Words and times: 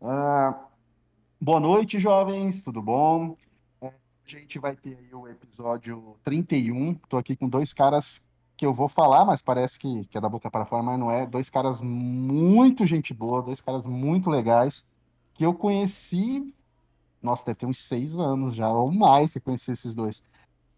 Ah, 0.00 0.66
boa 1.40 1.58
noite, 1.58 1.98
jovens, 1.98 2.62
tudo 2.62 2.80
bom? 2.80 3.36
É, 3.80 3.88
a 3.88 4.30
gente 4.30 4.56
vai 4.56 4.76
ter 4.76 4.96
aí 4.96 5.12
o 5.12 5.26
episódio 5.26 6.16
31. 6.22 6.92
Estou 6.92 7.18
aqui 7.18 7.34
com 7.34 7.48
dois 7.48 7.72
caras 7.72 8.22
que 8.56 8.64
eu 8.64 8.72
vou 8.72 8.88
falar, 8.88 9.24
mas 9.24 9.42
parece 9.42 9.76
que, 9.76 10.04
que 10.06 10.16
é 10.16 10.20
da 10.20 10.28
boca 10.28 10.48
para 10.48 10.64
fora, 10.64 10.84
mas 10.84 11.00
não 11.00 11.10
é. 11.10 11.26
Dois 11.26 11.50
caras 11.50 11.80
muito 11.80 12.86
gente 12.86 13.12
boa, 13.12 13.42
dois 13.42 13.60
caras 13.60 13.84
muito 13.84 14.30
legais, 14.30 14.84
que 15.34 15.44
eu 15.44 15.52
conheci. 15.52 16.54
Nossa, 17.20 17.46
deve 17.46 17.58
ter 17.58 17.66
uns 17.66 17.84
seis 17.84 18.16
anos 18.16 18.54
já, 18.54 18.70
ou 18.70 18.92
mais, 18.92 19.32
que 19.32 19.40
conheci 19.40 19.72
esses 19.72 19.94
dois. 19.94 20.22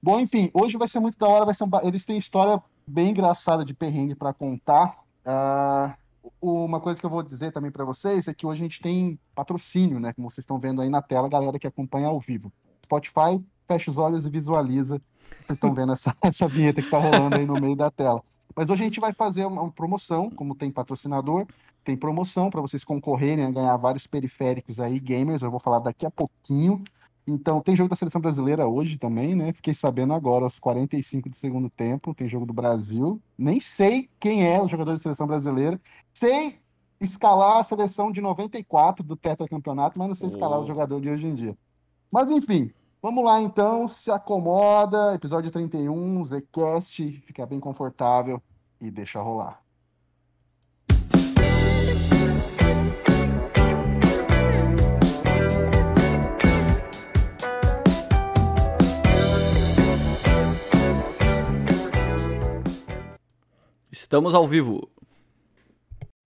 Bom, 0.03 0.19
enfim, 0.19 0.51
hoje 0.55 0.79
vai 0.79 0.89
ser 0.89 0.99
muito 0.99 1.19
da 1.19 1.29
hora, 1.29 1.45
vai 1.45 1.55
ser 1.55 1.65
um 1.65 1.71
eles 1.83 2.07
têm 2.07 2.17
história 2.17 2.63
bem 2.87 3.11
engraçada 3.11 3.67
de 3.67 3.75
perrengue 3.75 4.15
para 4.15 4.33
contar. 4.33 4.99
Ah, 5.27 5.95
uma 6.41 6.81
coisa 6.81 6.99
que 6.99 7.07
eu 7.07 7.11
vou 7.11 7.23
dizer 7.23 7.53
também 7.53 7.71
para 7.71 7.85
vocês 7.85 8.29
é 8.29 8.35
que 8.35 8.47
hoje 8.47 8.61
a 8.61 8.65
gente 8.65 8.81
tem 8.81 9.19
patrocínio, 9.35 10.01
né? 10.01 10.13
Como 10.13 10.31
vocês 10.31 10.43
estão 10.43 10.59
vendo 10.59 10.81
aí 10.81 10.89
na 10.89 11.03
tela, 11.03 11.29
galera 11.29 11.59
que 11.59 11.67
acompanha 11.67 12.09
ao 12.09 12.19
vivo. 12.19 12.53
Spotify, 12.85 13.43
fecha 13.67 13.91
os 13.91 13.97
olhos 13.97 14.25
e 14.25 14.31
visualiza. 14.31 15.01
Vocês 15.43 15.57
estão 15.57 15.75
vendo 15.75 15.93
essa, 15.93 16.17
essa 16.23 16.49
vinheta 16.49 16.81
que 16.81 16.89
está 16.89 16.99
rolando 16.99 17.37
aí 17.37 17.47
no 17.47 17.55
meio 17.61 17.77
da 17.77 17.91
tela. 17.91 18.23
Mas 18.55 18.69
hoje 18.69 18.83
a 18.83 18.85
gente 18.85 19.01
vai 19.01 19.13
fazer 19.13 19.45
uma 19.45 19.63
uma 19.63 19.71
promoção, 19.71 20.29
como 20.31 20.55
tem 20.55 20.71
patrocinador, 20.71 21.47
tem 21.85 21.97
promoção 21.97 22.51
para 22.51 22.61
vocês 22.61 22.85
concorrerem 22.85 23.45
a 23.45 23.51
ganhar 23.51 23.77
vários 23.77 24.07
periféricos 24.07 24.81
aí, 24.81 24.99
gamers. 24.99 25.43
Eu 25.43 25.51
vou 25.51 25.61
falar 25.61 25.79
daqui 25.79 26.05
a 26.05 26.11
pouquinho. 26.11 26.83
Então, 27.27 27.61
tem 27.61 27.77
jogo 27.77 27.89
da 27.89 27.97
seleção 27.97 28.21
brasileira 28.21 28.67
hoje 28.67 28.99
também, 28.99 29.35
né? 29.35 29.53
Fiquei 29.53 29.75
sabendo 29.75 30.13
agora, 30.13 30.45
aos 30.45 30.59
45 30.59 31.29
do 31.31 31.37
segundo 31.37 31.69
tempo, 31.71 32.15
tem 32.15 32.29
jogo 32.29 32.47
do 32.47 32.53
Brasil. 32.53 33.21
Nem 33.39 33.61
sei 33.61 34.09
quem 34.19 34.45
é 34.47 34.61
o 34.61 34.69
jogador 34.69 34.93
da 34.93 34.99
seleção 34.99 35.27
brasileira. 35.27 35.81
Sei 36.15 36.59
escalar 37.01 37.59
a 37.59 37.65
seleção 37.65 38.11
de 38.11 38.21
94 38.21 39.05
do 39.05 39.17
tetracampeonato, 39.17 39.99
mas 39.99 40.09
não 40.09 40.15
sei 40.15 40.29
escalar 40.29 40.59
o 40.59 40.63
Oh. 40.65 40.67
jogador 40.67 41.01
de 41.01 41.09
hoje 41.09 41.27
em 41.27 41.35
dia. 41.35 41.57
Mas 42.11 42.29
enfim, 42.31 42.73
vamos 43.01 43.25
lá 43.25 43.41
então, 43.41 43.87
se 43.87 44.11
acomoda, 44.11 45.15
episódio 45.15 45.51
31, 45.51 46.25
Zcast, 46.25 47.13
fica 47.27 47.47
bem 47.47 47.61
confortável 47.61 48.43
e 48.81 48.91
deixa 48.91 49.21
rolar. 49.21 49.63
Estamos 64.03 64.35
ao 64.35 64.49
vivo. 64.49 64.89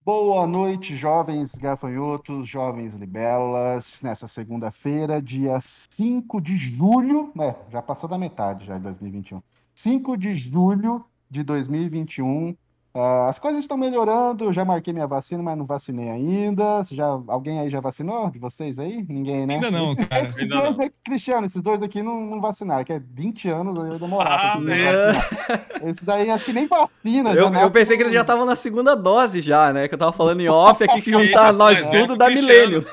Boa 0.05 0.47
noite, 0.47 0.95
jovens 0.95 1.53
gafanhotos, 1.57 2.49
jovens 2.49 2.95
libélulas. 2.95 3.99
Nessa 4.01 4.29
segunda-feira, 4.29 5.21
dia 5.21 5.59
5 5.61 6.41
de 6.41 6.57
julho, 6.57 7.33
é, 7.37 7.53
já 7.73 7.83
passou 7.83 8.09
da 8.09 8.17
metade 8.17 8.65
já 8.65 8.77
de 8.77 8.85
2021. 8.85 9.43
5 9.75 10.17
de 10.17 10.35
julho 10.35 11.05
de 11.29 11.43
2021. 11.43 12.57
Ah, 12.97 13.29
as 13.29 13.41
coisas 13.41 13.61
estão 13.61 13.77
melhorando, 13.77 14.45
eu 14.45 14.53
já 14.53 14.65
marquei 14.65 14.93
minha 14.93 15.07
vacina, 15.07 15.43
mas 15.43 15.59
não 15.59 15.67
vacinei 15.67 16.11
ainda. 16.11 16.87
Já, 16.93 17.07
alguém 17.27 17.59
aí 17.59 17.69
já 17.69 17.81
vacinou 17.81 18.31
de 18.31 18.39
vocês 18.39 18.79
aí? 18.79 19.05
Ninguém, 19.09 19.47
né? 19.47 19.55
Ainda 19.55 19.69
não, 19.69 19.97
cara. 19.97 20.23
Esses 20.23 20.43
Ainda 20.43 20.55
dois 20.55 20.77
não. 20.77 20.85
aqui, 20.85 20.95
Cristiano, 21.05 21.47
esses 21.47 21.61
dois 21.61 21.83
aqui 21.83 22.05
não, 22.05 22.21
não 22.21 22.41
vacinaram, 22.41 22.85
que 22.85 22.93
é 22.93 23.01
20 23.01 23.49
anos, 23.49 23.77
eu 23.77 23.93
ia 23.95 23.99
demorar 23.99 24.39
pra 24.39 24.53
Ah, 24.53 24.61
né? 24.61 25.91
Esse 25.91 26.05
daí 26.05 26.31
acho 26.31 26.45
que 26.45 26.53
nem 26.53 26.69
vacina. 26.69 27.35
já 27.35 27.41
Eu, 27.41 27.47
eu 27.47 27.51
nasce 27.51 27.71
pensei 27.71 27.97
que 27.97 28.05
eles 28.05 28.13
já 28.13 28.21
estavam 28.21 28.47
na 28.47 28.55
segunda 28.55 28.95
dose 28.95 29.41
já, 29.41 29.73
né? 29.73 29.89
Que 29.89 29.95
eu 29.95 29.99
tava 29.99 30.13
falando 30.13 30.41
em 30.41 30.49
off 30.49 30.85
aqui 30.85 31.03
que 31.03 31.11
juntar 31.13 31.53
nós 31.53 31.85
mas 31.85 31.91
tudo 31.91 32.15
é 32.15 32.17
dá 32.17 32.31
milênio. 32.31 32.87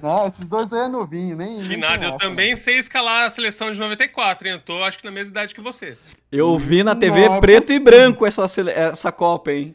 Não, 0.00 0.28
esses 0.28 0.48
dois 0.48 0.72
aí 0.72 0.86
é 0.86 0.88
novinho, 0.88 1.36
nem. 1.36 1.60
Que 1.60 1.68
nem 1.68 1.78
nada, 1.78 2.06
eu 2.06 2.16
também 2.16 2.56
sei 2.56 2.78
escalar 2.78 3.26
a 3.26 3.30
seleção 3.30 3.70
de 3.70 3.78
94, 3.78 4.48
hein? 4.48 4.54
Eu 4.54 4.60
tô, 4.60 4.82
acho 4.82 4.98
que, 4.98 5.04
na 5.04 5.10
mesma 5.10 5.30
idade 5.30 5.54
que 5.54 5.60
você. 5.60 5.98
Eu 6.32 6.56
vi 6.56 6.84
na 6.84 6.94
TV 6.94 7.22
é 7.22 7.40
preto 7.40 7.72
e 7.72 7.78
branco 7.80 8.24
essa, 8.24 8.44
essa 8.70 9.10
Copa, 9.10 9.50
hein? 9.50 9.74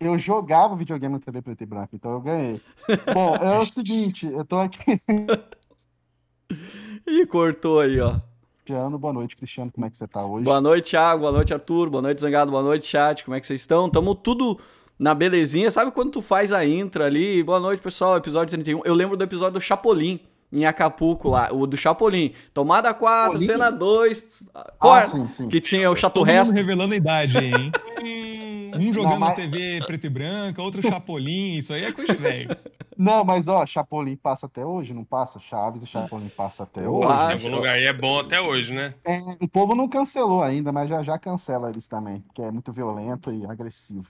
Eu 0.00 0.16
jogava 0.16 0.74
videogame 0.74 1.12
na 1.12 1.20
TV 1.20 1.42
preto 1.42 1.62
e 1.62 1.66
branco, 1.66 1.94
então 1.94 2.12
eu 2.12 2.20
ganhei. 2.22 2.58
Bom, 3.12 3.36
é 3.36 3.58
o 3.58 3.66
seguinte, 3.66 4.26
eu 4.26 4.42
tô 4.42 4.56
aqui. 4.56 4.98
Ih, 7.06 7.26
cortou 7.26 7.80
aí, 7.80 8.00
ó. 8.00 8.18
Cristiano, 8.64 8.98
boa 8.98 9.12
noite, 9.12 9.36
Cristiano, 9.36 9.70
como 9.70 9.84
é 9.84 9.90
que 9.90 9.98
você 9.98 10.06
tá 10.06 10.24
hoje? 10.24 10.44
Boa 10.44 10.60
noite, 10.60 10.90
Thiago. 10.90 11.20
Boa 11.20 11.32
noite, 11.32 11.52
Arthur. 11.52 11.90
Boa 11.90 12.00
noite, 12.00 12.20
Zangado. 12.20 12.50
Boa 12.50 12.62
noite, 12.62 12.86
chat. 12.86 13.22
Como 13.24 13.34
é 13.34 13.40
que 13.40 13.46
vocês 13.46 13.60
estão? 13.60 13.90
Tamo 13.90 14.14
tudo 14.14 14.58
na 14.98 15.12
belezinha. 15.12 15.70
Sabe 15.70 15.90
quando 15.90 16.12
tu 16.12 16.22
faz 16.22 16.50
a 16.52 16.64
intro 16.64 17.04
ali? 17.04 17.42
Boa 17.42 17.60
noite, 17.60 17.82
pessoal. 17.82 18.16
Episódio 18.16 18.52
31. 18.52 18.82
Eu 18.84 18.94
lembro 18.94 19.16
do 19.16 19.24
episódio 19.24 19.54
do 19.54 19.60
Chapolin, 19.60 20.20
em 20.52 20.64
Acapulco 20.64 21.28
lá. 21.28 21.48
O 21.52 21.66
do 21.66 21.76
Chapolin. 21.76 22.32
Tomada 22.52 22.92
4, 22.94 23.32
Chapolin? 23.32 23.46
cena 23.46 23.70
2. 23.70 24.22
Ah. 24.54 25.06
Que 25.50 25.60
tinha 25.60 25.90
o 25.90 25.96
Chato 25.96 26.22
Resto. 26.22 26.54
revelando 26.54 26.94
a 26.94 26.96
idade 26.96 27.38
aí, 27.38 27.52
hein? 27.52 27.72
Um 28.72 28.92
jogando 28.92 29.18
mas- 29.18 29.30
na 29.30 29.34
TV 29.34 29.80
preta 29.84 30.06
e 30.06 30.10
branca, 30.10 30.62
outro 30.62 30.80
Chapolin, 30.80 31.56
isso 31.58 31.72
aí 31.72 31.84
é 31.84 31.92
coisa 31.92 32.14
velho. 32.14 32.56
Não, 32.96 33.24
mas 33.24 33.48
ó, 33.48 33.64
Chapolin 33.66 34.14
passa 34.14 34.44
até 34.46 34.64
hoje, 34.64 34.92
não 34.92 35.04
passa? 35.04 35.40
Chaves 35.40 35.82
e 35.82 35.86
Chapolin 35.86 36.28
passa 36.28 36.64
até 36.64 36.84
Eu 36.84 36.94
hoje. 36.96 37.08
acho. 37.10 37.28
Em 37.28 37.32
algum 37.46 37.56
lugar. 37.56 37.80
E 37.80 37.86
é 37.86 37.92
bom 37.94 38.18
até 38.18 38.40
hoje, 38.40 38.74
né? 38.74 38.92
É, 39.06 39.18
o 39.40 39.48
povo 39.48 39.74
não 39.74 39.88
cancelou 39.88 40.42
ainda, 40.42 40.70
mas 40.70 40.88
já 40.88 41.02
já 41.02 41.18
cancela 41.18 41.70
eles 41.70 41.86
também, 41.88 42.20
porque 42.20 42.42
é 42.42 42.50
muito 42.50 42.70
violento 42.72 43.32
e 43.32 43.44
agressivo. 43.46 44.06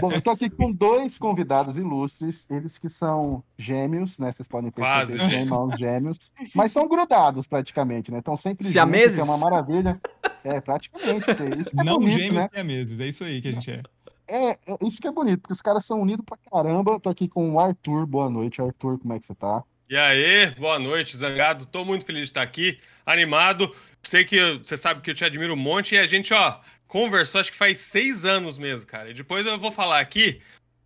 Bom, 0.00 0.12
eu 0.12 0.20
tô 0.20 0.30
aqui 0.30 0.50
com 0.50 0.70
dois 0.70 1.16
convidados 1.18 1.76
ilustres, 1.76 2.46
eles 2.50 2.76
que 2.76 2.88
são 2.88 3.42
gêmeos, 3.58 4.18
né? 4.18 4.30
Vocês 4.30 4.46
podem 4.46 4.70
perceber, 4.70 5.16
Quase. 5.16 5.16
são 5.16 5.30
irmãos 5.30 5.78
gêmeos, 5.78 6.32
mas 6.54 6.72
são 6.72 6.86
grudados 6.86 7.46
praticamente, 7.46 8.10
né? 8.10 8.18
Estão 8.18 8.36
sempre 8.36 8.64
juntos, 8.64 8.72
Siameses? 8.72 9.14
que 9.16 9.20
é 9.20 9.24
uma 9.24 9.38
maravilha. 9.38 10.00
É, 10.44 10.60
praticamente, 10.60 11.24
isso 11.60 11.70
que 11.70 11.80
é 11.80 11.84
Não 11.84 11.98
bonito, 11.98 12.18
gêmeos 12.18 12.44
né? 12.44 12.60
a 12.60 12.64
meses, 12.64 13.00
é 13.00 13.06
isso 13.06 13.24
aí 13.24 13.40
que 13.40 13.48
a 13.48 13.52
gente 13.52 13.70
é. 13.70 13.82
É, 14.28 14.50
é 14.50 14.58
isso 14.82 15.00
que 15.00 15.08
é 15.08 15.10
bonito, 15.12 15.40
porque 15.40 15.52
os 15.52 15.62
caras 15.62 15.84
são 15.84 16.00
unidos 16.00 16.24
pra 16.24 16.38
caramba. 16.50 16.92
Eu 16.92 17.00
tô 17.00 17.08
aqui 17.08 17.26
com 17.28 17.52
o 17.54 17.58
Arthur, 17.58 18.06
boa 18.06 18.30
noite, 18.30 18.62
Arthur, 18.62 18.98
como 18.98 19.12
é 19.12 19.18
que 19.18 19.26
você 19.26 19.34
tá? 19.34 19.62
E 19.88 19.96
aí, 19.96 20.54
boa 20.56 20.78
noite, 20.78 21.16
Zangado. 21.16 21.66
Tô 21.66 21.84
muito 21.84 22.04
feliz 22.04 22.20
de 22.22 22.28
estar 22.28 22.42
aqui, 22.42 22.78
animado. 23.04 23.74
Sei 24.02 24.24
que 24.24 24.58
você 24.64 24.76
sabe 24.76 25.00
que 25.00 25.10
eu 25.10 25.14
te 25.16 25.24
admiro 25.24 25.54
um 25.54 25.56
monte 25.56 25.96
e 25.96 25.98
a 25.98 26.06
gente, 26.06 26.32
ó, 26.32 26.60
conversou 26.90 27.40
acho 27.40 27.52
que 27.52 27.56
faz 27.56 27.78
seis 27.78 28.24
anos 28.24 28.58
mesmo, 28.58 28.84
cara. 28.84 29.10
E 29.10 29.14
depois 29.14 29.46
eu 29.46 29.58
vou 29.58 29.70
falar 29.70 30.00
aqui 30.00 30.42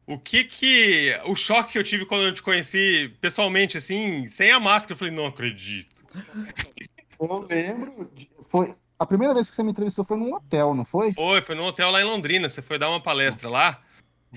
o 0.06 0.18
que 0.18 0.44
que. 0.44 1.18
O 1.24 1.34
choque 1.34 1.72
que 1.72 1.78
eu 1.78 1.82
tive 1.82 2.04
quando 2.04 2.24
eu 2.24 2.34
te 2.34 2.42
conheci 2.42 3.12
pessoalmente, 3.20 3.78
assim, 3.78 4.28
sem 4.28 4.50
a 4.52 4.60
máscara. 4.60 4.92
Eu 4.92 4.98
falei, 4.98 5.14
não 5.14 5.26
acredito. 5.26 6.04
Eu 7.18 7.46
lembro, 7.48 8.12
foi 8.50 8.74
a 8.98 9.06
primeira 9.06 9.32
vez 9.34 9.48
que 9.48 9.56
você 9.56 9.62
me 9.62 9.70
entrevistou 9.70 10.04
foi 10.04 10.18
num 10.18 10.34
hotel, 10.34 10.74
não 10.74 10.84
foi? 10.84 11.12
Foi, 11.12 11.40
foi 11.40 11.54
num 11.54 11.64
hotel 11.64 11.90
lá 11.90 12.00
em 12.00 12.04
Londrina. 12.04 12.48
Você 12.48 12.60
foi 12.60 12.78
dar 12.78 12.90
uma 12.90 13.00
palestra 13.00 13.48
lá. 13.48 13.82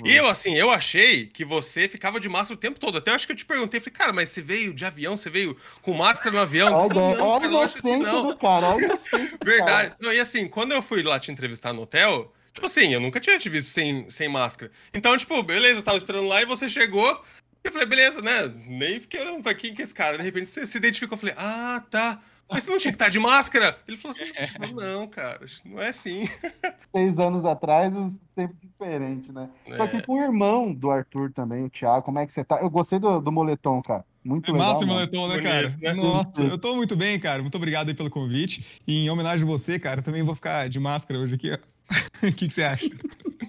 E 0.04 0.16
eu, 0.16 0.28
assim, 0.28 0.54
eu 0.56 0.70
achei 0.70 1.28
que 1.28 1.44
você 1.44 1.88
ficava 1.88 2.20
de 2.20 2.30
máscara 2.30 2.54
o 2.56 2.58
tempo 2.58 2.80
todo. 2.80 2.98
Até 2.98 3.12
acho 3.12 3.26
que 3.26 3.32
eu 3.32 3.36
te 3.36 3.46
perguntei, 3.46 3.80
falei, 3.80 3.94
cara, 3.94 4.14
mas 4.14 4.30
você 4.30 4.42
veio 4.42 4.74
de 4.74 4.86
avião, 4.86 5.18
você 5.18 5.30
veio 5.30 5.58
com 5.82 5.94
máscara 5.94 6.36
no 6.36 6.42
avião? 6.42 6.74
Olha, 6.74 6.94
não, 6.94 7.04
olha 7.04 7.42
cara, 7.42 7.46
a 7.46 7.48
lógico 7.48 7.82
que 7.82 7.88
inocência 7.88 8.14
não. 8.14 8.28
do 8.28 8.38
cara, 8.38 8.68
olha 8.68 8.78
a 8.78 8.88
inocência 8.88 9.38
do 9.38 9.46
Verdade. 9.46 9.96
Não, 10.00 10.14
e 10.14 10.20
assim, 10.20 10.48
quando 10.48 10.72
eu 10.74 10.82
fui 10.82 11.02
lá 11.02 11.20
te 11.20 11.32
entrevistar 11.32 11.74
no 11.74 11.82
hotel, 11.82 12.34
tipo 12.54 12.68
assim, 12.68 12.94
eu 12.94 13.00
nunca 13.00 13.20
tinha 13.20 13.40
te 13.40 13.50
visto 13.50 13.70
sem, 13.72 14.10
sem 14.10 14.28
máscara. 14.28 14.72
Então, 14.94 15.18
tipo, 15.18 15.42
beleza, 15.44 15.80
eu 15.80 15.84
tava 15.84 15.98
esperando 15.98 16.28
lá 16.28 16.42
e 16.42 16.46
você 16.46 16.70
chegou. 16.70 17.24
E 17.64 17.68
eu 17.68 17.72
falei, 17.72 17.88
beleza, 17.88 18.22
né? 18.22 18.52
Nem 18.66 19.00
fiquei 19.00 19.22
olhando 19.22 19.44
pra 19.44 19.54
quem 19.54 19.74
que 19.74 19.82
é 19.82 19.84
esse 19.84 19.94
cara. 19.94 20.18
De 20.18 20.24
repente 20.24 20.52
você 20.52 20.66
se 20.66 20.78
identificou. 20.78 21.16
Eu 21.16 21.20
falei, 21.20 21.36
ah, 21.38 21.84
tá. 21.90 22.22
Mas 22.50 22.64
você 22.64 22.72
não 22.72 22.78
tinha 22.78 22.92
que 22.92 22.96
estar 22.96 23.10
de 23.10 23.20
máscara? 23.20 23.78
Ele 23.88 23.98
falou 23.98 24.16
assim, 24.18 24.74
não, 24.74 25.08
cara, 25.08 25.42
não 25.66 25.82
é 25.82 25.90
assim. 25.90 26.30
Seis 26.96 27.20
anos 27.20 27.44
atrás, 27.46 27.94
um 27.96 28.10
tempo 28.36 28.56
diferente, 28.62 29.32
né? 29.32 29.50
Tô 29.76 29.84
aqui 29.84 29.98
É. 29.98 30.02
com 30.02 30.14
o 30.14 30.24
irmão 30.24 30.74
do 30.74 30.90
Arthur 30.90 31.32
também, 31.34 31.66
o 31.66 31.70
Thiago. 31.70 32.04
Como 32.04 32.20
é 32.20 32.26
que 32.26 32.32
você 32.32 32.44
tá? 32.46 32.60
Eu 32.62 32.70
gostei 32.70 33.00
do, 33.00 33.20
do 33.20 33.32
moletom, 33.32 33.82
cara. 33.82 34.06
Muito 34.24 34.50
É 34.50 34.54
legal. 34.54 34.74
massa 34.74 34.86
o 34.86 34.88
moletom, 34.88 35.28
né, 35.28 35.36
Bonito, 35.36 35.44
cara? 35.50 35.78
né? 35.82 35.94
Nossa, 35.94 36.42
eu 36.42 36.58
tô 36.58 36.76
muito 36.76 36.96
bem, 36.96 37.20
cara. 37.20 37.42
Muito 37.42 37.56
obrigado 37.56 37.90
aí 37.90 37.94
pelo 37.96 38.10
convite. 38.10 38.82
E 38.88 39.06
em 39.06 39.10
homenagem 39.10 39.44
a 39.46 39.48
você, 39.48 39.78
cara, 39.80 40.00
eu 40.00 40.04
também 40.04 40.24
vou 40.24 40.36
ficar 40.36 40.68
de 40.70 40.80
máscara 40.80 41.20
hoje 41.20 41.36
aqui, 41.36 41.52
ó. 41.52 41.58
O 42.28 42.34
que, 42.34 42.48
que 42.48 42.54
você 42.54 42.64
acha? 42.64 42.90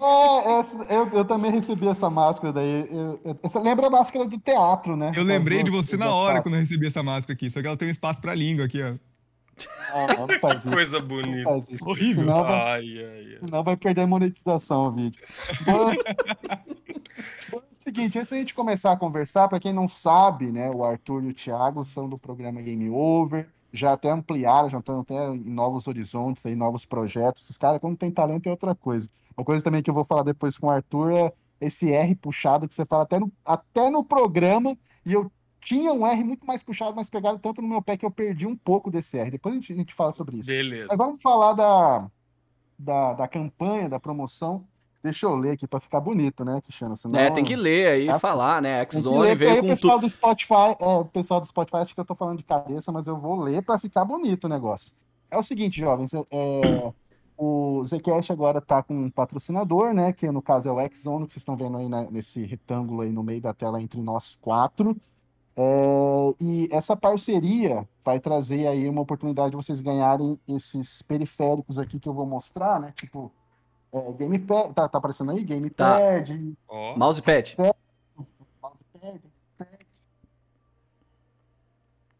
É, 0.01 0.59
essa- 0.59 0.77
eu, 0.89 1.07
eu 1.09 1.25
também 1.25 1.51
recebi 1.51 1.87
essa 1.87 2.09
máscara 2.09 2.53
daí. 2.53 2.87
Eu- 2.91 3.19
eu- 3.23 3.39
essa 3.43 3.59
lembra 3.59 3.87
a 3.87 3.89
máscara 3.89 4.25
do 4.25 4.37
teatro, 4.39 4.95
né? 4.95 5.11
Eu 5.15 5.23
lembrei 5.23 5.63
de 5.63 5.71
duas- 5.71 5.85
você 5.87 5.95
as 5.95 5.99
na 5.99 6.13
hora 6.13 6.35
faces. 6.35 6.43
quando 6.43 6.55
eu 6.55 6.59
recebi 6.61 6.87
essa 6.87 7.01
máscara 7.03 7.33
aqui, 7.33 7.49
só 7.49 7.61
que 7.61 7.67
ela 7.67 7.77
tem 7.77 7.87
um 7.87 7.91
espaço 7.91 8.21
pra 8.21 8.35
língua 8.35 8.65
aqui, 8.65 8.81
ó. 8.83 8.93
Ah, 9.91 10.07
isso, 10.61 10.71
Coisa 10.71 10.99
bonita. 11.01 11.49
Horrível. 11.81 12.23
Senão 12.23 12.43
vai, 12.43 12.53
Ai, 12.53 12.97
ai, 12.97 13.27
ai. 13.33 13.37
senão 13.39 13.63
vai 13.63 13.75
perder 13.75 14.01
a 14.01 14.07
monetização 14.07 14.87
o 14.87 14.91
vídeo. 14.91 15.21
Bom, 15.65 15.91
bom, 17.51 17.57
é 17.57 17.57
o 17.57 17.83
seguinte, 17.83 18.17
antes 18.17 18.29
da 18.29 18.37
gente 18.37 18.53
começar 18.53 18.91
a 18.93 18.97
conversar, 18.97 19.47
para 19.49 19.59
quem 19.59 19.73
não 19.73 19.89
sabe, 19.89 20.51
né, 20.51 20.69
o 20.69 20.83
Arthur 20.83 21.23
e 21.23 21.27
o 21.29 21.33
Thiago 21.33 21.83
são 21.83 22.07
do 22.07 22.17
programa 22.17 22.61
Game 22.61 22.89
Over, 22.89 23.47
já 23.73 23.93
até 23.93 24.09
ampliaram, 24.09 24.69
já 24.69 24.79
estão 24.79 25.01
até 25.01 25.27
em 25.33 25.49
novos 25.49 25.87
horizontes, 25.87 26.45
aí, 26.45 26.55
novos 26.55 26.85
projetos. 26.85 27.49
Os 27.49 27.57
caras, 27.57 27.79
quando 27.81 27.97
tem 27.97 28.09
talento, 28.11 28.47
é 28.47 28.51
outra 28.51 28.73
coisa. 28.73 29.09
Uma 29.39 29.45
coisa 29.45 29.63
também 29.63 29.81
que 29.81 29.89
eu 29.89 29.93
vou 29.93 30.03
falar 30.03 30.23
depois 30.23 30.57
com 30.57 30.67
o 30.67 30.69
Arthur 30.69 31.11
é 31.13 31.33
esse 31.61 31.91
R 31.91 32.13
puxado 32.15 32.67
que 32.67 32.73
você 32.73 32.85
fala 32.85 33.03
até 33.03 33.19
no, 33.19 33.31
até 33.45 33.89
no 33.89 34.03
programa, 34.03 34.77
e 35.05 35.13
eu 35.13 35.31
tinha 35.61 35.93
um 35.93 36.05
R 36.05 36.23
muito 36.23 36.45
mais 36.45 36.61
puxado, 36.61 36.93
mas 36.95 37.09
pegaram 37.09 37.37
tanto 37.37 37.61
no 37.61 37.67
meu 37.67 37.81
pé 37.81 37.95
que 37.97 38.05
eu 38.05 38.11
perdi 38.11 38.45
um 38.45 38.55
pouco 38.55 38.91
desse 38.91 39.17
R. 39.17 39.31
Depois 39.31 39.53
a 39.53 39.57
gente, 39.57 39.73
a 39.73 39.75
gente 39.75 39.93
fala 39.93 40.11
sobre 40.11 40.37
isso. 40.37 40.47
Beleza. 40.47 40.87
Mas 40.89 40.97
vamos 40.97 41.21
falar 41.21 41.53
da, 41.53 42.09
da, 42.77 43.13
da 43.13 43.27
campanha, 43.27 43.87
da 43.89 43.99
promoção. 43.99 44.65
Deixa 45.01 45.25
eu 45.25 45.35
ler 45.35 45.51
aqui 45.51 45.65
para 45.65 45.79
ficar 45.79 46.01
bonito, 46.01 46.43
né, 46.43 46.59
Cristiano? 46.61 46.97
Senão, 46.97 47.17
É, 47.17 47.29
tem 47.31 47.43
que 47.43 47.55
ler 47.55 47.87
aí 47.87 48.05
e 48.07 48.09
É, 48.09 48.19
falar, 48.19 48.61
né? 48.61 48.81
X-Zone 48.81 49.19
ler, 49.19 49.29
porque 49.29 49.43
aí 49.45 49.49
veio 49.51 49.59
o 49.59 49.61
com 49.63 49.67
pessoal 49.69 49.95
tudo. 49.99 50.01
do 50.07 50.09
Spotify, 50.09 50.75
é, 50.79 50.85
o 50.85 51.05
pessoal 51.05 51.39
do 51.39 51.47
Spotify 51.47 51.77
acha 51.77 51.93
que 51.93 51.99
eu 52.01 52.05
tô 52.05 52.15
falando 52.15 52.37
de 52.37 52.43
cabeça, 52.43 52.91
mas 52.91 53.07
eu 53.07 53.17
vou 53.17 53.39
ler 53.39 53.63
para 53.63 53.79
ficar 53.79 54.03
bonito 54.03 54.43
o 54.45 54.49
negócio. 54.49 54.91
É 55.31 55.37
o 55.37 55.43
seguinte, 55.43 55.79
jovens, 55.79 56.13
é, 56.13 56.19
é, 56.31 56.93
o 57.41 57.85
Zcash 57.87 58.29
agora 58.31 58.59
tá 58.59 58.83
com 58.83 58.93
um 58.93 59.09
patrocinador, 59.09 59.93
né, 59.93 60.11
que 60.11 60.29
no 60.29 60.41
caso 60.41 60.67
é 60.67 60.71
o 60.71 60.79
X-Zone, 60.81 61.25
que 61.25 61.31
vocês 61.33 61.41
estão 61.41 61.55
vendo 61.55 61.77
aí 61.77 61.87
na- 61.87 62.11
nesse 62.11 62.43
retângulo 62.45 63.01
aí 63.01 63.11
no 63.11 63.23
meio 63.23 63.39
da 63.41 63.53
tela 63.53 63.81
entre 63.81 64.01
nós 64.01 64.35
quatro. 64.41 64.95
É, 65.55 66.35
e 66.39 66.69
essa 66.71 66.95
parceria 66.97 67.87
vai 68.03 68.19
trazer 68.19 68.67
aí 68.67 68.87
uma 68.89 69.01
oportunidade 69.01 69.51
de 69.51 69.55
vocês 69.55 69.79
ganharem 69.81 70.37
esses 70.47 71.01
periféricos 71.01 71.77
aqui 71.77 71.97
que 71.99 72.07
eu 72.09 72.13
vou 72.13 72.25
mostrar, 72.25 72.79
né, 72.79 72.91
tipo 72.95 73.31
é, 73.91 74.11
Gamepad, 74.13 74.73
tá, 74.73 74.87
tá 74.89 74.97
aparecendo 74.97 75.31
aí? 75.31 75.43
Gamepad, 75.43 76.55
Ó. 76.67 76.95
Mousepad. 76.97 77.55
mousepad, 78.61 79.21
headset, 79.57 79.87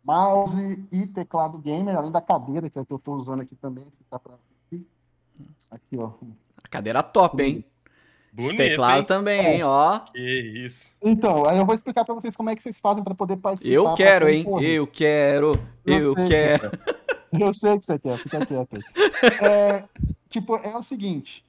mouse 0.04 0.88
e 0.92 1.06
teclado 1.08 1.58
gamer, 1.60 1.96
além 1.98 2.12
da 2.12 2.22
cadeira 2.22 2.70
que 2.70 2.80
é 2.80 2.82
a 2.82 2.86
que 2.86 2.94
eu 2.94 2.98
estou 2.98 3.16
usando 3.16 3.42
aqui 3.42 3.56
também, 3.56 3.86
se 3.86 4.04
tá 4.10 4.18
pra 4.18 4.34
aqui. 5.70 5.98
Ó. 5.98 6.12
A 6.64 6.68
cadeira 6.70 7.04
top, 7.04 7.42
hein? 7.42 7.66
Bonito, 8.32 8.58
teclados 8.58 9.02
hein? 9.02 9.08
também, 9.08 9.46
hein? 9.46 9.64
Ó. 9.64 10.00
Que 10.00 10.20
isso. 10.66 10.96
Então, 11.02 11.46
aí 11.46 11.58
eu 11.58 11.66
vou 11.66 11.76
explicar 11.76 12.06
para 12.06 12.16
vocês 12.16 12.36
como 12.36 12.50
é 12.50 12.56
que 12.56 12.62
vocês 12.62 12.80
fazem 12.80 13.04
para 13.04 13.16
poder 13.16 13.38
participar. 13.38 13.74
Eu 13.74 13.84
pra 13.86 13.94
quero, 13.96 14.30
hein? 14.30 14.46
Eu 14.62 14.88
quero. 14.88 15.52
Eu 15.86 16.16
que 16.16 16.28
quero. 16.28 16.72
quer. 16.72 17.00
Eu 17.32 17.54
sei 17.54 17.80
que 17.80 17.86
você 17.86 18.00
quer, 18.00 18.18
fica 18.18 18.46
quieto 18.46 18.76
aí. 18.76 18.82
É, 19.42 19.84
tipo, 20.30 20.56
é 20.58 20.76
o 20.76 20.82
seguinte. 20.82 21.46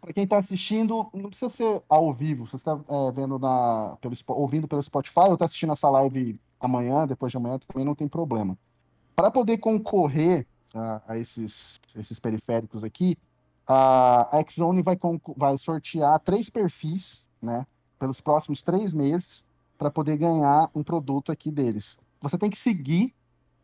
Para 0.00 0.12
quem 0.12 0.24
está 0.24 0.38
assistindo, 0.38 1.08
não 1.14 1.30
precisa 1.30 1.48
ser 1.48 1.82
ao 1.88 2.12
vivo. 2.12 2.46
Você 2.46 2.56
está 2.56 2.74
vendo 3.14 3.38
na, 3.38 3.96
pelo, 4.00 4.14
ouvindo 4.28 4.66
pelo 4.66 4.82
Spotify 4.82 5.20
ou 5.20 5.34
está 5.34 5.44
assistindo 5.44 5.72
essa 5.72 5.88
live 5.88 6.38
amanhã, 6.60 7.06
depois 7.06 7.30
de 7.30 7.36
amanhã, 7.36 7.58
também 7.58 7.84
não 7.84 7.94
tem 7.94 8.08
problema. 8.08 8.58
Para 9.14 9.30
poder 9.30 9.58
concorrer 9.58 10.46
a, 10.74 11.02
a 11.08 11.18
esses, 11.18 11.80
esses 11.94 12.18
periféricos 12.18 12.84
aqui, 12.84 13.16
a 13.66 14.42
Xzone 14.48 14.82
vai, 14.82 14.98
vai 15.36 15.56
sortear 15.58 16.18
três 16.20 16.50
perfis, 16.50 17.24
né? 17.40 17.66
Pelos 17.98 18.20
próximos 18.20 18.62
três 18.62 18.92
meses, 18.92 19.44
para 19.78 19.90
poder 19.90 20.16
ganhar 20.16 20.70
um 20.74 20.82
produto 20.82 21.32
aqui 21.32 21.50
deles. 21.50 21.98
Você 22.20 22.36
tem 22.36 22.50
que 22.50 22.58
seguir 22.58 23.14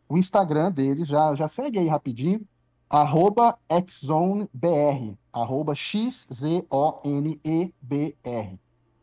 o 0.08 0.16
Instagram 0.16 0.72
deles, 0.72 1.06
já, 1.08 1.34
já 1.34 1.46
segue 1.48 1.78
aí 1.78 1.86
rapidinho, 1.88 2.46
arroba 2.88 3.58
XZoneBR, 3.70 5.18
arroba 5.32 5.74
X-Z-O-N-E-B-R. 5.74 6.60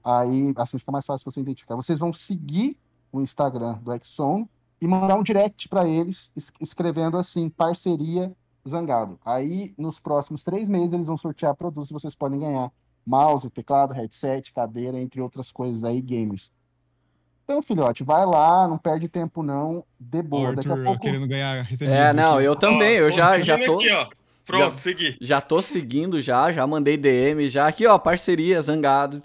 Aí, 0.04 0.54
assim 0.58 0.80
fica 0.80 0.92
mais 0.92 1.06
fácil 1.06 1.30
você 1.30 1.40
identificar. 1.42 1.76
Vocês 1.76 2.00
vão 2.00 2.12
seguir 2.14 2.78
o 3.12 3.22
Instagram 3.22 3.74
do 3.82 3.92
Xzone 4.04 4.50
e 4.86 4.88
mandar 4.88 5.16
um 5.18 5.24
direct 5.24 5.68
para 5.68 5.88
eles, 5.88 6.30
es- 6.36 6.52
escrevendo 6.62 7.18
assim, 7.18 7.50
parceria 7.50 8.32
Zangado. 8.68 9.20
Aí, 9.26 9.74
nos 9.78 10.00
próximos 10.00 10.44
três 10.44 10.68
meses, 10.70 10.92
eles 10.94 11.06
vão 11.08 11.18
sortear 11.18 11.54
produtos 11.56 11.90
e 11.90 11.94
vocês 11.94 12.16
podem 12.16 12.40
ganhar 12.40 12.72
mouse, 13.06 13.48
teclado, 13.50 13.94
headset, 13.94 14.52
cadeira, 14.54 15.00
entre 15.00 15.22
outras 15.22 15.52
coisas 15.52 15.84
aí, 15.84 16.02
gamers. 16.02 16.52
Então, 17.44 17.62
filhote, 17.62 18.04
vai 18.04 18.26
lá, 18.26 18.68
não 18.68 18.78
perde 18.78 19.08
tempo 19.08 19.44
não, 19.44 19.84
de 20.00 20.22
boa. 20.24 20.56
Daqui 20.56 20.68
a 20.68 20.72
Arthur 20.72 20.84
pouco... 20.86 21.02
querendo 21.02 21.28
ganhar 21.28 21.68
É, 21.82 22.12
não, 22.12 22.38
aqui. 22.38 22.46
eu 22.46 22.56
também. 22.56 22.96
Ó, 23.00 23.04
Eu 23.06 23.12
já, 23.12 23.40
já 23.40 23.56
tô. 23.64 23.76
Aqui, 23.76 23.92
ó. 23.92 24.08
Pronto, 24.46 24.64
Já- 24.70 24.76
segui. 24.76 25.18
Já 25.22 25.42
tô 25.42 25.62
seguindo 25.62 26.20
já, 26.22 26.52
já 26.52 26.66
mandei 26.66 26.98
DM, 26.98 27.48
já 27.50 27.68
aqui, 27.68 27.86
ó, 27.86 27.98
parceria, 28.00 28.60
zangado. 28.62 29.22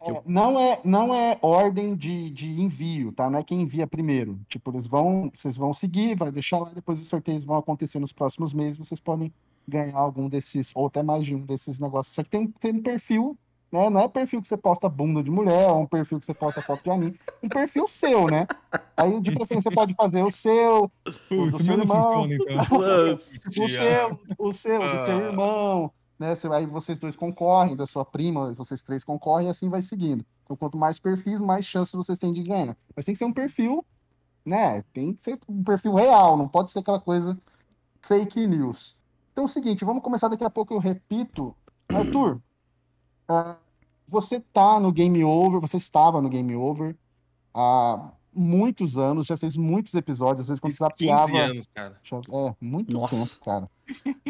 É, 0.00 0.22
não 0.26 0.58
é, 0.58 0.80
não 0.84 1.14
é 1.14 1.38
ordem 1.40 1.96
de, 1.96 2.30
de 2.30 2.60
envio, 2.60 3.12
tá? 3.12 3.30
Não 3.30 3.38
é 3.38 3.42
quem 3.42 3.62
envia 3.62 3.86
primeiro. 3.86 4.38
Tipo, 4.48 4.70
eles 4.70 4.86
vão, 4.86 5.30
vocês 5.34 5.56
vão 5.56 5.72
seguir, 5.72 6.14
vai 6.16 6.30
deixar 6.30 6.58
lá, 6.58 6.70
depois 6.74 7.00
os 7.00 7.08
sorteios 7.08 7.44
vão 7.44 7.56
acontecer 7.56 7.98
nos 7.98 8.12
próximos 8.12 8.52
meses, 8.52 8.78
vocês 8.78 9.00
podem 9.00 9.32
ganhar 9.66 9.96
algum 9.96 10.28
desses, 10.28 10.70
ou 10.74 10.86
até 10.86 11.02
mais 11.02 11.24
de 11.24 11.34
um 11.34 11.40
desses 11.40 11.80
negócios. 11.80 12.14
Só 12.14 12.22
que 12.22 12.30
tem, 12.30 12.46
tem 12.46 12.72
um 12.74 12.82
perfil, 12.82 13.36
né? 13.72 13.90
Não 13.90 14.00
é 14.02 14.06
perfil 14.08 14.40
que 14.40 14.46
você 14.46 14.56
posta 14.56 14.88
bunda 14.88 15.22
de 15.22 15.30
mulher, 15.30 15.70
ou 15.70 15.80
um 15.80 15.86
perfil 15.86 16.20
que 16.20 16.26
você 16.26 16.34
posta 16.34 16.62
foto 16.62 16.84
de 16.84 16.90
anime. 16.90 17.18
Um 17.42 17.48
perfil 17.48 17.88
seu, 17.88 18.28
né? 18.28 18.46
Aí, 18.96 19.20
de 19.20 19.32
preferência, 19.32 19.70
você 19.70 19.74
pode 19.74 19.94
fazer 19.94 20.22
o 20.22 20.30
seu, 20.30 20.84
o 21.30 21.50
do 21.50 21.56
seu 21.64 21.66
não 21.76 21.80
irmão. 21.82 22.02
funciona, 22.02 22.34
então. 22.34 23.16
o 23.64 23.68
seu, 23.68 24.20
o 24.38 24.52
seu, 24.52 24.78
do 24.78 24.98
seu 25.04 25.16
Ah. 25.18 25.24
irmão, 25.24 25.90
né? 26.18 26.36
Aí 26.52 26.66
vocês 26.66 26.98
dois 26.98 27.16
concorrem, 27.16 27.76
da 27.76 27.86
sua 27.86 28.04
prima, 28.04 28.52
vocês 28.52 28.82
três 28.82 29.04
concorrem 29.04 29.48
e 29.48 29.50
assim 29.50 29.68
vai 29.68 29.82
seguindo. 29.82 30.24
Então, 30.44 30.56
quanto 30.56 30.78
mais 30.78 30.98
perfis, 30.98 31.40
mais 31.40 31.64
chances 31.64 31.92
vocês 31.92 32.18
têm 32.18 32.32
de 32.32 32.42
ganhar. 32.42 32.76
Mas 32.94 33.04
tem 33.04 33.14
que 33.14 33.18
ser 33.18 33.24
um 33.24 33.32
perfil, 33.32 33.84
né? 34.44 34.82
Tem 34.92 35.12
que 35.12 35.22
ser 35.22 35.38
um 35.48 35.62
perfil 35.62 35.94
real, 35.94 36.36
não 36.36 36.48
pode 36.48 36.70
ser 36.70 36.78
aquela 36.78 37.00
coisa 37.00 37.38
fake 38.00 38.46
news. 38.46 38.96
Então 39.32 39.44
é 39.44 39.46
o 39.46 39.48
seguinte, 39.48 39.84
vamos 39.84 40.02
começar 40.02 40.28
daqui 40.28 40.44
a 40.44 40.50
pouco, 40.50 40.72
eu 40.72 40.78
repito. 40.78 41.54
Arthur, 41.88 42.40
ah, 43.28 43.58
você 44.08 44.40
tá 44.40 44.80
no 44.80 44.92
Game 44.92 45.22
Over, 45.24 45.60
você 45.60 45.76
estava 45.76 46.22
no 46.22 46.28
Game 46.28 46.54
Over 46.54 46.96
há 47.52 48.12
muitos 48.36 48.98
anos, 48.98 49.26
já 49.26 49.36
fez 49.36 49.56
muitos 49.56 49.94
episódios, 49.94 50.42
às 50.42 50.48
vezes 50.48 50.60
quando 50.60 50.72
15 50.72 50.78
zapeava. 50.78 51.38
anos, 51.38 51.66
cara. 51.74 51.98
Já- 52.02 52.16
É, 52.18 52.54
muito 52.60 52.92
Nossa. 52.92 53.16
tempo, 53.16 53.44
cara. 53.44 53.70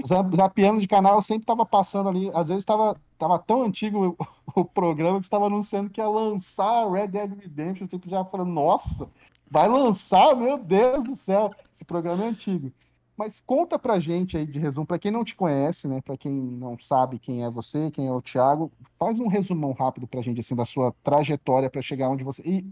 Zap- 0.06 0.36
Zapeando 0.36 0.80
de 0.80 0.86
canal, 0.86 1.16
eu 1.16 1.22
sempre 1.22 1.46
tava 1.46 1.64
passando 1.66 2.08
ali. 2.08 2.30
Às 2.34 2.48
vezes 2.48 2.64
tava, 2.64 2.96
tava 3.18 3.38
tão 3.38 3.62
antigo 3.62 4.16
o, 4.18 4.26
o 4.60 4.64
programa 4.64 5.18
que 5.18 5.26
estava 5.26 5.46
anunciando 5.46 5.90
que 5.90 6.00
ia 6.00 6.08
lançar 6.08 6.90
Red 6.90 7.08
Dead 7.08 7.32
Redemption. 7.40 7.86
Tipo, 7.86 8.08
já 8.08 8.24
falando, 8.24 8.50
nossa, 8.52 9.08
vai 9.50 9.68
lançar? 9.68 10.36
Meu 10.36 10.58
Deus 10.58 11.04
do 11.04 11.16
céu, 11.16 11.50
esse 11.74 11.84
programa 11.84 12.24
é 12.24 12.28
antigo. 12.28 12.70
Mas 13.18 13.42
conta 13.46 13.78
pra 13.78 13.98
gente 13.98 14.36
aí 14.36 14.44
de 14.46 14.58
resumo, 14.58 14.86
pra 14.86 14.98
quem 14.98 15.10
não 15.10 15.24
te 15.24 15.34
conhece, 15.34 15.88
né? 15.88 16.02
Pra 16.02 16.18
quem 16.18 16.30
não 16.34 16.78
sabe 16.78 17.18
quem 17.18 17.42
é 17.42 17.50
você, 17.50 17.90
quem 17.90 18.06
é 18.08 18.12
o 18.12 18.20
Thiago, 18.20 18.70
faz 18.98 19.18
um 19.18 19.26
resumão 19.26 19.72
rápido 19.72 20.06
pra 20.06 20.20
gente, 20.20 20.40
assim, 20.40 20.54
da 20.54 20.66
sua 20.66 20.94
trajetória 21.02 21.70
pra 21.70 21.80
chegar 21.80 22.10
onde 22.10 22.22
você. 22.22 22.42
E, 22.44 22.66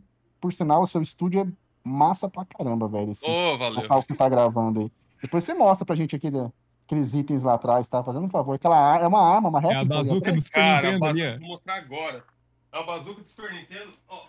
por 0.45 0.53
sinal, 0.53 0.83
o 0.83 0.87
seu 0.87 1.01
estúdio 1.01 1.41
é 1.41 1.47
massa 1.83 2.29
pra 2.29 2.45
caramba, 2.45 2.87
velho. 2.87 3.13
esse- 3.13 3.25
Ô, 3.27 3.57
valeu. 3.57 3.81
local 3.81 4.03
que 4.03 4.09
você 4.09 4.15
tá 4.15 4.29
gravando 4.29 4.81
aí. 4.81 4.93
Depois 5.23 5.43
você 5.43 5.55
mostra 5.55 5.87
pra 5.87 5.97
gente 5.97 6.15
aquele, 6.15 6.37
aqueles 6.85 7.15
itens 7.15 7.43
lá 7.43 7.55
atrás, 7.55 7.89
tá? 7.89 8.05
Fazendo 8.05 8.27
um 8.27 8.29
favor. 8.29 8.55
Aquela 8.57 8.99
é 9.01 9.07
uma 9.07 9.27
arma, 9.27 9.49
uma 9.49 9.59
É 9.61 9.65
a 9.65 9.79
réplica. 9.79 10.05
bazuca 10.05 10.33
do 10.35 10.41
Super 10.43 10.61
Cara, 10.61 10.87
Nintendo 10.93 11.05
ali, 11.07 11.39
vou 11.39 11.49
mostrar 11.49 11.77
agora. 11.77 12.23
É 12.71 12.79
a 12.79 12.83
bazuca 12.83 13.23
do 13.23 13.27
Super 13.27 13.55
Nintendo. 13.55 13.93
Ó, 14.07 14.27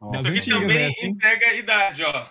Nossa, 0.00 0.28
isso 0.28 0.38
aqui 0.38 0.50
também 0.50 0.78
né? 0.88 0.92
Tem- 0.94 1.10
entrega 1.10 1.46
a 1.46 1.54
idade, 1.54 2.04
ó. 2.04 2.26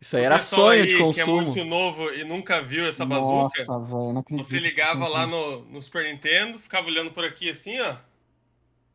Isso 0.00 0.16
aí 0.16 0.24
era 0.24 0.40
sonho 0.40 0.80
aí 0.82 0.86
de 0.86 0.96
Que 0.96 1.02
é 1.02 1.04
consumo. 1.04 1.42
muito 1.42 1.64
novo 1.66 2.10
e 2.14 2.24
nunca 2.24 2.62
viu 2.62 2.86
essa 2.88 3.04
bazuca. 3.04 3.62
Nossa, 3.66 3.78
velho, 3.80 4.12
não 4.14 4.20
acredito. 4.20 4.46
Você 4.48 4.58
ligava 4.58 5.06
lá 5.06 5.26
no, 5.26 5.66
no 5.66 5.82
Super 5.82 6.04
Nintendo, 6.10 6.58
ficava 6.58 6.86
olhando 6.86 7.10
por 7.10 7.24
aqui 7.26 7.50
assim, 7.50 7.78
ó. 7.80 7.94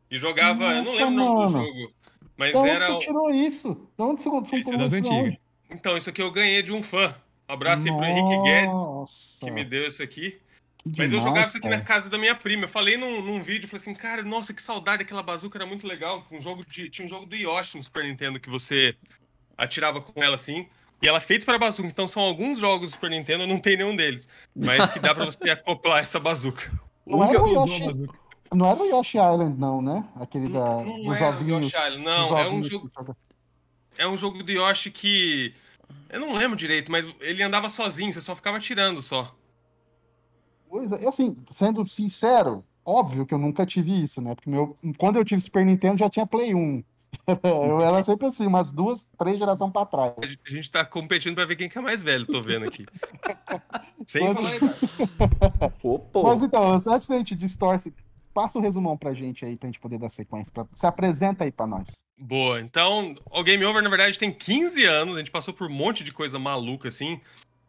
E 0.09 0.17
jogava. 0.17 0.63
eu 0.63 0.83
não 0.83 0.91
Nossa, 0.93 1.05
lembro 1.05 1.13
o 1.13 1.17
nome 1.27 1.45
do 1.47 1.51
mano. 1.53 1.65
jogo. 1.67 1.93
Mas 2.41 2.55
onde 2.55 2.69
era. 2.69 2.87
você 2.87 3.05
tirou 3.05 3.29
isso? 3.29 3.87
De 3.95 4.03
onde 4.03 4.23
você 4.23 4.27
é 4.27 4.31
das 4.31 4.49
comprou 4.49 4.87
isso? 4.87 4.95
antigas. 4.95 5.37
Então, 5.69 5.95
isso 5.95 6.09
aqui 6.09 6.23
eu 6.23 6.31
ganhei 6.31 6.63
de 6.63 6.73
um 6.73 6.81
fã. 6.81 7.13
Abraço 7.47 7.87
aí 7.87 7.93
pro 7.93 8.03
Henrique 8.03 8.41
Guedes, 8.41 9.37
que 9.39 9.51
me 9.51 9.63
deu 9.63 9.87
isso 9.87 10.01
aqui. 10.01 10.39
que 10.81 10.89
Mas 10.97 11.11
eu 11.11 11.19
demais, 11.19 11.23
jogava 11.23 11.47
isso 11.49 11.57
aqui 11.57 11.69
cara. 11.69 11.77
na 11.77 11.83
casa 11.83 12.09
da 12.09 12.17
minha 12.17 12.33
prima. 12.33 12.63
Eu 12.63 12.67
falei 12.67 12.97
num, 12.97 13.21
num 13.21 13.43
vídeo, 13.43 13.69
falei 13.69 13.83
assim, 13.83 13.93
cara, 13.93 14.23
nossa, 14.23 14.55
que 14.55 14.61
saudade, 14.63 15.03
aquela 15.03 15.21
bazuca 15.21 15.55
era 15.59 15.67
muito 15.67 15.85
legal. 15.85 16.25
Um 16.31 16.41
jogo 16.41 16.65
de, 16.65 16.89
tinha 16.89 17.05
um 17.05 17.09
jogo 17.09 17.27
do 17.27 17.35
Yoshi 17.35 17.77
no 17.77 17.83
Super 17.83 18.05
Nintendo 18.05 18.39
que 18.39 18.49
você 18.49 18.95
atirava 19.55 20.01
com 20.01 20.23
ela 20.23 20.33
assim. 20.33 20.67
E 20.99 21.07
ela 21.07 21.19
é 21.19 21.21
feita 21.21 21.45
para 21.45 21.59
bazuca, 21.59 21.87
então 21.87 22.07
são 22.07 22.23
alguns 22.23 22.57
jogos 22.57 22.89
do 22.89 22.93
Super 22.93 23.11
Nintendo, 23.11 23.43
eu 23.43 23.47
não 23.47 23.59
tenho 23.59 23.77
nenhum 23.77 23.95
deles. 23.95 24.27
Mas 24.55 24.89
que 24.89 24.99
dá 24.99 25.13
pra 25.13 25.25
você 25.25 25.43
acoplar 25.51 25.99
essa 25.99 26.19
bazuca. 26.19 26.71
Não 27.05 27.23
era, 27.23 27.39
o 27.39 27.47
Yoshi. 27.47 28.09
Não 28.53 28.65
era 28.65 28.79
o 28.81 28.85
Yoshi 28.85 29.17
Island, 29.17 29.57
não, 29.59 29.81
né? 29.81 30.07
Aquele 30.15 30.49
da, 30.49 30.83
Não 30.83 31.03
dos 31.03 31.15
era 31.15 31.35
o 31.35 31.39
ovinhos. 31.39 31.65
Yoshi 31.65 31.77
Island, 31.77 31.95
dos 31.97 32.05
não, 32.05 32.37
é 32.37 32.49
um 32.49 32.63
jogo 32.63 32.91
É 33.97 34.07
um 34.07 34.17
jogo 34.17 34.43
do 34.43 34.51
Yoshi 34.51 34.91
que. 34.91 35.53
Eu 36.09 36.19
não 36.19 36.33
lembro 36.33 36.57
direito, 36.57 36.91
mas 36.91 37.05
ele 37.19 37.41
andava 37.43 37.69
sozinho, 37.69 38.11
você 38.13 38.21
só 38.21 38.35
ficava 38.35 38.57
atirando 38.57 39.01
só. 39.01 39.33
Coisa, 40.69 40.99
e 41.01 41.05
assim, 41.07 41.35
sendo 41.51 41.85
sincero, 41.87 42.63
óbvio 42.85 43.25
que 43.25 43.33
eu 43.33 43.37
nunca 43.37 43.65
tive 43.65 44.03
isso, 44.03 44.21
né? 44.21 44.35
Porque 44.35 44.49
meu, 44.49 44.77
quando 44.97 45.17
eu 45.17 45.25
tive 45.25 45.41
Super 45.41 45.65
Nintendo 45.65 45.97
já 45.99 46.09
tinha 46.09 46.25
Play 46.25 46.55
1. 46.55 46.83
eu 47.43 47.81
era 47.81 48.03
sempre 48.05 48.27
assim, 48.27 48.47
umas 48.47 48.71
duas, 48.71 49.05
três 49.17 49.37
gerações 49.37 49.71
pra 49.73 49.85
trás. 49.85 50.13
A 50.17 50.49
gente- 50.49 50.71
tá 50.71 50.85
competindo 50.85 51.35
pra 51.35 51.43
ver 51.45 51.57
quem 51.57 51.67
que 51.67 51.77
é 51.77 51.81
mais 51.81 52.01
velho, 52.01 52.25
tô 52.25 52.41
vendo 52.41 52.65
aqui. 52.65 52.85
Sem 54.07 54.21
Quando- 54.33 54.47
falar! 54.47 55.73
Mas 56.23 56.43
então, 56.43 56.81
antes 56.87 57.07
da 57.07 57.17
gente 57.17 57.35
distorce, 57.35 57.93
passa 58.31 58.57
o 58.57 58.61
resumão 58.61 58.97
pra 58.97 59.13
gente 59.13 59.45
aí, 59.45 59.55
pra 59.55 59.67
gente 59.67 59.79
poder 59.79 59.97
dar 59.97 60.09
sequência. 60.09 60.51
Pra... 60.51 60.65
Se 60.73 60.85
apresenta 60.85 61.43
aí 61.43 61.51
pra 61.51 61.67
nós. 61.67 61.87
Boa, 62.17 62.61
então 62.61 63.15
o 63.31 63.43
Game 63.43 63.63
Over, 63.65 63.81
na 63.81 63.89
verdade, 63.89 64.19
tem 64.19 64.31
15 64.31 64.85
anos, 64.85 65.15
a 65.15 65.19
gente 65.19 65.31
passou 65.31 65.53
por 65.53 65.67
um 65.67 65.73
monte 65.73 66.03
de 66.03 66.11
coisa 66.11 66.37
maluca, 66.37 66.87
assim. 66.87 67.19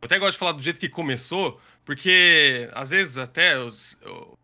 Eu 0.00 0.06
até 0.06 0.18
gosto 0.18 0.32
de 0.32 0.38
falar 0.38 0.52
do 0.52 0.62
jeito 0.62 0.80
que 0.80 0.88
começou, 0.88 1.60
porque 1.84 2.68
às 2.72 2.90
vezes 2.90 3.16
até 3.16 3.58
os, 3.58 3.96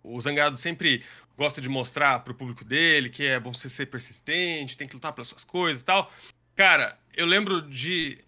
o 0.03 0.21
Zangado 0.21 0.57
sempre 0.57 1.05
gosta 1.37 1.61
de 1.61 1.69
mostrar 1.69 2.21
pro 2.21 2.35
público 2.35 2.65
dele 2.65 3.11
que 3.11 3.25
é 3.25 3.39
bom 3.39 3.53
você 3.53 3.69
ser 3.69 3.87
persistente, 3.87 4.77
tem 4.77 4.89
que 4.89 4.95
lutar 4.95 5.13
pelas 5.13 5.29
suas 5.29 5.45
coisas 5.45 5.83
e 5.83 5.85
tal. 5.85 6.11
Cara, 6.57 6.99
eu 7.15 7.27
lembro 7.27 7.63
de. 7.63 8.19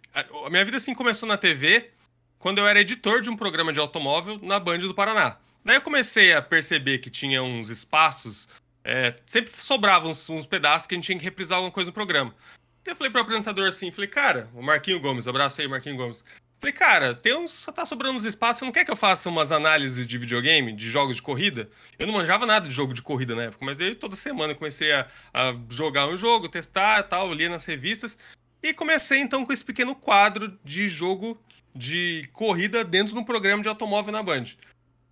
A 0.44 0.50
minha 0.50 0.64
vida 0.64 0.76
assim 0.76 0.94
começou 0.94 1.28
na 1.28 1.37
TV 1.37 1.90
quando 2.38 2.59
eu 2.59 2.66
era 2.66 2.80
editor 2.80 3.23
de 3.23 3.30
um 3.30 3.37
programa 3.37 3.73
de 3.73 3.80
automóvel 3.80 4.38
na 4.42 4.59
Band 4.59 4.78
do 4.78 4.94
Paraná. 4.94 5.37
Daí 5.64 5.76
eu 5.76 5.83
comecei 5.83 6.33
a 6.33 6.40
perceber 6.40 6.99
que 6.99 7.11
tinha 7.11 7.43
uns 7.43 7.69
espaços, 7.69 8.49
é, 8.83 9.14
sempre 9.26 9.52
sobravam 9.52 10.11
uns, 10.11 10.29
uns, 10.29 10.47
pedaços 10.47 10.87
que 10.87 10.95
a 10.95 10.97
gente 10.97 11.07
tinha 11.07 11.19
que 11.19 11.25
reprisar 11.25 11.57
alguma 11.57 11.73
coisa 11.73 11.88
no 11.88 11.95
programa. 11.95 12.35
Então 12.81 12.93
eu 12.93 12.97
falei 12.97 13.11
pro 13.11 13.21
apresentador 13.21 13.69
assim, 13.69 13.90
falei, 13.90 14.09
cara, 14.09 14.49
o 14.55 14.62
Marquinho 14.62 15.00
Gomes, 15.00 15.29
abraço 15.29 15.61
aí, 15.61 15.69
Marquinho 15.69 15.97
Gomes. 15.97 16.25
Falei, 16.61 16.75
cara, 16.75 17.14
tem 17.14 17.35
uns, 17.35 17.52
só 17.52 17.73
tá 17.73 17.87
sobrando 17.87 18.19
uns 18.19 18.25
espaços, 18.25 18.59
você 18.59 18.64
não 18.67 18.73
quer 18.73 18.85
que 18.85 18.90
eu 18.90 18.97
faça 18.97 19.31
umas 19.31 19.50
análises 19.50 20.07
de 20.07 20.19
videogame, 20.19 20.75
de 20.75 20.90
jogos 20.90 21.17
de 21.17 21.23
corrida? 21.23 21.71
Eu 21.99 22.07
não 22.07 22.12
manjava 22.12 22.45
nada 22.45 22.69
de 22.69 22.75
jogo 22.75 22.93
de 22.93 23.00
corrida 23.00 23.35
na 23.35 23.45
época, 23.45 23.64
mas 23.64 23.79
daí 23.79 23.95
toda 23.95 24.14
semana 24.14 24.52
eu 24.52 24.57
comecei 24.57 24.93
a, 24.93 25.09
a 25.33 25.55
jogar 25.71 26.07
um 26.07 26.19
jogo, 26.19 26.50
testar 26.50 27.00
e 27.00 27.02
tal, 27.05 27.33
lia 27.33 27.49
nas 27.49 27.64
revistas. 27.64 28.17
E 28.62 28.75
comecei 28.75 29.21
então 29.21 29.47
com 29.47 29.52
esse 29.55 29.64
pequeno 29.64 29.95
quadro 29.95 30.59
de 30.62 30.87
jogo 30.87 31.40
de 31.75 32.29
corrida 32.33 32.85
dentro 32.85 33.14
de 33.14 33.19
um 33.19 33.25
programa 33.25 33.62
de 33.62 33.69
automóvel 33.69 34.12
na 34.12 34.23
Band. 34.23 34.45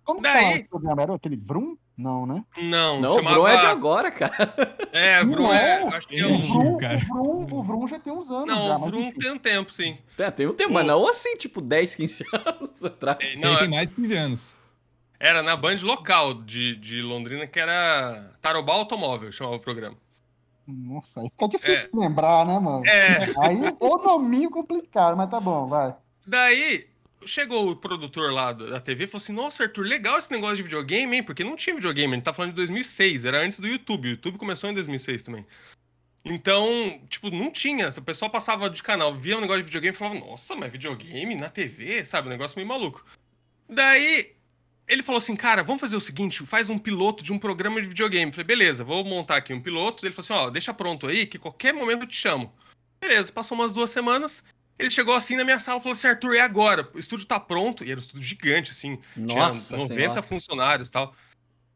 Como 0.09 0.21
Daí... 0.21 0.45
que 0.45 0.59
esse 0.59 0.69
programa? 0.69 1.01
Era 1.03 1.13
aquele 1.13 1.37
Vroom? 1.37 1.77
Não, 1.95 2.25
né? 2.25 2.43
Não, 2.57 2.99
não 2.99 3.15
chamava... 3.15 3.37
o 3.37 3.41
Vroom 3.43 3.47
é 3.47 3.57
de 3.59 3.65
agora, 3.67 4.11
cara. 4.11 4.53
É, 4.91 5.21
o 5.21 5.29
Vroom 5.29 5.53
é... 5.53 5.83
Acho 5.95 6.07
que 6.07 6.19
é 6.19 6.25
um... 6.25 6.39
o, 6.39 6.41
Vroom, 6.41 6.75
o, 6.75 6.99
Vroom, 6.99 7.59
o 7.59 7.63
Vroom 7.63 7.87
já 7.87 7.99
tem 7.99 8.11
uns 8.11 8.31
anos 8.31 8.47
Não, 8.47 8.67
já, 8.69 8.77
o 8.77 8.79
Vroom 8.79 9.11
tem 9.11 9.31
um 9.31 9.37
tempo, 9.37 9.71
sim. 9.71 9.99
É, 10.17 10.31
tem 10.31 10.47
um 10.47 10.53
tempo, 10.53 10.71
o... 10.71 10.73
mas 10.73 10.87
não 10.87 11.07
assim, 11.07 11.35
tipo 11.37 11.61
10, 11.61 11.93
15 11.93 12.25
anos 12.33 12.85
atrás. 12.85 13.19
É, 13.21 13.35
não, 13.37 13.59
tem 13.59 13.67
mais 13.67 13.87
de 13.87 13.95
15 13.95 14.15
anos. 14.15 14.55
Era 15.19 15.43
na 15.43 15.55
Band 15.55 15.75
local 15.83 16.33
de, 16.33 16.75
de 16.77 17.01
Londrina, 17.03 17.45
que 17.45 17.59
era 17.59 18.31
Tarobá 18.41 18.73
Automóvel, 18.73 19.31
chamava 19.31 19.57
o 19.57 19.59
programa. 19.59 19.97
Nossa, 20.65 21.21
aí 21.21 21.29
fica 21.29 21.47
difícil 21.49 21.89
é. 21.93 21.97
lembrar, 21.97 22.45
né, 22.47 22.57
mano? 22.57 22.83
É. 22.87 23.25
Aí 23.41 23.59
o 23.79 23.97
nominho 23.97 24.49
complicado, 24.49 25.15
mas 25.15 25.29
tá 25.29 25.39
bom, 25.39 25.67
vai. 25.67 25.93
Daí, 26.25 26.87
chegou 27.25 27.69
o 27.69 27.75
produtor 27.75 28.31
lá 28.31 28.53
da 28.53 28.79
TV 28.79 29.03
e 29.03 29.07
falou 29.07 29.23
assim: 29.23 29.33
Nossa, 29.33 29.63
Arthur, 29.63 29.85
legal 29.85 30.17
esse 30.17 30.31
negócio 30.31 30.57
de 30.57 30.63
videogame, 30.63 31.17
hein? 31.17 31.23
Porque 31.23 31.43
não 31.43 31.55
tinha 31.55 31.75
videogame, 31.75 32.13
a 32.13 32.15
gente 32.15 32.25
tá 32.25 32.33
falando 32.33 32.51
de 32.51 32.57
2006, 32.57 33.25
era 33.25 33.41
antes 33.41 33.59
do 33.59 33.67
YouTube. 33.67 34.07
O 34.07 34.11
YouTube 34.11 34.37
começou 34.37 34.69
em 34.69 34.73
2006 34.73 35.23
também. 35.23 35.45
Então, 36.25 37.01
tipo, 37.09 37.29
não 37.29 37.51
tinha. 37.51 37.89
O 37.89 38.01
pessoal 38.01 38.29
passava 38.29 38.69
de 38.69 38.83
canal, 38.83 39.15
via 39.15 39.37
um 39.37 39.41
negócio 39.41 39.61
de 39.61 39.67
videogame 39.67 39.95
e 39.95 39.97
falava: 39.97 40.19
Nossa, 40.19 40.55
mas 40.55 40.71
videogame 40.71 41.35
na 41.35 41.49
TV, 41.49 42.03
sabe? 42.03 42.27
Um 42.27 42.31
negócio 42.31 42.55
meio 42.55 42.67
maluco. 42.67 43.05
Daí, 43.67 44.35
ele 44.87 45.03
falou 45.03 45.19
assim: 45.19 45.35
Cara, 45.35 45.63
vamos 45.63 45.81
fazer 45.81 45.95
o 45.95 46.01
seguinte: 46.01 46.45
faz 46.45 46.69
um 46.69 46.77
piloto 46.77 47.23
de 47.23 47.31
um 47.31 47.39
programa 47.39 47.81
de 47.81 47.87
videogame. 47.87 48.27
Eu 48.27 48.33
falei: 48.33 48.45
Beleza, 48.45 48.83
vou 48.83 49.03
montar 49.03 49.37
aqui 49.37 49.53
um 49.53 49.61
piloto. 49.61 50.05
Ele 50.05 50.13
falou 50.13 50.25
assim: 50.25 50.47
Ó, 50.47 50.49
deixa 50.49 50.73
pronto 50.73 51.07
aí, 51.07 51.25
que 51.25 51.39
qualquer 51.39 51.73
momento 51.73 52.03
eu 52.03 52.07
te 52.07 52.15
chamo. 52.15 52.53
Beleza, 52.99 53.31
passou 53.31 53.57
umas 53.57 53.71
duas 53.71 53.91
semanas. 53.91 54.43
Ele 54.79 54.89
chegou 54.89 55.13
assim 55.13 55.35
na 55.35 55.43
minha 55.43 55.59
sala 55.59 55.79
e 55.79 55.83
falou 55.83 55.93
assim: 55.93 56.07
Arthur, 56.07 56.35
é 56.35 56.39
agora. 56.39 56.89
O 56.93 56.99
estúdio 56.99 57.25
tá 57.25 57.37
pronto. 57.37 57.83
E 57.83 57.91
era 57.91 57.99
um 57.99 58.01
estúdio 58.01 58.25
gigante, 58.25 58.71
assim. 58.71 58.97
Nossa 59.15 59.75
tinha 59.75 59.79
90 59.79 59.95
senhora. 59.95 60.23
funcionários 60.23 60.87
e 60.87 60.91
tal. 60.91 61.13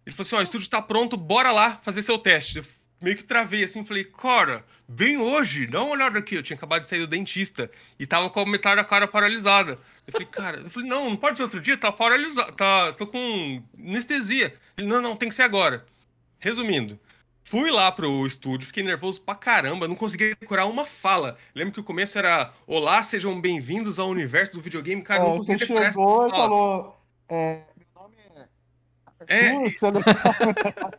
Ele 0.05 0.15
falou 0.15 0.25
assim: 0.25 0.35
ó, 0.35 0.39
o 0.39 0.43
estúdio 0.43 0.69
tá 0.69 0.81
pronto, 0.81 1.17
bora 1.17 1.51
lá 1.51 1.81
fazer 1.83 2.01
seu 2.01 2.17
teste. 2.17 2.59
Eu 2.59 2.65
meio 3.03 3.17
que 3.17 3.23
travei 3.25 3.61
assim, 3.65 3.83
falei, 3.83 4.05
cara, 4.05 4.65
bem 4.87 5.17
hoje, 5.17 5.67
dá 5.67 5.83
uma 5.83 5.91
olhada 5.91 6.17
aqui. 6.17 6.35
Eu 6.35 6.41
tinha 6.41 6.55
acabado 6.55 6.83
de 6.83 6.87
sair 6.87 6.99
do 6.99 7.07
dentista 7.07 7.69
e 7.99 8.07
tava 8.07 8.29
com 8.29 8.39
a 8.39 8.45
metade 8.45 8.77
da 8.77 8.85
cara 8.85 9.05
paralisada. 9.05 9.77
Eu 10.07 10.13
falei, 10.13 10.27
cara, 10.27 10.57
eu 10.61 10.69
falei, 10.69 10.87
não, 10.87 11.09
não 11.09 11.17
pode 11.17 11.35
ser 11.35 11.43
outro 11.43 11.59
dia, 11.59 11.75
tá 11.75 11.91
paralisado, 11.91 12.53
tá, 12.53 12.93
tô 12.93 13.05
com 13.05 13.61
anestesia. 13.77 14.53
Ele, 14.77 14.87
não, 14.87 15.01
não, 15.01 15.17
tem 15.17 15.27
que 15.27 15.35
ser 15.35 15.41
agora. 15.41 15.85
Resumindo, 16.39 16.97
Fui 17.43 17.69
lá 17.69 17.91
pro 17.91 18.25
estúdio, 18.25 18.65
fiquei 18.65 18.83
nervoso 18.83 19.21
pra 19.21 19.35
caramba, 19.35 19.87
não 19.87 19.95
conseguia 19.95 20.35
decorar 20.39 20.65
uma 20.65 20.85
fala. 20.85 21.37
Lembro 21.53 21.73
que 21.73 21.79
o 21.79 21.83
começo 21.83 22.17
era 22.17 22.53
Olá, 22.65 23.03
sejam 23.03 23.39
bem-vindos 23.39 23.99
ao 23.99 24.09
universo 24.09 24.53
do 24.53 24.61
videogame. 24.61 25.01
Cara, 25.01 25.23
é, 25.23 25.25
não 25.27 25.37
conseguia 25.37 25.57
decorar 25.57 25.87
essa 25.87 26.01
fala. 26.01 26.27
e 26.27 26.31
falou, 26.31 26.99
é, 27.29 27.63
meu 27.77 27.87
nome 27.93 28.15
é... 29.27 29.53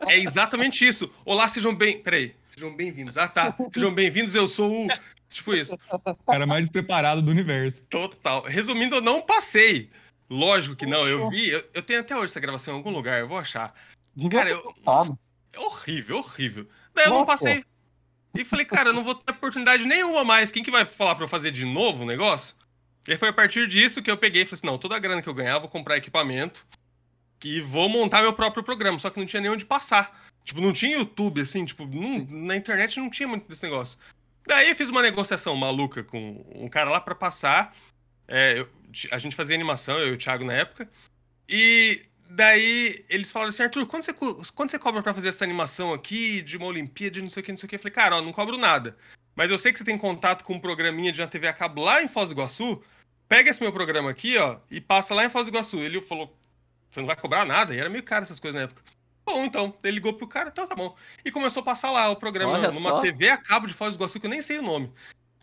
É, 0.07 0.13
é 0.13 0.19
exatamente 0.19 0.87
isso. 0.87 1.11
Olá, 1.25 1.47
sejam 1.47 1.75
bem... 1.75 2.01
Peraí, 2.01 2.35
sejam 2.47 2.73
bem-vindos. 2.73 3.17
Ah, 3.17 3.27
tá. 3.27 3.55
Sejam 3.73 3.93
bem-vindos, 3.93 4.35
eu 4.35 4.47
sou 4.47 4.85
o... 4.85 4.87
Tipo 5.29 5.53
isso. 5.53 5.77
O 5.91 6.25
cara 6.25 6.45
mais 6.45 6.65
despreparado 6.65 7.21
do 7.21 7.31
universo. 7.31 7.83
Total. 7.89 8.43
Resumindo, 8.43 8.95
eu 8.95 9.01
não 9.01 9.21
passei. 9.21 9.89
Lógico 10.29 10.75
que 10.75 10.85
não, 10.85 11.07
eu 11.07 11.29
vi, 11.29 11.49
eu, 11.49 11.63
eu, 11.73 11.83
tenho 11.83 11.99
até 11.99 12.15
hoje 12.15 12.25
essa 12.25 12.39
gravação 12.39 12.73
em 12.73 12.77
algum 12.77 12.89
lugar, 12.89 13.19
eu 13.19 13.27
vou 13.27 13.37
achar. 13.37 13.73
Cara, 14.31 14.49
eu, 14.49 14.73
horrível, 15.57 16.17
horrível. 16.17 16.67
Daí 16.93 17.05
eu 17.05 17.11
não 17.11 17.25
passei. 17.25 17.63
E 18.33 18.43
falei, 18.43 18.65
cara, 18.65 18.89
eu 18.89 18.93
não 18.93 19.03
vou 19.03 19.15
ter 19.15 19.31
oportunidade 19.31 19.85
nenhuma 19.85 20.23
mais. 20.23 20.51
Quem 20.51 20.63
que 20.63 20.71
vai 20.71 20.83
falar 20.83 21.15
pra 21.15 21.23
eu 21.23 21.29
fazer 21.29 21.51
de 21.51 21.65
novo 21.65 22.03
o 22.03 22.05
negócio? 22.05 22.55
E 23.07 23.15
foi 23.15 23.29
a 23.29 23.33
partir 23.33 23.67
disso 23.67 24.01
que 24.01 24.11
eu 24.11 24.17
peguei 24.17 24.41
e 24.41 24.45
falei 24.45 24.55
assim: 24.55 24.67
não, 24.67 24.77
toda 24.77 24.95
a 24.95 24.99
grana 24.99 25.21
que 25.21 25.29
eu 25.29 25.33
ganhar, 25.33 25.59
vou 25.59 25.69
comprar 25.69 25.97
equipamento 25.97 26.65
e 27.43 27.61
vou 27.61 27.87
montar 27.87 28.21
meu 28.21 28.33
próprio 28.33 28.63
programa. 28.63 28.99
Só 28.99 29.09
que 29.09 29.19
não 29.19 29.25
tinha 29.25 29.41
nem 29.41 29.51
onde 29.51 29.65
passar. 29.65 30.25
Tipo, 30.43 30.61
não 30.61 30.73
tinha 30.73 30.97
YouTube, 30.97 31.41
assim, 31.41 31.65
tipo, 31.65 31.85
não, 31.85 32.25
na 32.25 32.55
internet 32.55 32.99
não 32.99 33.09
tinha 33.09 33.27
muito 33.27 33.47
desse 33.47 33.63
negócio. 33.63 33.97
Daí 34.45 34.69
eu 34.69 34.75
fiz 34.75 34.89
uma 34.89 35.01
negociação 35.01 35.55
maluca 35.55 36.03
com 36.03 36.45
um 36.53 36.67
cara 36.67 36.89
lá 36.89 36.99
para 36.99 37.15
passar. 37.15 37.75
É, 38.27 38.59
eu, 38.59 38.69
a 39.11 39.17
gente 39.17 39.35
fazia 39.35 39.55
animação, 39.55 39.97
eu 39.97 40.09
e 40.09 40.11
o 40.11 40.17
Thiago 40.17 40.43
na 40.43 40.53
época. 40.53 40.89
E 41.47 42.05
Daí 42.29 43.05
eles 43.07 43.31
falaram 43.31 43.49
assim, 43.49 43.63
Arthur, 43.63 43.85
quanto 43.85 44.05
você, 44.05 44.13
quanto 44.53 44.71
você 44.71 44.79
cobra 44.79 45.01
para 45.03 45.13
fazer 45.13 45.29
essa 45.29 45.43
animação 45.43 45.93
aqui, 45.93 46.41
de 46.41 46.57
uma 46.57 46.65
Olimpíada, 46.65 47.15
de 47.15 47.21
não 47.21 47.29
sei 47.29 47.41
o 47.41 47.45
que, 47.45 47.51
não 47.51 47.57
sei 47.57 47.67
o 47.67 47.69
que? 47.69 47.75
Eu 47.75 47.79
falei, 47.79 47.93
cara, 47.93 48.17
ó, 48.17 48.21
não 48.21 48.31
cobro 48.31 48.57
nada. 48.57 48.97
Mas 49.35 49.51
eu 49.51 49.59
sei 49.59 49.71
que 49.71 49.77
você 49.77 49.85
tem 49.85 49.97
contato 49.97 50.43
com 50.43 50.53
um 50.53 50.59
programinha 50.59 51.11
de 51.11 51.21
uma 51.21 51.27
TV 51.27 51.47
a 51.47 51.53
cabo 51.53 51.83
lá 51.83 52.01
em 52.01 52.07
Foz 52.07 52.27
do 52.29 52.33
Iguaçu. 52.33 52.81
Pega 53.27 53.49
esse 53.49 53.61
meu 53.61 53.73
programa 53.73 54.09
aqui, 54.09 54.37
ó, 54.37 54.57
e 54.71 54.79
passa 54.79 55.13
lá 55.13 55.25
em 55.25 55.29
Foz 55.29 55.45
do 55.45 55.49
Iguaçu. 55.49 55.77
Ele 55.77 56.01
falou, 56.01 56.35
você 56.89 56.99
não 56.99 57.07
vai 57.07 57.15
cobrar 57.15 57.45
nada? 57.45 57.75
E 57.75 57.77
era 57.77 57.89
meio 57.89 58.03
caro 58.03 58.23
essas 58.23 58.39
coisas 58.39 58.59
na 58.59 58.65
época. 58.65 58.81
Bom, 59.25 59.43
então, 59.43 59.75
ele 59.83 59.95
ligou 59.95 60.13
pro 60.13 60.27
cara, 60.27 60.49
então 60.49 60.67
tá 60.67 60.75
bom. 60.75 60.95
E 61.23 61.31
começou 61.31 61.61
a 61.61 61.65
passar 61.65 61.91
lá 61.91 62.09
o 62.09 62.15
programa 62.15 62.53
Olha 62.53 62.71
numa 62.71 62.89
só. 62.89 63.01
TV 63.01 63.29
a 63.29 63.37
cabo 63.37 63.67
de 63.67 63.73
Foz 63.73 63.95
do 63.95 63.99
Iguaçu, 63.99 64.19
que 64.19 64.25
eu 64.25 64.29
nem 64.29 64.41
sei 64.41 64.59
o 64.59 64.63
nome 64.63 64.91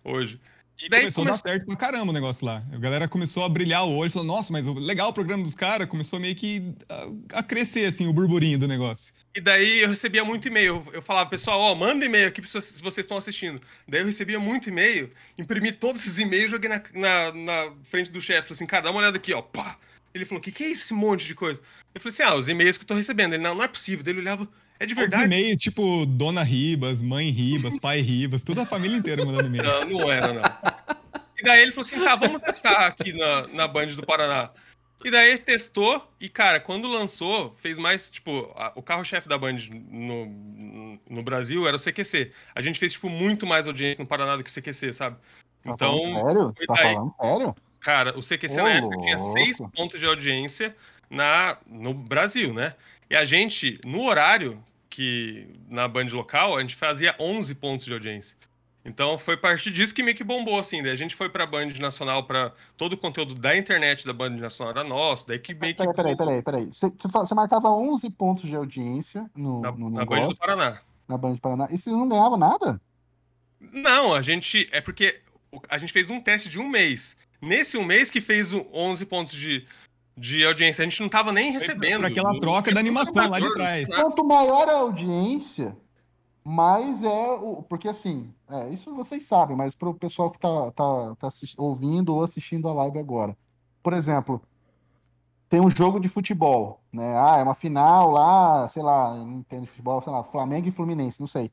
hoje. 0.04 0.40
E 0.82 0.88
daí 0.88 1.02
começou 1.02 1.22
come... 1.22 1.30
a 1.30 1.36
dar 1.36 1.48
certo 1.48 1.66
pra 1.66 1.76
caramba 1.76 2.10
o 2.10 2.12
negócio 2.12 2.44
lá. 2.44 2.60
A 2.72 2.76
galera 2.76 3.06
começou 3.06 3.44
a 3.44 3.48
brilhar 3.48 3.84
o 3.86 3.94
olho, 3.94 4.10
falou, 4.10 4.26
nossa, 4.26 4.52
mas 4.52 4.66
legal 4.66 5.10
o 5.10 5.12
programa 5.12 5.44
dos 5.44 5.54
caras, 5.54 5.88
começou 5.88 6.18
meio 6.18 6.34
que 6.34 6.74
a, 6.88 7.38
a, 7.38 7.42
crescer, 7.42 7.86
assim, 7.86 8.08
o 8.08 8.12
burburinho 8.12 8.58
do 8.58 8.66
negócio. 8.66 9.14
E 9.32 9.40
daí 9.40 9.80
eu 9.80 9.88
recebia 9.88 10.24
muito 10.24 10.48
e-mail. 10.48 10.84
Eu 10.92 11.00
falava, 11.00 11.30
pessoal, 11.30 11.60
ó, 11.60 11.74
manda 11.76 12.04
e-mail 12.04 12.26
aqui 12.26 12.44
se 12.44 12.82
vocês 12.82 12.98
estão 12.98 13.16
assistindo. 13.16 13.62
Daí 13.86 14.00
eu 14.00 14.06
recebia 14.06 14.40
muito 14.40 14.68
e-mail, 14.68 15.12
imprimi 15.38 15.70
todos 15.70 16.02
esses 16.02 16.18
e-mails, 16.18 16.50
joguei 16.50 16.68
na, 16.68 16.82
na, 16.92 17.32
na 17.32 17.72
frente 17.84 18.10
do 18.10 18.20
chefe, 18.20 18.48
falei 18.48 18.54
assim, 18.54 18.66
cara, 18.66 18.82
dá 18.82 18.90
uma 18.90 18.98
olhada 18.98 19.18
aqui, 19.18 19.32
ó, 19.32 19.40
pá. 19.40 19.78
Ele 20.12 20.24
falou, 20.24 20.40
o 20.40 20.42
que, 20.42 20.50
que 20.50 20.64
é 20.64 20.70
esse 20.72 20.92
monte 20.92 21.24
de 21.24 21.34
coisa? 21.34 21.60
Eu 21.94 22.00
falei 22.00 22.12
assim, 22.12 22.22
ah, 22.24 22.34
os 22.34 22.48
e-mails 22.48 22.76
que 22.76 22.82
eu 22.82 22.88
tô 22.88 22.94
recebendo. 22.94 23.34
Ele, 23.34 23.42
não, 23.42 23.54
não 23.54 23.62
é 23.62 23.68
possível. 23.68 24.04
Daí 24.04 24.12
ele 24.12 24.20
olhava, 24.20 24.48
é 24.82 24.86
de 24.86 24.94
verdade. 24.94 25.24
e-mail, 25.24 25.56
tipo, 25.56 26.04
Dona 26.06 26.42
Ribas, 26.42 27.02
Mãe 27.02 27.30
Ribas, 27.30 27.78
Pai 27.78 28.00
Ribas, 28.00 28.42
toda 28.42 28.62
a 28.62 28.66
família 28.66 28.96
inteira 28.96 29.24
mandando 29.24 29.46
e-mail. 29.46 29.62
Não, 29.62 29.84
não 29.84 30.10
era, 30.10 30.32
não. 30.32 30.42
E 31.38 31.44
daí 31.44 31.62
ele 31.62 31.70
falou 31.70 31.86
assim: 31.86 32.04
tá, 32.04 32.16
vamos 32.16 32.42
testar 32.42 32.88
aqui 32.88 33.12
na, 33.12 33.46
na 33.46 33.68
Band 33.68 33.86
do 33.88 34.04
Paraná. 34.04 34.50
E 35.04 35.10
daí 35.10 35.30
ele 35.30 35.38
testou, 35.38 36.04
e 36.20 36.28
cara, 36.28 36.58
quando 36.58 36.88
lançou, 36.88 37.54
fez 37.58 37.78
mais, 37.78 38.10
tipo, 38.10 38.52
a, 38.56 38.72
o 38.74 38.82
carro-chefe 38.82 39.28
da 39.28 39.38
Band 39.38 39.58
no, 39.70 40.98
no 41.08 41.22
Brasil 41.22 41.66
era 41.66 41.76
o 41.76 41.80
CQC. 41.80 42.32
A 42.52 42.60
gente 42.60 42.80
fez, 42.80 42.92
tipo, 42.92 43.08
muito 43.08 43.46
mais 43.46 43.68
audiência 43.68 44.02
no 44.02 44.08
Paraná 44.08 44.36
do 44.36 44.42
que 44.42 44.50
o 44.50 44.52
CQC, 44.52 44.92
sabe? 44.92 45.16
Tá 45.62 45.70
então. 45.70 45.98
Sério? 46.00 46.54
Tá 46.66 46.76
falando 46.76 47.14
sério? 47.20 47.56
Cara, 47.78 48.18
o 48.18 48.20
CQC 48.20 48.60
Ô, 48.60 48.62
na 48.64 48.70
época 48.70 48.96
tinha 48.98 49.18
seis 49.18 49.58
pontos 49.74 49.98
de 49.98 50.06
audiência 50.06 50.74
na, 51.08 51.56
no 51.66 51.94
Brasil, 51.94 52.52
né? 52.52 52.74
E 53.10 53.14
a 53.14 53.24
gente, 53.24 53.80
no 53.84 54.04
horário 54.04 54.62
que 54.92 55.48
na 55.70 55.88
Band 55.88 56.08
local, 56.12 56.56
a 56.56 56.60
gente 56.60 56.76
fazia 56.76 57.16
11 57.18 57.54
pontos 57.54 57.86
de 57.86 57.94
audiência. 57.94 58.36
Então 58.84 59.16
foi 59.16 59.34
a 59.34 59.38
partir 59.38 59.70
disso 59.70 59.94
que 59.94 60.02
meio 60.02 60.16
que 60.16 60.22
bombou, 60.22 60.58
assim. 60.58 60.82
Daí 60.82 60.92
a 60.92 60.96
gente 60.96 61.16
foi 61.16 61.30
pra 61.30 61.46
Band 61.46 61.70
Nacional 61.80 62.24
para 62.24 62.52
todo 62.76 62.92
o 62.92 62.96
conteúdo 62.96 63.34
da 63.34 63.56
internet 63.56 64.06
da 64.06 64.12
Band 64.12 64.30
Nacional 64.30 64.74
era 64.74 64.84
nosso. 64.84 65.26
Daí 65.26 65.38
que 65.38 65.54
meio 65.54 65.74
que. 65.74 65.78
Peraí, 65.78 65.94
peraí, 65.94 66.16
peraí, 66.16 66.42
peraí. 66.42 66.66
Você, 66.66 66.90
você 66.90 67.34
marcava 67.34 67.70
11 67.70 68.10
pontos 68.10 68.44
de 68.44 68.54
audiência 68.54 69.30
no, 69.34 69.60
na, 69.60 69.72
no 69.72 69.88
na 69.88 70.04
Band 70.04 70.28
do 70.28 70.36
Paraná. 70.36 70.80
Na 71.08 71.16
Band 71.16 71.34
do 71.34 71.40
Paraná. 71.40 71.68
E 71.70 71.78
vocês 71.78 71.96
não 71.96 72.08
ganhavam 72.08 72.36
nada? 72.36 72.80
Não, 73.60 74.12
a 74.12 74.20
gente. 74.20 74.68
É 74.72 74.80
porque 74.80 75.20
a 75.70 75.78
gente 75.78 75.92
fez 75.92 76.10
um 76.10 76.20
teste 76.20 76.48
de 76.48 76.58
um 76.58 76.68
mês. 76.68 77.16
Nesse 77.40 77.76
um 77.76 77.84
mês 77.84 78.10
que 78.10 78.20
fez 78.20 78.52
11 78.52 79.06
pontos 79.06 79.32
de, 79.32 79.66
de 80.16 80.44
audiência. 80.44 80.82
A 80.82 80.88
gente 80.88 81.00
não 81.00 81.08
tava 81.08 81.32
nem 81.32 81.52
recebendo. 81.52 82.00
Por 82.00 82.06
aquela 82.06 82.38
troca 82.40 82.72
da 82.72 82.80
animação 82.80 83.28
lá 83.28 83.40
de 83.40 83.52
trás. 83.52 83.88
Quanto 83.88 84.24
maior 84.24 84.68
a 84.68 84.74
audiência, 84.74 85.76
mais 86.44 87.02
é 87.02 87.30
o. 87.40 87.62
Porque 87.62 87.88
assim, 87.88 88.32
é, 88.50 88.68
isso 88.70 88.94
vocês 88.94 89.24
sabem, 89.24 89.56
mas 89.56 89.74
para 89.74 89.88
o 89.88 89.94
pessoal 89.94 90.30
que 90.30 90.38
tá, 90.38 90.70
tá, 90.72 91.14
tá 91.16 91.28
ouvindo 91.56 92.14
ou 92.14 92.22
assistindo 92.22 92.68
a 92.68 92.72
live 92.74 92.98
agora. 92.98 93.36
Por 93.82 93.92
exemplo, 93.92 94.40
tem 95.48 95.60
um 95.60 95.70
jogo 95.70 96.00
de 96.00 96.08
futebol, 96.08 96.80
né? 96.92 97.14
Ah, 97.16 97.36
é 97.38 97.42
uma 97.42 97.54
final 97.54 98.10
lá, 98.10 98.66
sei 98.68 98.82
lá, 98.82 99.14
não 99.16 99.40
entendo 99.40 99.62
de 99.62 99.68
futebol, 99.68 100.02
sei 100.02 100.12
lá, 100.12 100.22
Flamengo 100.24 100.68
e 100.68 100.72
Fluminense, 100.72 101.20
não 101.20 101.26
sei. 101.26 101.50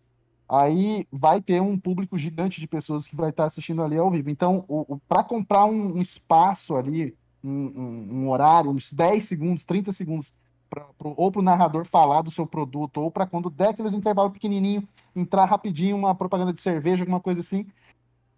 Aí 0.47 1.05
vai 1.11 1.41
ter 1.41 1.61
um 1.61 1.77
público 1.77 2.17
gigante 2.17 2.59
de 2.59 2.67
pessoas 2.67 3.05
que 3.05 3.15
vai 3.15 3.29
estar 3.29 3.45
assistindo 3.45 3.83
ali 3.83 3.97
ao 3.97 4.09
vivo. 4.09 4.29
Então, 4.29 4.65
o, 4.67 4.95
o 4.95 4.99
para 4.99 5.23
comprar 5.23 5.65
um, 5.65 5.97
um, 5.97 6.01
espaço 6.01 6.75
ali, 6.75 7.15
um, 7.43 7.49
um, 7.49 8.07
um, 8.11 8.29
horário, 8.29 8.71
uns 8.71 8.91
10 8.91 9.23
segundos, 9.23 9.65
30 9.65 9.91
segundos, 9.91 10.33
pra, 10.69 10.85
pro, 10.97 11.13
ou 11.17 11.31
para 11.31 11.39
o 11.39 11.43
narrador 11.43 11.85
falar 11.85 12.21
do 12.21 12.31
seu 12.31 12.45
produto, 12.45 13.01
ou 13.01 13.11
para 13.11 13.25
quando 13.25 13.49
der 13.49 13.69
aqueles 13.69 13.93
intervalos 13.93 14.33
pequenininho, 14.33 14.87
entrar 15.15 15.45
rapidinho 15.45 15.95
uma 15.95 16.13
propaganda 16.13 16.53
de 16.53 16.61
cerveja, 16.61 17.03
alguma 17.03 17.19
coisa 17.19 17.41
assim, 17.41 17.65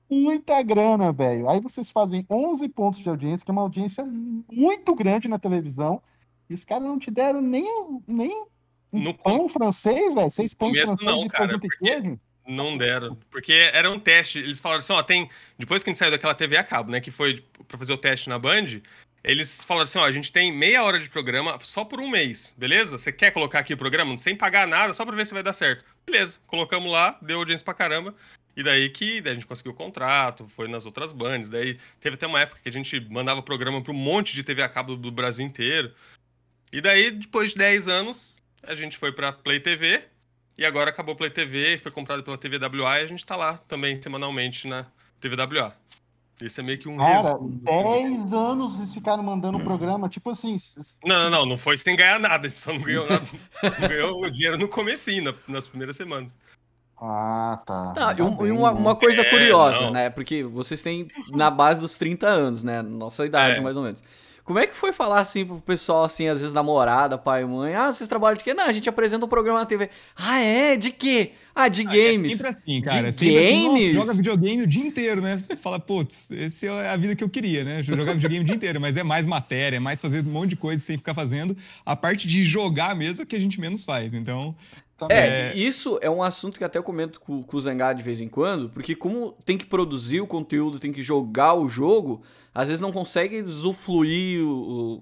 muita 0.09 0.61
grana, 0.61 1.11
velho. 1.11 1.49
Aí 1.49 1.59
vocês 1.59 1.89
fazem 1.89 2.25
11 2.29 2.67
pontos 2.69 2.99
de 2.99 3.09
audiência, 3.09 3.45
que 3.45 3.51
é 3.51 3.53
uma 3.53 3.61
audiência 3.61 4.05
muito 4.51 4.93
grande 4.95 5.27
na 5.27 5.39
televisão, 5.39 6.01
e 6.49 6.53
os 6.53 6.65
caras 6.65 6.87
não 6.87 6.99
te 6.99 7.09
deram 7.09 7.41
nem, 7.41 7.65
nem 8.07 8.45
um 8.91 8.99
no 8.99 9.13
pão 9.13 9.39
com... 9.39 9.49
francês, 9.49 10.13
velho? 10.13 10.29
Seis 10.29 10.53
pães 10.53 10.77
franceses 10.77 11.05
não, 11.05 11.27
cara, 11.27 11.57
porque... 11.59 12.17
Não 12.47 12.77
deram, 12.77 13.15
porque 13.29 13.53
era 13.73 13.89
um 13.89 13.99
teste. 13.99 14.39
Eles 14.39 14.59
falaram 14.59 14.79
assim, 14.79 14.93
ó, 14.93 15.03
tem... 15.03 15.29
Depois 15.57 15.83
que 15.83 15.89
a 15.89 15.93
gente 15.93 15.99
saiu 15.99 16.11
daquela 16.11 16.33
TV 16.33 16.57
a 16.57 16.63
cabo, 16.63 16.91
né, 16.91 16.99
que 16.99 17.11
foi 17.11 17.43
pra 17.67 17.77
fazer 17.77 17.93
o 17.93 17.97
teste 17.97 18.29
na 18.29 18.39
Band, 18.39 18.81
eles 19.23 19.63
falaram 19.63 19.85
assim, 19.85 19.99
ó, 19.99 20.05
a 20.05 20.11
gente 20.11 20.31
tem 20.31 20.51
meia 20.51 20.83
hora 20.83 20.99
de 20.99 21.09
programa 21.09 21.59
só 21.61 21.85
por 21.85 21.99
um 21.99 22.09
mês, 22.09 22.53
beleza? 22.57 22.97
Você 22.97 23.11
quer 23.11 23.31
colocar 23.31 23.59
aqui 23.59 23.73
o 23.73 23.77
programa 23.77 24.17
sem 24.17 24.35
pagar 24.35 24.67
nada, 24.67 24.93
só 24.93 25.05
pra 25.05 25.15
ver 25.15 25.25
se 25.25 25.33
vai 25.33 25.43
dar 25.43 25.53
certo. 25.53 25.85
Beleza, 26.05 26.39
colocamos 26.47 26.91
lá, 26.91 27.17
deu 27.21 27.37
audiência 27.37 27.63
pra 27.63 27.73
caramba. 27.73 28.15
E 28.55 28.63
daí 28.63 28.89
que 28.89 29.21
daí 29.21 29.31
a 29.31 29.35
gente 29.35 29.47
conseguiu 29.47 29.71
o 29.71 29.75
contrato, 29.75 30.47
foi 30.47 30.67
nas 30.67 30.85
outras 30.85 31.11
bandas. 31.11 31.49
Daí 31.49 31.79
teve 31.99 32.15
até 32.15 32.27
uma 32.27 32.41
época 32.41 32.59
que 32.61 32.69
a 32.69 32.71
gente 32.71 32.99
mandava 33.09 33.41
programa 33.41 33.81
para 33.81 33.93
um 33.93 33.95
monte 33.95 34.33
de 34.33 34.43
TV 34.43 34.61
a 34.61 34.69
cabo 34.69 34.95
do 34.95 35.11
Brasil 35.11 35.45
inteiro. 35.45 35.93
E 36.73 36.81
daí, 36.81 37.11
depois 37.11 37.51
de 37.51 37.57
10 37.57 37.87
anos, 37.87 38.41
a 38.63 38.75
gente 38.75 38.97
foi 38.97 39.11
para 39.11 39.31
Play 39.31 39.59
TV. 39.59 40.03
E 40.57 40.65
agora 40.65 40.89
acabou 40.89 41.15
Play 41.15 41.29
TV, 41.29 41.77
foi 41.77 41.91
comprado 41.91 42.23
pela 42.23 42.37
TVWA 42.37 42.99
e 42.99 43.03
a 43.03 43.05
gente 43.05 43.25
tá 43.25 43.35
lá 43.35 43.57
também 43.67 44.01
semanalmente 44.01 44.67
na 44.67 44.85
TVWA. 45.19 45.73
Esse 46.41 46.59
é 46.59 46.63
meio 46.63 46.79
que 46.79 46.89
um 46.89 46.97
Cara, 46.97 47.37
10 47.39 48.33
anos 48.33 48.75
eles 48.79 48.93
ficaram 48.93 49.21
mandando 49.21 49.59
o 49.59 49.63
programa, 49.63 50.09
tipo 50.09 50.31
assim. 50.31 50.59
Não, 51.05 51.23
não, 51.23 51.29
não, 51.29 51.45
não 51.45 51.57
foi 51.57 51.77
sem 51.77 51.95
ganhar 51.95 52.19
nada, 52.19 52.47
a 52.47 52.49
gente 52.49 52.59
só 52.59 52.73
não 52.73 52.81
ganhou 52.81 53.07
nada. 53.07 53.27
não 53.63 53.87
ganhou 53.87 54.23
o 54.23 54.29
dinheiro 54.29 54.57
no 54.57 54.67
comecinho, 54.67 55.35
nas 55.47 55.67
primeiras 55.67 55.95
semanas. 55.95 56.35
Ah, 56.99 57.59
tá. 57.65 57.93
tá 57.93 58.15
e 58.17 58.51
uma, 58.51 58.71
uma, 58.71 58.95
coisa 58.95 59.21
é, 59.21 59.29
curiosa, 59.29 59.81
não. 59.81 59.91
né? 59.91 60.09
Porque 60.09 60.43
vocês 60.43 60.81
têm 60.83 61.07
na 61.29 61.49
base 61.49 61.81
dos 61.81 61.97
30 61.97 62.27
anos, 62.27 62.63
né? 62.63 62.81
Nossa 62.81 63.25
idade, 63.25 63.57
é. 63.57 63.61
mais 63.61 63.75
ou 63.75 63.83
menos. 63.83 64.03
Como 64.43 64.59
é 64.59 64.67
que 64.67 64.75
foi 64.75 64.91
falar 64.91 65.19
assim 65.19 65.45
pro 65.45 65.61
pessoal, 65.61 66.03
assim, 66.03 66.27
às 66.27 66.39
vezes 66.39 66.53
namorada, 66.53 67.17
pai 67.17 67.43
e 67.43 67.45
mãe? 67.45 67.75
Ah, 67.75 67.91
vocês 67.91 68.07
trabalham 68.07 68.37
de 68.37 68.43
quê? 68.43 68.53
Não, 68.53 68.65
a 68.65 68.71
gente 68.71 68.89
apresenta 68.89 69.25
um 69.25 69.29
programa 69.29 69.59
na 69.59 69.65
TV. 69.65 69.89
Ah, 70.15 70.39
é? 70.39 70.75
De 70.75 70.91
quê? 70.91 71.31
Ah, 71.53 71.67
de 71.67 71.81
ah, 71.87 71.95
é 71.95 72.13
games. 72.13 72.33
É 72.33 72.35
sempre 72.35 72.47
assim, 72.47 72.81
cara. 72.81 73.11
De 73.11 73.35
é 73.35 73.51
games? 73.51 73.83
Assim, 73.83 73.93
joga 73.93 74.13
videogame 74.13 74.63
o 74.63 74.67
dia 74.67 74.85
inteiro, 74.85 75.21
né? 75.21 75.37
Você 75.37 75.55
fala, 75.55 75.79
putz, 75.79 76.27
essa 76.31 76.65
é 76.65 76.89
a 76.89 76.97
vida 76.97 77.15
que 77.15 77.23
eu 77.23 77.29
queria, 77.29 77.63
né? 77.63 77.83
Jogar 77.83 78.13
videogame 78.13 78.43
o 78.43 78.45
dia 78.45 78.55
inteiro, 78.55 78.81
mas 78.81 78.97
é 78.97 79.03
mais 79.03 79.25
matéria, 79.25 79.77
é 79.77 79.79
mais 79.79 80.01
fazer 80.01 80.25
um 80.25 80.31
monte 80.31 80.51
de 80.51 80.55
coisa 80.55 80.83
sem 80.83 80.97
ficar 80.97 81.13
fazendo. 81.13 81.55
A 81.85 81.95
parte 81.95 82.27
de 82.27 82.43
jogar 82.43 82.95
mesmo 82.95 83.21
é 83.21 83.25
que 83.25 83.35
a 83.35 83.39
gente 83.39 83.59
menos 83.59 83.85
faz, 83.85 84.13
então... 84.13 84.55
É, 85.09 85.51
é, 85.51 85.55
isso 85.55 85.97
é 86.01 86.09
um 86.09 86.21
assunto 86.21 86.57
que 86.57 86.63
até 86.63 86.77
eu 86.77 86.83
comento 86.83 87.19
com, 87.19 87.41
com 87.41 87.57
o 87.57 87.61
Zangá 87.61 87.93
de 87.93 88.03
vez 88.03 88.19
em 88.19 88.27
quando, 88.27 88.69
porque 88.69 88.95
como 88.95 89.31
tem 89.45 89.57
que 89.57 89.65
produzir 89.65 90.21
o 90.21 90.27
conteúdo, 90.27 90.79
tem 90.79 90.91
que 90.91 91.01
jogar 91.01 91.53
o 91.53 91.67
jogo, 91.67 92.21
às 92.53 92.67
vezes 92.67 92.81
não 92.81 92.91
consegue 92.91 93.41
usufruir, 93.41 94.45
o, 94.45 95.01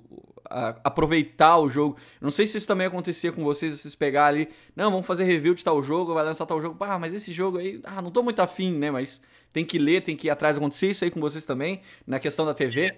a, 0.50 0.76
aproveitar 0.84 1.58
o 1.58 1.70
jogo. 1.70 1.98
Não 2.20 2.32
sei 2.32 2.48
se 2.48 2.58
isso 2.58 2.68
também 2.68 2.88
acontecia 2.88 3.32
com 3.32 3.44
vocês, 3.44 3.80
vocês 3.80 3.96
pegar 3.96 4.28
ali, 4.28 4.50
não, 4.76 4.92
vamos 4.92 5.06
fazer 5.06 5.24
review 5.24 5.54
de 5.54 5.64
tal 5.64 5.82
jogo, 5.84 6.14
vai 6.14 6.24
lançar 6.24 6.46
tal 6.46 6.62
jogo, 6.62 6.78
ah, 6.84 6.98
mas 6.98 7.14
esse 7.14 7.32
jogo 7.32 7.58
aí, 7.58 7.80
ah, 7.84 8.02
não 8.02 8.12
tô 8.12 8.24
muito 8.24 8.42
afim, 8.42 8.74
né, 8.74 8.92
mas 8.92 9.22
tem 9.52 9.66
que 9.66 9.78
ler, 9.78 10.02
tem 10.02 10.16
que 10.16 10.28
ir 10.28 10.30
atrás, 10.30 10.58
acontecer 10.58 10.90
isso 10.90 11.04
aí 11.04 11.12
com 11.12 11.20
vocês 11.20 11.46
também, 11.46 11.82
na 12.06 12.20
questão 12.20 12.46
da 12.46 12.54
TV? 12.54 12.96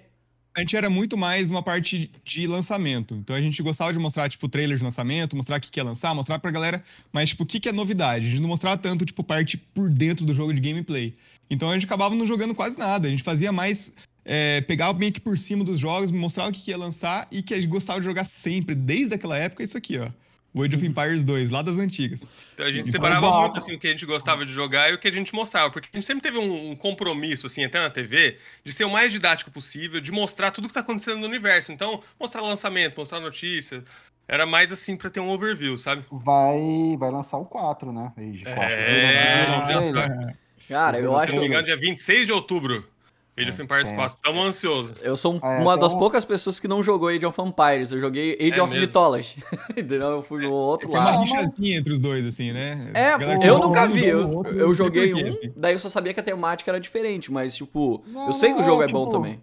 A 0.54 0.60
gente 0.60 0.76
era 0.76 0.90
muito 0.90 1.16
mais 1.16 1.50
uma 1.50 1.62
parte 1.62 2.10
de 2.24 2.46
lançamento. 2.46 3.14
Então 3.14 3.34
a 3.34 3.40
gente 3.40 3.62
gostava 3.62 3.92
de 3.92 3.98
mostrar, 3.98 4.28
tipo, 4.28 4.48
trailers 4.48 4.80
de 4.80 4.84
lançamento, 4.84 5.36
mostrar 5.36 5.58
o 5.58 5.60
que 5.60 5.78
ia 5.78 5.84
lançar, 5.84 6.14
mostrar 6.14 6.38
pra 6.38 6.50
galera, 6.50 6.82
mas, 7.12 7.30
tipo, 7.30 7.44
o 7.44 7.46
que, 7.46 7.58
que 7.58 7.68
é 7.68 7.72
novidade. 7.72 8.26
A 8.26 8.28
gente 8.28 8.42
não 8.42 8.48
mostrava 8.48 8.76
tanto, 8.76 9.06
tipo, 9.06 9.24
parte 9.24 9.56
por 9.56 9.88
dentro 9.88 10.26
do 10.26 10.34
jogo 10.34 10.52
de 10.52 10.60
gameplay. 10.60 11.14
Então 11.48 11.70
a 11.70 11.74
gente 11.74 11.86
acabava 11.86 12.14
não 12.14 12.26
jogando 12.26 12.54
quase 12.54 12.78
nada. 12.78 13.08
A 13.08 13.10
gente 13.10 13.22
fazia 13.22 13.50
mais. 13.52 13.92
É, 14.24 14.60
pegava 14.60 14.96
meio 14.96 15.12
que 15.12 15.20
por 15.20 15.36
cima 15.36 15.64
dos 15.64 15.80
jogos, 15.80 16.10
mostrava 16.10 16.50
o 16.50 16.52
que 16.52 16.70
ia 16.70 16.76
lançar 16.76 17.26
e 17.30 17.42
que 17.42 17.54
a 17.54 17.56
gente 17.56 17.68
gostava 17.68 17.98
de 17.98 18.06
jogar 18.06 18.24
sempre, 18.24 18.74
desde 18.74 19.14
aquela 19.14 19.36
época, 19.36 19.64
isso 19.64 19.76
aqui, 19.76 19.98
ó. 19.98 20.08
O 20.54 20.62
Age 20.62 20.76
of 20.76 20.86
Empires 20.86 21.24
2, 21.24 21.50
lá 21.50 21.62
das 21.62 21.78
antigas. 21.78 22.22
Então 22.52 22.66
a 22.66 22.70
gente 22.70 22.88
e 22.88 22.92
separava 22.92 23.40
muito 23.40 23.56
assim, 23.56 23.74
o 23.74 23.78
que 23.78 23.86
a 23.86 23.90
gente 23.90 24.04
gostava 24.04 24.44
de 24.44 24.52
jogar 24.52 24.90
e 24.90 24.94
o 24.94 24.98
que 24.98 25.08
a 25.08 25.12
gente 25.12 25.34
mostrava, 25.34 25.70
porque 25.70 25.88
a 25.90 25.96
gente 25.96 26.06
sempre 26.06 26.22
teve 26.22 26.36
um, 26.36 26.76
compromisso, 26.76 27.46
assim, 27.46 27.64
até 27.64 27.80
na 27.80 27.88
TV, 27.88 28.36
de 28.62 28.72
ser 28.72 28.84
o 28.84 28.90
mais 28.90 29.10
didático 29.10 29.50
possível, 29.50 30.00
de 30.00 30.12
mostrar 30.12 30.50
tudo 30.50 30.68
que 30.68 30.74
tá 30.74 30.80
acontecendo 30.80 31.20
no 31.20 31.26
universo. 31.26 31.72
Então, 31.72 32.02
mostrar 32.20 32.42
lançamento, 32.42 32.98
mostrar 32.98 33.18
notícia. 33.18 33.82
Era 34.28 34.44
mais 34.44 34.70
assim 34.70 34.94
para 34.94 35.08
ter 35.08 35.20
um 35.20 35.30
overview, 35.30 35.76
sabe? 35.78 36.04
Vai, 36.10 36.96
vai 36.98 37.10
lançar 37.10 37.38
o 37.38 37.46
4, 37.46 37.90
né? 37.90 38.12
Age 38.16 38.44
4. 38.44 38.62
É, 38.62 39.64
já 39.66 39.92
tá. 39.92 40.34
Cara, 40.68 40.98
eu 40.98 41.16
acho. 41.16 41.28
Se 41.28 41.34
não 41.34 41.42
me 41.42 41.48
engano, 41.48 41.66
dia 41.66 41.76
26 41.76 42.26
de 42.26 42.32
outubro. 42.32 42.86
Age 43.34 43.48
of 43.48 43.62
Empires 43.62 43.90
4, 43.90 44.18
tão 44.22 44.42
ansioso. 44.42 44.94
Eu 45.00 45.16
sou 45.16 45.40
é, 45.42 45.58
uma 45.58 45.76
das 45.76 45.94
poucas 45.94 46.22
pessoas 46.22 46.60
que 46.60 46.68
não 46.68 46.82
jogou 46.82 47.08
Age 47.08 47.24
of 47.24 47.40
Empires. 47.40 47.90
Eu 47.90 47.98
joguei 47.98 48.34
Age 48.34 48.60
é 48.60 48.62
of 48.62 48.70
mesmo? 48.70 48.86
Mythology. 48.86 49.42
Entendeu? 49.70 50.10
Eu 50.10 50.22
fui 50.22 50.42
no 50.44 50.52
outro 50.52 50.90
Tem 50.90 50.98
lado. 50.98 51.08
Tem 51.08 51.16
uma 51.16 51.24
rixadinha 51.24 51.78
entre 51.78 51.92
os 51.94 51.98
dois, 51.98 52.26
assim, 52.26 52.52
né? 52.52 52.90
É, 52.92 53.48
eu 53.48 53.58
nunca 53.58 53.86
vi. 53.88 54.04
Eu, 54.04 54.44
eu 54.44 54.74
joguei 54.74 55.14
um, 55.14 55.52
daí 55.56 55.72
eu 55.72 55.78
só 55.78 55.88
sabia 55.88 56.12
que 56.12 56.20
a 56.20 56.22
temática 56.22 56.70
era 56.70 56.78
diferente, 56.78 57.32
mas, 57.32 57.56
tipo, 57.56 58.04
não, 58.06 58.26
eu 58.26 58.32
sei 58.34 58.52
que 58.52 58.60
o 58.60 58.64
jogo 58.64 58.82
é, 58.82 58.84
é 58.84 58.88
tipo, 58.88 58.98
bom 59.02 59.10
também. 59.10 59.42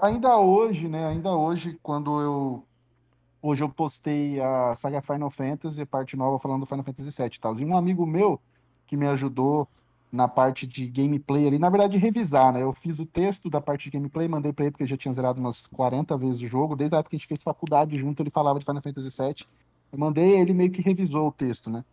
Ainda 0.00 0.38
hoje, 0.38 0.88
né? 0.88 1.06
Ainda 1.08 1.30
hoje, 1.32 1.78
quando 1.82 2.20
eu. 2.20 2.64
Hoje 3.42 3.62
eu 3.62 3.68
postei 3.70 4.38
a 4.38 4.74
saga 4.76 5.00
Final 5.00 5.30
Fantasy, 5.30 5.84
parte 5.86 6.14
nova 6.14 6.38
falando 6.38 6.60
do 6.60 6.66
Final 6.66 6.84
Fantasy 6.84 7.10
VII 7.10 7.30
e 7.34 7.40
tal. 7.40 7.58
E 7.58 7.64
um 7.64 7.76
amigo 7.76 8.06
meu 8.06 8.40
que 8.86 8.96
me 8.96 9.06
ajudou 9.06 9.66
na 10.12 10.26
parte 10.26 10.66
de 10.66 10.86
gameplay 10.88 11.46
ali, 11.46 11.58
na 11.58 11.70
verdade, 11.70 11.96
revisar, 11.96 12.52
né? 12.52 12.62
Eu 12.62 12.72
fiz 12.72 12.98
o 12.98 13.06
texto 13.06 13.48
da 13.48 13.60
parte 13.60 13.84
de 13.84 13.90
gameplay, 13.90 14.26
mandei 14.26 14.52
para 14.52 14.64
ele 14.64 14.72
porque 14.72 14.82
eu 14.84 14.88
já 14.88 14.96
tinha 14.96 15.14
zerado 15.14 15.40
umas 15.40 15.66
40 15.68 16.16
vezes 16.18 16.40
o 16.42 16.48
jogo, 16.48 16.74
desde 16.74 16.96
a 16.96 16.98
época 16.98 17.10
que 17.10 17.16
a 17.16 17.18
gente 17.18 17.28
fez 17.28 17.42
faculdade 17.42 17.96
junto, 17.96 18.22
ele 18.22 18.30
falava 18.30 18.58
de 18.58 18.64
Final 18.64 18.82
Fantasy 18.82 19.08
VII. 19.16 19.46
Eu 19.92 19.98
mandei, 19.98 20.40
ele 20.40 20.52
meio 20.52 20.70
que 20.70 20.82
revisou 20.82 21.28
o 21.28 21.32
texto, 21.32 21.70
né? 21.70 21.84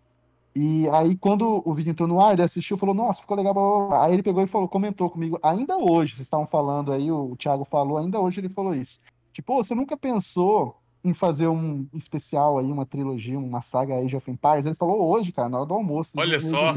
E 0.56 0.90
aí, 0.90 1.16
quando 1.16 1.62
o 1.64 1.74
vídeo 1.76 1.92
entrou 1.92 2.08
no 2.08 2.20
ar, 2.20 2.34
ele 2.34 2.42
assistiu 2.42 2.80
falou, 2.80 2.96
nossa, 2.96 3.22
ficou 3.22 3.38
legal. 3.38 3.54
Blá, 3.54 3.64
blá, 3.64 3.88
blá. 3.88 4.06
Aí 4.06 4.14
ele 4.14 4.24
pegou 4.24 4.42
e 4.42 4.48
falou, 4.48 4.68
comentou 4.68 5.08
comigo, 5.08 5.40
ainda 5.44 5.78
hoje, 5.78 6.16
vocês 6.16 6.26
estavam 6.26 6.48
falando 6.48 6.92
aí, 6.92 7.12
o 7.12 7.36
Thiago 7.36 7.64
falou, 7.66 8.00
ainda 8.00 8.20
hoje 8.20 8.40
ele 8.40 8.50
falou 8.50 8.74
isso. 8.74 9.00
Tipo, 9.32 9.64
você 9.64 9.76
nunca 9.76 9.96
pensou 9.96 10.76
em 11.04 11.14
fazer 11.14 11.48
um 11.48 11.86
especial 11.94 12.58
aí, 12.58 12.72
uma 12.72 12.88
trilogia, 12.88 13.38
uma 13.38 13.62
saga 13.62 14.00
Age 14.00 14.16
of 14.16 14.32
Empires? 14.32 14.66
Ele 14.66 14.74
falou 14.74 15.08
hoje, 15.08 15.32
cara, 15.32 15.48
na 15.48 15.60
hora 15.60 15.68
do 15.68 15.76
almoço. 15.76 16.12
Olha 16.18 16.40
só! 16.40 16.74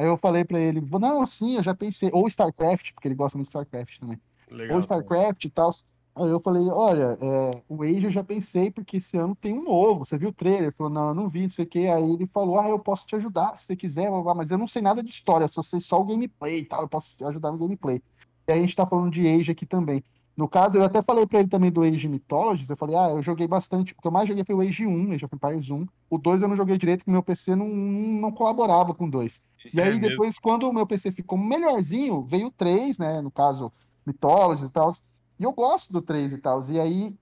Aí 0.00 0.06
eu 0.06 0.16
falei 0.16 0.46
para 0.46 0.58
ele, 0.58 0.80
não, 0.80 1.26
sim, 1.26 1.56
eu 1.56 1.62
já 1.62 1.74
pensei, 1.74 2.08
ou 2.10 2.26
StarCraft, 2.26 2.94
porque 2.94 3.06
ele 3.06 3.14
gosta 3.14 3.36
muito 3.36 3.48
de 3.48 3.50
StarCraft 3.50 3.98
também. 3.98 4.18
Legal, 4.50 4.78
ou 4.78 4.82
StarCraft 4.82 5.44
e 5.44 5.50
tal. 5.50 5.74
Aí 6.14 6.30
eu 6.30 6.40
falei, 6.40 6.66
olha, 6.68 7.18
é, 7.20 7.62
o 7.68 7.82
Age 7.82 8.04
eu 8.04 8.10
já 8.10 8.24
pensei, 8.24 8.70
porque 8.70 8.96
esse 8.96 9.18
ano 9.18 9.36
tem 9.36 9.52
um 9.52 9.62
novo. 9.62 10.06
Você 10.06 10.16
viu 10.16 10.30
o 10.30 10.32
trailer? 10.32 10.62
Ele 10.62 10.70
falou, 10.72 10.90
não, 10.90 11.08
eu 11.08 11.14
não 11.14 11.28
vi, 11.28 11.42
não 11.42 11.50
sei 11.50 11.66
o 11.66 11.68
que. 11.68 11.86
Aí 11.86 12.14
ele 12.14 12.24
falou, 12.24 12.58
ah, 12.58 12.66
eu 12.66 12.78
posso 12.78 13.06
te 13.06 13.14
ajudar 13.14 13.58
se 13.58 13.66
você 13.66 13.76
quiser, 13.76 14.10
mas 14.34 14.50
eu 14.50 14.56
não 14.56 14.66
sei 14.66 14.80
nada 14.80 15.02
de 15.02 15.10
história, 15.10 15.46
só 15.48 15.62
sei 15.62 15.80
só 15.80 16.00
o 16.00 16.04
gameplay 16.04 16.60
e 16.60 16.64
tal, 16.64 16.80
eu 16.80 16.88
posso 16.88 17.14
te 17.14 17.22
ajudar 17.22 17.52
no 17.52 17.58
gameplay. 17.58 18.02
E 18.48 18.52
aí 18.52 18.58
a 18.58 18.62
gente 18.62 18.74
tá 18.74 18.86
falando 18.86 19.12
de 19.12 19.28
Age 19.28 19.52
aqui 19.52 19.66
também. 19.66 20.02
No 20.40 20.48
caso, 20.48 20.78
eu 20.78 20.82
até 20.82 21.02
falei 21.02 21.26
para 21.26 21.40
ele 21.40 21.48
também 21.48 21.70
do 21.70 21.82
Age 21.82 22.08
Mythologies, 22.08 22.70
eu 22.70 22.76
falei, 22.76 22.96
ah, 22.96 23.10
eu 23.10 23.20
joguei 23.20 23.46
bastante, 23.46 23.92
o 23.92 23.96
que 24.00 24.06
eu 24.06 24.10
mais 24.10 24.26
joguei 24.26 24.42
foi 24.42 24.54
o 24.54 24.62
Age 24.62 24.86
1, 24.86 25.12
Age 25.12 25.24
of 25.26 25.34
Empires 25.34 25.68
1. 25.68 25.86
O 26.08 26.16
2 26.16 26.40
eu 26.40 26.48
não 26.48 26.56
joguei 26.56 26.78
direito, 26.78 27.00
porque 27.00 27.10
meu 27.10 27.22
PC 27.22 27.54
não, 27.54 27.68
não 27.68 28.32
colaborava 28.32 28.94
com 28.94 29.04
o 29.04 29.10
2. 29.10 29.42
E 29.70 29.78
é 29.78 29.82
aí 29.82 29.90
mesmo. 29.90 30.08
depois, 30.08 30.38
quando 30.38 30.66
o 30.66 30.72
meu 30.72 30.86
PC 30.86 31.12
ficou 31.12 31.36
melhorzinho, 31.36 32.22
veio 32.22 32.46
o 32.46 32.50
3, 32.50 32.96
né, 32.96 33.20
no 33.20 33.30
caso, 33.30 33.70
Mythologies 34.06 34.70
e 34.70 34.72
tal. 34.72 34.96
E 35.38 35.44
eu 35.44 35.52
gosto 35.52 35.92
do 35.92 36.00
3 36.00 36.32
e 36.32 36.38
tal. 36.38 36.64
E 36.70 36.80
aí, 36.80 37.14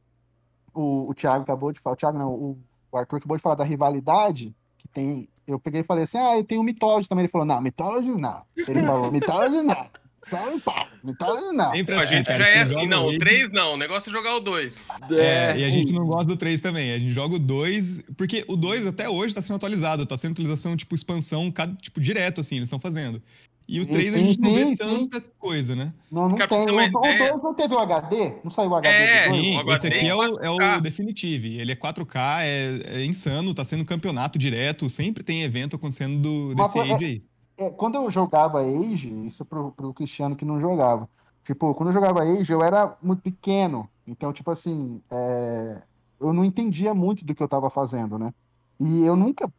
o, 0.72 1.10
o 1.10 1.12
Thiago 1.12 1.42
acabou 1.42 1.72
de 1.72 1.80
falar, 1.80 1.94
o 1.94 1.96
Thiago 1.96 2.18
não, 2.18 2.32
o, 2.32 2.58
o 2.92 2.96
Arthur 2.96 3.16
acabou 3.16 3.36
de 3.36 3.42
falar 3.42 3.56
da 3.56 3.64
rivalidade 3.64 4.54
que 4.78 4.86
tem. 4.86 5.28
Eu 5.44 5.58
peguei 5.58 5.80
e 5.80 5.84
falei 5.84 6.04
assim, 6.04 6.18
ah, 6.18 6.36
eu 6.36 6.44
tenho 6.44 6.60
o 6.60 6.64
Mythologies 6.64 7.08
também. 7.08 7.24
Ele 7.24 7.32
falou, 7.32 7.48
não, 7.48 7.60
Mythologies 7.60 8.16
não. 8.16 8.44
Ele 8.56 8.80
falou, 8.80 9.10
Mythologies 9.10 9.64
não. 9.64 9.86
Sai, 10.24 10.58
pá. 10.60 10.88
Não 11.02 11.14
tá 11.14 11.26
não. 11.52 11.70
Sempre 11.72 11.94
A 11.94 12.04
gente 12.04 12.26
cara, 12.26 12.38
já 12.38 12.48
é 12.48 12.60
assim, 12.62 12.86
não. 12.86 13.06
O 13.06 13.08
Age- 13.10 13.18
3 13.18 13.52
não. 13.52 13.74
O 13.74 13.76
negócio 13.76 14.10
é 14.10 14.12
jogar 14.12 14.34
o 14.36 14.40
2. 14.40 14.84
É, 15.10 15.58
e 15.58 15.64
a 15.64 15.70
gente 15.70 15.92
não 15.92 16.06
gosta 16.06 16.24
do 16.26 16.36
3 16.36 16.60
também. 16.60 16.92
A 16.92 16.98
gente 16.98 17.10
joga 17.12 17.36
o 17.36 17.38
2, 17.38 18.02
porque 18.16 18.44
o 18.48 18.56
2 18.56 18.86
até 18.86 19.08
hoje 19.08 19.34
tá 19.34 19.40
sendo 19.40 19.56
atualizado, 19.56 20.04
tá 20.04 20.16
sendo 20.16 20.32
atualização, 20.32 20.76
tipo, 20.76 20.94
expansão, 20.94 21.50
cada, 21.50 21.74
tipo, 21.76 22.00
direto, 22.00 22.40
assim, 22.40 22.56
eles 22.56 22.66
estão 22.66 22.78
fazendo. 22.80 23.22
E 23.70 23.80
o 23.80 23.84
Sim, 23.84 23.92
3 23.92 24.14
a 24.14 24.16
sim, 24.16 24.26
gente 24.28 24.40
não 24.40 24.54
vê 24.54 24.64
sim, 24.64 24.70
sim. 24.70 24.76
tanta 24.76 25.20
coisa, 25.38 25.76
né? 25.76 25.92
Não, 26.10 26.26
não 26.30 26.36
Cara, 26.36 26.48
tem. 26.48 26.58
O, 26.58 26.74
o 26.74 26.80
ideia- 26.82 26.90
dois 27.30 27.42
não 27.42 27.54
teve 27.54 27.74
o 27.74 27.78
HD? 27.78 28.32
Não 28.42 28.50
saiu 28.50 28.70
o 28.70 28.74
HD 28.76 28.94
É? 28.94 29.24
Sim, 29.30 29.56
agora 29.58 29.76
esse 29.76 29.86
aqui 29.88 29.98
tem 29.98 30.08
é 30.08 30.14
o, 30.14 30.22
é 30.24 30.48
4K. 30.48 30.78
o 30.78 30.80
Definitive. 30.80 31.58
Ele 31.60 31.72
é 31.72 31.76
4K, 31.76 32.40
é, 32.44 32.80
é 32.86 33.04
insano, 33.04 33.52
tá 33.52 33.62
sendo 33.64 33.84
campeonato 33.84 34.38
direto, 34.38 34.88
sempre 34.88 35.22
tem 35.22 35.42
evento 35.42 35.76
acontecendo 35.76 36.18
do, 36.18 36.54
desse 36.54 36.72
coisa- 36.72 36.94
Age 36.94 37.04
aí. 37.04 37.22
É, 37.58 37.70
quando 37.70 37.96
eu 37.96 38.10
jogava 38.10 38.60
Age, 38.60 39.08
isso 39.26 39.44
pro, 39.44 39.72
pro 39.72 39.92
Cristiano 39.92 40.36
que 40.36 40.44
não 40.44 40.60
jogava. 40.60 41.08
Tipo, 41.44 41.74
quando 41.74 41.88
eu 41.88 41.92
jogava 41.92 42.22
Age, 42.22 42.50
eu 42.52 42.62
era 42.62 42.96
muito 43.02 43.20
pequeno. 43.20 43.88
Então, 44.06 44.32
tipo 44.32 44.50
assim, 44.50 45.02
é, 45.10 45.82
eu 46.20 46.32
não 46.32 46.44
entendia 46.44 46.94
muito 46.94 47.24
do 47.24 47.34
que 47.34 47.42
eu 47.42 47.48
tava 47.48 47.68
fazendo, 47.68 48.18
né? 48.18 48.32
E 48.80 49.02
eu 49.04 49.16
nunca. 49.16 49.52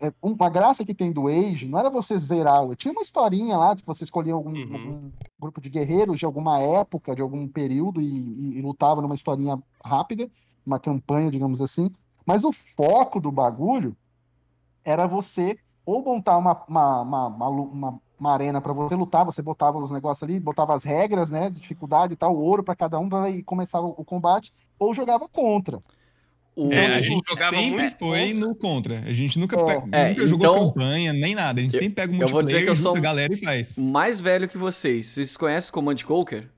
é, 0.00 0.12
uma 0.22 0.48
graça 0.48 0.84
que 0.84 0.94
tem 0.94 1.10
do 1.12 1.28
Age 1.28 1.66
não 1.68 1.78
era 1.78 1.88
você 1.90 2.18
zerar. 2.18 2.62
Tinha 2.76 2.92
uma 2.92 3.02
historinha 3.02 3.56
lá, 3.56 3.74
tipo, 3.76 3.92
você 3.94 4.04
escolhia 4.04 4.34
algum, 4.34 4.50
Uhum. 4.52 4.68
algum 4.72 5.10
grupo 5.40 5.60
de 5.60 5.68
guerreiros 5.70 6.18
de 6.18 6.24
alguma 6.24 6.60
época, 6.60 7.14
de 7.14 7.22
algum 7.22 7.46
período, 7.48 8.00
e, 8.00 8.04
e- 8.06 8.58
e 8.58 8.62
lutava 8.62 9.00
numa 9.00 9.14
historinha 9.14 9.60
rápida, 9.84 10.28
uma 10.66 10.78
campanha, 10.80 11.30
digamos 11.30 11.60
assim. 11.60 11.90
Mas 12.26 12.42
o 12.44 12.52
foco 12.76 13.20
do 13.20 13.30
bagulho 13.32 13.96
era 14.84 15.06
você 15.06 15.58
ou 15.88 16.02
montar 16.02 16.36
uma, 16.38 16.62
uma, 16.68 17.02
uma, 17.02 17.26
uma, 17.28 17.48
uma- 17.48 18.00
uma 18.18 18.32
arena 18.32 18.60
para 18.60 18.72
você 18.72 18.96
lutar, 18.96 19.24
você 19.24 19.40
botava 19.40 19.78
os 19.78 19.92
negócios 19.92 20.22
ali, 20.28 20.40
botava 20.40 20.74
as 20.74 20.82
regras, 20.82 21.30
né, 21.30 21.48
de 21.50 21.60
dificuldade 21.60 22.14
e 22.14 22.16
tal, 22.16 22.36
ouro 22.36 22.64
para 22.64 22.74
cada 22.74 22.98
um, 22.98 23.08
pra- 23.08 23.30
e 23.30 23.44
começava 23.44 23.86
o 23.86 24.04
combate, 24.04 24.52
ou 24.76 24.92
jogava 24.92 25.28
contra. 25.28 25.78
O- 26.56 26.72
É, 26.72 26.96
a 26.96 26.98
gente 26.98 27.22
jogava 27.28 27.54
sempre 27.56 27.70
muito 27.70 27.98
foi 28.00 28.34
no 28.34 28.52
contra. 28.56 28.98
A 29.06 29.12
gente 29.12 29.38
nunca, 29.38 29.56
É. 29.56 29.80
pe- 29.80 29.88
É, 29.92 30.08
nunca 30.10 30.26
jogou 30.26 30.46
então- 30.56 30.68
campanha, 30.72 31.12
nem 31.12 31.32
nada. 31.36 31.60
A 31.60 31.62
gente 31.62 31.74
Eu- 31.74 31.80
sempre 31.80 31.94
pega 31.94 32.12
o 32.12 32.16
eu 32.16 32.26
vou 32.26 32.42
dizer 32.42 32.54
multiplayer, 32.56 32.64
que 32.64 32.70
eu 32.70 32.76
sou- 32.76 32.96
a 32.96 33.00
galera 33.00 33.32
e 33.32 33.36
faz. 33.36 33.78
mais 33.78 34.18
velho 34.18 34.48
que 34.48 34.58
vocês. 34.58 35.06
Vocês 35.06 35.36
conhecem 35.36 35.70
o 35.70 35.72
Command 35.72 35.96
Conquer? 36.04 36.50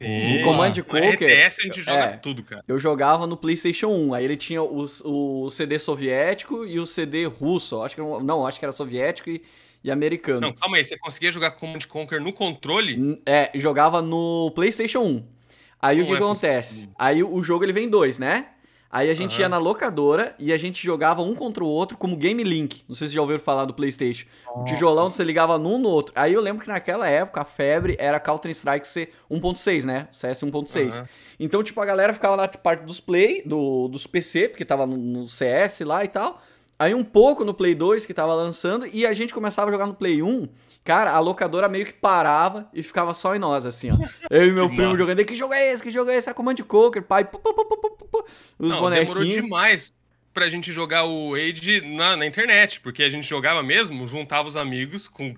Sim. 0.00 0.40
O 0.40 0.42
Command 0.42 0.72
No 0.76 0.84
Conquer. 0.84 1.14
RTS 1.14 1.60
a 1.60 1.64
gente 1.64 1.82
joga 1.82 2.04
é. 2.04 2.16
tudo, 2.16 2.42
cara. 2.42 2.62
Eu 2.66 2.78
jogava 2.78 3.26
no 3.26 3.36
PlayStation 3.36 3.88
1. 3.88 4.14
Aí 4.14 4.24
ele 4.24 4.36
tinha 4.36 4.62
o, 4.62 4.86
o 5.04 5.50
CD 5.50 5.78
soviético 5.78 6.64
e 6.64 6.78
o 6.78 6.86
CD 6.86 7.26
russo. 7.26 7.82
Acho 7.82 7.94
que 7.94 8.00
era 8.00 8.20
não, 8.20 8.46
acho 8.46 8.58
que 8.58 8.64
era 8.64 8.72
soviético 8.72 9.30
e, 9.30 9.42
e 9.82 9.90
americano. 9.90 10.40
Não, 10.40 10.52
calma 10.52 10.76
aí. 10.76 10.84
Você 10.84 10.98
conseguia 10.98 11.30
jogar 11.30 11.52
Command 11.52 11.80
Conquer 11.88 12.20
no 12.20 12.32
controle? 12.32 13.20
É, 13.26 13.50
jogava 13.54 14.02
no 14.02 14.50
PlayStation 14.54 15.00
1. 15.00 15.36
Aí 15.80 15.98
o 15.98 16.00
Não 16.00 16.06
que 16.06 16.12
é 16.12 16.16
acontece? 16.16 16.74
possível. 16.74 16.94
Aí 16.98 17.22
o 17.22 17.34
o 17.34 17.42
jogo 17.42 17.64
ele 17.64 17.72
vem 17.72 17.84
em 17.84 17.90
dois, 17.90 18.18
né? 18.18 18.46
Aí 18.90 19.10
a 19.10 19.14
gente 19.14 19.34
Aham. 19.34 19.42
ia 19.42 19.48
na 19.48 19.58
locadora 19.58 20.34
e 20.38 20.52
a 20.52 20.56
gente 20.56 20.84
jogava 20.84 21.20
um 21.20 21.34
contra 21.34 21.62
o 21.62 21.66
outro 21.66 21.98
como 21.98 22.16
Game 22.16 22.42
Link. 22.42 22.82
Não 22.88 22.94
sei 22.94 23.08
se 23.08 23.14
já 23.14 23.20
ouviram 23.20 23.40
falar 23.40 23.64
do 23.64 23.74
PlayStation. 23.74 24.26
O 24.54 24.64
tijolão 24.64 25.10
você 25.10 25.24
ligava 25.24 25.58
num 25.58 25.78
no 25.78 25.88
outro. 25.88 26.12
Aí 26.16 26.32
eu 26.32 26.40
lembro 26.40 26.62
que 26.62 26.68
naquela 26.68 27.08
época 27.08 27.40
a 27.40 27.44
febre 27.44 27.96
era 27.98 28.20
Counter-Strike 28.20 28.86
C 28.86 29.08
1.6, 29.30 29.84
né? 29.84 30.08
CS 30.12 30.42
1.6. 30.42 30.94
Aham. 30.94 31.08
Então, 31.38 31.62
tipo, 31.62 31.80
a 31.80 31.84
galera 31.84 32.12
ficava 32.12 32.36
na 32.36 32.48
parte 32.48 32.84
dos 32.84 33.00
Play, 33.00 33.42
do, 33.44 33.88
dos 33.88 34.06
PC, 34.06 34.48
porque 34.48 34.64
tava 34.64 34.86
no, 34.86 34.96
no 34.96 35.28
CS 35.28 35.80
lá 35.80 36.04
e 36.04 36.08
tal. 36.08 36.40
Aí 36.78 36.94
um 36.94 37.04
pouco 37.04 37.44
no 37.44 37.54
Play 37.54 37.74
2 37.74 38.04
que 38.04 38.12
tava 38.12 38.34
lançando 38.34 38.86
e 38.86 39.06
a 39.06 39.12
gente 39.12 39.32
começava 39.32 39.70
a 39.70 39.72
jogar 39.72 39.86
no 39.86 39.94
Play 39.94 40.22
1. 40.22 40.46
Cara, 40.86 41.10
a 41.10 41.18
locadora 41.18 41.68
meio 41.68 41.84
que 41.84 41.92
parava 41.92 42.70
e 42.72 42.80
ficava 42.82 43.12
só 43.12 43.34
em 43.34 43.38
nós, 43.40 43.66
assim, 43.66 43.90
ó. 43.90 43.96
Eu 44.30 44.46
e 44.46 44.52
meu 44.52 44.68
Que 44.70 44.76
primo 44.76 44.90
massa. 44.90 44.98
jogando. 45.02 45.20
"E 45.20 45.24
Que 45.24 45.34
jogo 45.34 45.52
é 45.52 45.72
esse? 45.72 45.82
Que 45.82 45.90
jogo 45.90 46.10
é 46.10 46.16
esse? 46.16 46.30
É 46.30 46.32
Command 46.32 46.54
Conquer, 46.66 47.02
pai. 47.02 47.24
Pu, 47.24 47.38
pu, 47.40 47.52
pu. 47.52 48.24
Os 48.58 48.68
Não, 48.70 48.88
demorou 48.88 49.24
demais 49.24 49.92
pra 50.32 50.48
gente 50.48 50.70
jogar 50.70 51.04
o 51.04 51.34
Age 51.34 51.80
na, 51.80 52.16
na 52.16 52.24
internet, 52.24 52.78
porque 52.80 53.02
a 53.02 53.10
gente 53.10 53.26
jogava 53.26 53.62
mesmo, 53.64 54.06
juntava 54.06 54.46
os 54.46 54.54
amigos 54.54 55.08
com 55.08 55.34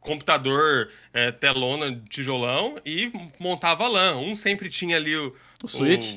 computador, 0.00 0.88
é, 1.12 1.30
telona, 1.30 2.02
tijolão 2.08 2.76
e 2.86 3.12
montava 3.38 3.86
LAN. 3.86 4.16
Um 4.16 4.34
sempre 4.34 4.70
tinha 4.70 4.96
ali 4.96 5.14
o, 5.14 5.34
O 5.62 5.68
Switch. 5.68 6.16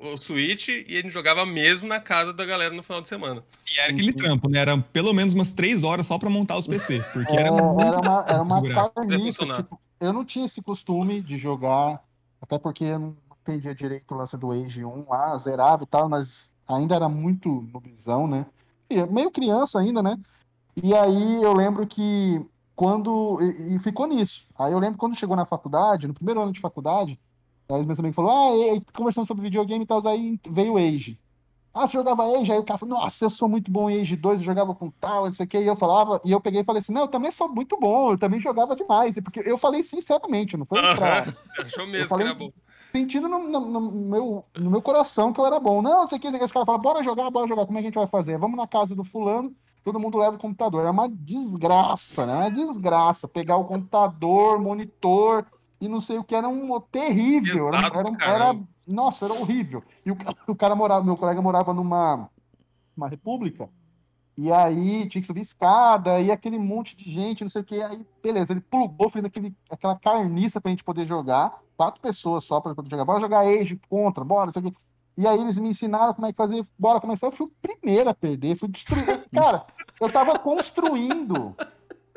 O, 0.00 0.16
Switch 0.16 0.68
e 0.68 0.96
a 0.96 1.02
gente 1.02 1.10
jogava 1.10 1.44
mesmo 1.44 1.88
na 1.88 2.00
casa 2.00 2.32
da 2.32 2.44
galera 2.44 2.74
no 2.74 2.82
final 2.82 3.00
de 3.00 3.08
semana. 3.08 3.42
E 3.72 3.78
era 3.78 3.92
aquele 3.92 4.12
trampo, 4.12 4.48
né? 4.48 4.60
Era 4.60 4.78
pelo 4.78 5.12
menos 5.12 5.34
umas 5.34 5.52
três 5.52 5.84
horas 5.84 6.06
só 6.06 6.18
pra 6.18 6.30
montar 6.30 6.56
os 6.56 6.66
PC. 6.66 7.02
Porque 7.12 7.36
É, 7.36 7.40
era 7.40 7.52
muito 7.52 7.80
era 7.80 8.00
uma, 8.00 8.24
era 8.28 8.42
uma. 8.42 8.60
Tipo, 9.56 9.80
eu 10.00 10.12
não 10.12 10.24
tinha 10.24 10.46
esse 10.46 10.62
costume 10.62 11.20
de 11.20 11.36
jogar, 11.36 12.02
até 12.40 12.58
porque 12.58 12.84
eu 12.84 12.98
não 12.98 13.16
entendia 13.42 13.74
direito 13.74 14.14
o 14.14 14.16
lance 14.16 14.36
do 14.36 14.52
Age 14.52 14.84
1 14.84 15.06
lá, 15.08 15.36
zerava 15.38 15.82
e 15.82 15.86
tal, 15.86 16.08
mas 16.08 16.52
ainda 16.66 16.94
era 16.94 17.08
muito 17.08 17.66
nubizão, 17.72 18.26
né? 18.26 18.46
E 18.90 19.04
meio 19.06 19.30
criança 19.30 19.78
ainda, 19.78 20.02
né? 20.02 20.18
E 20.82 20.94
aí 20.94 21.42
eu 21.42 21.52
lembro 21.52 21.86
que 21.86 22.40
quando. 22.76 23.38
E, 23.40 23.76
e 23.76 23.78
ficou 23.80 24.06
nisso. 24.06 24.46
Aí 24.56 24.72
eu 24.72 24.78
lembro 24.78 24.98
quando 24.98 25.16
chegou 25.16 25.34
na 25.34 25.44
faculdade, 25.44 26.06
no 26.06 26.14
primeiro 26.14 26.40
ano 26.40 26.52
de 26.52 26.60
faculdade, 26.60 27.18
aí 27.70 27.84
meus 27.84 27.98
amigos 27.98 28.16
falaram, 28.16 28.52
ah, 28.72 28.76
e, 28.76 28.82
conversando 28.94 29.26
sobre 29.26 29.42
videogame 29.42 29.84
e 29.84 29.86
tal, 29.86 30.06
aí 30.06 30.40
veio 30.48 30.74
o 30.74 30.76
Age. 30.78 31.18
Ah, 31.74 31.86
você 31.86 31.92
jogava 31.98 32.24
Age? 32.24 32.50
Aí 32.50 32.58
o 32.58 32.64
cara 32.64 32.78
falou, 32.78 32.98
nossa, 32.98 33.24
eu 33.26 33.30
sou 33.30 33.48
muito 33.48 33.70
bom 33.70 33.90
em 33.90 34.00
Age 34.00 34.16
2, 34.16 34.40
eu 34.40 34.46
jogava 34.46 34.74
com 34.74 34.90
tal, 34.90 35.26
não 35.26 35.34
sei 35.34 35.44
o 35.44 35.48
que, 35.48 35.58
e 35.58 35.66
eu 35.66 35.76
falava, 35.76 36.20
e 36.24 36.32
eu 36.32 36.40
peguei 36.40 36.62
e 36.62 36.64
falei 36.64 36.80
assim, 36.80 36.92
não, 36.92 37.02
eu 37.02 37.08
também 37.08 37.30
sou 37.30 37.48
muito 37.48 37.78
bom, 37.78 38.12
eu 38.12 38.18
também 38.18 38.40
jogava 38.40 38.74
demais, 38.74 39.14
porque 39.22 39.40
eu 39.44 39.58
falei 39.58 39.82
sinceramente, 39.82 40.56
não 40.56 40.64
foi 40.64 40.80
pra, 40.80 41.26
Achou 41.62 41.86
mesmo 41.86 42.04
que 42.04 42.08
falei 42.08 42.26
era 42.26 42.34
bom. 42.34 42.50
sentindo 42.90 43.28
no, 43.28 43.38
no- 43.46 43.60
no 43.60 43.90
meu, 43.90 44.44
no 44.56 44.70
meu 44.70 44.80
coração 44.82 45.32
que 45.32 45.40
eu 45.40 45.46
era 45.46 45.60
bom. 45.60 45.82
Não, 45.82 46.00
não 46.02 46.08
sei 46.08 46.16
o 46.18 46.20
que, 46.20 46.28
esse 46.28 46.52
cara 46.52 46.64
fala, 46.64 46.78
bora 46.78 47.04
jogar, 47.04 47.30
bora 47.30 47.46
jogar, 47.46 47.66
como 47.66 47.78
é 47.78 47.82
que 47.82 47.86
a 47.86 47.90
gente 47.90 47.98
vai 47.98 48.06
fazer? 48.06 48.38
Vamos 48.38 48.56
na 48.56 48.66
casa 48.66 48.94
do 48.94 49.04
fulano, 49.04 49.54
todo 49.84 50.00
mundo 50.00 50.16
leva 50.18 50.36
o 50.36 50.40
computador. 50.40 50.86
É 50.86 50.90
uma 50.90 51.08
desgraça, 51.08 52.24
né? 52.26 52.32
É 52.32 52.36
uma 52.36 52.50
desgraça. 52.50 53.28
Pegar 53.28 53.56
o 53.58 53.64
computador, 53.64 54.58
monitor 54.58 55.44
e 55.80 55.88
não 55.88 56.00
sei 56.00 56.18
o 56.18 56.24
que, 56.24 56.34
era 56.34 56.48
um 56.48 56.80
terrível. 56.80 57.68
Era, 57.68 57.86
era, 57.86 58.08
era- 58.50 58.58
nossa, 58.86 59.26
era 59.26 59.34
horrível. 59.34 59.82
E 60.04 60.10
o, 60.10 60.16
o 60.48 60.54
cara 60.56 60.74
morava, 60.74 61.04
meu 61.04 61.16
colega 61.16 61.40
morava 61.42 61.72
numa 61.74 62.28
uma 62.96 63.08
república, 63.08 63.68
e 64.36 64.50
aí 64.52 65.08
tinha 65.08 65.20
que 65.20 65.26
subir 65.26 65.40
escada, 65.42 66.20
e 66.20 66.30
aquele 66.32 66.58
monte 66.58 66.96
de 66.96 67.10
gente, 67.10 67.44
não 67.44 67.50
sei 67.50 67.62
o 67.62 67.64
que. 67.64 67.80
Aí, 67.80 68.04
beleza, 68.22 68.52
ele 68.52 68.60
plugou, 68.60 69.08
fez 69.08 69.24
aquele, 69.24 69.54
aquela 69.70 69.96
carniça 69.96 70.60
pra 70.60 70.70
gente 70.70 70.82
poder 70.84 71.06
jogar. 71.06 71.60
Quatro 71.76 72.00
pessoas 72.00 72.42
só 72.44 72.60
pra 72.60 72.74
poder 72.74 72.90
jogar. 72.90 73.04
Bora 73.04 73.20
jogar 73.20 73.40
Age 73.46 73.80
contra, 73.88 74.24
bora, 74.24 74.46
não 74.46 74.52
sei 74.52 74.62
o 74.62 74.64
que. 74.72 74.76
E 75.16 75.26
aí 75.26 75.40
eles 75.40 75.56
me 75.58 75.68
ensinaram 75.68 76.14
como 76.14 76.26
é 76.26 76.32
que 76.32 76.36
fazer. 76.36 76.64
Bora 76.78 77.00
começar. 77.00 77.26
Eu 77.26 77.32
fui 77.32 77.46
o 77.46 77.52
primeiro 77.60 78.08
a 78.10 78.14
perder, 78.14 78.56
fui 78.56 78.68
destruir. 78.68 79.04
Cara, 79.34 79.64
eu 80.00 80.10
tava 80.10 80.38
construindo. 80.38 81.54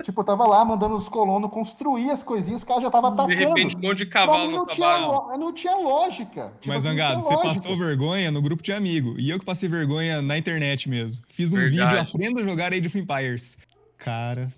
Tipo, 0.04 0.22
eu 0.22 0.26
tava 0.26 0.46
lá 0.48 0.64
mandando 0.66 0.96
os 0.96 1.08
colonos 1.08 1.50
construir 1.52 2.10
as 2.10 2.24
coisinhas, 2.24 2.62
os 2.62 2.64
caras 2.64 2.82
já 2.84 2.88
estavam 2.90 3.14
De 3.16 3.22
atacando. 3.22 3.48
repente, 3.48 3.76
um 3.78 3.80
monte 3.82 3.98
de 4.00 4.06
cavalo 4.08 4.52
não 4.52 4.66
tinha, 4.66 4.98
lo- 4.98 5.38
não 5.38 5.54
tinha 5.54 5.76
lógica. 5.76 6.54
Tipo 6.62 6.68
Mas, 6.74 6.86
assim, 6.86 6.96
tinha 6.96 7.16
você 7.20 7.34
lógica. 7.36 7.54
passou 7.56 7.78
vergonha 7.78 8.32
no 8.32 8.42
grupo 8.42 8.64
de 8.64 8.74
amigo. 8.74 9.16
E 9.18 9.30
eu 9.30 9.40
que 9.40 9.46
passei 9.46 9.68
vergonha 9.70 10.22
na 10.22 10.38
internet 10.38 10.90
mesmo. 10.90 11.22
Fiz 11.30 11.52
um 11.54 11.58
vídeo, 11.58 11.78
Verdade. 11.86 12.10
aprenda 12.16 12.42
a 12.42 12.44
jogar 12.44 12.74
Age 12.74 12.88
of 12.88 12.98
Empires. 12.98 13.58
Cara. 13.98 14.52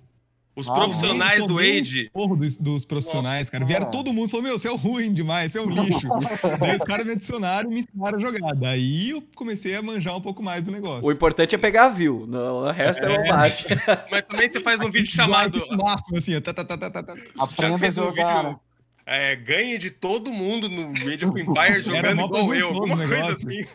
Os 0.56 0.68
Ah, 0.68 0.74
profissionais 0.74 1.48
do 1.48 1.58
Age. 1.58 2.10
Porro 2.14 2.36
dos, 2.36 2.58
dos 2.58 2.86
profissionais, 2.86 3.40
Nossa, 3.40 3.52
cara. 3.52 3.66
Vieram 3.66 3.86
cara. 3.86 3.98
todo 3.98 4.14
mundo 4.14 4.28
e 4.28 4.32
falou: 4.32 4.46
Meu, 4.46 4.60
você 4.60 4.68
é 4.68 4.76
ruim 4.76 5.12
demais, 5.12 5.52
você 5.52 5.58
é 5.58 5.62
um 5.62 5.70
lixo. 5.70 6.08
Daí 6.60 6.76
os 6.76 6.84
caras 6.84 7.06
me 7.06 7.14
adicionaram 7.14 7.72
e 7.72 7.74
me 7.74 7.80
ensinaram 7.80 8.18
a 8.18 8.22
jogar. 8.22 8.54
Daí 8.56 9.10
eu 9.10 9.24
comecei 9.36 9.76
a 9.76 9.82
manjar 9.82 10.16
um 10.16 10.22
pouco 10.22 10.44
mais 10.44 10.64
do 10.64 10.72
negócio. 10.72 11.08
O 11.08 11.12
importante 11.12 11.56
é 11.56 11.58
pegar 11.58 11.90
view. 11.90 12.26
Não, 12.28 12.58
o 12.58 12.72
resto 12.72 13.04
é, 13.04 13.18
bobagem. 13.18 13.66
Mas 14.12 14.22
também 14.24 14.48
você 14.48 14.60
faz 14.60 14.80
um 14.80 14.92
vídeo 14.92 15.10
chamado. 15.10 15.60
Máximo, 15.76 16.18
assim, 16.18 16.40
tá, 16.40 16.54
tá, 16.54 16.64
tá, 16.64 16.78
tá, 16.78 16.90
tá, 16.90 17.04
tá. 17.04 17.16
Já 17.16 17.22
Aprenda 17.40 17.76
a 17.76 17.80
fez 17.80 17.98
um 17.98 18.12
vídeo. 18.12 18.60
É, 19.06 19.36
ganhe 19.36 19.78
de 19.78 19.90
todo 19.90 20.32
mundo 20.32 20.70
no 20.70 20.92
Age 21.12 21.26
of 21.26 21.40
Empires 21.40 21.86
jogando 21.86 22.22
igual 22.22 22.54
eu. 22.56 22.68
Alguma 22.68 23.08
coisa 23.08 23.34
assim. 23.34 23.66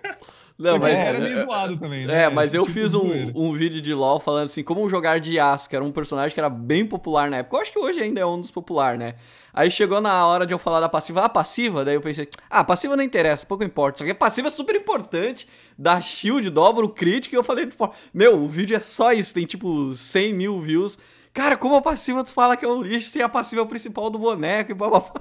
Não, 0.58 0.76
mas. 0.76 0.98
era 0.98 1.20
meio 1.20 1.38
é, 1.38 1.44
zoado 1.44 1.76
também, 1.76 2.04
né? 2.04 2.24
É, 2.24 2.28
mas 2.28 2.52
eu 2.52 2.62
Tipo 2.62 2.74
fiz 2.74 2.92
um, 2.92 3.08
um 3.32 3.52
vídeo 3.52 3.80
de 3.80 3.94
LoL 3.94 4.18
falando 4.18 4.46
assim, 4.46 4.64
como 4.64 4.88
jogar 4.90 5.20
de 5.20 5.34
Yasuo, 5.34 5.70
que 5.70 5.76
era 5.76 5.84
um 5.84 5.92
personagem 5.92 6.34
que 6.34 6.40
era 6.40 6.50
bem 6.50 6.84
popular 6.84 7.30
na 7.30 7.38
época. 7.38 7.56
Eu 7.56 7.60
acho 7.62 7.72
que 7.72 7.78
hoje 7.78 8.00
ainda 8.00 8.20
é 8.20 8.26
um 8.26 8.40
dos 8.40 8.50
populares, 8.50 8.98
né? 8.98 9.14
Aí 9.54 9.70
chegou 9.70 10.00
na 10.00 10.26
hora 10.26 10.44
de 10.44 10.52
eu 10.52 10.58
falar 10.58 10.80
da 10.80 10.88
passiva. 10.88 11.24
Ah, 11.24 11.28
passiva? 11.28 11.84
Daí 11.84 11.94
eu 11.94 12.00
pensei, 12.00 12.28
ah, 12.50 12.64
passiva 12.64 12.96
não 12.96 13.04
interessa, 13.04 13.46
pouco 13.46 13.62
importa. 13.62 13.98
Só 13.98 14.04
que 14.04 14.10
a 14.10 14.14
passiva 14.16 14.48
é 14.48 14.50
super 14.50 14.74
importante. 14.74 15.46
Dá 15.78 16.00
shield, 16.00 16.50
dobra 16.50 16.84
o 16.84 16.88
crítico. 16.88 17.36
E 17.36 17.38
eu 17.38 17.44
falei, 17.44 17.66
tipo, 17.66 17.92
meu, 18.12 18.42
o 18.42 18.48
vídeo 18.48 18.76
é 18.76 18.80
só 18.80 19.12
isso. 19.12 19.32
Tem 19.32 19.46
tipo 19.46 19.92
100 19.92 20.34
mil 20.34 20.60
views. 20.60 20.98
Cara, 21.32 21.56
como 21.56 21.76
a 21.76 21.82
passiva 21.82 22.24
tu 22.24 22.32
fala 22.32 22.56
que 22.56 22.64
é 22.64 22.68
um 22.68 22.82
lixo 22.82 23.10
se 23.10 23.22
a 23.22 23.28
passiva 23.28 23.62
é 23.62 23.64
principal 23.64 24.10
do 24.10 24.18
boneco 24.18 24.72
e 24.72 24.74
bababá. 24.74 25.12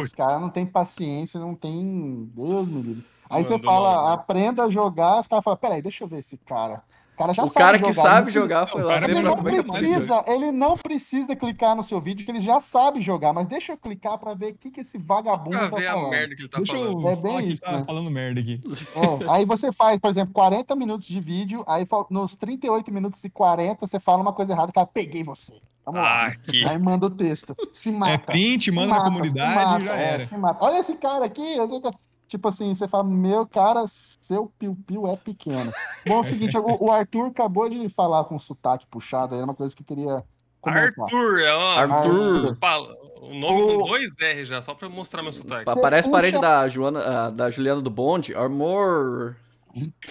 Os 0.00 0.12
caras 0.12 0.40
não 0.40 0.50
têm 0.50 0.64
paciência, 0.64 1.40
não 1.40 1.54
tem. 1.54 2.30
Deus 2.32 2.68
me 2.68 2.82
livre. 2.82 3.15
Aí 3.28 3.44
você 3.44 3.58
fala, 3.58 3.92
mal, 3.94 4.06
né? 4.08 4.14
aprenda 4.14 4.64
a 4.64 4.70
jogar, 4.70 5.20
os 5.20 5.26
caras 5.28 5.44
falam, 5.44 5.58
peraí, 5.58 5.82
deixa 5.82 6.04
eu 6.04 6.08
ver 6.08 6.18
esse 6.18 6.36
cara. 6.38 6.82
cara 7.16 7.32
já 7.32 7.44
O 7.44 7.48
sabe 7.48 7.58
cara 7.58 7.78
que 7.78 7.92
jogar, 7.92 8.02
sabe 8.02 8.26
não 8.26 8.32
jogar 8.32 8.66
foi 8.66 8.82
o 8.82 8.86
lá 8.86 8.94
cara 8.94 9.06
ver 9.06 9.12
Ele 9.16 9.22
não 9.22 9.32
é 9.32 9.36
que 9.36 9.42
precisa, 9.42 10.24
ele 10.26 10.52
não 10.52 10.76
precisa 10.76 11.36
clicar 11.36 11.74
no 11.74 11.82
seu 11.82 12.00
vídeo, 12.00 12.24
que 12.24 12.30
ele 12.30 12.40
já 12.40 12.60
sabe 12.60 13.00
jogar, 13.00 13.32
mas 13.32 13.46
deixa 13.46 13.72
eu 13.72 13.76
clicar 13.78 14.18
pra 14.18 14.34
ver 14.34 14.52
o 14.52 14.54
que, 14.58 14.70
que 14.70 14.80
esse 14.80 14.98
vagabundo 14.98 15.58
Pra 15.58 15.70
tá 15.70 15.76
ver 15.76 15.86
a 15.86 15.92
falando. 15.92 16.10
merda 16.10 16.34
que 16.36 16.42
ele 16.42 16.48
tá 16.48 16.58
Deixa 16.58 16.72
falando. 16.74 17.00
eu 17.02 17.08
É 17.08 17.16
bem 17.16 17.38
que 17.38 17.52
isso, 17.54 17.62
tá 17.62 17.72
né? 17.78 17.84
falando 17.86 18.10
merda 18.10 18.40
aqui. 18.40 18.60
É, 18.94 19.30
aí 19.30 19.44
você 19.44 19.72
faz, 19.72 19.98
por 19.98 20.10
exemplo, 20.10 20.32
40 20.34 20.76
minutos 20.76 21.06
de 21.06 21.20
vídeo, 21.20 21.64
aí 21.66 21.86
nos 22.10 22.36
38 22.36 22.92
minutos 22.92 23.24
e 23.24 23.30
40 23.30 23.86
você 23.86 23.98
fala 23.98 24.22
uma 24.22 24.32
coisa 24.32 24.52
errada, 24.52 24.72
cara, 24.72 24.86
peguei 24.86 25.22
você. 25.24 25.54
Vamos 25.86 26.00
lá. 26.00 26.26
Ah, 26.26 26.34
que. 26.34 26.64
Aí 26.66 26.76
manda 26.78 27.06
o 27.06 27.10
texto. 27.10 27.54
Se 27.72 27.92
mata. 27.92 28.12
É 28.12 28.18
print, 28.18 28.72
manda 28.72 28.92
na 28.94 29.04
comunidade 29.04 29.54
mata, 29.54 29.82
e 29.82 29.86
já 29.86 29.96
é, 29.96 30.12
era. 30.14 30.56
Olha 30.58 30.80
esse 30.80 30.96
cara 30.96 31.24
aqui. 31.24 31.56
Tipo 32.28 32.48
assim, 32.48 32.74
você 32.74 32.88
fala, 32.88 33.04
meu 33.04 33.46
cara, 33.46 33.84
seu 34.26 34.52
piu-piu 34.58 35.06
é 35.06 35.16
pequeno. 35.16 35.72
Bom, 36.06 36.16
é 36.16 36.20
o 36.20 36.24
seguinte, 36.24 36.56
o, 36.58 36.90
Arthur 36.90 37.26
acabou 37.26 37.68
de 37.70 37.88
falar 37.88 38.24
com 38.24 38.38
sotaque 38.38 38.84
puxado, 38.90 39.34
aí 39.34 39.38
era 39.40 39.44
uma 39.44 39.54
coisa 39.54 39.74
que 39.74 39.82
eu 39.82 39.86
queria 39.86 40.24
comentar. 40.60 41.04
Arthur, 41.04 41.40
é 41.40 41.54
uma, 41.54 41.74
Arthur. 41.94 42.58
O 43.20 43.34
nome 43.34 43.62
com 43.76 43.82
dois 43.88 44.18
R 44.20 44.44
já, 44.44 44.60
só 44.60 44.74
pra 44.74 44.88
mostrar 44.88 45.22
meu 45.22 45.32
sotaque. 45.32 45.64
Pa- 45.64 45.76
Parece 45.76 46.08
puxa- 46.08 46.20
parente 46.20 46.40
da, 46.40 46.68
Joana, 46.68 47.00
ah, 47.00 47.30
da 47.30 47.50
Juliana 47.50 47.80
do 47.80 47.90
Bonde. 47.90 48.34
Amor. 48.34 49.36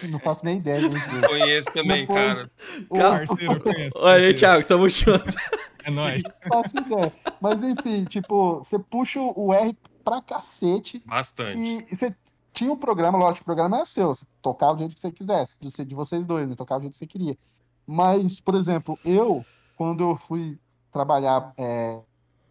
Não 0.10 0.19
faço 0.19 0.45
nem 0.45 0.58
ideia. 0.58 0.80
Gente. 0.80 1.28
Conheço 1.28 1.71
também, 1.73 2.01
Depois- 2.06 2.34
cara. 2.38 2.51
O- 2.89 2.97
Parceiro, 2.97 3.54
eu 3.54 3.60
conheço. 3.62 3.97
Oi, 3.99 4.12
aí. 4.28 4.34
Thiago, 4.34 4.65
tamo 4.65 4.88
junto. 4.89 5.36
É 5.84 5.89
nóis. 5.91 6.23
Não 6.23 6.32
faço 6.63 6.78
ideia. 6.78 7.13
Mas 7.41 7.63
enfim, 7.63 8.06
tipo, 8.06 8.58
você 8.63 8.78
puxa 8.80 9.19
o 9.19 9.54
R 9.54 9.75
pra 10.06 10.22
cacete 10.22 11.04
Bastante. 11.06 11.60
e 11.60 11.94
você 11.96 12.15
tinha 12.54 12.72
um 12.72 12.78
programa, 12.78 13.18
lógico, 13.18 13.41
o 13.41 13.46
programa 13.46 13.80
é 13.80 13.86
seu, 13.86 14.15
você 14.15 14.24
tocava 14.41 14.76
do 14.76 14.80
jeito 14.80 14.96
que 14.96 15.02
você 15.02 15.12
quisesse, 15.12 15.58
de, 15.60 15.84
de 15.84 15.96
vocês 15.96 16.26
dois, 16.26 16.48
né? 16.48 16.56
Tocava 16.56 16.80
do 16.80 16.84
jeito 16.84 16.94
que 16.94 17.00
você 17.00 17.08
queria. 17.08 17.38
Mas, 17.86 18.39
por 18.39 18.56
exemplo, 18.56 18.98
eu, 19.04 19.46
quando 19.76 20.02
eu 20.02 20.15
fui 20.15 20.58
trabalhar 20.91 21.54
é, 21.58 22.00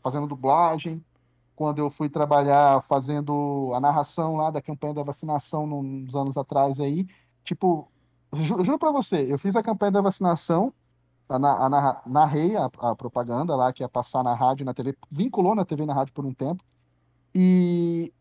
fazendo 0.02 0.26
dublagem, 0.26 1.02
quando 1.56 1.78
eu 1.78 1.88
fui 1.90 2.08
trabalhar 2.10 2.82
fazendo 2.82 3.72
a 3.74 3.80
narração 3.80 4.36
lá 4.36 4.50
da 4.50 4.60
campanha 4.60 4.92
da 4.92 5.02
vacinação 5.02 5.64
uns 5.64 6.14
anos 6.14 6.36
atrás 6.36 6.78
aí, 6.80 7.06
tipo, 7.42 7.88
ju- 8.32 8.62
juro 8.62 8.78
pra 8.78 8.90
você, 8.90 9.32
eu 9.32 9.38
fiz 9.38 9.56
a 9.56 9.62
campanha 9.62 9.92
da 9.92 10.00
vacinação, 10.02 10.72
a, 11.28 11.36
a 11.36 12.02
narrei 12.06 12.56
a, 12.56 12.68
a 12.80 12.94
propaganda 12.94 13.56
lá, 13.56 13.72
que 13.72 13.82
ia 13.82 13.88
passar 13.88 14.22
na 14.22 14.34
rádio 14.34 14.66
na 14.66 14.74
TV, 14.74 14.94
vinculou 15.10 15.54
na 15.54 15.64
TV 15.64 15.84
e 15.84 15.86
na 15.86 15.94
rádio 15.94 16.12
por 16.12 16.26
um 16.26 16.34
tempo, 16.34 16.62
e 17.34 18.12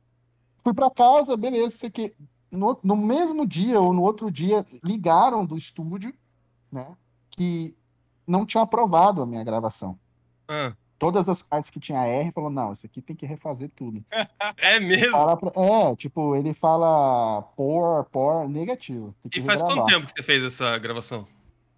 fui 0.64 0.74
pra 0.74 0.90
casa, 0.90 1.38
beleza, 1.38 1.78
sei 1.78 1.90
que 1.90 2.14
no, 2.50 2.80
no 2.84 2.96
mesmo 2.96 3.46
dia 3.46 3.80
ou 3.80 3.94
no 3.94 4.02
outro 4.02 4.32
dia 4.32 4.66
ligaram 4.84 5.46
do 5.46 5.58
estúdio, 5.58 6.14
né, 6.72 6.96
que 7.32 7.76
não 8.26 8.46
tinham 8.46 8.64
aprovado 8.64 9.22
a 9.22 9.26
minha 9.26 9.44
gravação. 9.44 9.98
Ah, 10.48 10.74
Todas 10.98 11.28
as 11.28 11.42
partes 11.42 11.70
que 11.70 11.82
tinha 11.82 12.06
R, 12.06 12.32
falou, 12.32 12.50
não, 12.50 12.72
isso 12.72 12.86
aqui 12.86 13.02
tem 13.02 13.14
que 13.14 13.26
refazer 13.26 13.70
tudo. 13.76 14.06
é 14.58 14.80
mesmo? 14.80 15.12
Pra- 15.38 15.52
É, 15.62 15.96
tipo, 15.98 16.34
ele 16.34 16.54
fala 16.54 17.42
por, 17.58 18.06
por, 18.06 18.48
negativo. 18.48 19.14
E 19.30 19.42
faz 19.42 19.60
quanto 19.62 19.72
regravar. 19.72 19.94
tempo 19.94 20.06
que 20.08 20.14
você 20.14 20.24
fez 20.24 20.42
essa 20.44 20.78
gravação? 20.78 21.26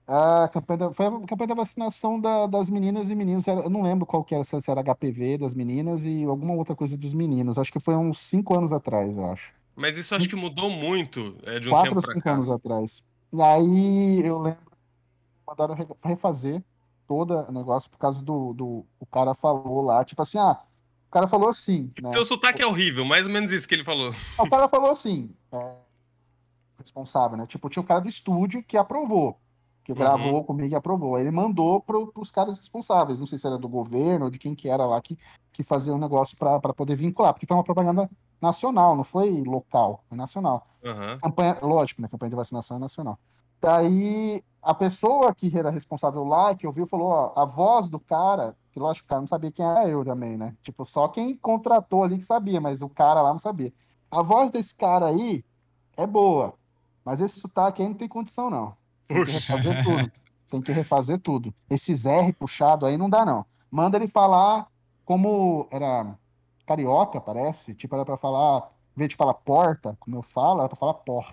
A 0.07 0.47
campanha 0.53 0.77
da, 0.77 0.93
foi 0.93 1.05
a 1.07 1.11
campanha 1.25 1.47
da 1.47 1.55
vacinação 1.55 2.19
da- 2.19 2.45
das 2.45 2.69
meninas 2.69 3.09
e 3.09 3.15
meninos. 3.15 3.47
eu 3.47 3.69
não 3.69 3.81
lembro 3.81 4.05
qual 4.05 4.23
que 4.23 4.35
era, 4.35 4.43
se 4.43 4.69
era 4.69 4.81
HPV 4.83 5.37
das 5.39 5.53
meninas 5.53 6.03
e 6.03 6.23
alguma 6.25 6.53
outra 6.53 6.75
coisa 6.75 6.95
dos 6.95 7.13
meninos. 7.13 7.57
Acho 7.57 7.71
que 7.71 7.79
foi 7.79 7.95
uns 7.95 8.19
cinco 8.19 8.55
anos 8.55 8.71
atrás, 8.71 9.17
eu 9.17 9.25
acho. 9.31 9.51
Mas 9.75 9.97
isso 9.97 10.13
acho 10.15 10.29
que 10.29 10.35
mudou 10.35 10.69
muito 10.69 11.35
é, 11.43 11.59
de 11.59 11.67
um 11.67 11.71
Quatro 11.71 11.89
tempo 11.89 11.97
ou 11.97 12.03
pra 12.03 12.13
cinco 12.13 12.23
cá. 12.23 12.33
anos 12.33 12.49
atrás. 12.51 13.03
E 13.33 13.41
aí 13.41 14.21
eu 14.25 14.37
lembro 14.39 14.59
que 14.59 14.77
mandaram 15.47 15.73
re- 15.73 15.87
refazer 16.03 16.63
todo 17.07 17.33
o 17.35 17.51
negócio 17.51 17.89
por 17.89 17.97
causa 17.97 18.21
do, 18.21 18.53
do. 18.53 18.85
O 18.99 19.05
cara 19.05 19.33
falou 19.33 19.81
lá, 19.81 20.05
tipo 20.05 20.21
assim, 20.21 20.37
ah, 20.37 20.61
o 21.07 21.11
cara 21.11 21.27
falou 21.27 21.49
assim, 21.49 21.91
né? 22.01 22.11
Seu 22.11 22.23
sotaque 22.25 22.61
é 22.61 22.65
horrível, 22.67 23.03
mais 23.05 23.25
ou 23.25 23.31
menos 23.31 23.51
isso 23.51 23.67
que 23.67 23.73
ele 23.73 23.83
falou. 23.83 24.13
O 24.37 24.49
cara 24.49 24.67
falou 24.69 24.91
assim, 24.91 25.31
é, 25.51 25.75
responsável, 26.77 27.37
né? 27.37 27.45
Tipo, 27.47 27.69
tinha 27.69 27.81
o 27.81 27.85
cara 27.85 28.01
do 28.01 28.09
estúdio 28.09 28.63
que 28.63 28.77
aprovou, 28.77 29.39
que 29.85 29.91
Uhum. 29.91 29.99
gravou 29.99 30.43
comigo 30.43 30.73
e 30.73 30.75
aprovou. 30.75 31.15
Aí 31.15 31.21
ele 31.21 31.31
mandou 31.31 31.79
para 31.79 31.95
os 32.19 32.31
caras 32.31 32.57
responsáveis, 32.57 33.19
não 33.19 33.27
sei 33.27 33.37
se 33.37 33.45
era 33.45 33.57
do 33.57 33.69
governo 33.69 34.25
ou 34.25 34.31
de 34.31 34.39
quem 34.39 34.55
que 34.55 34.67
era 34.67 34.83
lá 34.83 34.99
que, 34.99 35.15
que 35.53 35.63
fazia 35.63 35.93
o 35.93 35.97
negócio 35.97 36.35
para 36.35 36.73
poder 36.73 36.95
vincular, 36.95 37.31
porque 37.33 37.45
foi 37.45 37.55
uma 37.55 37.63
propaganda 37.63 38.09
nacional, 38.41 38.95
não 38.95 39.03
foi 39.03 39.43
local, 39.43 40.03
foi 40.09 40.17
nacional. 40.17 40.67
Aham. 40.83 41.19
Campanha, 41.21 41.59
lógico, 41.61 42.01
né? 42.01 42.07
Campanha 42.07 42.31
de 42.31 42.35
vacinação 42.35 42.77
é 42.77 42.79
nacional. 42.79 43.19
Daí 43.61 44.43
a 44.61 44.73
pessoa 44.73 45.33
que 45.35 45.55
era 45.55 45.69
responsável 45.69 46.23
lá, 46.23 46.55
que 46.55 46.65
ouviu, 46.65 46.87
falou, 46.87 47.07
ó, 47.09 47.33
a 47.39 47.45
voz 47.45 47.87
do 47.87 47.99
cara, 47.99 48.57
que 48.71 48.79
lógico, 48.79 49.05
o 49.05 49.09
cara 49.09 49.21
não 49.21 49.27
sabia 49.27 49.51
quem 49.51 49.63
era 49.63 49.87
eu 49.87 50.03
também, 50.03 50.35
né? 50.35 50.55
Tipo, 50.63 50.83
só 50.83 51.07
quem 51.07 51.35
contratou 51.37 52.03
ali 52.03 52.17
que 52.17 52.25
sabia, 52.25 52.59
mas 52.59 52.81
o 52.81 52.89
cara 52.89 53.21
lá 53.21 53.31
não 53.31 53.39
sabia. 53.39 53.71
A 54.09 54.23
voz 54.23 54.49
desse 54.49 54.73
cara 54.73 55.05
aí 55.05 55.45
é 55.95 56.07
boa, 56.07 56.55
mas 57.03 57.21
esse 57.21 57.39
sotaque 57.39 57.83
aí 57.83 57.87
não 57.87 57.95
tem 57.95 58.07
condição, 58.07 58.49
não. 58.49 58.75
Tem 59.07 59.23
que 59.25 59.31
refazer 59.31 59.83
tudo. 59.83 60.11
Tem 60.49 60.61
que 60.61 60.71
refazer 60.71 61.19
tudo. 61.19 61.53
Esses 61.69 62.05
R 62.05 62.31
puxado 62.33 62.85
aí 62.85 62.97
não 62.97 63.09
dá, 63.09 63.25
não. 63.25 63.45
Manda 63.69 63.97
ele 63.97 64.07
falar 64.07 64.67
como 65.03 65.67
era 65.71 66.15
carioca, 66.65 67.19
parece. 67.21 67.73
Tipo, 67.73 67.95
era 67.95 68.05
pra 68.05 68.17
falar, 68.17 68.71
em 68.95 68.99
vez 68.99 69.09
de 69.09 69.15
falar 69.15 69.33
porta, 69.33 69.95
como 69.99 70.15
eu 70.17 70.21
falo, 70.21 70.59
era 70.59 70.69
pra 70.69 70.77
falar 70.77 70.93
por. 70.95 71.25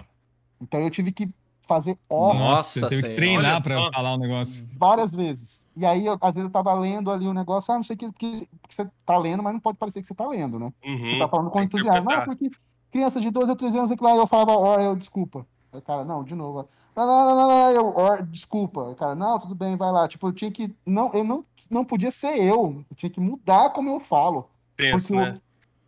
Então 0.60 0.80
eu 0.80 0.90
tive 0.90 1.12
que 1.12 1.28
fazer 1.66 1.96
ó 2.10 2.34
Nossa 2.34 2.80
Nossa, 2.80 2.88
teve 2.88 3.02
que 3.02 3.14
treinar 3.14 3.54
Olha 3.54 3.62
pra 3.62 3.90
falar 3.92 4.14
um 4.14 4.18
negócio. 4.18 4.68
várias 4.76 5.12
vezes. 5.12 5.64
E 5.76 5.86
aí, 5.86 6.04
eu- 6.04 6.18
às 6.20 6.34
vezes, 6.34 6.48
eu 6.48 6.52
tava 6.52 6.74
lendo 6.74 7.10
ali 7.10 7.26
um 7.26 7.32
negócio, 7.32 7.72
ah, 7.72 7.76
não 7.76 7.84
sei 7.84 7.94
o 7.94 7.98
que, 7.98 8.12
que, 8.12 8.40
que 8.68 8.74
você 8.74 8.86
tá 9.06 9.16
lendo, 9.16 9.42
mas 9.42 9.54
não 9.54 9.60
pode 9.60 9.78
parecer 9.78 10.02
que 10.02 10.06
você 10.08 10.14
tá 10.14 10.26
lendo, 10.26 10.58
né? 10.58 10.70
Você 10.82 10.88
Uhum. 11.14 11.18
tá 11.18 11.28
falando 11.28 11.50
com 11.50 11.62
entusiasmo. 11.62 12.10
Ah, 12.10 12.22
porque 12.22 12.50
criança 12.90 13.18
de 13.20 13.30
12 13.30 13.52
a 13.52 13.56
13 13.56 13.78
anos, 13.78 13.90
é 13.90 13.96
claro, 13.96 14.18
eu 14.18 14.26
falava, 14.26 14.52
ó, 14.52 14.78
eu, 14.78 14.94
desculpa. 14.94 15.46
Aí, 15.72 15.78
o 15.78 15.82
cara, 15.82 16.04
não, 16.04 16.22
de 16.22 16.34
novo. 16.34 16.68
Não, 16.94 17.06
não, 17.06 17.36
não, 17.36 17.48
não, 17.48 17.70
eu, 17.70 17.94
ó, 17.96 18.16
desculpa. 18.16 18.94
Cara, 18.96 19.14
não, 19.14 19.38
tudo 19.38 19.54
bem, 19.54 19.76
vai 19.76 19.90
lá. 19.90 20.06
Tipo, 20.06 20.28
eu 20.28 20.32
tinha 20.32 20.50
que, 20.50 20.74
não, 20.84 21.12
eu 21.14 21.24
não, 21.24 21.44
não 21.70 21.84
podia 21.84 22.10
ser 22.10 22.38
eu. 22.38 22.84
Eu 22.90 22.96
tinha 22.96 23.10
que 23.10 23.20
mudar 23.20 23.70
como 23.70 23.90
eu 23.90 24.00
falo. 24.00 24.50
Tenso, 24.76 25.08
Porque, 25.08 25.14
né? 25.14 25.40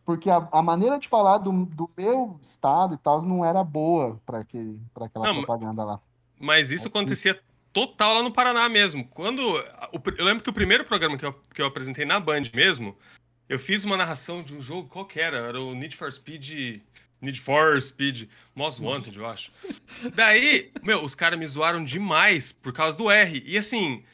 porque 0.04 0.30
a, 0.30 0.48
a 0.50 0.62
maneira 0.62 0.98
de 0.98 1.08
falar 1.08 1.38
do, 1.38 1.66
do 1.66 1.88
meu 1.96 2.38
estado 2.42 2.94
e 2.94 2.98
tal 2.98 3.22
não 3.22 3.44
era 3.44 3.62
boa 3.62 4.20
para 4.24 4.38
aquele, 4.38 4.80
pra 4.92 5.06
aquela 5.06 5.26
Não, 5.26 5.42
propaganda 5.42 5.84
lá. 5.84 6.00
Mas 6.38 6.70
isso 6.70 6.88
acontecia 6.88 7.38
total 7.72 8.14
lá 8.14 8.22
no 8.22 8.32
Paraná 8.32 8.68
mesmo. 8.68 9.06
Quando. 9.08 9.42
eu 10.16 10.24
lembro 10.24 10.42
que 10.42 10.50
o 10.50 10.54
primeiro 10.54 10.84
programa 10.84 11.18
que 11.18 11.26
eu, 11.26 11.32
que 11.54 11.60
eu 11.60 11.66
apresentei 11.66 12.04
na 12.04 12.20
Band 12.20 12.44
mesmo, 12.54 12.96
eu 13.48 13.58
fiz 13.58 13.84
uma 13.84 13.96
narração 13.96 14.42
de 14.42 14.56
um 14.56 14.62
jogo, 14.62 14.88
qual 14.88 15.04
que 15.04 15.20
era? 15.20 15.36
Era 15.36 15.60
o 15.60 15.74
Need 15.74 15.96
for 15.96 16.10
Speed. 16.12 16.80
Need 17.24 17.40
for 17.40 17.80
Speed, 17.80 18.28
Most 18.54 18.80
Wanted, 18.80 19.16
eu 19.16 19.26
acho. 19.26 19.50
Daí, 20.14 20.70
meu, 20.82 21.02
os 21.04 21.14
caras 21.14 21.38
me 21.38 21.46
zoaram 21.46 21.82
demais 21.84 22.52
por 22.52 22.72
causa 22.72 22.96
do 22.96 23.10
R. 23.10 23.42
E 23.46 23.58
assim. 23.58 24.04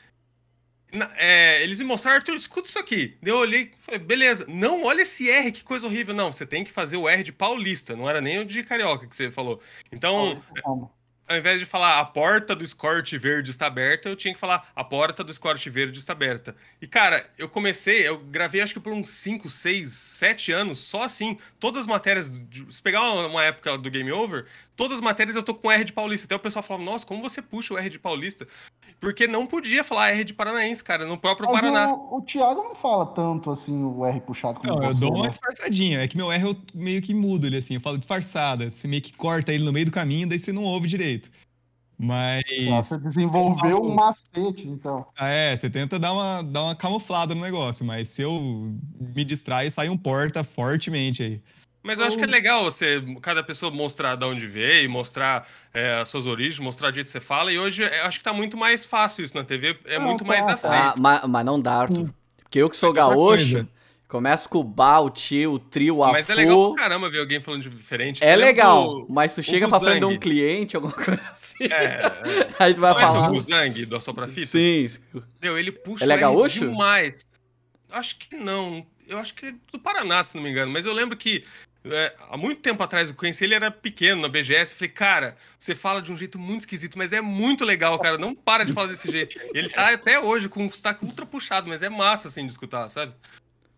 na- 0.93 1.11
é, 1.17 1.63
eles 1.63 1.79
me 1.79 1.85
mostraram, 1.85 2.17
Arthur, 2.19 2.35
escuta 2.35 2.69
isso 2.69 2.79
aqui. 2.79 3.17
Eu 3.23 3.37
olhei 3.37 3.73
falei, 3.81 4.01
beleza, 4.01 4.45
não 4.49 4.85
olha 4.85 5.03
esse 5.03 5.31
R, 5.31 5.53
que 5.53 5.63
coisa 5.63 5.87
horrível. 5.87 6.15
Não, 6.15 6.33
você 6.33 6.45
tem 6.47 6.65
que 6.65 6.73
fazer 6.73 6.97
o 6.97 7.09
R 7.09 7.23
de 7.23 7.33
paulista, 7.33 7.95
não 7.95 8.09
era 8.09 8.21
nem 8.21 8.39
o 8.41 8.45
de 8.45 8.63
carioca 8.65 9.07
que 9.07 9.15
você 9.15 9.31
falou. 9.31 9.61
Então? 9.93 10.43
Ao 11.31 11.37
invés 11.37 11.61
de 11.61 11.65
falar 11.65 12.01
a 12.01 12.05
porta 12.05 12.57
do 12.57 12.65
escorte 12.65 13.17
verde 13.17 13.53
está 13.53 13.69
aberta, 13.69 14.09
eu 14.09 14.17
tinha 14.17 14.35
que 14.35 14.41
falar 14.41 14.69
a 14.75 14.83
porta 14.83 15.23
do 15.23 15.31
escorte 15.31 15.71
verde 15.71 16.01
está 16.01 16.13
aberta. 16.13 16.57
E, 16.83 16.89
cara, 16.89 17.25
eu 17.39 17.49
comecei, 17.49 18.07
eu 18.07 18.19
gravei 18.19 18.61
acho 18.61 18.75
que 18.75 18.81
por 18.81 18.93
uns 18.93 19.11
5, 19.11 19.49
6, 19.49 19.93
7 19.93 20.51
anos, 20.51 20.81
só 20.81 21.05
assim. 21.05 21.39
Todas 21.61 21.83
as 21.83 21.87
matérias, 21.87 22.27
se 22.69 22.83
pegar 22.83 23.13
uma, 23.13 23.45
época 23.45 23.79
do 23.79 23.89
Game 23.89 24.11
Over, 24.11 24.47
todas 24.75 24.99
as 24.99 25.01
matérias 25.01 25.37
eu 25.37 25.43
tô 25.45 25.55
com 25.55 25.71
R 25.71 25.85
de 25.85 25.93
paulista. 25.93 26.27
Até 26.27 26.35
o 26.35 26.41
pessoal 26.41 26.65
falava, 26.65 26.85
nossa, 26.85 27.07
como 27.07 27.23
você 27.23 27.41
puxa 27.41 27.75
o 27.75 27.79
R 27.79 27.89
de 27.89 27.99
paulista? 28.01 28.49
Porque 28.99 29.27
não 29.27 29.47
podia 29.47 29.85
falar 29.85 30.11
R 30.11 30.25
de 30.25 30.35
paranaense, 30.35 30.83
cara, 30.83 31.05
no 31.05 31.19
próprio 31.19 31.47
Mas 31.51 31.61
Paraná. 31.61 31.93
o, 31.93 32.19
o 32.19 32.23
Thiago 32.23 32.63
não 32.63 32.75
fala 32.75 33.07
tanto 33.07 33.51
assim 33.51 33.83
o 33.85 34.05
R 34.05 34.21
puxado 34.21 34.61
como 34.61 34.75
Não, 34.75 34.83
eu 34.83 34.93
você, 34.93 35.01
dou 35.01 35.15
uma 35.15 35.25
né? 35.25 35.31
disfarçadinha. 35.31 36.01
É 36.01 36.09
que 36.09 36.17
meu 36.17 36.33
R 36.33 36.45
eu 36.45 36.57
meio 36.75 37.01
que 37.03 37.15
mudo 37.15 37.47
ele 37.47 37.57
assim. 37.57 37.75
Eu 37.75 37.81
falo 37.81 37.99
disfarçada. 37.99 38.69
Você 38.71 38.89
meio 38.89 39.03
que 39.03 39.13
corta 39.13 39.53
ele 39.53 39.65
no 39.65 39.73
meio 39.73 39.87
do 39.87 39.93
caminho, 39.93 40.29
daí 40.29 40.39
você 40.39 40.53
não 40.53 40.65
ouve 40.65 40.89
direito. 40.89 41.31
Mas. 42.03 42.43
Ah, 42.73 42.83
Você 42.83 42.99
desenvolveu 42.99 43.83
um 43.83 43.95
macete, 43.95 44.67
então. 44.67 45.07
Ah, 45.19 45.29
é, 45.29 45.55
você 45.55 45.69
tenta 45.69 45.99
dar 45.99 46.15
uma, 46.15 46.43
dar 46.43 46.63
uma 46.65 46.75
camuflada 46.75 47.35
no 47.35 47.43
negócio, 47.43 47.85
mas 47.85 48.09
se 48.09 48.23
eu 48.23 48.73
me 48.99 49.23
distrair, 49.23 49.71
sai 49.71 49.91
um 49.91 49.99
porta 49.99 50.43
fortemente 50.43 51.23
aí. 51.23 51.43
Mas 51.83 51.99
eu 51.99 52.05
acho 52.05 52.17
que 52.19 52.25
é 52.25 52.27
legal 52.27 52.65
você, 52.65 53.03
cada 53.23 53.43
pessoa 53.43 53.71
mostrar 53.73 54.15
de 54.15 54.25
onde 54.25 54.47
veio, 54.47 54.91
mostrar 54.91 55.49
é, 55.73 55.95
as 56.01 56.09
suas 56.11 56.27
origens, 56.27 56.59
mostrar 56.59 56.91
o 56.91 56.95
jeito 56.95 57.07
que 57.07 57.13
você 57.13 57.21
fala. 57.21 57.51
E 57.53 57.59
hoje 57.59 57.83
eu 57.83 58.05
acho 58.05 58.19
que 58.19 58.25
tá 58.25 58.33
muito 58.33 58.57
mais 58.57 58.85
fácil 58.85 59.25
isso 59.25 59.35
na 59.35 59.45
TV, 59.45 59.79
é 59.87 59.99
Não, 59.99 60.07
muito 60.07 60.25
tá, 60.25 60.29
mais 60.29 60.45
tá. 60.47 60.53
aceito. 60.55 60.75
Ah, 60.75 60.95
mas, 60.99 61.23
mas 61.27 61.45
não 61.45 61.61
dá, 61.61 61.75
Arthur. 61.81 62.07
Sim. 62.07 62.15
Porque 62.43 62.59
eu 62.59 62.69
que 62.69 62.77
sou 62.77 62.93
Mas 62.93 63.03
outra 63.05 63.15
gaúcho. 63.17 63.69
Começa 64.09 64.49
com 64.49 64.59
o 64.59 64.65
Ba, 64.65 64.99
o 64.99 65.09
Tio, 65.09 65.53
o 65.53 65.59
Trio, 65.61 66.03
a 66.03 66.11
Mas 66.11 66.29
é 66.29 66.35
legal 66.35 66.75
pra 66.75 66.83
caramba 66.83 67.09
ver 67.09 67.21
alguém 67.21 67.41
falando 67.41 67.63
de 67.63 67.71
diferente. 67.71 68.25
É 68.25 68.35
legal, 68.35 69.07
mas 69.09 69.33
tu 69.37 69.41
chega 69.41 69.69
pra 69.69 69.79
frente 69.79 70.01
de 70.01 70.05
um 70.05 70.19
cliente, 70.19 70.75
alguma 70.75 70.93
coisa 70.93 71.21
assim. 71.33 71.63
É, 71.65 71.85
é. 71.85 72.49
Aí 72.59 72.75
tu 72.75 72.81
vai 72.81 72.93
Conhece 72.93 73.13
falar. 73.13 73.29
o 73.31 73.33
Guzang 73.33 73.87
do 73.87 73.97
Assopra 73.97 74.27
Fitas? 74.27 74.49
Sim. 74.49 74.89
Meu, 75.41 75.57
ele 75.57 75.71
puxa 75.71 76.05
Ele 76.05 76.13
é 76.13 76.17
gaúcho? 76.17 76.69
demais. 76.69 77.25
Acho 77.89 78.19
que 78.19 78.35
não. 78.37 78.85
Eu 79.07 79.17
acho 79.17 79.33
que 79.33 79.47
ele 79.47 79.57
é 79.57 79.73
do 79.73 79.79
Paraná, 79.79 80.25
se 80.25 80.35
não 80.35 80.43
me 80.43 80.51
engano. 80.51 80.73
Mas 80.73 80.85
eu 80.85 80.93
lembro 80.93 81.17
que 81.17 81.45
é, 81.85 82.15
há 82.29 82.37
muito 82.37 82.61
tempo 82.61 82.83
atrás 82.83 83.09
eu 83.09 83.15
conheci 83.15 83.45
ele, 83.45 83.55
era 83.55 83.71
pequeno 83.71 84.21
na 84.21 84.29
BGS. 84.29 84.73
Eu 84.73 84.79
falei, 84.79 84.93
cara, 84.93 85.37
você 85.59 85.75
fala 85.75 86.03
de 86.03 86.13
um 86.13 86.17
jeito 86.17 86.39
muito 86.39 86.61
esquisito, 86.61 86.99
mas 86.99 87.13
é 87.13 87.21
muito 87.21 87.65
legal, 87.65 87.99
cara. 87.99 88.19
Não 88.19 88.35
para 88.35 88.65
de 88.65 88.73
falar 88.73 88.89
desse 88.89 89.11
jeito. 89.11 89.39
Ele 89.55 89.69
tá 89.71 89.93
até 89.93 90.21
hoje 90.21 90.49
com 90.49 90.65
um 90.65 90.71
sotaque 90.71 91.05
ultra 91.05 91.25
puxado, 91.25 91.69
mas 91.69 91.83
é 91.83 91.89
massa 91.89 92.29
assim 92.29 92.45
de 92.45 92.53
escutar, 92.53 92.89
sabe? 92.91 93.15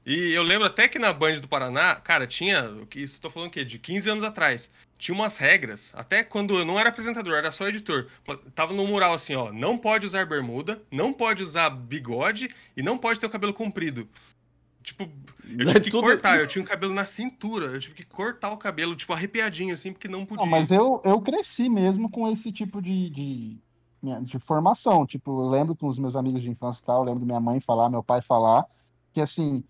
E 0.04 0.32
eu 0.32 0.42
lembro 0.42 0.66
até 0.66 0.88
que 0.88 0.98
na 0.98 1.12
Band 1.12 1.34
do 1.34 1.46
Paraná, 1.46 1.94
cara, 1.94 2.26
tinha. 2.26 2.68
Isso 2.96 3.20
tô 3.20 3.30
falando 3.30 3.48
o 3.48 3.52
quê? 3.52 3.64
De 3.64 3.78
15 3.78 4.10
anos 4.10 4.24
atrás. 4.24 4.68
Tinha 4.98 5.14
umas 5.14 5.36
regras, 5.36 5.92
até 5.96 6.22
quando 6.22 6.56
eu 6.56 6.64
não 6.64 6.78
era 6.78 6.88
apresentador, 6.88 7.34
era 7.34 7.50
só 7.50 7.66
editor. 7.68 8.06
Tava 8.54 8.72
no 8.72 8.86
mural 8.86 9.14
assim, 9.14 9.34
ó, 9.34 9.52
não 9.52 9.76
pode 9.76 10.06
usar 10.06 10.24
bermuda, 10.26 10.80
não 10.92 11.12
pode 11.12 11.42
usar 11.42 11.70
bigode 11.70 12.48
e 12.76 12.82
não 12.84 12.96
pode 12.96 13.18
ter 13.18 13.26
o 13.26 13.30
cabelo 13.30 13.52
comprido. 13.52 14.08
Tipo, 14.82 15.04
eu 15.48 15.66
tive 15.66 15.80
que 15.80 15.90
Tudo- 15.90 16.06
cortar, 16.06 16.40
eu 16.40 16.46
tinha 16.46 16.62
o 16.62 16.66
cabelo 16.66 16.92
na 16.92 17.04
cintura, 17.06 17.66
eu 17.66 17.80
tive 17.80 17.94
que 17.94 18.04
cortar 18.04 18.50
o 18.50 18.56
cabelo, 18.56 18.96
tipo, 18.96 19.12
arrepiadinho, 19.12 19.74
assim, 19.74 19.92
porque 19.92 20.08
não 20.08 20.26
podia. 20.26 20.44
Não, 20.44 20.50
mas 20.50 20.70
eu, 20.70 21.00
eu 21.04 21.20
cresci 21.20 21.68
mesmo 21.68 22.10
com 22.10 22.28
esse 22.30 22.50
tipo 22.50 22.82
de, 22.82 23.08
de, 23.10 23.58
de 24.22 24.38
formação. 24.38 25.06
Tipo, 25.06 25.42
eu 25.42 25.48
lembro 25.48 25.76
com 25.76 25.86
os 25.88 25.98
meus 25.98 26.16
amigos 26.16 26.42
de 26.42 26.50
infância 26.50 26.80
e 26.82 26.84
tal, 26.84 27.02
eu 27.02 27.04
lembro 27.12 27.24
minha 27.24 27.40
mãe 27.40 27.60
falar, 27.60 27.88
meu 27.88 28.02
pai 28.02 28.20
falar, 28.20 28.66
que 29.12 29.20
assim, 29.20 29.62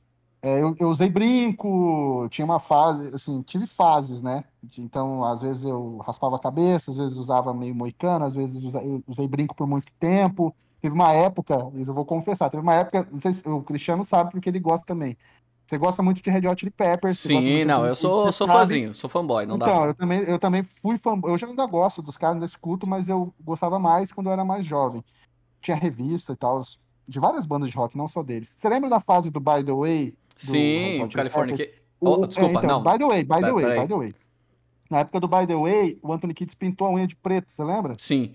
é, 0.43 0.61
eu, 0.61 0.75
eu 0.79 0.89
usei 0.89 1.09
brinco, 1.09 2.27
tinha 2.31 2.45
uma 2.45 2.59
fase, 2.59 3.15
assim, 3.15 3.43
tive 3.43 3.67
fases, 3.67 4.23
né? 4.23 4.45
Então, 4.77 5.25
às 5.25 5.41
vezes 5.41 5.63
eu 5.65 5.99
raspava 5.99 6.35
a 6.37 6.41
cabeça, 6.41 6.91
às 6.91 6.97
vezes 6.97 7.17
usava 7.17 7.55
meio 7.55 7.75
moicano, 7.75 8.25
às 8.25 8.35
vezes 8.35 8.63
usa- 8.65 8.83
eu 8.83 9.03
usei 9.07 9.29
brinco 9.29 9.55
por 9.55 9.67
muito 9.67 9.93
tempo. 10.01 10.55
Teve 10.81 10.95
uma 10.95 11.13
época, 11.13 11.55
isso 11.77 11.91
eu 11.91 11.95
vou 11.95 12.05
confessar, 12.05 12.51
teve 12.51 12.63
uma 12.63 12.75
época, 12.75 13.07
não 13.11 13.21
sei 13.21 13.33
se 13.35 13.49
o 13.49 13.63
Cristiano 13.63 14.05
sabe 14.05 14.33
porque 14.33 14.49
ele 14.49 14.59
gosta 14.59 14.85
também. 14.85 15.17
Você 15.65 15.79
gosta 15.79 16.03
muito 16.03 16.21
de 16.21 16.29
Red 16.29 16.47
Hot 16.49 16.59
Chili 16.59 16.73
Peppers. 16.73 17.21
Sim, 17.21 17.65
não, 17.65 17.87
eu 17.87 17.95
sou, 17.95 18.33
sou 18.33 18.47
sabe- 18.49 18.59
fãzinho, 18.59 18.95
sou 18.97 19.09
fanboy, 19.09 19.47
não 19.47 19.57
dá. 19.57 19.67
então, 19.69 19.87
eu 19.87 19.95
também, 19.95 20.19
eu 20.23 20.39
também 20.39 20.63
fui 20.83 20.99
fã, 20.99 21.19
eu 21.25 21.39
já 21.39 21.47
ainda 21.47 21.65
gosto 21.67 22.03
dos 22.03 22.19
caras, 22.19 22.35
ainda 22.35 22.47
escuto, 22.47 22.85
mas 22.87 23.09
eu 23.09 23.33
gostava 23.41 23.79
mais 23.79 24.11
quando 24.13 24.27
eu 24.27 24.33
era 24.33 24.45
mais 24.45 24.67
jovem. 24.67 25.05
Tinha 25.61 25.77
revista 25.77 26.33
e 26.33 26.37
tal, 26.37 26.63
de 27.07 27.21
várias 27.21 27.47
bandas 27.47 27.71
de 27.71 27.77
rock, 27.77 27.97
não 27.97 28.09
só 28.09 28.23
deles. 28.23 28.53
Você 28.57 28.69
lembra 28.69 28.91
da 28.91 29.01
fase 29.01 29.31
do 29.31 29.39
By 29.41 29.65
the 29.65 29.73
Way? 29.73 30.17
Do 30.37 30.43
Sim, 30.45 30.95
Hot 30.95 30.95
o 30.95 30.97
Chili 31.03 31.15
California. 31.15 31.57
Que... 31.57 31.75
O- 32.01 32.11
Oh, 32.21 32.25
é, 32.25 32.27
desculpa, 32.27 32.59
então, 32.59 32.83
não. 32.83 32.83
By 32.93 32.99
the 32.99 33.05
Way, 33.07 33.23
By 33.25 33.41
the 33.41 33.53
Way. 33.53 33.81
By 33.81 33.87
the 33.89 33.95
Way. 33.95 34.15
Na 34.93 34.99
época 35.01 35.21
do 35.21 35.27
By 35.27 35.47
the 35.47 35.55
Way, 35.57 35.99
o 36.03 36.13
Anthony 36.13 36.35
Kids 36.35 36.55
pintou 36.55 36.87
a 36.87 36.91
unha 36.93 37.07
de 37.07 37.17
preto, 37.17 37.51
você 37.51 37.65
lembra? 37.65 37.95
Sim. 37.99 38.31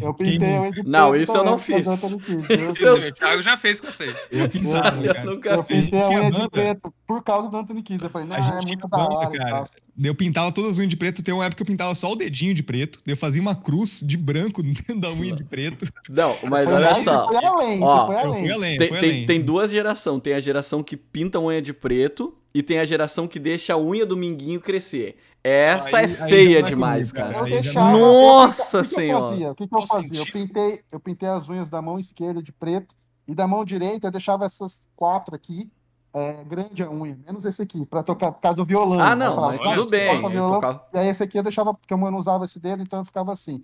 Eu 0.00 0.14
pintei 0.14 0.54
a 0.56 0.60
unha 0.60 0.70
de 0.70 0.74
preto. 0.76 0.88
Não, 0.88 1.16
isso 1.16 1.36
eu 1.36 1.44
não 1.44 1.58
fiz. 1.58 1.84
Anthony 1.86 2.20
Kids. 2.22 2.80
Eu- 2.80 2.94
O 2.94 3.12
Thiago 3.12 3.42
já 3.42 3.56
fez 3.56 3.80
com 3.80 3.90
você. 3.90 4.14
Eu 4.30 4.48
pintava, 4.48 5.04
Eu 5.04 5.12
cara. 5.14 5.24
nunca 5.30 5.50
Eu 5.50 5.64
fiz. 5.64 5.80
pintei 5.84 6.00
a 6.00 6.08
unha 6.08 6.30
de 6.30 6.48
preto 6.48 6.94
por 7.08 7.24
causa 7.24 7.48
do 7.50 7.56
Anthony 7.56 7.82
Kids. 7.82 8.04
Eu 8.04 8.10
falei, 8.10 8.28
não, 8.28 8.36
é 8.36 8.60
muito 8.64 8.86
da 8.88 8.98
hora 9.08 9.30
cara. 9.30 9.68
eu 10.00 10.14
pintava 10.14 10.52
todas 10.52 10.72
as 10.72 10.78
unhas 10.78 10.90
de 10.90 10.96
preto. 10.96 11.24
Tem 11.24 11.34
uma 11.34 11.44
época 11.44 11.56
que 11.56 11.62
eu 11.62 11.66
pintava 11.74 11.92
só 11.96 12.12
o 12.12 12.14
dedinho 12.14 12.54
de 12.54 12.62
preto. 12.62 13.00
Eu 13.04 13.16
fazia 13.16 13.42
uma 13.42 13.56
cruz 13.56 14.00
de 14.06 14.16
branco 14.16 14.62
dentro 14.62 15.00
da 15.00 15.10
unha 15.10 15.34
de 15.34 15.42
preto. 15.42 15.86
Não, 16.08 16.36
mas 16.48 16.66
Foi 16.66 16.74
olha 16.74 16.94
só. 17.02 17.26
Foi 17.26 17.44
além, 17.44 17.82
Ó, 17.82 18.06
foi 18.06 18.14
além. 18.16 18.40
fui 18.42 18.52
além, 18.52 18.78
Tem, 18.78 18.88
fui 18.88 18.98
tem, 18.98 19.10
além. 19.10 19.26
tem 19.26 19.42
duas 19.42 19.70
gerações. 19.72 20.22
Tem 20.22 20.34
a 20.34 20.40
geração 20.40 20.82
que 20.84 20.96
pinta 20.96 21.38
a 21.38 21.40
unha 21.40 21.60
de 21.60 21.72
preto 21.72 22.32
e 22.54 22.62
tem 22.62 22.78
a 22.78 22.84
geração 22.84 23.28
que 23.28 23.38
deixa 23.38 23.74
a 23.74 23.78
unha 23.78 24.04
do 24.06 24.16
minguinho 24.16 24.60
crescer. 24.60 25.16
Essa 25.42 25.98
Aí- 25.98 26.04
é 26.04 26.06
aí 26.06 26.14
já 26.16 26.26
feia 26.26 26.58
é 26.58 26.62
demais, 26.62 27.12
comigo, 27.12 27.28
cara. 27.32 27.38
Eu 27.38 27.46
já 27.48 27.60
deixava. 27.62 27.98
Nossa 27.98 28.78
o 28.80 28.82
que 28.82 28.88
que 28.88 28.94
Senhora. 28.94 29.24
Eu 29.24 29.28
fazia? 29.30 29.50
O 29.50 29.54
que, 29.54 29.68
que 29.68 29.74
eu 29.74 29.86
fazia? 29.86 30.18
Eu 30.20 30.26
pintei, 30.26 30.80
eu 30.92 31.00
pintei 31.00 31.28
as 31.28 31.48
unhas 31.48 31.70
da 31.70 31.80
mão 31.80 31.98
esquerda 31.98 32.42
de 32.42 32.52
preto 32.52 32.94
e 33.26 33.34
da 33.34 33.46
mão 33.46 33.64
direita 33.64 34.06
eu 34.08 34.10
deixava 34.10 34.44
essas 34.44 34.86
quatro 34.94 35.34
aqui, 35.34 35.70
é, 36.12 36.44
grande 36.44 36.82
a 36.82 36.90
unha, 36.90 37.16
menos 37.24 37.44
esse 37.46 37.62
aqui, 37.62 37.86
pra 37.86 38.02
tocar 38.02 38.32
por 38.32 38.40
causa 38.40 38.56
do 38.56 38.64
violão. 38.66 39.00
Ah, 39.00 39.10
eu 39.12 39.16
não, 39.16 39.36
mas 39.36 39.56
"Sabe, 39.62 39.74
tudo 39.76 39.90
bem. 39.90 40.22
eu 40.22 40.28
violão?" 40.28 40.54
tocava- 40.60 40.86
E 40.92 40.98
aí 40.98 41.08
esse 41.08 41.22
aqui 41.22 41.38
eu 41.38 41.42
deixava, 41.42 41.72
porque 41.72 41.94
eu 41.94 41.98
não 41.98 42.18
usava 42.18 42.44
esse 42.44 42.58
dedo, 42.58 42.82
então 42.82 42.98
eu 42.98 43.04
ficava 43.04 43.32
assim. 43.32 43.62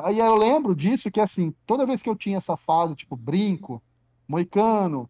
Aí 0.00 0.18
eu 0.18 0.36
lembro 0.36 0.76
disso 0.76 1.10
que 1.10 1.18
assim, 1.20 1.54
toda 1.66 1.86
vez 1.86 2.02
que 2.02 2.08
eu 2.10 2.14
tinha 2.14 2.36
essa 2.36 2.56
fase, 2.56 2.94
tipo, 2.94 3.16
brinco, 3.16 3.82
moicano, 4.28 5.08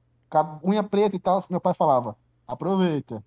unha 0.65 0.83
preta 0.83 1.17
e 1.17 1.19
tal, 1.19 1.43
meu 1.51 1.61
pai 1.61 1.75
falava, 1.75 2.17
aproveita. 2.47 3.23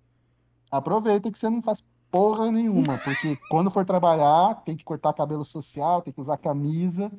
Aproveita 0.70 1.30
que 1.30 1.38
você 1.38 1.50
não 1.50 1.60
faz 1.62 1.84
porra 2.10 2.50
nenhuma, 2.50 2.98
porque 2.98 3.36
quando 3.50 3.70
for 3.70 3.84
trabalhar, 3.84 4.62
tem 4.64 4.76
que 4.76 4.84
cortar 4.84 5.12
cabelo 5.12 5.44
social, 5.44 6.02
tem 6.02 6.12
que 6.12 6.20
usar 6.20 6.36
camisa. 6.36 7.10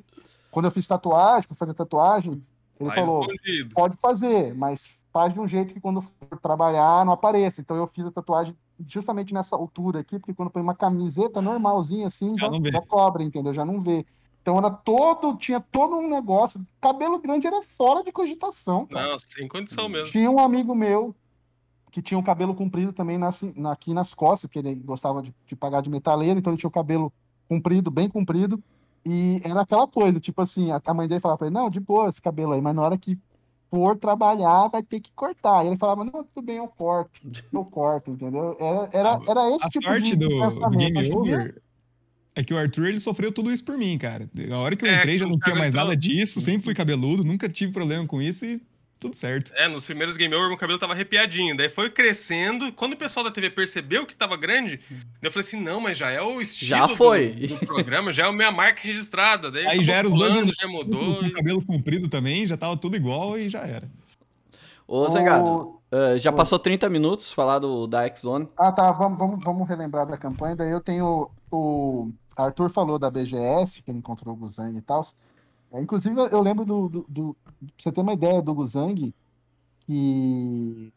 Quando 0.50 0.66
eu 0.66 0.70
fiz 0.70 0.86
tatuagem, 0.86 1.48
fui 1.48 1.56
fazer 1.56 1.74
tatuagem, 1.74 2.32
ele 2.78 2.88
Mais 2.88 3.00
falou, 3.00 3.22
escondido. 3.22 3.74
pode 3.74 3.96
fazer, 3.98 4.54
mas 4.54 4.86
faz 5.12 5.32
de 5.32 5.40
um 5.40 5.46
jeito 5.46 5.72
que 5.74 5.80
quando 5.80 6.00
for 6.02 6.38
trabalhar 6.40 7.04
não 7.04 7.12
apareça. 7.12 7.60
Então 7.60 7.76
eu 7.76 7.86
fiz 7.86 8.04
a 8.06 8.10
tatuagem 8.10 8.56
justamente 8.86 9.32
nessa 9.32 9.54
altura 9.56 10.00
aqui, 10.00 10.18
porque 10.18 10.34
quando 10.34 10.50
põe 10.50 10.62
uma 10.62 10.74
camiseta 10.74 11.40
normalzinha 11.40 12.06
assim, 12.06 12.36
Já 12.38 12.46
já, 12.46 12.50
não 12.52 12.60
vê. 12.60 12.72
já 12.72 12.80
cobre, 12.82 13.24
entendeu? 13.24 13.54
Já 13.54 13.64
não 13.64 13.80
vê. 13.80 14.04
Então 14.42 14.58
era 14.58 14.70
todo, 14.70 15.36
tinha 15.36 15.60
todo 15.60 15.94
um 15.96 16.08
negócio. 16.08 16.60
Cabelo 16.80 17.18
grande 17.20 17.46
era 17.46 17.62
fora 17.62 18.02
de 18.02 18.10
cogitação, 18.10 18.86
cara. 18.86 19.12
Não, 19.12 19.18
sem 19.18 19.46
condição 19.46 19.88
mesmo. 19.88 20.10
Tinha 20.10 20.28
um 20.30 20.40
amigo 20.40 20.74
meu 20.74 21.14
que 21.92 22.02
tinha 22.02 22.18
o 22.18 22.24
cabelo 22.24 22.54
comprido 22.54 22.92
também 22.92 23.18
nas, 23.18 23.42
na- 23.54 23.72
aqui 23.72 23.94
nas 23.94 24.14
costas, 24.14 24.48
porque 24.48 24.58
ele 24.58 24.74
gostava 24.74 25.22
de, 25.22 25.32
de 25.46 25.54
pagar 25.54 25.82
de 25.82 25.90
metaleiro, 25.90 26.40
então 26.40 26.52
ele 26.52 26.58
tinha 26.58 26.68
o 26.68 26.72
cabelo 26.72 27.12
comprido, 27.48 27.90
bem 27.90 28.08
comprido, 28.08 28.60
e 29.04 29.40
era 29.44 29.60
aquela 29.60 29.86
coisa, 29.86 30.18
tipo 30.18 30.40
assim, 30.42 30.72
a, 30.72 30.80
a 30.84 30.94
mãe 30.94 31.06
dele 31.06 31.20
falava 31.20 31.38
pra 31.38 31.46
ele, 31.48 31.54
não, 31.54 31.70
de 31.70 31.78
boa 31.78 32.08
esse 32.08 32.20
cabelo 32.20 32.54
aí, 32.54 32.60
mas 32.62 32.74
na 32.74 32.82
hora 32.82 32.98
que 32.98 33.18
for 33.70 33.96
trabalhar, 33.96 34.68
vai 34.68 34.82
ter 34.82 35.00
que 35.00 35.10
cortar. 35.14 35.64
E 35.64 35.68
ele 35.68 35.76
falava, 35.78 36.04
não, 36.04 36.24
tudo 36.24 36.42
bem, 36.44 36.56
eu 36.56 36.68
corto, 36.68 37.20
eu 37.52 37.64
corto, 37.64 38.10
entendeu? 38.10 38.56
Era, 38.58 38.88
era, 38.92 39.20
era 39.26 39.50
esse 39.54 39.64
A 39.66 39.68
tipo 39.68 39.84
sorte 39.86 40.16
de, 40.16 40.16
do, 40.16 40.28
do. 40.28 40.70
Game 40.70 41.02
dia, 41.02 41.16
Over 41.16 41.62
é 42.34 42.42
que 42.42 42.54
o 42.54 42.58
Arthur 42.58 42.86
ele 42.86 42.98
sofreu 42.98 43.30
tudo 43.30 43.52
isso 43.52 43.64
por 43.64 43.76
mim, 43.76 43.98
cara. 43.98 44.30
A 44.50 44.58
hora 44.58 44.74
que 44.74 44.84
eu 44.84 44.88
É, 44.88 44.96
entrei 44.96 45.18
já 45.18 45.26
não 45.26 45.38
tinha 45.38 45.54
mais 45.54 45.74
nada 45.74 45.94
disso, 45.96 46.40
sempre 46.40 46.62
fui 46.64 46.74
cabeludo, 46.74 47.24
nunca 47.24 47.48
tive 47.48 47.72
problema 47.72 48.06
com 48.06 48.22
isso 48.22 48.44
e 48.46 48.62
tudo 49.02 49.14
certo. 49.16 49.52
É, 49.54 49.68
nos 49.68 49.84
primeiros 49.84 50.16
Game 50.16 50.34
Over, 50.34 50.48
meu 50.48 50.56
cabelo 50.56 50.78
tava 50.78 50.92
arrepiadinho. 50.94 51.56
Daí 51.56 51.68
foi 51.68 51.90
crescendo. 51.90 52.72
Quando 52.72 52.94
o 52.94 52.96
pessoal 52.96 53.24
da 53.24 53.30
TV 53.30 53.50
percebeu 53.50 54.06
que 54.06 54.16
tava 54.16 54.36
grande, 54.36 54.80
eu 55.20 55.30
falei 55.30 55.46
assim: 55.46 55.60
não, 55.60 55.80
mas 55.80 55.98
já 55.98 56.10
é 56.10 56.22
o 56.22 56.40
estilo 56.40 56.68
Já 56.68 56.86
do- 56.86 56.96
foi. 56.96 57.28
Do, 57.30 57.58
programa, 57.66 58.10
já 58.12 58.24
é 58.24 58.28
a 58.28 58.32
minha 58.32 58.50
marca 58.50 58.80
registrada. 58.82 59.50
Daí 59.50 59.66
Aí 59.66 59.84
já 59.84 59.94
era 59.96 60.08
os 60.08 60.14
dois 60.14 60.32
já 60.34 60.66
Com 60.66 60.72
mudou. 60.72 61.20
o 61.24 61.32
cabelo 61.32 61.64
comprido 61.64 62.08
também, 62.08 62.46
já 62.46 62.56
tava 62.56 62.76
tudo 62.76 62.96
igual 62.96 63.36
e 63.36 63.50
já 63.50 63.60
era. 63.60 63.88
Ô, 64.86 65.06
o- 65.06 65.80
eh, 65.90 66.18
já 66.18 66.32
passou 66.32 66.58
30 66.58 66.88
minutos 66.88 67.32
falar 67.32 67.58
do, 67.58 67.86
da 67.86 68.04
X-Zone. 68.06 68.48
Ah, 68.56 68.72
tá. 68.72 68.90
Vamos, 68.92 69.18
vamos, 69.18 69.44
vamos 69.44 69.68
relembrar 69.68 70.06
da 70.06 70.16
campanha. 70.16 70.56
Daí 70.56 70.70
eu 70.70 70.80
tenho. 70.80 71.30
O 71.50 72.10
Arthur 72.36 72.70
falou 72.70 72.98
da 72.98 73.10
BGS, 73.10 73.82
que 73.82 73.90
ele 73.90 73.98
encontrou 73.98 74.34
o 74.34 74.36
Guzang 74.36 74.76
e 74.76 74.80
tal. 74.80 75.06
É, 75.72 75.80
inclusive, 75.80 76.14
eu 76.30 76.42
lembro 76.42 76.64
do, 76.64 76.88
do, 76.88 77.06
do- 77.08 77.36
Pra 77.44 77.68
você 77.78 77.92
ter 77.92 78.00
uma 78.00 78.12
ideia 78.12 78.42
do 78.42 78.54
Guzang, 78.54 79.14
que. 79.80 80.92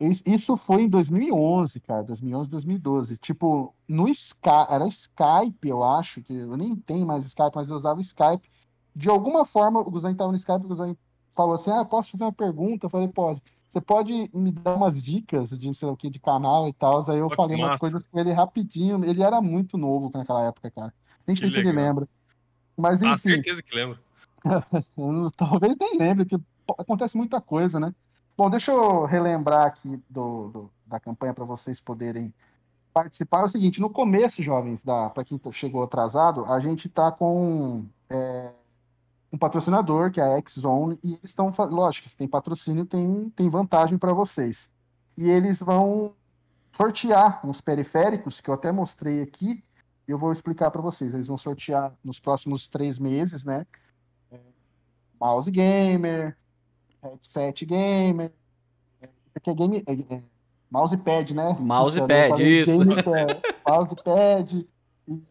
is- 0.00 0.22
Isso 0.26 0.56
foi 0.56 0.82
em 0.82 0.88
2011, 0.88 1.78
cara. 1.80 2.02
2011, 2.02 2.50
2012. 2.50 3.16
Tipo, 3.18 3.74
no 3.88 4.08
Skype. 4.08 4.66
Era 4.70 4.86
Skype, 4.88 5.68
eu 5.68 5.82
acho. 5.84 6.22
que 6.22 6.32
Eu 6.34 6.56
nem 6.56 6.74
tenho 6.76 7.06
mais 7.06 7.24
Skype, 7.24 7.52
mas 7.54 7.70
eu 7.70 7.76
usava 7.76 8.00
Skype. 8.00 8.48
De 8.94 9.08
alguma 9.10 9.44
forma, 9.44 9.80
o 9.80 9.90
Guzang 9.90 10.16
tava 10.16 10.30
no 10.32 10.36
Skype, 10.38 10.64
o 10.64 10.68
Guzang 10.68 10.96
falou 11.34 11.54
assim: 11.54 11.70
Ah, 11.70 11.84
posso 11.84 12.12
fazer 12.12 12.24
uma 12.24 12.32
pergunta? 12.32 12.86
Eu 12.86 12.90
falei, 12.90 13.08
pode. 13.08 13.42
Você 13.68 13.80
pode 13.80 14.30
me 14.32 14.50
dar 14.52 14.74
umas 14.76 15.02
dicas 15.02 15.50
de 15.50 15.74
sei 15.74 15.86
lá 15.86 15.92
o 15.92 15.96
que, 15.96 16.08
de 16.08 16.18
canal 16.18 16.66
e 16.66 16.72
tal? 16.72 17.08
Aí 17.10 17.18
eu 17.18 17.28
falei 17.36 17.56
umas 17.56 17.80
coisas 17.80 18.02
com 18.04 18.18
ele 18.18 18.32
rapidinho. 18.32 19.04
Ele 19.04 19.22
era 19.22 19.40
muito 19.42 19.76
novo 19.76 20.10
naquela 20.14 20.44
época, 20.44 20.70
cara. 20.70 20.94
Nem 21.26 21.36
sei 21.36 21.50
se 21.50 21.58
ele 21.58 21.72
lembra. 21.72 22.08
Mas 22.76 23.02
Ah, 23.02 23.14
enfim, 23.14 23.30
certeza 23.30 23.62
que 23.62 23.74
lembro. 23.74 23.98
talvez 25.36 25.76
nem 25.78 25.98
lembre, 25.98 26.24
que 26.26 26.38
pô, 26.66 26.74
acontece 26.78 27.16
muita 27.16 27.40
coisa, 27.40 27.78
né? 27.80 27.94
Bom, 28.36 28.50
deixa 28.50 28.70
eu 28.72 29.04
relembrar 29.04 29.66
aqui 29.66 30.00
do, 30.08 30.48
do- 30.48 30.70
da 30.86 31.00
campanha 31.00 31.34
para 31.34 31.44
vocês 31.44 31.80
poderem 31.80 32.32
participar. 32.92 33.40
É 33.40 33.44
o 33.44 33.48
seguinte, 33.48 33.80
no 33.80 33.90
começo, 33.90 34.42
jovens, 34.42 34.82
para 35.14 35.24
quem 35.24 35.38
tá- 35.38 35.52
chegou 35.52 35.82
atrasado, 35.82 36.44
a 36.46 36.60
gente 36.60 36.86
está 36.86 37.10
com 37.10 37.86
é, 38.10 38.52
um 39.32 39.38
patrocinador, 39.38 40.10
que 40.10 40.20
é 40.20 40.24
a 40.24 40.38
X-Zone, 40.38 40.98
e 41.02 41.12
eles 41.14 41.24
estão, 41.24 41.52
lógico, 41.70 42.08
se 42.08 42.16
tem 42.16 42.28
patrocínio, 42.28 42.84
tem, 42.86 43.30
tem 43.30 43.48
vantagem 43.50 43.98
para 43.98 44.12
vocês. 44.12 44.70
E 45.16 45.28
eles 45.28 45.58
vão 45.60 46.14
sortear 46.72 47.40
uns 47.46 47.60
periféricos, 47.60 48.40
que 48.40 48.50
eu 48.50 48.54
até 48.54 48.70
mostrei 48.70 49.22
aqui, 49.22 49.64
eu 50.06 50.18
vou 50.18 50.30
explicar 50.30 50.70
para 50.70 50.82
vocês. 50.82 51.14
Eles 51.14 51.26
vão 51.26 51.38
sortear 51.38 51.92
nos 52.04 52.20
próximos 52.20 52.68
três 52.68 52.98
meses, 52.98 53.44
né? 53.44 53.66
É, 55.20 55.24
Mouse 55.24 55.50
gamer, 55.50 56.36
headset 57.02 57.64
gamer, 57.64 58.32
é, 59.00 59.08
porque 59.32 59.54
game, 59.54 59.82
é, 59.86 60.14
é, 60.14 60.22
Mousepad, 60.70 61.32
né? 61.32 61.56
Mousepad, 61.58 62.42
isso. 62.42 62.72
Mousepad 63.66 64.68
e 65.08 65.22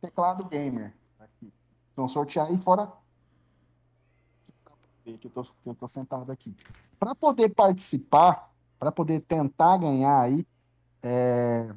teclado 0.00 0.44
gamer. 0.46 0.94
Aqui. 1.20 1.52
Então, 1.92 2.08
sortear 2.08 2.48
aí 2.48 2.60
fora. 2.60 2.90
Que 5.04 5.18
eu 5.24 5.30
tô, 5.30 5.42
que 5.44 5.50
eu 5.66 5.74
tô 5.74 5.88
sentado 5.88 6.30
aqui. 6.30 6.54
Para 6.98 7.14
poder 7.14 7.48
participar, 7.50 8.50
para 8.78 8.92
poder 8.92 9.20
tentar 9.20 9.76
ganhar 9.76 10.20
aí, 10.20 10.46
é... 11.02 11.72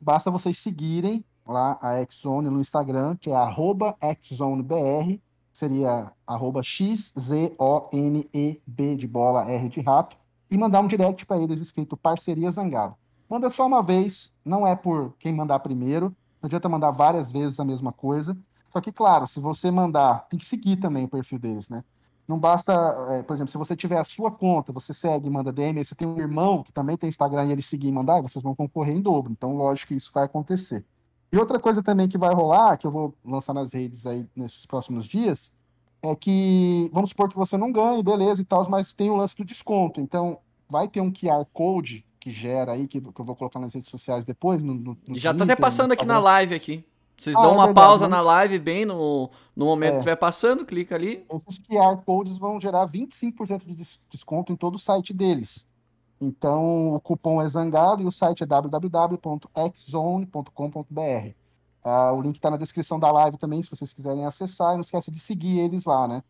basta 0.00 0.30
vocês 0.30 0.56
seguirem 0.58 1.24
lá 1.44 1.78
a 1.80 2.04
Xzone 2.04 2.48
no 2.48 2.60
Instagram, 2.60 3.16
que 3.16 3.30
é 3.30 3.34
arroba 3.34 3.96
XZoneBR, 4.22 5.20
seria 5.58 6.12
arroba 6.26 6.62
de 8.96 9.06
bola, 9.06 9.50
R 9.50 9.68
de 9.68 9.80
rato, 9.80 10.16
e 10.50 10.56
mandar 10.56 10.80
um 10.80 10.86
direct 10.86 11.26
para 11.26 11.42
eles 11.42 11.60
escrito 11.60 11.96
Parceria 11.96 12.50
Zangado. 12.50 12.94
Manda 13.28 13.50
só 13.50 13.66
uma 13.66 13.82
vez, 13.82 14.32
não 14.44 14.66
é 14.66 14.74
por 14.76 15.14
quem 15.18 15.32
mandar 15.32 15.58
primeiro, 15.58 16.14
não 16.40 16.46
adianta 16.46 16.68
mandar 16.68 16.92
várias 16.92 17.30
vezes 17.30 17.58
a 17.58 17.64
mesma 17.64 17.92
coisa. 17.92 18.36
Só 18.72 18.80
que, 18.80 18.92
claro, 18.92 19.26
se 19.26 19.40
você 19.40 19.70
mandar, 19.70 20.28
tem 20.28 20.38
que 20.38 20.46
seguir 20.46 20.76
também 20.76 21.04
o 21.04 21.08
perfil 21.08 21.38
deles, 21.38 21.68
né? 21.68 21.82
Não 22.26 22.38
basta, 22.38 22.72
é, 23.10 23.22
por 23.22 23.34
exemplo, 23.34 23.50
se 23.50 23.58
você 23.58 23.74
tiver 23.74 23.98
a 23.98 24.04
sua 24.04 24.30
conta, 24.30 24.72
você 24.72 24.94
segue 24.94 25.26
e 25.26 25.30
manda 25.30 25.52
DM, 25.52 25.82
você 25.82 25.94
tem 25.94 26.06
um 26.06 26.18
irmão 26.18 26.62
que 26.62 26.72
também 26.72 26.96
tem 26.96 27.08
Instagram 27.08 27.46
e 27.46 27.52
ele 27.52 27.62
seguir 27.62 27.88
e 27.88 27.92
mandar, 27.92 28.20
vocês 28.20 28.42
vão 28.42 28.54
concorrer 28.54 28.94
em 28.94 29.00
dobro. 29.00 29.32
Então, 29.32 29.56
lógico 29.56 29.88
que 29.88 29.94
isso 29.94 30.10
vai 30.14 30.24
acontecer. 30.24 30.84
E 31.32 31.36
outra 31.36 31.58
coisa 31.58 31.82
também 31.82 32.08
que 32.08 32.16
vai 32.16 32.34
rolar, 32.34 32.76
que 32.76 32.86
eu 32.86 32.90
vou 32.90 33.14
lançar 33.24 33.52
nas 33.52 33.72
redes 33.72 34.06
aí 34.06 34.26
nesses 34.34 34.64
próximos 34.64 35.06
dias, 35.06 35.52
é 36.02 36.14
que, 36.14 36.90
vamos 36.92 37.10
supor 37.10 37.28
que 37.28 37.36
você 37.36 37.56
não 37.56 37.70
ganhe, 37.70 38.02
beleza 38.02 38.40
e 38.40 38.44
tal, 38.44 38.68
mas 38.68 38.92
tem 38.94 39.10
o 39.10 39.16
lance 39.16 39.36
do 39.36 39.44
desconto. 39.44 40.00
Então, 40.00 40.38
vai 40.68 40.88
ter 40.88 41.00
um 41.00 41.12
QR 41.12 41.44
Code 41.52 42.04
que 42.20 42.30
gera 42.30 42.72
aí, 42.72 42.86
que, 42.86 42.98
eu 42.98 43.24
vou 43.24 43.36
colocar 43.36 43.58
nas 43.58 43.74
redes 43.74 43.88
sociais 43.88 44.24
depois. 44.24 44.62
No, 44.62 44.74
no, 44.74 44.98
no 45.06 45.18
Já 45.18 45.30
Twitter, 45.30 45.46
tá 45.46 45.52
até 45.52 45.56
passando 45.56 45.92
aqui 45.92 46.04
na 46.04 46.18
live 46.18 46.54
aqui. 46.54 46.84
Vocês 47.16 47.34
ah, 47.34 47.40
dão 47.40 47.50
é 47.50 47.54
uma 47.54 47.66
verdade, 47.66 47.86
pausa 47.86 48.04
né? 48.06 48.16
na 48.16 48.20
live 48.22 48.58
bem 48.60 48.84
no, 48.84 49.28
no 49.56 49.64
momento 49.64 49.88
é. 49.88 49.92
que 49.94 49.98
estiver 49.98 50.16
passando, 50.16 50.64
clica 50.64 50.94
ali. 50.94 51.24
Esses 51.48 51.60
QR 51.66 51.96
Codes 52.04 52.38
vão 52.38 52.60
gerar 52.60 52.86
25% 52.86 53.64
de 53.66 53.84
desconto 54.08 54.52
em 54.52 54.56
todo 54.56 54.76
o 54.76 54.78
site 54.78 55.12
deles. 55.12 55.66
Então, 56.20 56.94
o 56.94 57.00
cupom 57.00 57.40
é 57.40 57.48
Zangado 57.48 58.02
e 58.02 58.06
o 58.06 58.10
site 58.10 58.42
é 58.42 58.46
www.xzone.com.br. 58.46 61.34
Ah, 61.84 62.12
o 62.12 62.20
link 62.20 62.34
está 62.34 62.50
na 62.50 62.56
descrição 62.56 62.98
da 62.98 63.10
live 63.12 63.38
também, 63.38 63.62
se 63.62 63.70
vocês 63.70 63.92
quiserem 63.92 64.26
acessar. 64.26 64.72
E 64.72 64.76
não 64.76 64.82
esqueça 64.82 65.10
de 65.10 65.20
seguir 65.20 65.60
eles 65.60 65.84
lá, 65.84 66.08
né? 66.08 66.22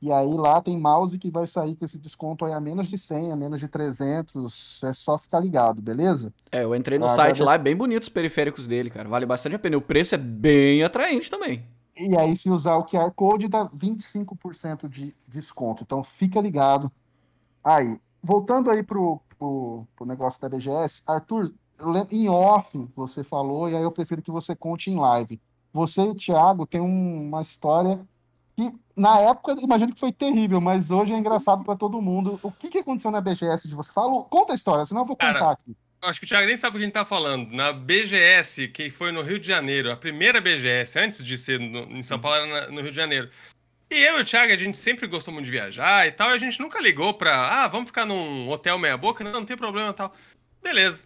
E 0.00 0.10
aí 0.10 0.34
lá 0.34 0.60
tem 0.60 0.76
mouse 0.76 1.16
que 1.16 1.30
vai 1.30 1.46
sair 1.46 1.76
com 1.76 1.84
esse 1.84 1.96
desconto 1.96 2.44
aí 2.44 2.52
a 2.52 2.60
menos 2.60 2.88
de 2.88 2.98
100, 2.98 3.30
a 3.30 3.36
menos 3.36 3.60
de 3.60 3.68
300. 3.68 4.82
É 4.82 4.92
só 4.92 5.16
ficar 5.16 5.38
ligado, 5.38 5.80
beleza? 5.80 6.34
É, 6.50 6.64
eu 6.64 6.74
entrei 6.74 6.98
no 6.98 7.06
ah, 7.06 7.10
site 7.10 7.40
lá, 7.40 7.54
é 7.54 7.58
bem 7.58 7.76
bonito 7.76 8.02
os 8.02 8.08
periféricos 8.08 8.66
dele, 8.66 8.90
cara. 8.90 9.08
Vale 9.08 9.26
bastante 9.26 9.54
a 9.54 9.60
pena. 9.60 9.76
O 9.76 9.80
preço 9.80 10.14
é 10.14 10.18
bem 10.18 10.82
atraente 10.82 11.30
também. 11.30 11.64
E 11.96 12.18
aí, 12.18 12.36
se 12.36 12.50
usar 12.50 12.76
o 12.76 12.84
QR 12.84 13.12
Code, 13.12 13.46
dá 13.46 13.68
25% 13.68 14.88
de 14.88 15.14
desconto. 15.28 15.84
Então, 15.84 16.02
fica 16.02 16.40
ligado. 16.40 16.90
Aí, 17.62 18.00
voltando 18.20 18.70
aí 18.70 18.82
pro, 18.82 19.20
pro, 19.42 19.86
pro 19.96 20.06
negócio 20.06 20.40
da 20.40 20.48
BGS, 20.48 21.02
Arthur, 21.04 21.52
lembro, 21.80 22.14
em 22.14 22.28
off 22.28 22.88
você 22.94 23.24
falou, 23.24 23.68
e 23.68 23.76
aí 23.76 23.82
eu 23.82 23.90
prefiro 23.90 24.22
que 24.22 24.30
você 24.30 24.54
conte 24.54 24.88
em 24.88 24.96
live. 24.96 25.40
Você 25.72 26.00
e 26.02 26.08
o 26.08 26.14
Thiago 26.14 26.64
tem 26.64 26.80
um, 26.80 27.28
uma 27.28 27.42
história 27.42 27.98
que 28.54 28.72
na 28.94 29.18
época 29.18 29.56
imagino 29.60 29.92
que 29.92 29.98
foi 29.98 30.12
terrível, 30.12 30.60
mas 30.60 30.90
hoje 30.90 31.12
é 31.12 31.16
engraçado 31.16 31.64
para 31.64 31.74
todo 31.74 32.00
mundo. 32.00 32.38
O 32.42 32.52
que, 32.52 32.68
que 32.68 32.78
aconteceu 32.78 33.10
na 33.10 33.20
BGS 33.20 33.66
de 33.66 33.74
você? 33.74 33.92
Fala, 33.92 34.22
conta 34.24 34.52
a 34.52 34.54
história, 34.54 34.86
senão 34.86 35.00
eu 35.00 35.06
vou 35.06 35.16
contar 35.16 35.32
Cara, 35.32 35.52
aqui. 35.52 35.76
Acho 36.02 36.20
que 36.20 36.26
o 36.26 36.28
Thiago 36.28 36.46
nem 36.46 36.56
sabe 36.56 36.76
o 36.76 36.78
que 36.78 36.84
a 36.84 36.86
gente 36.86 36.94
tá 36.94 37.04
falando. 37.04 37.52
Na 37.52 37.72
BGS, 37.72 38.68
que 38.68 38.90
foi 38.90 39.10
no 39.10 39.22
Rio 39.22 39.40
de 39.40 39.46
Janeiro, 39.46 39.90
a 39.90 39.96
primeira 39.96 40.40
BGS, 40.40 40.98
antes 40.98 41.24
de 41.24 41.38
ser 41.38 41.58
no, 41.58 41.80
em 41.96 42.02
São 42.02 42.20
Paulo, 42.20 42.36
era 42.36 42.70
no 42.70 42.80
Rio 42.80 42.90
de 42.90 42.96
Janeiro. 42.96 43.30
E 43.92 44.02
eu 44.04 44.18
e 44.18 44.22
o 44.22 44.24
Thiago, 44.24 44.50
a 44.50 44.56
gente 44.56 44.78
sempre 44.78 45.06
gostou 45.06 45.34
muito 45.34 45.44
de 45.44 45.50
viajar 45.50 46.08
e 46.08 46.12
tal, 46.12 46.30
e 46.30 46.32
a 46.32 46.38
gente 46.38 46.58
nunca 46.58 46.80
ligou 46.80 47.12
pra, 47.12 47.62
ah, 47.62 47.68
vamos 47.68 47.88
ficar 47.88 48.06
num 48.06 48.48
hotel 48.48 48.78
meia-boca? 48.78 49.22
Não, 49.22 49.32
não 49.32 49.44
tem 49.44 49.54
problema 49.54 49.90
e 49.90 49.92
tal. 49.92 50.14
Beleza. 50.62 51.04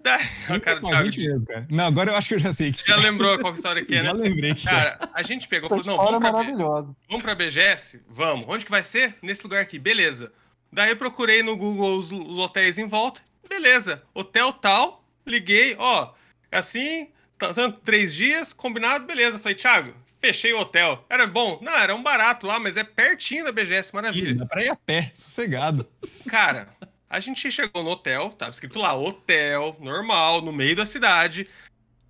Daí, 0.00 0.24
cara 0.62 0.80
do 0.80 0.86
Thiago. 0.86 1.04
Mesmo, 1.04 1.44
cara. 1.44 1.66
Não, 1.68 1.84
agora 1.84 2.12
eu 2.12 2.16
acho 2.16 2.28
que 2.28 2.34
eu 2.34 2.38
já 2.38 2.54
sei. 2.54 2.72
Que... 2.72 2.86
Já 2.86 2.96
lembrou 2.96 3.38
qual 3.38 3.52
história 3.52 3.84
que 3.84 3.94
é, 3.94 3.98
né? 4.04 4.08
Já 4.08 4.12
lembrei. 4.12 4.54
Cara, 4.54 4.98
é. 5.02 5.08
a 5.12 5.22
gente 5.22 5.46
pegou 5.46 5.66
e 5.66 5.68
falou, 5.68 5.84
não, 5.84 6.20
vamos 6.20 6.30
pra, 6.30 6.44
B... 6.44 6.94
vamos 7.10 7.22
pra 7.22 7.34
BGS? 7.34 8.00
Vamos. 8.08 8.46
Onde 8.48 8.64
que 8.64 8.70
vai 8.70 8.82
ser? 8.82 9.16
Nesse 9.20 9.42
lugar 9.42 9.60
aqui. 9.60 9.78
Beleza. 9.78 10.32
Daí 10.72 10.90
eu 10.90 10.96
procurei 10.96 11.42
no 11.42 11.54
Google 11.58 11.98
os, 11.98 12.10
os 12.10 12.38
hotéis 12.38 12.78
em 12.78 12.88
volta. 12.88 13.20
Beleza. 13.46 14.02
Hotel 14.14 14.50
tal. 14.54 15.04
Liguei, 15.26 15.76
ó. 15.78 16.12
É 16.50 16.56
assim, 16.56 17.08
tanto 17.38 17.80
três 17.80 18.14
dias, 18.14 18.54
combinado, 18.54 19.04
beleza. 19.04 19.38
Falei, 19.38 19.56
Thiago, 19.56 19.94
fechei 20.24 20.54
o 20.54 20.60
hotel. 20.60 21.04
Era 21.10 21.26
bom? 21.26 21.58
Não, 21.60 21.76
era 21.76 21.94
um 21.94 22.02
barato 22.02 22.46
lá, 22.46 22.58
mas 22.58 22.78
é 22.78 22.84
pertinho 22.84 23.44
da 23.44 23.52
BGS, 23.52 23.94
maravilha. 23.94 24.34
Dá 24.34 24.46
pra 24.46 24.64
ir 24.64 24.70
a 24.70 24.76
pé, 24.76 25.10
sossegado. 25.12 25.86
Cara, 26.26 26.68
a 27.10 27.20
gente 27.20 27.50
chegou 27.50 27.82
no 27.82 27.90
hotel, 27.90 28.30
tava 28.30 28.50
escrito 28.50 28.78
lá, 28.78 28.94
hotel, 28.96 29.76
normal, 29.80 30.40
no 30.40 30.50
meio 30.50 30.74
da 30.74 30.86
cidade. 30.86 31.46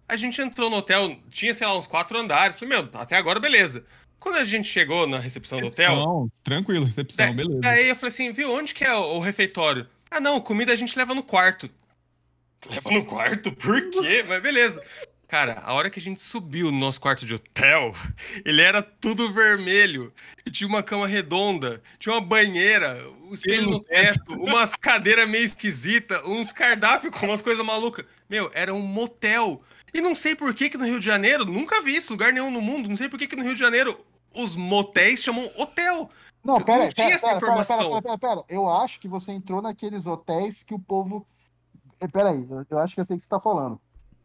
A 0.08 0.14
gente 0.14 0.40
entrou 0.40 0.70
no 0.70 0.76
hotel, 0.76 1.16
tinha, 1.28 1.52
sei 1.52 1.66
lá, 1.66 1.76
uns 1.76 1.88
quatro 1.88 2.16
andares. 2.16 2.56
Falei, 2.56 2.78
meu, 2.78 2.88
até 2.94 3.16
agora 3.16 3.40
beleza. 3.40 3.84
Quando 4.20 4.36
a 4.36 4.44
gente 4.44 4.68
chegou 4.68 5.08
na 5.08 5.18
recepção, 5.18 5.58
recepção 5.58 5.96
do 5.96 6.02
hotel. 6.02 6.30
Tranquilo, 6.44 6.84
recepção, 6.84 7.26
daí, 7.26 7.34
beleza. 7.34 7.60
Daí 7.60 7.88
eu 7.88 7.96
falei 7.96 8.10
assim, 8.10 8.32
viu, 8.32 8.52
onde 8.52 8.72
que 8.74 8.84
é 8.84 8.94
o, 8.94 9.16
o 9.16 9.20
refeitório? 9.20 9.88
Ah, 10.08 10.20
não, 10.20 10.40
comida 10.40 10.72
a 10.72 10.76
gente 10.76 10.96
leva 10.96 11.14
no 11.14 11.22
quarto. 11.22 11.68
Leva 12.70 12.90
no 12.90 13.04
quarto? 13.04 13.50
Por 13.52 13.90
quê? 13.90 14.24
Mas 14.26 14.40
beleza. 14.40 14.80
Cara, 15.26 15.62
a 15.64 15.72
hora 15.72 15.90
que 15.90 15.98
a 15.98 16.02
gente 16.02 16.20
subiu 16.20 16.70
no 16.70 16.78
nosso 16.78 17.00
quarto 17.00 17.24
de 17.24 17.34
hotel, 17.34 17.92
ele 18.44 18.60
era 18.60 18.82
tudo 18.82 19.32
vermelho. 19.32 20.12
E 20.44 20.50
tinha 20.50 20.68
uma 20.68 20.82
cama 20.82 21.06
redonda, 21.06 21.82
tinha 21.98 22.14
uma 22.14 22.20
banheira, 22.20 23.08
um 23.22 23.34
espelho 23.34 23.70
no 23.70 23.80
teto, 23.80 24.34
umas 24.34 24.74
cadeiras 24.76 25.28
meio 25.28 25.44
esquisitas, 25.44 26.22
uns 26.24 26.52
cardápios 26.52 27.14
com 27.14 27.26
umas 27.26 27.42
coisas 27.42 27.64
malucas. 27.64 28.04
Meu, 28.28 28.50
era 28.54 28.72
um 28.72 28.80
motel. 28.80 29.62
E 29.92 30.00
não 30.00 30.14
sei 30.14 30.34
por 30.34 30.52
que, 30.54 30.68
que 30.68 30.76
no 30.76 30.84
Rio 30.84 30.98
de 30.98 31.06
Janeiro, 31.06 31.44
nunca 31.44 31.80
vi 31.80 31.96
isso, 31.96 32.12
lugar 32.12 32.32
nenhum 32.32 32.50
no 32.50 32.60
mundo, 32.60 32.88
não 32.88 32.96
sei 32.96 33.08
por 33.08 33.18
que, 33.18 33.26
que 33.26 33.36
no 33.36 33.44
Rio 33.44 33.54
de 33.54 33.60
Janeiro 33.60 33.98
os 34.34 34.56
motéis 34.56 35.22
chamam 35.22 35.48
hotel. 35.56 36.10
Não, 36.44 36.60
pera, 36.60 36.84
não 36.84 36.88
tinha 36.90 37.06
pera, 37.06 37.16
essa 37.16 37.26
pera, 37.26 37.36
informação. 37.38 37.78
Pera, 37.78 37.88
pera, 37.88 38.18
pera, 38.18 38.18
pera, 38.18 38.44
Eu 38.48 38.68
acho 38.68 39.00
que 39.00 39.08
você 39.08 39.32
entrou 39.32 39.62
naqueles 39.62 40.04
hotéis 40.04 40.62
que 40.62 40.74
o 40.74 40.78
povo. 40.78 41.26
Eh, 42.00 42.08
peraí, 42.08 42.46
eu 42.68 42.78
acho 42.78 42.94
que 42.94 43.00
eu 43.00 43.04
sei 43.04 43.16
o 43.16 43.18
que 43.18 43.24
você 43.24 43.30
tá 43.30 43.40
falando. 43.40 43.80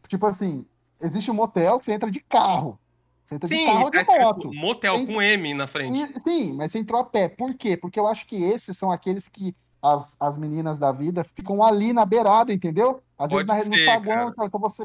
Tipo 0.08 0.26
assim, 0.26 0.66
existe 1.02 1.32
um 1.32 1.34
motel 1.34 1.80
que 1.80 1.86
você 1.86 1.94
entra 1.94 2.12
de 2.12 2.20
carro. 2.20 2.80
Você 3.26 3.36
entra 3.36 3.48
sim, 3.48 3.58
de 3.60 3.66
carro 3.66 3.84
ou 3.86 3.92
de 3.92 4.06
tá 4.06 4.20
moto. 4.20 4.54
Motel 4.54 4.96
entra... 4.96 5.14
com 5.14 5.22
M 5.22 5.54
na 5.54 5.68
frente. 5.68 6.22
Sim, 6.22 6.54
mas 6.54 6.72
você 6.72 6.80
entrou 6.80 7.00
a 7.00 7.04
pé. 7.04 7.30
Por 7.30 7.54
quê? 7.54 7.78
Porque 7.78 8.00
eu 8.00 8.08
acho 8.08 8.26
que 8.26 8.44
esses 8.44 8.78
são 8.78 8.92
aqueles 8.92 9.28
que 9.28 9.56
as, 9.82 10.18
as 10.20 10.38
meninas 10.38 10.80
da 10.80 10.92
vida 10.92 11.24
ficam 11.24 11.64
ali 11.64 11.94
na 11.94 12.06
beirada, 12.06 12.52
entendeu? 12.52 13.02
Às 13.18 13.30
Pode 13.30 13.48
vezes 13.48 13.70
na, 13.70 13.76
ser, 13.76 13.82
no 13.82 13.86
saguão, 13.86 14.34
cara. 14.34 14.48
então 14.48 14.60
você 14.60 14.84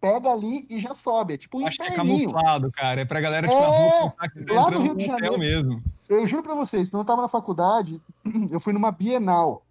pega 0.00 0.30
ali 0.30 0.66
e 0.70 0.80
já 0.80 0.94
sobe. 0.94 1.34
É 1.34 1.36
tipo 1.36 1.58
um 1.58 1.66
Acho 1.66 1.78
que 1.78 1.84
é 1.84 1.90
camuflado, 1.90 2.70
cara. 2.70 3.00
É 3.00 3.04
pra 3.04 3.20
galera 3.20 3.48
que 3.48 3.52
é, 3.52 3.60
tá 3.60 3.66
rua, 3.66 4.14
lá 4.50 4.70
no 4.70 4.80
Rio 4.80 4.94
de 4.94 5.06
Janeiro 5.06 5.38
mesmo. 5.38 5.82
Eu 6.08 6.26
juro 6.26 6.42
pra 6.42 6.54
vocês, 6.54 6.90
quando 6.90 7.00
eu 7.00 7.06
tava 7.06 7.22
na 7.22 7.28
faculdade, 7.28 8.00
eu 8.50 8.60
fui 8.60 8.72
numa 8.72 8.92
Bienal. 8.92 9.64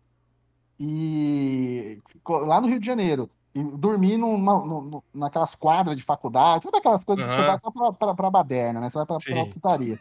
E 0.79 1.99
lá 2.27 2.59
no 2.59 2.67
Rio 2.67 2.79
de 2.79 2.85
Janeiro 2.85 3.29
e 3.55 3.63
dormir 3.63 4.17
numa, 4.17 4.65
numa, 4.65 5.03
naquelas 5.13 5.55
quadras 5.55 5.95
de 5.95 6.03
faculdade, 6.03 6.63
sabe 6.63 6.77
aquelas 6.77 7.03
coisas 7.03 7.23
uhum. 7.23 7.31
que 7.31 7.35
você 7.37 7.47
vai 7.47 7.59
só 7.59 7.71
pra, 7.71 7.93
pra, 7.93 8.15
pra 8.15 8.29
baderna, 8.29 8.79
né? 8.79 8.89
Você 8.89 8.97
vai 8.97 9.05
pra, 9.05 9.17
pra 9.17 9.45
putaria. 9.45 9.99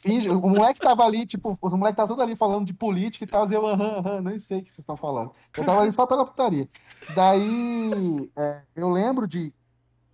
Finge, 0.00 0.30
o 0.30 0.40
moleque 0.40 0.80
tava 0.80 1.04
ali, 1.04 1.26
tipo, 1.26 1.58
os 1.60 1.72
moleques 1.72 1.92
estavam 1.92 2.08
tudo 2.08 2.22
ali 2.22 2.34
falando 2.34 2.66
de 2.66 2.72
política 2.72 3.24
e 3.24 3.28
tal, 3.28 3.50
e 3.50 3.54
eu, 3.54 3.66
aham, 3.66 3.98
aham, 3.98 4.20
nem 4.22 4.40
sei 4.40 4.60
o 4.60 4.62
que 4.62 4.70
vocês 4.70 4.78
estão 4.78 4.96
falando. 4.96 5.32
Eu 5.56 5.64
tava 5.64 5.82
ali 5.82 5.92
só 5.92 6.06
pela 6.06 6.24
putaria. 6.24 6.68
Daí, 7.14 8.30
é, 8.36 8.62
eu 8.74 8.88
lembro 8.88 9.28
de 9.28 9.52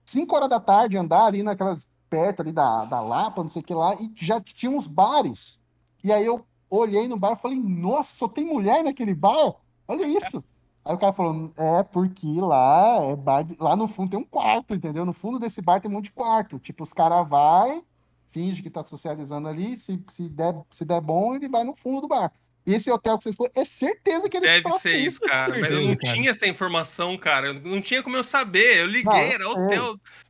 5 0.04 0.34
horas 0.34 0.48
da 0.48 0.58
tarde 0.58 0.96
andar 0.96 1.26
ali 1.26 1.42
naquelas, 1.42 1.86
perto 2.10 2.40
ali 2.40 2.52
da, 2.52 2.84
da 2.84 3.00
Lapa, 3.00 3.42
não 3.42 3.50
sei 3.50 3.62
o 3.62 3.64
que 3.64 3.74
lá, 3.74 3.94
e 3.94 4.12
já 4.16 4.40
tinha 4.40 4.70
uns 4.70 4.86
bares. 4.88 5.58
E 6.02 6.12
aí 6.12 6.24
eu 6.24 6.44
olhei 6.68 7.06
no 7.06 7.16
bar 7.16 7.32
e 7.32 7.40
falei, 7.40 7.58
nossa, 7.58 8.16
só 8.16 8.28
tem 8.28 8.44
mulher 8.44 8.82
naquele 8.82 9.14
bar? 9.14 9.54
Olha 9.86 10.06
isso. 10.06 10.42
Aí 10.86 10.94
o 10.94 10.98
cara 10.98 11.12
falou, 11.12 11.52
é 11.56 11.82
porque 11.82 12.40
lá 12.40 12.98
é 13.02 13.16
bar, 13.16 13.44
lá 13.58 13.74
no 13.74 13.88
fundo 13.88 14.10
tem 14.10 14.20
um 14.20 14.24
quarto, 14.24 14.72
entendeu? 14.72 15.04
No 15.04 15.12
fundo 15.12 15.36
desse 15.36 15.60
bar 15.60 15.80
tem 15.80 15.90
um 15.90 15.94
monte 15.94 16.04
de 16.04 16.12
quarto. 16.12 16.60
Tipo, 16.60 16.84
os 16.84 16.92
caras 16.92 17.28
vai, 17.28 17.82
finge 18.30 18.62
que 18.62 18.70
tá 18.70 18.84
socializando 18.84 19.48
ali, 19.48 19.76
se, 19.76 20.00
se, 20.08 20.28
der, 20.28 20.54
se 20.70 20.84
der 20.84 21.00
bom, 21.00 21.34
ele 21.34 21.48
vai 21.48 21.64
no 21.64 21.74
fundo 21.74 22.02
do 22.02 22.08
bar. 22.08 22.32
Esse 22.64 22.88
hotel 22.88 23.18
que 23.18 23.24
vocês 23.24 23.34
foram, 23.34 23.50
é 23.56 23.64
certeza 23.64 24.28
que 24.28 24.36
ele 24.36 24.46
Deve 24.46 24.70
ser 24.78 24.96
isso, 24.96 25.20
cara. 25.20 25.58
Mas 25.58 25.72
eu 25.72 25.82
não 25.82 25.96
cara. 25.96 26.14
tinha 26.14 26.30
essa 26.30 26.46
informação, 26.46 27.18
cara. 27.18 27.52
Não 27.52 27.80
tinha 27.80 28.00
como 28.00 28.16
eu 28.16 28.24
saber. 28.24 28.78
Eu 28.78 28.86
liguei, 28.86 29.04
não, 29.04 29.16
era 29.16 29.48
hotel. 29.48 29.94
É, 29.94 30.25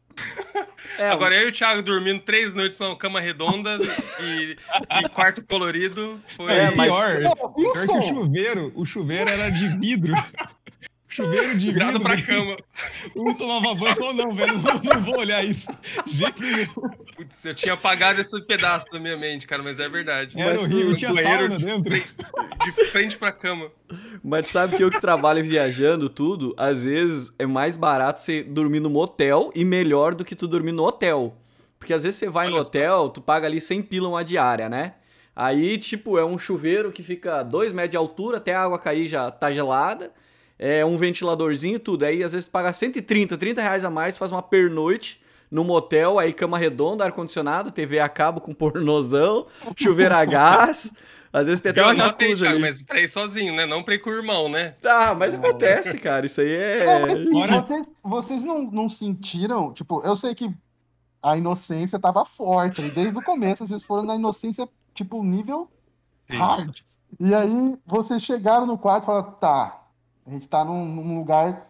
Agora 1.10 1.34
eu 1.34 1.48
e 1.48 1.50
o 1.50 1.52
Thiago 1.52 1.82
dormindo 1.82 2.20
três 2.20 2.54
noites 2.54 2.78
numa 2.78 2.96
cama 2.96 3.20
redonda 3.20 3.78
e, 4.20 4.56
e 5.04 5.08
quarto 5.10 5.42
colorido. 5.44 6.20
Foi 6.36 6.52
é, 6.52 6.70
pior. 6.70 6.76
Mas... 6.76 7.54
pior 7.54 7.86
que 7.86 7.92
o 7.92 8.02
chuveiro, 8.02 8.72
o 8.74 8.84
chuveiro 8.84 9.30
era 9.30 9.50
de 9.50 9.68
vidro. 9.78 10.14
chuveiro 11.16 11.58
de 11.58 11.72
Virado 11.72 11.98
vidro, 11.98 12.04
pra 12.04 12.22
cama. 12.22 12.56
Um 13.16 13.32
tomava 13.34 13.74
banho 13.74 13.92
e 13.92 13.94
falou, 13.96 14.12
não, 14.12 14.34
velho, 14.34 14.58
não, 14.58 14.94
não 14.94 15.00
vou 15.02 15.18
olhar 15.18 15.44
isso. 15.44 15.66
Jeito 16.06 16.42
nenhum. 16.42 16.66
Putz, 17.16 17.44
eu 17.44 17.54
tinha 17.54 17.74
apagado 17.74 18.20
esse 18.20 18.38
pedaço 18.42 18.86
da 18.90 18.98
minha 19.00 19.16
mente, 19.16 19.46
cara, 19.46 19.62
mas 19.62 19.80
é 19.80 19.88
verdade. 19.88 20.38
Era 20.38 20.52
Mas 20.52 20.62
horrível, 20.62 20.94
tinha 20.94 21.12
banheiro 21.12 21.56
de 21.56 21.64
dentro. 21.64 21.94
De 21.94 22.72
frente 22.90 23.16
pra 23.16 23.32
cama. 23.32 23.70
Mas 24.22 24.48
sabe 24.48 24.76
que 24.76 24.84
eu 24.84 24.90
que 24.90 25.00
trabalho 25.00 25.42
viajando 25.42 26.08
tudo, 26.08 26.54
às 26.56 26.84
vezes 26.84 27.32
é 27.38 27.46
mais 27.46 27.76
barato 27.76 28.20
você 28.20 28.42
dormir 28.42 28.80
no 28.80 28.90
motel 28.90 29.50
e 29.54 29.64
melhor 29.64 30.14
do 30.14 30.24
que 30.24 30.34
tu 30.34 30.46
dormir 30.46 30.72
no 30.72 30.84
hotel. 30.84 31.36
Porque 31.78 31.94
às 31.94 32.02
vezes 32.02 32.18
você 32.18 32.28
vai 32.28 32.48
no 32.48 32.54
Olha 32.54 32.64
só. 32.64 32.68
hotel, 32.68 33.08
tu 33.10 33.20
paga 33.20 33.46
ali 33.46 33.60
100 33.60 33.82
pila 33.82 34.08
uma 34.08 34.24
diária, 34.24 34.68
né? 34.68 34.94
Aí, 35.34 35.76
tipo, 35.76 36.18
é 36.18 36.24
um 36.24 36.38
chuveiro 36.38 36.90
que 36.90 37.02
fica 37.02 37.42
2 37.42 37.70
metros 37.72 37.90
de 37.90 37.96
altura, 37.96 38.38
até 38.38 38.54
a 38.54 38.62
água 38.62 38.78
cair 38.78 39.06
já 39.06 39.30
tá 39.30 39.52
gelada. 39.52 40.10
É 40.59 40.84
um 40.84 40.96
ventiladorzinho, 40.96 41.78
tudo. 41.78 42.04
Aí 42.04 42.22
às 42.22 42.32
vezes 42.32 42.46
tu 42.46 42.50
paga 42.50 42.72
130, 42.72 43.36
30 43.36 43.61
reais 43.61 43.84
a 43.84 43.90
mais, 43.90 44.16
faz 44.16 44.32
uma 44.32 44.42
pernoite 44.42 45.20
no 45.50 45.64
motel, 45.64 46.18
aí 46.18 46.32
cama 46.32 46.59
redonda, 46.59 47.04
ar-condicionado, 47.04 47.70
TV 47.70 48.00
a 48.00 48.09
cabo 48.09 48.40
com 48.40 48.52
pornozão, 48.54 49.46
chuveiro 49.76 50.14
a 50.14 50.24
gás. 50.24 50.92
Às 51.32 51.46
vezes 51.46 51.61
tem 51.61 51.70
até 51.70 51.80
Eu 51.82 51.86
uma 51.86 51.94
jacuzzi 51.94 52.46
ali. 52.46 52.59
mas 52.59 52.82
pra 52.82 53.00
ir 53.00 53.09
sozinho, 53.09 53.54
né? 53.54 53.66
Não 53.66 53.82
pra 53.82 53.94
ir 53.94 53.98
com 53.98 54.09
o 54.09 54.14
irmão, 54.14 54.48
né? 54.48 54.74
Ah, 54.82 55.14
mas 55.14 55.34
acontece, 55.34 55.98
cara. 55.98 56.24
Isso 56.24 56.40
aí 56.40 56.50
é. 56.50 56.84
Não, 56.86 57.00
mas 57.02 57.12
assim, 57.12 57.61
vocês, 57.61 57.86
vocês 58.02 58.44
não, 58.44 58.62
não 58.70 58.88
sentiram, 58.88 59.72
tipo, 59.74 60.02
eu 60.02 60.16
sei 60.16 60.34
que 60.34 60.50
a 61.22 61.36
inocência 61.36 61.98
tava 61.98 62.24
forte, 62.24 62.80
e 62.80 62.90
desde 62.90 63.18
o 63.18 63.22
começo 63.22 63.66
vocês 63.66 63.82
foram 63.82 64.04
na 64.04 64.14
inocência, 64.14 64.66
tipo, 64.94 65.22
nível 65.22 65.68
Sim. 66.30 66.38
hard. 66.38 66.78
E 67.20 67.34
aí 67.34 67.78
vocês 67.86 68.22
chegaram 68.22 68.66
no 68.66 68.78
quarto 68.78 69.04
e 69.04 69.07
falaram, 69.07 69.32
tá, 69.32 69.86
a 70.27 70.31
gente 70.31 70.49
tá 70.49 70.64
num, 70.64 70.85
num 70.85 71.18
lugar 71.18 71.66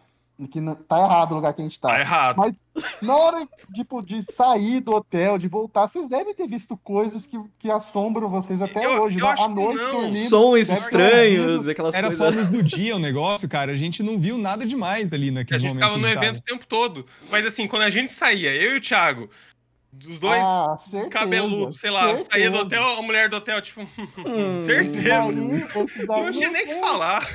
que 0.51 0.61
não, 0.61 0.75
tá 0.75 0.99
errado 0.99 1.31
o 1.31 1.35
lugar 1.35 1.51
que 1.53 1.61
a 1.61 1.63
gente 1.63 1.79
tá. 1.79 1.89
Tá 1.89 1.99
errado. 1.99 2.37
Mas 2.37 2.53
na 3.01 3.15
hora 3.15 3.47
tipo, 3.73 4.03
de 4.03 4.21
sair 4.31 4.79
do 4.81 4.93
hotel, 4.93 5.39
de 5.39 5.47
voltar, 5.47 5.87
vocês 5.87 6.07
devem 6.07 6.31
ter 6.35 6.47
visto 6.47 6.77
coisas 6.77 7.25
que, 7.25 7.39
que 7.57 7.71
assombram 7.71 8.29
vocês 8.29 8.61
até 8.61 8.85
Eu- 8.85 9.01
hoje. 9.01 9.17
eu 9.19 9.25
né? 9.25 9.31
acho 9.31 9.43
à 9.43 9.47
que 9.47 9.53
noite 9.55 9.77
não. 9.81 9.91
dormindo. 10.01 10.29
Sons 10.29 10.69
estranhos, 10.69 11.67
aquelas 11.67 11.95
Era 11.95 12.07
coisas. 12.09 12.23
só 12.23 12.31
luz 12.31 12.49
do 12.49 12.61
dia 12.61 12.95
o 12.95 12.99
negócio, 12.99 13.49
cara. 13.49 13.71
A 13.71 13.75
gente 13.75 14.03
não 14.03 14.19
viu 14.19 14.37
nada 14.37 14.63
demais 14.63 15.11
ali 15.11 15.29
A 15.29 15.31
naquele 15.31 15.59
gente 15.59 15.69
momento. 15.69 15.83
ficava 15.83 15.95
que 15.95 16.01
no 16.01 16.05
a 16.05 16.09
gente 16.11 16.23
evento 16.23 16.37
o 16.37 16.43
tempo 16.43 16.67
todo. 16.67 17.05
Mas 17.31 17.43
assim, 17.45 17.67
quando 17.67 17.81
a 17.81 17.89
gente 17.89 18.13
saía, 18.13 18.53
eu 18.53 18.75
e 18.75 18.77
o 18.77 18.81
Thiago, 18.81 19.27
os 20.07 20.19
dois 20.19 20.39
Ah, 20.39 20.77
certeza, 20.87 21.09
cabeludos, 21.09 21.79
sei 21.79 21.89
lá, 21.89 22.09
certeza. 22.09 22.29
saía 22.31 22.51
do 22.51 22.59
hotel, 22.59 22.83
a 22.83 23.01
mulher 23.01 23.27
do 23.27 23.37
hotel, 23.37 23.59
tipo, 23.59 23.81
Hum, 24.23 24.61
certeza. 24.61 25.31
Daí, 25.33 26.05
daí 26.05 26.23
Não 26.25 26.31
tinha 26.31 26.51
nem 26.51 26.63
o 26.63 26.67
que 26.67 26.79
falar. 26.79 27.27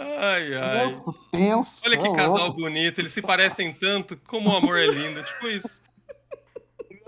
Ai, 0.00 0.54
ai. 0.54 0.88
tenso, 0.90 1.14
tenso. 1.32 1.72
Olha 1.84 1.98
que 1.98 2.06
é 2.06 2.14
casal 2.14 2.38
louco. 2.46 2.60
bonito, 2.60 3.00
eles 3.00 3.12
se 3.12 3.20
parecem 3.22 3.72
tanto, 3.72 4.16
como 4.26 4.50
o 4.50 4.56
amor 4.56 4.78
é 4.78 4.86
lindo, 4.86 5.22
tipo 5.24 5.48
isso. 5.48 5.80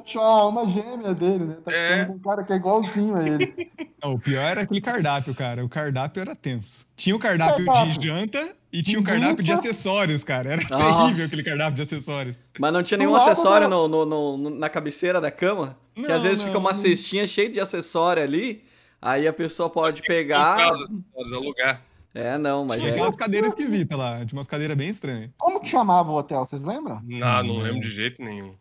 Achou 0.05 0.23
a 0.23 0.27
alma 0.27 0.67
gêmea 0.69 1.15
dele, 1.15 1.45
né? 1.45 1.57
Tá 1.65 1.73
É. 1.73 2.01
ficando 2.01 2.07
com 2.09 2.15
um 2.15 2.19
cara 2.23 2.43
que 2.45 2.53
é 2.53 2.57
igualzinho 2.57 3.17
a 3.17 3.29
ele. 3.29 3.71
Não, 4.03 4.15
o 4.15 4.19
pior 4.19 4.41
era 4.41 4.63
aquele 4.63 4.81
cardápio, 4.81 5.35
cara. 5.35 5.65
O 5.65 5.69
cardápio 5.69 6.21
era 6.21 6.35
tenso. 6.35 6.87
Tinha 6.97 7.15
o 7.15 7.19
cardápio, 7.19 7.65
Cardápio. 7.65 7.99
de 7.99 8.07
janta 8.09 8.57
e 8.73 8.83
tinha 8.83 8.99
o 8.99 9.05
cardápio 9.05 9.45
de 9.45 9.53
acessórios, 9.53 10.25
cara. 10.25 10.55
Era 10.55 10.63
Nossa. 10.69 11.01
terrível 11.03 11.27
aquele 11.27 11.43
cardápio 11.45 11.75
de 11.75 11.83
acessórios. 11.83 12.37
Mas 12.59 12.73
não 12.73 12.83
tinha 12.83 12.99
nenhum 12.99 13.13
lado 13.13 13.31
acessório 13.31 13.69
da- 13.69 13.77
no, 13.77 13.87
no- 13.89 14.37
no- 14.37 14.51
na 14.51 14.69
cabeceira 14.69 15.21
da 15.21 15.31
cama? 15.31 15.77
que 15.95 16.03
Não, 16.03 16.15
às 16.15 16.23
vezes 16.23 16.39
não, 16.39 16.47
fica 16.47 16.59
uma 16.59 16.71
não. 16.73 16.75
cestinha 16.81 17.27
cheia 17.27 17.51
de 17.51 17.61
acessório 17.61 18.23
ali. 18.23 18.65
Aí 19.03 19.29
a 19.29 19.33
pessoa 19.33 19.69
pode 19.71 20.03
pegar. 20.03 20.55
Acessórios, 20.55 21.33
alugar. 21.33 21.83
É, 22.15 22.37
não, 22.37 22.65
mas 22.65 22.79
tinha 22.81 22.91
é. 22.91 22.95
aquelas 22.95 23.15
cadeiras 23.17 23.51
esquisitas 23.51 23.97
lá. 23.99 24.25
Tinha 24.27 24.39
umas 24.39 24.47
cadeiras 24.47 24.77
bem 24.77 24.89
estranhas. 24.89 25.31
Como 25.39 25.61
que 25.61 25.69
chamava 25.69 26.11
o 26.11 26.17
hotel, 26.17 26.45
vocês 26.45 26.63
lembram? 26.63 27.01
Não, 27.05 27.43
não 27.45 27.59
lembro 27.59 27.81
de 27.81 27.91
jeito 27.91 28.21
nenhum. 28.23 28.55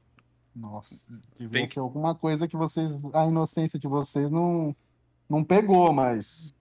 Nossa, 0.56 0.96
devia 1.38 1.52
Tem 1.62 1.68
ser 1.68 1.80
alguma 1.80 2.14
coisa 2.14 2.48
que 2.48 2.56
vocês, 2.58 2.92
a 3.14 3.26
inocência 3.26 3.80
de 3.80 3.88
vocês 3.88 4.30
não, 4.30 4.76
não 5.30 5.44
pegou, 5.44 5.92
mas... 5.94 6.54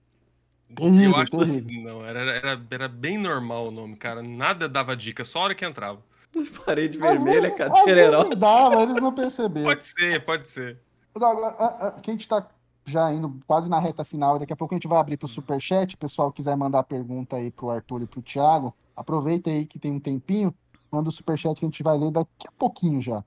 Terrível, 0.75 1.09
Eu 1.11 1.15
acho 1.17 1.31
terrível. 1.31 1.65
que 1.67 1.81
não, 1.83 2.05
era, 2.05 2.19
era, 2.21 2.61
era 2.69 2.87
bem 2.87 3.17
normal 3.17 3.67
o 3.67 3.71
nome, 3.71 3.95
cara. 3.95 4.21
Nada 4.21 4.69
dava 4.69 4.95
dica, 4.95 5.25
só 5.25 5.39
a 5.39 5.43
hora 5.45 5.55
que 5.55 5.65
entrava. 5.65 5.99
Parede 6.65 6.97
vermelha, 6.97 7.51
cadeira 7.51 8.01
erótica. 8.01 8.35
dava, 8.35 8.83
eles 8.83 8.95
não 8.95 9.13
perceberam. 9.13 9.67
Pode 9.67 9.85
ser, 9.85 10.23
pode 10.25 10.47
ser. 10.49 10.77
Agora, 11.15 11.47
a- 11.57 11.87
a- 11.87 11.91
que 11.99 12.11
a 12.11 12.13
gente 12.13 12.27
tá 12.27 12.47
já 12.89 13.13
indo 13.13 13.39
quase 13.47 13.69
na 13.69 13.79
reta 13.79 14.03
final, 14.03 14.39
daqui 14.39 14.53
a 14.53 14.55
pouco 14.55 14.73
a 14.73 14.77
gente 14.77 14.87
vai 14.87 14.99
abrir 14.99 15.19
Superchat, 15.27 15.95
o 15.95 15.97
pessoal 15.97 16.31
quiser 16.31 16.55
mandar 16.55 16.83
pergunta 16.83 17.35
aí 17.35 17.51
pro 17.51 17.69
Arthur 17.69 18.01
e 18.01 18.07
pro 18.07 18.21
Thiago, 18.21 18.73
aproveita 18.95 19.49
aí 19.49 19.65
que 19.65 19.79
tem 19.79 19.91
um 19.91 19.99
tempinho, 19.99 20.53
manda 20.91 21.09
o 21.09 21.11
Superchat 21.11 21.59
que 21.59 21.65
a 21.65 21.67
gente 21.67 21.83
vai 21.83 21.97
ler 21.97 22.11
daqui 22.11 22.47
a 22.47 22.51
pouquinho 22.51 23.01
já. 23.01 23.23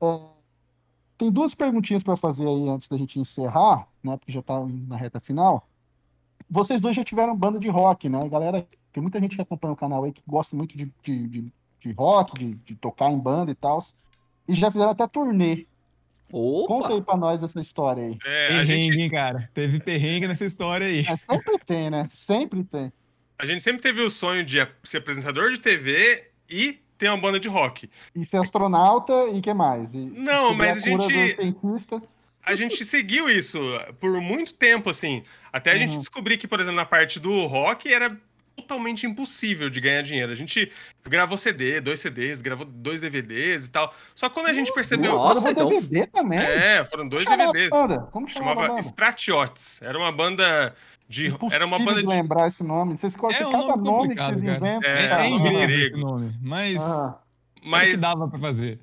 É, 0.00 0.20
tem 1.16 1.30
duas 1.30 1.54
perguntinhas 1.54 2.02
para 2.02 2.16
fazer 2.16 2.46
aí 2.46 2.68
antes 2.68 2.88
da 2.88 2.96
gente 2.96 3.18
encerrar, 3.18 3.88
né, 4.02 4.16
porque 4.16 4.32
já 4.32 4.42
tá 4.42 4.60
indo 4.60 4.86
na 4.86 4.96
reta 4.96 5.18
final. 5.18 5.66
Vocês 6.48 6.80
dois 6.80 6.94
já 6.94 7.04
tiveram 7.04 7.36
banda 7.36 7.58
de 7.58 7.68
rock, 7.68 8.08
né, 8.08 8.28
galera, 8.28 8.66
tem 8.92 9.02
muita 9.02 9.20
gente 9.20 9.36
que 9.36 9.42
acompanha 9.42 9.74
o 9.74 9.76
canal 9.76 10.04
aí 10.04 10.12
que 10.12 10.22
gosta 10.26 10.56
muito 10.56 10.76
de, 10.76 10.92
de, 11.02 11.28
de, 11.28 11.52
de 11.80 11.92
rock, 11.92 12.38
de, 12.38 12.54
de 12.54 12.74
tocar 12.76 13.10
em 13.10 13.18
banda 13.18 13.50
e 13.50 13.54
tal, 13.54 13.84
e 14.46 14.54
já 14.54 14.70
fizeram 14.70 14.92
até 14.92 15.06
turnê. 15.06 15.66
Conta 16.30 16.88
aí 16.88 16.94
Opa! 16.94 17.04
pra 17.12 17.16
nós 17.16 17.42
essa 17.42 17.60
história 17.60 18.02
aí. 18.04 18.18
É, 18.24 18.46
a, 18.46 18.48
Perrengue, 18.48 18.82
gente, 18.84 19.00
hein, 19.02 19.10
cara. 19.10 19.50
Teve 19.54 19.80
perrengue 19.80 20.26
nessa 20.28 20.44
história 20.44 20.86
aí. 20.86 21.00
É, 21.00 21.16
sempre 21.34 21.58
tem, 21.66 21.90
né? 21.90 22.08
Sempre 22.12 22.64
tem. 22.64 22.92
a 23.38 23.46
gente 23.46 23.62
sempre 23.62 23.80
teve 23.82 24.02
o 24.02 24.10
sonho 24.10 24.44
de 24.44 24.58
ser 24.84 24.98
apresentador 24.98 25.50
de 25.52 25.58
TV 25.58 26.30
e 26.50 26.78
ter 26.98 27.08
uma 27.08 27.16
banda 27.16 27.38
de 27.38 27.48
rock. 27.48 27.88
E 28.14 28.24
ser 28.26 28.38
astronauta 28.38 29.12
e 29.32 29.40
que 29.40 29.54
mais? 29.54 29.94
E 29.94 29.98
Não, 29.98 30.52
mas 30.54 30.78
a 30.78 30.80
gente-. 30.80 31.38
A 32.44 32.54
gente 32.54 32.84
seguiu 32.84 33.28
isso 33.28 33.58
por 34.00 34.20
muito 34.20 34.54
tempo, 34.54 34.88
assim. 34.90 35.22
Até 35.52 35.72
a 35.72 35.78
gente 35.78 35.92
Uhum. 35.92 35.98
descobrir 35.98 36.38
que, 36.38 36.48
por 36.48 36.58
exemplo, 36.60 36.76
na 36.76 36.84
parte 36.86 37.20
do 37.20 37.46
rock 37.46 37.92
era 37.92 38.16
totalmente 38.62 39.06
impossível 39.06 39.70
de 39.70 39.80
ganhar 39.80 40.02
dinheiro. 40.02 40.30
A 40.32 40.34
gente 40.34 40.70
gravou 41.04 41.38
CD, 41.38 41.80
dois 41.80 42.00
CDs, 42.00 42.40
gravou 42.40 42.66
dois 42.66 43.00
DVDs 43.00 43.66
e 43.66 43.70
tal. 43.70 43.94
Só 44.14 44.28
que 44.28 44.34
quando 44.34 44.48
a 44.48 44.52
gente 44.52 44.72
percebeu. 44.72 45.12
Nossa, 45.14 45.50
então- 45.50 45.68
DVD 45.68 46.06
também. 46.06 46.38
É, 46.38 46.84
foram 46.84 47.08
dois 47.08 47.24
Como 47.24 47.36
DVDs. 47.36 47.72
a 47.72 47.76
banda? 47.76 47.98
Como 48.12 48.28
chamava 48.28 48.62
Chamava? 48.62 48.80
Stratiots. 48.80 49.80
Era 49.82 49.96
uma 49.98 50.12
banda 50.12 50.74
de. 51.08 51.26
Era 51.50 51.64
uma 51.66 51.76
Impossível 51.78 51.84
banda 51.86 52.00
de 52.02 52.06
lembrar 52.08 52.48
esse 52.48 52.62
nome. 52.62 52.96
Vocês 52.96 53.14
É 53.14 53.18
conhecem 53.18 53.46
um 53.46 53.52
cada 53.52 53.66
nome 53.76 53.84
nome 53.84 54.14
que 54.16 54.22
vocês 54.22 54.44
cara. 54.44 54.56
inventam. 54.56 54.90
É, 54.90 55.04
É, 55.04 55.08
cara. 55.08 55.26
é 55.26 55.30
nome 55.30 55.48
inglês 55.48 55.66
grego. 55.66 55.94
esse 55.96 56.00
nome. 56.04 56.34
Mas 56.42 56.76
Ah, 56.80 57.18
mas... 57.62 57.70
Mas 57.70 57.90
que 57.92 57.96
dava 57.96 58.28
pra 58.28 58.38
fazer. 58.38 58.78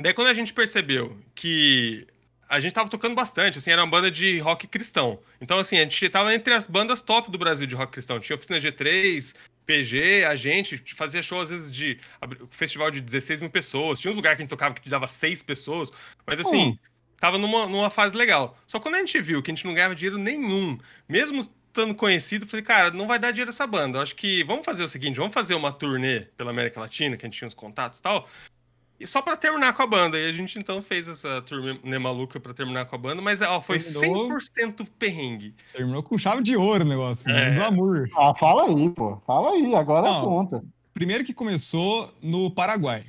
daí 0.00 0.12
quando 0.12 0.28
a 0.28 0.34
gente 0.34 0.52
percebeu 0.52 1.16
que 1.34 2.06
a 2.48 2.60
gente 2.60 2.72
tava 2.72 2.88
tocando 2.88 3.14
bastante, 3.14 3.58
assim, 3.58 3.70
era 3.70 3.82
uma 3.82 3.90
banda 3.90 4.10
de 4.10 4.38
rock 4.38 4.66
cristão. 4.66 5.18
Então, 5.40 5.58
assim, 5.58 5.76
a 5.78 5.82
gente 5.82 6.08
tava 6.08 6.34
entre 6.34 6.54
as 6.54 6.66
bandas 6.66 7.02
top 7.02 7.30
do 7.30 7.38
Brasil 7.38 7.66
de 7.66 7.74
rock 7.74 7.92
cristão. 7.92 8.20
Tinha 8.20 8.36
Oficina 8.36 8.58
G3, 8.58 9.34
PG, 9.66 10.24
a 10.24 10.36
gente 10.36 10.78
fazia 10.94 11.22
show 11.22 11.40
às 11.40 11.50
vezes 11.50 11.72
de 11.72 11.98
festival 12.50 12.90
de 12.90 13.00
16 13.00 13.40
mil 13.40 13.50
pessoas. 13.50 13.98
Tinha 13.98 14.12
uns 14.12 14.16
lugares 14.16 14.36
que 14.36 14.42
a 14.42 14.44
gente 14.44 14.50
tocava 14.50 14.74
que 14.74 14.88
dava 14.88 15.08
seis 15.08 15.42
pessoas. 15.42 15.90
Mas 16.24 16.38
assim, 16.38 16.68
Hum. 16.68 16.78
tava 17.18 17.36
numa, 17.36 17.66
numa 17.66 17.90
fase 17.90 18.16
legal. 18.16 18.56
Só 18.66 18.78
quando 18.78 18.94
a 18.94 18.98
gente 18.98 19.20
viu 19.20 19.42
que 19.42 19.50
a 19.50 19.54
gente 19.54 19.64
não 19.66 19.74
ganhava 19.74 19.94
dinheiro 19.94 20.18
nenhum, 20.18 20.78
mesmo 21.08 21.40
estando 21.40 21.94
conhecido, 21.94 22.46
falei, 22.46 22.64
cara, 22.64 22.90
não 22.90 23.06
vai 23.06 23.18
dar 23.18 23.32
dinheiro 23.32 23.50
essa 23.50 23.66
banda. 23.66 23.98
Eu 23.98 24.02
acho 24.02 24.14
que 24.14 24.42
vamos 24.44 24.64
fazer 24.64 24.84
o 24.84 24.88
seguinte, 24.88 25.16
vamos 25.16 25.34
fazer 25.34 25.54
uma 25.54 25.72
turnê 25.72 26.20
pela 26.36 26.50
América 26.50 26.80
Latina, 26.80 27.16
que 27.16 27.26
a 27.26 27.28
gente 27.28 27.36
tinha 27.36 27.48
uns 27.48 27.54
contatos 27.54 27.98
e 27.98 28.02
tal. 28.02 28.28
E 28.98 29.06
só 29.06 29.20
pra 29.20 29.36
terminar 29.36 29.74
com 29.74 29.82
a 29.82 29.86
banda. 29.86 30.18
E 30.18 30.28
a 30.28 30.32
gente 30.32 30.58
então 30.58 30.80
fez 30.80 31.06
essa 31.06 31.42
turnê 31.42 31.98
maluca 31.98 32.40
pra 32.40 32.54
terminar 32.54 32.86
com 32.86 32.96
a 32.96 32.98
banda, 32.98 33.20
mas 33.20 33.42
ó, 33.42 33.60
foi 33.60 33.78
Terminou. 33.78 34.28
100% 34.28 34.86
perrengue. 34.98 35.54
Terminou 35.72 36.02
com 36.02 36.16
chave 36.16 36.42
de 36.42 36.56
ouro 36.56 36.84
o 36.84 36.88
negócio. 36.88 37.30
É. 37.30 37.50
né? 37.50 37.56
Glamour. 37.56 38.08
ah, 38.16 38.34
fala 38.34 38.66
aí, 38.68 38.88
pô. 38.90 39.20
Fala 39.26 39.50
aí, 39.50 39.74
agora 39.74 40.10
Não. 40.10 40.24
conta. 40.24 40.64
Primeiro 40.94 41.24
que 41.24 41.34
começou 41.34 42.10
no 42.22 42.50
Paraguai. 42.50 43.04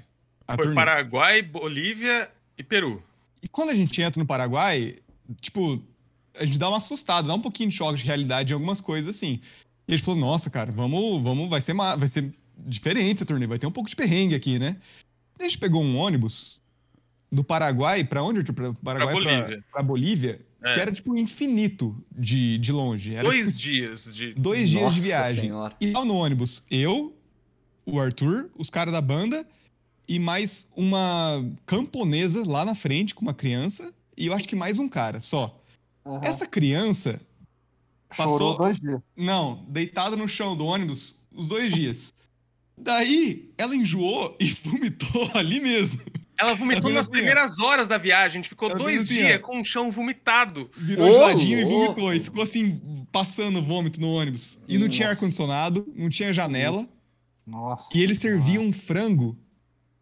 a 0.45 0.55
Foi 0.55 0.65
turnê. 0.65 0.75
Paraguai, 0.75 1.41
Bolívia 1.41 2.29
e 2.57 2.63
Peru. 2.63 3.01
E 3.41 3.47
quando 3.47 3.69
a 3.69 3.75
gente 3.75 4.01
entra 4.01 4.19
no 4.19 4.27
Paraguai, 4.27 4.97
tipo, 5.39 5.81
a 6.37 6.43
gente 6.43 6.57
dá 6.57 6.67
uma 6.67 6.77
assustada, 6.77 7.29
dá 7.29 7.33
um 7.33 7.41
pouquinho 7.41 7.69
de 7.69 7.75
choque 7.75 7.99
de 7.99 8.05
realidade 8.05 8.51
em 8.51 8.55
algumas 8.55 8.81
coisas 8.81 9.15
assim. 9.15 9.39
E 9.87 9.93
a 9.93 9.95
gente 9.95 10.03
falou, 10.05 10.19
nossa, 10.19 10.49
cara, 10.49 10.69
vamos, 10.69 11.23
vamos, 11.23 11.49
vai 11.49 11.61
ser, 11.61 11.73
vai 11.73 12.07
ser 12.09 12.33
diferente 12.57 13.17
essa 13.17 13.25
turnê, 13.25 13.47
vai 13.47 13.57
ter 13.57 13.67
um 13.67 13.71
pouco 13.71 13.89
de 13.89 13.95
perrengue 13.95 14.35
aqui, 14.35 14.59
né? 14.59 14.75
A 15.39 15.43
gente 15.43 15.57
pegou 15.57 15.83
um 15.83 15.97
ônibus 15.97 16.61
do 17.31 17.43
Paraguai 17.43 18.03
pra 18.03 18.23
onde? 18.23 18.43
Pra 18.51 18.73
Paraguai 18.73 19.13
pra 19.13 19.23
Bolívia. 19.23 19.65
pra 19.71 19.83
Bolívia, 19.83 20.45
É. 20.63 20.73
que 20.73 20.79
era 20.79 20.91
tipo 20.91 21.15
infinito 21.17 21.95
de, 22.11 22.57
de 22.57 22.71
longe. 22.71 23.13
Era, 23.13 23.23
Dois 23.27 23.57
tipo, 23.59 23.73
dias 23.75 24.05
de. 24.13 24.33
dois 24.33 24.69
dias 24.69 24.79
de 24.93 24.99
Nossa 24.99 25.01
viagem. 25.01 25.41
Senhora. 25.43 25.75
E 25.79 25.91
lá 25.91 26.03
no 26.05 26.15
ônibus, 26.15 26.63
eu, 26.71 27.15
o 27.85 27.99
Arthur, 27.99 28.49
os 28.57 28.69
caras 28.69 28.91
da 28.93 29.01
banda 29.01 29.45
e 30.07 30.17
mais 30.19 30.69
uma 30.75 31.43
camponesa 31.65 32.43
lá 32.47 32.63
na 32.65 32.73
frente 32.75 33.13
com 33.13 33.21
uma 33.23 33.33
criança 33.33 33.93
e 34.15 34.25
eu 34.27 34.33
acho 34.33 34.47
que 34.47 34.55
mais 34.55 34.79
um 34.79 34.87
cara 34.89 35.19
só. 35.19 35.61
Aham. 36.05 36.21
Essa 36.23 36.47
criança 36.47 37.19
Chorou 38.15 38.37
passou- 38.37 38.57
dois 38.57 38.79
dias. 38.79 39.01
não, 39.17 39.65
deitada 39.67 40.15
no 40.15 40.27
chão 40.27 40.55
do 40.55 40.65
ônibus, 40.65 41.17
os 41.35 41.49
dois 41.49 41.73
dias. 41.73 42.13
Daí, 42.77 43.49
ela 43.57 43.75
enjoou 43.75 44.37
e 44.39 44.49
vomitou 44.63 45.29
ali 45.33 45.59
mesmo. 45.59 45.99
Ela 46.39 46.53
vomitou 46.53 46.91
nas 46.91 47.01
assim, 47.01 47.11
primeiras 47.11 47.57
horas 47.57 47.87
da 47.87 47.97
viagem. 47.97 48.27
A 48.27 48.29
gente 48.29 48.49
ficou 48.49 48.75
dois 48.75 49.01
assim, 49.01 49.15
dias 49.15 49.41
com 49.41 49.59
o 49.59 49.65
chão 49.65 49.89
vomitado. 49.89 50.69
Virou 50.77 51.09
Ô, 51.09 51.11
geladinho 51.11 51.59
e 51.59 51.63
louco. 51.63 51.79
vomitou. 51.79 52.13
E 52.13 52.19
ficou 52.19 52.43
assim, 52.43 52.79
passando 53.11 53.61
vômito 53.63 53.99
no 53.99 54.11
ônibus. 54.11 54.61
E 54.67 54.77
não 54.77 54.87
tinha 54.87 55.07
Nossa. 55.07 55.17
ar-condicionado, 55.17 55.91
não 55.95 56.09
tinha 56.09 56.31
janela. 56.31 56.87
Nossa. 57.45 57.87
E 57.95 58.03
eles 58.03 58.19
serviam 58.19 58.63
um 58.63 58.71
frango. 58.71 59.35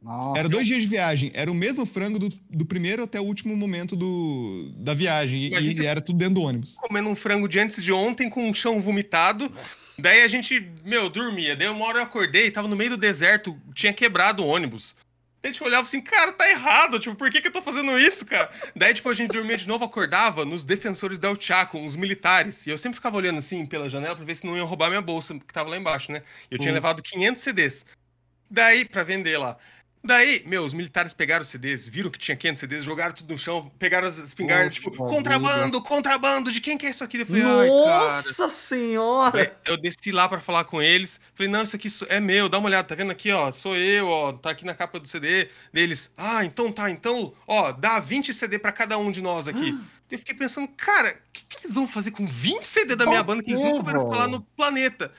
Nossa. 0.05 0.37
Era 0.37 0.47
dois 0.47 0.67
dias 0.67 0.83
de 0.83 0.87
viagem. 0.87 1.31
Era 1.33 1.51
o 1.51 1.55
mesmo 1.55 1.83
frango 1.83 2.19
do, 2.19 2.29
do 2.47 2.63
primeiro 2.63 3.01
até 3.01 3.19
o 3.19 3.23
último 3.23 3.57
momento 3.57 3.95
do, 3.95 4.71
da 4.77 4.93
viagem. 4.93 5.45
E, 5.51 5.81
e 5.81 5.85
era 5.85 5.99
tudo 5.99 6.19
dentro 6.19 6.35
do 6.35 6.41
ônibus. 6.43 6.75
Comendo 6.75 7.09
um 7.09 7.15
frango 7.15 7.47
de 7.49 7.57
antes 7.59 7.83
de 7.83 7.91
ontem 7.91 8.29
com 8.29 8.47
o 8.47 8.53
chão 8.53 8.79
vomitado. 8.79 9.51
Daí 9.97 10.21
a 10.21 10.27
gente, 10.27 10.71
meu, 10.83 11.09
dormia. 11.09 11.55
Daí 11.55 11.67
uma 11.67 11.83
hora 11.85 11.97
eu 11.97 12.03
acordei, 12.03 12.51
tava 12.51 12.67
no 12.67 12.75
meio 12.75 12.91
do 12.91 12.97
deserto, 12.97 13.59
tinha 13.73 13.91
quebrado 13.91 14.43
o 14.43 14.47
ônibus. 14.47 14.95
Daí 15.41 15.49
a 15.49 15.53
gente 15.53 15.63
olhava 15.63 15.81
assim, 15.87 16.01
cara, 16.01 16.31
tá 16.33 16.47
errado. 16.51 16.99
Tipo, 16.99 17.15
por 17.15 17.31
que, 17.31 17.41
que 17.41 17.47
eu 17.47 17.51
tô 17.51 17.63
fazendo 17.63 17.99
isso, 17.99 18.27
cara? 18.27 18.51
Daí, 18.75 18.93
tipo, 18.93 19.09
a 19.09 19.13
gente 19.15 19.31
dormia 19.31 19.57
de 19.57 19.67
novo, 19.67 19.85
acordava 19.85 20.45
nos 20.45 20.63
defensores 20.63 21.17
del 21.17 21.35
Chaco, 21.41 21.83
os 21.83 21.95
militares. 21.95 22.67
E 22.67 22.69
eu 22.69 22.77
sempre 22.77 22.97
ficava 22.97 23.17
olhando 23.17 23.39
assim 23.39 23.65
pela 23.65 23.89
janela 23.89 24.15
pra 24.15 24.23
ver 24.23 24.35
se 24.35 24.45
não 24.45 24.55
iam 24.55 24.67
roubar 24.67 24.89
minha 24.89 25.01
bolsa, 25.01 25.33
que 25.33 25.51
tava 25.51 25.71
lá 25.71 25.77
embaixo, 25.77 26.11
né? 26.11 26.21
Eu 26.51 26.59
tinha 26.59 26.71
Hum. 26.71 26.75
levado 26.75 27.01
500 27.01 27.41
CDs. 27.41 27.85
Daí, 28.51 28.85
pra 28.85 29.01
vender 29.01 29.39
lá. 29.39 29.57
Daí, 30.05 30.43
meu, 30.45 30.63
os 30.63 30.73
militares 30.73 31.13
pegaram 31.13 31.41
os 31.41 31.47
CDs, 31.47 31.87
viram 31.87 32.11
que 32.11 32.19
tinha 32.19 32.37
500 32.37 32.59
CDs, 32.59 32.83
jogaram 32.83 33.13
tudo 33.13 33.31
no 33.31 33.37
chão, 33.39 33.71
pegaram 33.79 34.07
as 34.07 34.19
espingardas, 34.19 34.75
tipo, 34.75 34.91
contrabando, 34.91 35.81
contrabando, 35.81 36.51
de 36.51 36.61
quem 36.61 36.77
que 36.77 36.85
é 36.85 36.91
isso 36.91 37.03
aqui? 37.03 37.17
Eu 37.19 37.25
falei, 37.25 37.41
ai, 37.41 37.67
cara. 37.67 38.15
Nossa 38.15 38.51
senhora! 38.51 39.57
Eu 39.65 39.77
desci 39.77 40.11
lá 40.11 40.29
pra 40.29 40.39
falar 40.39 40.65
com 40.65 40.79
eles. 40.79 41.19
Falei, 41.33 41.51
não, 41.51 41.63
isso 41.63 41.75
aqui 41.75 41.87
é 42.07 42.19
meu, 42.19 42.47
dá 42.47 42.59
uma 42.59 42.67
olhada, 42.67 42.87
tá 42.87 42.93
vendo 42.93 43.11
aqui, 43.11 43.31
ó? 43.31 43.49
Sou 43.51 43.75
eu, 43.75 44.07
ó, 44.07 44.33
tá 44.33 44.51
aqui 44.51 44.63
na 44.63 44.75
capa 44.75 44.99
do 44.99 45.07
CD 45.07 45.49
deles. 45.73 46.11
Ah, 46.15 46.45
então 46.45 46.71
tá, 46.71 46.89
então, 46.91 47.33
ó, 47.47 47.71
dá 47.71 47.99
20 47.99 48.31
CD 48.31 48.59
pra 48.59 48.71
cada 48.71 48.99
um 48.99 49.11
de 49.11 49.21
nós 49.23 49.47
aqui. 49.47 49.75
Eu 50.11 50.19
fiquei 50.19 50.35
pensando, 50.35 50.67
cara, 50.77 51.17
o 51.29 51.31
que, 51.33 51.45
que 51.45 51.65
eles 51.65 51.73
vão 51.73 51.87
fazer 51.87 52.11
com 52.11 52.27
20 52.27 52.63
CD 52.63 52.95
da 52.95 53.07
minha 53.07 53.23
Por 53.23 53.33
banda 53.33 53.43
que 53.43 53.51
eles 53.51 53.59
nunca 53.61 53.91
velho? 53.91 54.01
falar 54.01 54.27
no 54.27 54.39
planeta? 54.39 55.11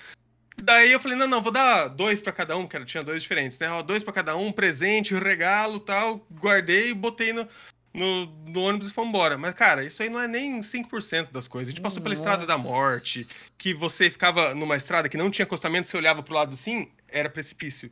Daí 0.62 0.90
eu 0.90 0.98
falei, 0.98 1.16
não, 1.16 1.26
não, 1.26 1.42
vou 1.42 1.52
dar 1.52 1.88
dois 1.88 2.20
pra 2.20 2.32
cada 2.32 2.57
um, 2.57 2.66
que 2.66 2.74
era, 2.74 2.84
tinha 2.84 3.04
dois 3.04 3.22
diferentes, 3.22 3.59
né? 3.59 3.70
Ó, 3.70 3.82
dois 3.82 4.02
pra 4.02 4.12
cada 4.12 4.36
um, 4.36 4.50
presente, 4.50 5.14
regalo 5.14 5.78
tal. 5.78 6.26
Guardei 6.30 6.90
e 6.90 6.94
botei 6.94 7.32
no, 7.32 7.46
no, 7.92 8.26
no 8.26 8.61
ônibus 8.61 8.88
e 8.88 8.92
fomos 8.92 9.11
embora. 9.11 9.38
Mas, 9.38 9.54
cara, 9.54 9.84
isso 9.84 10.02
aí 10.02 10.09
não 10.09 10.20
é 10.20 10.26
nem 10.28 10.61
5% 10.61 11.30
das 11.30 11.48
coisas. 11.48 11.68
A 11.68 11.70
gente 11.70 11.82
passou 11.82 12.02
pela 12.02 12.14
Estrada 12.14 12.46
da 12.46 12.57
Nossa. 12.57 12.68
Morte, 12.68 13.26
que 13.57 13.72
você 13.72 14.11
ficava 14.11 14.54
numa 14.54 14.76
estrada 14.76 15.09
que 15.09 15.16
não 15.16 15.30
tinha 15.30 15.44
acostamento, 15.44 15.88
você 15.88 15.96
olhava 15.96 16.22
pro 16.22 16.34
lado 16.34 16.54
assim, 16.54 16.90
era 17.09 17.30
precipício. 17.30 17.90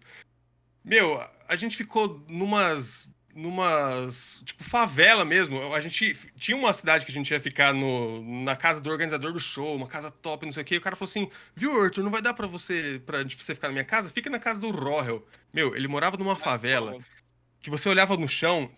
Meu, 0.85 1.25
a 1.49 1.57
gente 1.57 1.77
ficou 1.77 2.23
numas. 2.29 3.11
Numas. 3.35 4.41
tipo, 4.45 4.63
favela 4.65 5.25
mesmo. 5.25 5.73
A 5.75 5.81
gente 5.81 6.17
tinha 6.37 6.57
uma 6.57 6.73
cidade 6.73 7.05
que 7.05 7.11
a 7.11 7.15
gente 7.15 7.31
ia 7.31 7.41
ficar 7.41 7.73
no, 7.75 8.23
na 8.45 8.57
casa 8.57 8.81
do 8.81 8.91
organizador 8.91 9.33
do 9.33 9.41
show, 9.41 9.75
uma 9.77 9.87
casa 9.87 10.11
top, 10.11 10.47
não 10.47 10.53
sei 10.53 10.63
o 10.63 10.67
quê. 10.67 10.75
E 10.77 10.79
o 10.79 10.81
cara 10.81 10.97
falou 10.97 11.11
assim: 11.11 11.29
viu, 11.55 11.81
Arthur, 11.81 12.03
não 12.03 12.11
vai 12.11 12.23
dar 12.23 12.35
pra 12.35 12.47
você, 12.47 13.01
pra 13.05 13.23
você 13.25 13.55
ficar 13.55 13.69
na 13.69 13.73
minha 13.73 13.85
casa? 13.85 14.11
Fica 14.11 14.31
na 14.31 14.39
casa 14.39 14.61
do 14.61 14.71
Rohel. 14.71 15.27
Meu, 15.53 15.75
ele 15.77 15.89
morava 15.89 16.17
numa 16.17 16.37
favela 16.37 16.97
que 17.61 17.71
você 17.71 17.89
olhava 17.89 18.17
no 18.17 18.29
chão, 18.29 18.71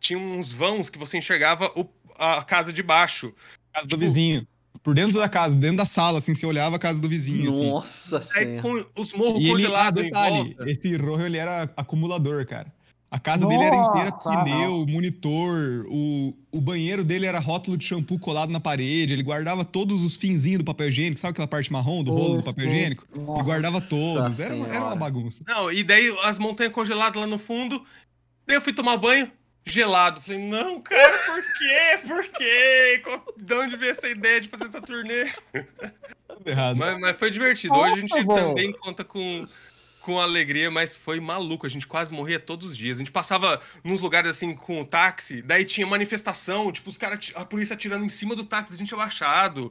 tinha 0.00 0.18
uns 0.18 0.52
vãos 0.52 0.90
que 0.90 0.98
você 0.98 1.18
enxergava 1.18 1.70
o- 1.76 1.88
a 2.16 2.42
casa 2.42 2.72
de 2.72 2.82
baixo. 2.82 3.32
Casa 3.72 3.86
do 3.86 3.90
Tipo- 3.90 4.00
vizinho. 4.00 4.46
Por 4.82 4.94
dentro 4.94 5.18
da 5.18 5.28
casa, 5.28 5.54
dentro 5.56 5.78
da 5.78 5.84
sala, 5.86 6.18
assim, 6.18 6.34
você 6.34 6.46
olhava 6.46 6.76
a 6.76 6.78
casa 6.78 7.00
do 7.00 7.08
vizinho, 7.08 7.50
assim. 7.50 7.68
Nossa 7.68 8.18
Aí 8.18 8.22
senhora! 8.22 8.62
com 8.62 9.00
os 9.02 9.12
morros 9.12 9.44
ah, 9.44 9.48
congelados 9.48 10.02
em 10.02 10.06
detalhe, 10.06 10.54
volta. 10.54 10.70
esse 10.70 10.96
Rojo, 10.96 11.26
ele 11.26 11.36
era 11.36 11.64
acumulador, 11.76 12.46
cara. 12.46 12.72
A 13.10 13.18
casa 13.18 13.46
dele 13.46 13.62
era 13.62 13.74
inteira 13.76 14.10
Nossa, 14.10 14.44
pneu, 14.44 14.86
monitor, 14.86 15.86
o, 15.88 16.34
o 16.52 16.60
banheiro 16.60 17.02
dele 17.02 17.24
era 17.24 17.38
rótulo 17.38 17.76
de 17.78 17.84
shampoo 17.84 18.18
colado 18.18 18.50
na 18.50 18.60
parede, 18.60 19.14
ele 19.14 19.22
guardava 19.22 19.64
todos 19.64 20.02
os 20.02 20.14
finzinhos 20.14 20.58
do 20.58 20.64
papel 20.64 20.88
higiênico, 20.88 21.18
sabe 21.18 21.30
aquela 21.32 21.48
parte 21.48 21.72
marrom 21.72 22.04
do 22.04 22.10
rolo 22.12 22.36
do 22.38 22.44
papel 22.44 22.66
higiênico? 22.66 23.06
Ele 23.14 23.42
guardava 23.42 23.80
todos, 23.80 24.38
era, 24.38 24.54
uma- 24.54 24.68
era 24.68 24.84
uma 24.84 24.96
bagunça. 24.96 25.42
Não, 25.48 25.72
e 25.72 25.82
daí 25.82 26.14
as 26.24 26.38
montanhas 26.38 26.72
congeladas 26.72 27.18
lá 27.18 27.26
no 27.26 27.38
fundo. 27.38 27.82
Daí 28.46 28.56
eu 28.56 28.60
fui 28.60 28.74
tomar 28.74 28.98
banho, 28.98 29.30
gelado. 29.64 30.20
Falei, 30.20 30.40
não, 30.40 30.78
cara, 30.82 31.18
por 31.26 31.42
quê? 31.42 32.00
Por 32.06 32.28
quê? 32.28 33.00
Qual- 33.04 33.24
De 33.38 33.54
onde 33.54 33.76
veio 33.78 33.90
essa 33.92 34.08
ideia 34.08 34.38
de 34.40 34.48
fazer 34.48 34.64
essa 34.64 34.82
turnê? 34.82 35.24
Tudo 36.28 36.46
errado. 36.48 36.76
Mas, 36.76 37.00
mas 37.00 37.16
foi 37.18 37.30
divertido. 37.30 37.74
Hoje 37.74 37.92
a 37.92 37.96
gente 37.96 38.24
Nossa, 38.24 38.42
também 38.48 38.72
conta 38.72 39.02
com, 39.02 39.46
com 40.08 40.18
alegria, 40.18 40.70
mas 40.70 40.96
foi 40.96 41.20
maluco. 41.20 41.66
A 41.66 41.68
gente 41.68 41.86
quase 41.86 42.12
morria 42.12 42.40
todos 42.40 42.68
os 42.70 42.76
dias. 42.76 42.96
A 42.96 43.00
gente 43.00 43.12
passava 43.12 43.60
nos 43.84 44.00
lugares 44.00 44.30
assim 44.30 44.54
com 44.54 44.80
o 44.80 44.84
táxi, 44.86 45.42
daí 45.42 45.64
tinha 45.66 45.86
manifestação, 45.86 46.72
tipo, 46.72 46.88
os 46.88 46.96
caras, 46.96 47.30
a 47.34 47.44
polícia 47.44 47.74
atirando 47.74 48.04
em 48.04 48.08
cima 48.08 48.34
do 48.34 48.44
táxi, 48.44 48.72
a 48.74 48.76
gente 48.78 48.94
abaixado. 48.94 49.70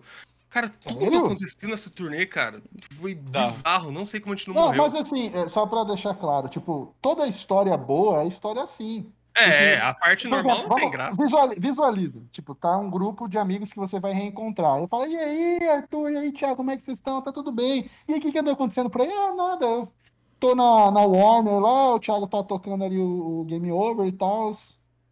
Cara, 0.50 0.70
tudo 0.70 1.00
Sério? 1.00 1.26
aconteceu 1.26 1.70
nessa 1.70 1.90
turnê, 1.90 2.26
cara. 2.26 2.62
Foi 3.02 3.16
Bizarro. 3.16 3.52
bizarro. 3.52 3.92
Não 3.92 4.06
sei 4.06 4.20
como 4.20 4.34
a 4.34 4.38
gente 4.38 4.48
não, 4.48 4.56
Não, 4.56 4.64
morreu. 4.68 4.84
mas 4.84 4.96
assim, 4.96 5.32
é, 5.34 5.50
só 5.50 5.66
pra 5.66 5.84
deixar 5.84 6.14
claro, 6.14 6.48
tipo, 6.48 6.96
toda 7.02 7.28
história 7.28 7.76
boa 7.76 8.22
é 8.24 8.28
história 8.28 8.62
assim. 8.62 9.12
É, 9.36 9.78
a 9.80 9.94
parte 9.94 10.28
normal 10.28 10.68
não 10.68 10.76
tem 10.76 10.90
graça. 10.90 11.22
visuali- 11.22 11.60
Visualiza, 11.60 12.24
tipo, 12.32 12.56
tá 12.56 12.76
um 12.78 12.90
grupo 12.90 13.28
de 13.28 13.38
amigos 13.38 13.72
que 13.72 13.78
você 13.78 14.00
vai 14.00 14.12
reencontrar. 14.14 14.80
Eu 14.80 14.88
falo, 14.88 15.06
e 15.06 15.16
aí, 15.16 15.70
Arthur, 15.70 16.12
e 16.12 16.18
aí, 16.18 16.32
Thiago, 16.32 16.56
como 16.56 16.72
é 16.72 16.78
que 16.78 16.82
vocês 16.82 16.98
estão? 16.98 17.22
Tá 17.22 17.32
tudo 17.32 17.52
bem? 17.52 17.88
E 18.08 18.14
aí, 18.14 18.20
o 18.20 18.22
que 18.22 18.32
que 18.32 18.40
andou 18.40 18.54
acontecendo 18.54 18.90
por 18.90 19.02
aí? 19.02 19.12
Ah, 19.12 19.36
nada, 19.36 19.66
eu 19.66 19.92
tô 20.40 20.56
na, 20.56 20.92
na 20.92 21.02
Warner 21.02 21.60
lá, 21.60 21.96
o 21.96 22.00
Thiago 22.00 22.28
tá 22.28 22.44
tocando 22.44 22.84
ali 22.84 22.98
o, 22.98 23.42
o 23.42 23.46
Game 23.46 23.72
Over 23.72 24.06
e 24.08 24.12
tal. 24.12 24.54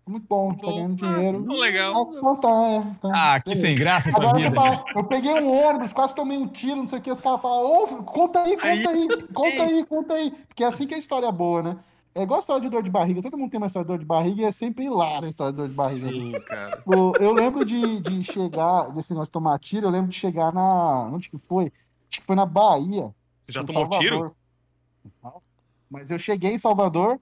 Muito 0.08 0.28
bom, 0.28 0.54
tá 0.54 0.68
Bom, 0.68 0.76
ganhando 0.76 1.04
ah, 1.04 1.14
dinheiro. 1.14 1.40
então 1.44 1.58
legal. 1.58 1.96
Ah, 1.96 2.16
então 2.16 2.36
tá, 2.40 2.68
é, 2.70 2.78
então, 2.78 3.12
Ah, 3.14 3.40
que 3.42 3.56
sem 3.56 3.74
graça 3.74 4.10
essa 4.10 4.20
Agora 4.20 4.38
vida. 4.38 4.54
fala, 4.56 4.86
eu 4.96 5.04
peguei 5.04 5.34
um 5.34 5.52
ônibus, 5.52 5.92
quase 5.94 6.14
tomei 6.14 6.38
um 6.38 6.48
tiro, 6.48 6.76
não 6.76 6.88
sei 6.88 7.00
o 7.00 7.02
que, 7.02 7.12
os 7.12 7.20
caras 7.20 7.42
falam, 7.42 7.66
ô, 7.66 7.88
conta 8.04 8.44
aí, 8.44 8.56
conta 8.56 8.90
aí, 8.92 9.08
conta 9.34 9.64
aí, 9.64 9.86
conta 9.86 10.14
aí. 10.14 10.32
Porque 10.48 10.64
é 10.64 10.68
assim 10.68 10.86
que 10.86 10.94
é 10.94 10.98
a 10.98 11.00
história 11.00 11.32
boa, 11.32 11.64
né? 11.64 11.78
É 12.14 12.22
igual 12.22 12.38
a 12.38 12.42
história 12.42 12.62
de 12.62 12.70
dor 12.70 12.84
de 12.84 12.90
barriga, 12.92 13.22
todo 13.22 13.36
mundo 13.36 13.50
tem 13.50 13.58
uma 13.58 13.66
história 13.66 13.84
de 13.84 13.92
dor 13.92 13.98
de 14.00 14.06
barriga 14.06 14.42
e 14.44 14.46
é 14.46 14.52
sempre 14.52 14.86
hilário 14.86 15.28
a 15.28 15.32
história 15.32 15.52
de 15.52 15.58
dor 15.58 15.70
de 15.70 15.74
barriga. 15.74 16.08
Sim, 16.08 16.32
cara. 16.46 16.84
Eu, 16.86 17.14
eu 17.20 17.34
lembro 17.34 17.66
de, 17.66 18.00
de 18.00 18.24
chegar, 18.24 18.92
desse 18.92 19.10
negócio 19.10 19.28
de 19.28 19.32
tomar 19.32 19.58
tiro, 19.58 19.88
eu 19.88 19.92
lembro 19.92 20.10
de 20.10 20.16
chegar 20.16 20.54
na. 20.54 21.10
Onde 21.12 21.32
que 21.32 21.38
foi? 21.40 21.74
Acho 22.12 22.22
que 22.22 22.26
foi 22.28 22.36
na 22.36 22.46
Bahia. 22.46 23.12
Você 23.46 23.54
já 23.54 23.64
tomou 23.64 23.90
tiro? 23.90 24.36
Mas 25.90 26.10
eu 26.10 26.20
cheguei 26.20 26.54
em 26.54 26.58
Salvador 26.58 27.20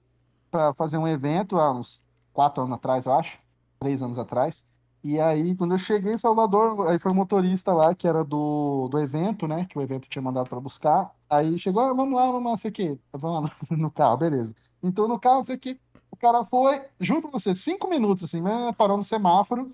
para 0.50 0.72
fazer 0.74 0.96
um 0.96 1.08
evento 1.08 1.58
há 1.58 1.72
uns 1.72 2.00
quatro 2.32 2.62
anos 2.62 2.74
atrás, 2.74 3.06
eu 3.06 3.12
acho. 3.12 3.38
Três 3.78 4.02
anos 4.02 4.18
atrás. 4.18 4.64
E 5.02 5.20
aí, 5.20 5.54
quando 5.54 5.74
eu 5.74 5.78
cheguei 5.78 6.14
em 6.14 6.18
Salvador, 6.18 6.88
aí 6.88 6.98
foi 6.98 7.12
o 7.12 7.14
motorista 7.14 7.74
lá, 7.74 7.94
que 7.94 8.08
era 8.08 8.24
do, 8.24 8.88
do 8.88 8.98
evento, 8.98 9.46
né? 9.46 9.66
Que 9.68 9.78
o 9.78 9.82
evento 9.82 10.08
tinha 10.08 10.22
mandado 10.22 10.48
para 10.48 10.58
buscar. 10.58 11.14
Aí 11.28 11.58
chegou, 11.58 11.82
ah, 11.82 11.92
vamos 11.92 12.14
lá, 12.14 12.30
vamos 12.30 12.50
lá, 12.50 12.56
sei 12.56 12.70
o 12.70 12.74
quê. 12.74 12.98
Vamos 13.12 13.50
lá 13.50 13.56
no 13.76 13.90
carro, 13.90 14.16
beleza. 14.16 14.54
Entrou 14.82 15.06
no 15.06 15.18
carro, 15.18 15.44
sei 15.44 15.56
o 15.56 15.58
quê. 15.58 15.78
O 16.10 16.16
cara 16.16 16.44
foi, 16.44 16.80
juro 16.98 17.22
pra 17.22 17.32
você, 17.32 17.54
cinco 17.54 17.88
minutos 17.88 18.24
assim, 18.24 18.40
né? 18.40 18.72
Parou 18.78 18.96
no 18.96 19.04
semáforo. 19.04 19.70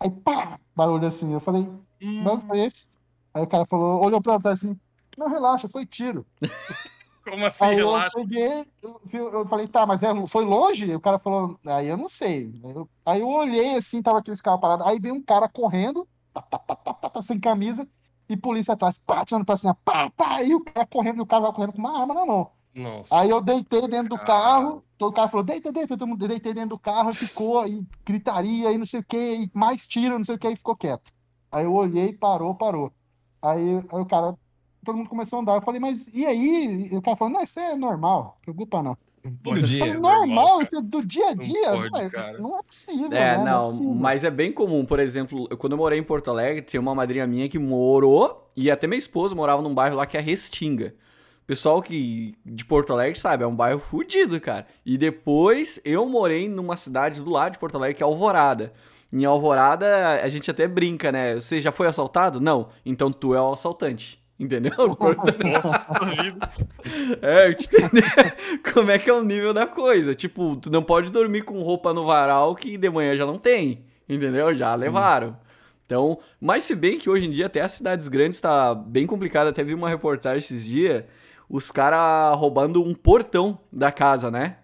Aí, 0.00 0.10
pá, 0.10 0.58
barulho 0.74 1.06
assim. 1.06 1.32
Eu 1.32 1.40
falei, 1.40 1.68
que 1.98 2.22
barulho 2.22 2.46
foi 2.46 2.60
esse? 2.60 2.86
Aí 3.34 3.42
o 3.42 3.46
cara 3.46 3.66
falou, 3.66 4.02
olhou 4.02 4.22
pra 4.22 4.40
trás 4.40 4.58
assim, 4.58 4.78
não, 5.18 5.28
relaxa, 5.28 5.68
foi 5.68 5.84
tiro. 5.84 6.24
Como 7.28 7.44
assim, 7.44 7.64
Aí 7.64 7.78
eu 7.78 7.90
peguei, 8.14 8.66
eu, 8.80 9.00
vi- 9.04 9.16
eu 9.18 9.46
falei, 9.48 9.66
tá, 9.66 9.84
mas 9.84 10.02
é- 10.02 10.26
foi 10.28 10.44
longe? 10.44 10.94
O 10.94 11.00
cara 11.00 11.18
falou, 11.18 11.58
aí 11.66 11.88
eu 11.88 11.96
não 11.96 12.08
sei. 12.08 12.52
Aí 12.64 12.70
eu, 12.72 12.88
aí 13.04 13.20
eu 13.20 13.28
olhei 13.28 13.76
assim, 13.76 14.00
tava 14.00 14.18
aqueles 14.18 14.40
carros 14.40 14.60
parados. 14.60 14.86
Aí 14.86 14.98
veio 15.00 15.14
um 15.14 15.22
cara 15.22 15.48
correndo, 15.48 16.06
tá, 16.32 16.40
tá, 16.42 16.58
tá, 16.58 16.76
tá, 16.76 16.94
tá, 16.94 17.10
tá, 17.10 17.22
sem 17.22 17.40
camisa, 17.40 17.88
e 18.28 18.36
polícia 18.36 18.74
atrás, 18.74 18.98
pá, 19.04 19.24
tirando 19.24 19.44
pra 19.44 19.56
cima, 19.56 19.74
pá, 19.84 20.08
pá, 20.10 20.42
e 20.42 20.54
o 20.54 20.60
cara 20.60 20.86
correndo, 20.86 21.18
e 21.18 21.20
o 21.22 21.26
cara 21.26 21.42
tava 21.42 21.54
correndo 21.54 21.72
com 21.72 21.78
uma 21.78 22.00
arma 22.00 22.14
na 22.14 22.24
mão. 22.26 22.50
Nossa. 22.74 23.18
Aí 23.18 23.30
eu 23.30 23.40
deitei 23.40 23.88
dentro 23.88 24.10
do 24.10 24.18
carro, 24.18 24.84
todo 24.98 25.12
cara 25.12 25.28
falou, 25.28 25.44
deita, 25.44 25.72
deita, 25.72 25.96
todo 25.96 26.06
mundo 26.06 26.28
deitei 26.28 26.52
dentro 26.54 26.70
do 26.70 26.78
carro, 26.78 27.12
ficou, 27.14 27.66
e 27.66 27.84
gritaria, 28.04 28.70
e 28.70 28.78
não 28.78 28.86
sei 28.86 29.00
o 29.00 29.04
que, 29.04 29.16
e 29.16 29.50
mais 29.54 29.86
tiro, 29.86 30.18
não 30.18 30.24
sei 30.24 30.34
o 30.34 30.38
que, 30.38 30.48
e 30.48 30.56
ficou 30.56 30.76
quieto. 30.76 31.10
Aí 31.50 31.64
eu 31.64 31.72
olhei, 31.74 32.12
parou, 32.12 32.54
parou. 32.54 32.92
Aí, 33.40 33.76
aí 33.92 34.00
o 34.00 34.06
cara, 34.06 34.36
todo 34.86 34.96
mundo 34.96 35.10
começou 35.10 35.38
a 35.38 35.42
andar. 35.42 35.56
Eu 35.56 35.62
falei, 35.62 35.80
mas 35.80 36.08
e 36.14 36.24
aí? 36.24 36.88
E 36.90 36.96
o 36.96 37.02
cara 37.02 37.16
falou, 37.16 37.34
não, 37.34 37.42
isso 37.42 37.58
é 37.60 37.76
normal, 37.76 38.38
não 38.46 38.54
preocupa 38.54 38.82
não. 38.82 38.96
Todo 39.42 39.58
Eu 39.58 39.62
dia. 39.64 39.78
falei, 39.80 39.94
é 39.94 39.98
normal, 39.98 40.26
normal, 40.26 40.62
isso 40.62 40.76
é 40.76 40.80
do 40.80 41.04
dia 41.04 41.30
a 41.30 41.34
Não 41.34 41.44
dia? 41.44 41.70
pode, 41.72 41.90
Não 41.90 42.00
é, 42.00 42.10
cara. 42.10 42.38
não 42.38 42.58
é 42.58 42.62
possível, 42.62 43.06
É, 43.06 43.36
né? 43.36 43.44
não, 43.44 43.62
é 43.64 43.66
possível. 43.66 43.94
mas 43.94 44.22
é 44.24 44.30
bem 44.30 44.52
comum. 44.52 44.84
Por 44.84 45.00
exemplo, 45.00 45.48
quando 45.58 45.72
eu 45.72 45.76
morei 45.78 45.98
em 45.98 46.02
Porto 46.04 46.30
Alegre, 46.30 46.62
tem 46.62 46.78
uma 46.80 46.94
madrinha 46.94 47.26
minha 47.26 47.48
que 47.48 47.58
morou, 47.58 48.48
e 48.56 48.70
até 48.70 48.86
minha 48.86 48.98
esposa 48.98 49.34
morava 49.34 49.60
num 49.62 49.74
bairro 49.74 49.96
lá 49.96 50.06
que 50.06 50.16
é 50.16 50.20
Restinga. 50.20 50.94
Pessoal 51.44 51.80
que 51.82 52.34
de 52.44 52.64
Porto 52.64 52.92
Alegre 52.92 53.18
sabe, 53.18 53.42
é 53.44 53.46
um 53.46 53.54
bairro 53.54 53.80
fudido, 53.80 54.40
cara. 54.40 54.66
E 54.84 54.96
depois 54.96 55.80
eu 55.84 56.08
morei 56.08 56.48
numa 56.48 56.76
cidade 56.76 57.20
do 57.20 57.30
lado 57.30 57.52
de 57.52 57.58
Porto 57.58 57.76
Alegre 57.76 57.96
que 57.96 58.02
é 58.02 58.06
Alvorada. 58.06 58.72
Em 59.12 59.24
Alvorada, 59.24 60.20
a 60.22 60.28
gente 60.28 60.50
até 60.50 60.66
brinca, 60.68 61.10
né? 61.12 61.36
Você 61.36 61.60
já 61.60 61.70
foi 61.70 61.86
assaltado? 61.86 62.40
Não. 62.40 62.68
Então 62.84 63.10
tu 63.12 63.34
é 63.34 63.40
o 63.40 63.52
assaltante. 63.52 64.20
Entendeu? 64.38 64.72
Vida. 66.22 66.50
É, 67.22 67.48
eu 67.48 67.54
te 67.54 67.68
entender 67.74 68.60
como 68.72 68.90
é 68.90 68.98
que 68.98 69.08
é 69.08 69.12
o 69.12 69.24
nível 69.24 69.54
da 69.54 69.66
coisa. 69.66 70.14
Tipo, 70.14 70.56
tu 70.56 70.70
não 70.70 70.82
pode 70.82 71.10
dormir 71.10 71.42
com 71.42 71.62
roupa 71.62 71.94
no 71.94 72.04
varal 72.04 72.54
que 72.54 72.76
de 72.76 72.90
manhã 72.90 73.16
já 73.16 73.24
não 73.24 73.38
tem. 73.38 73.84
Entendeu? 74.08 74.54
Já 74.54 74.74
levaram. 74.74 75.36
Então, 75.86 76.18
mas 76.40 76.64
se 76.64 76.74
bem 76.74 76.98
que 76.98 77.08
hoje 77.08 77.26
em 77.26 77.30
dia 77.30 77.46
até 77.46 77.60
as 77.60 77.72
cidades 77.72 78.08
grandes 78.08 78.40
tá 78.40 78.74
bem 78.74 79.06
complicado. 79.06 79.46
Até 79.46 79.64
vi 79.64 79.72
uma 79.72 79.88
reportagem 79.88 80.38
esses 80.38 80.66
dias, 80.66 81.04
os 81.48 81.70
caras 81.70 82.36
roubando 82.38 82.82
um 82.82 82.94
portão 82.94 83.58
da 83.72 83.90
casa, 83.90 84.30
né? 84.30 84.58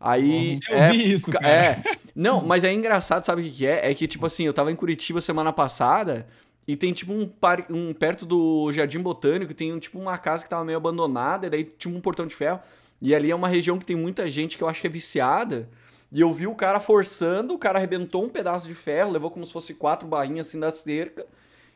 Aí. 0.00 0.54
Nossa, 0.54 0.72
eu 0.72 0.78
é, 0.78 0.90
vi 0.90 1.12
isso, 1.12 1.30
é. 1.44 1.82
Não, 2.14 2.40
mas 2.44 2.64
é 2.64 2.72
engraçado, 2.72 3.24
sabe 3.24 3.42
o 3.42 3.44
que, 3.44 3.50
que 3.50 3.66
é? 3.66 3.90
É 3.90 3.94
que, 3.94 4.06
tipo 4.06 4.24
assim, 4.24 4.44
eu 4.44 4.52
tava 4.52 4.72
em 4.72 4.76
Curitiba 4.76 5.20
semana 5.20 5.52
passada 5.52 6.26
e 6.68 6.76
tem, 6.76 6.92
tipo, 6.92 7.14
um, 7.14 7.26
par... 7.26 7.64
um 7.70 7.94
perto 7.94 8.26
do 8.26 8.70
Jardim 8.70 9.00
Botânico, 9.00 9.54
tem, 9.54 9.76
tipo, 9.78 9.98
uma 9.98 10.18
casa 10.18 10.44
que 10.44 10.50
tava 10.50 10.64
meio 10.66 10.76
abandonada, 10.76 11.46
e 11.46 11.50
daí 11.50 11.64
tinha 11.64 11.96
um 11.96 12.00
portão 12.00 12.26
de 12.26 12.34
ferro. 12.34 12.60
E 13.00 13.14
ali 13.14 13.30
é 13.30 13.34
uma 13.34 13.48
região 13.48 13.78
que 13.78 13.86
tem 13.86 13.96
muita 13.96 14.28
gente 14.30 14.58
que 14.58 14.62
eu 14.62 14.68
acho 14.68 14.82
que 14.82 14.86
é 14.86 14.90
viciada. 14.90 15.68
E 16.12 16.20
eu 16.20 16.32
vi 16.32 16.46
o 16.46 16.54
cara 16.54 16.78
forçando, 16.78 17.54
o 17.54 17.58
cara 17.58 17.78
arrebentou 17.78 18.22
um 18.22 18.28
pedaço 18.28 18.68
de 18.68 18.74
ferro, 18.74 19.10
levou 19.10 19.30
como 19.30 19.46
se 19.46 19.52
fosse 19.52 19.72
quatro 19.72 20.06
barrinhas 20.06 20.48
assim 20.48 20.60
da 20.60 20.70
cerca 20.70 21.24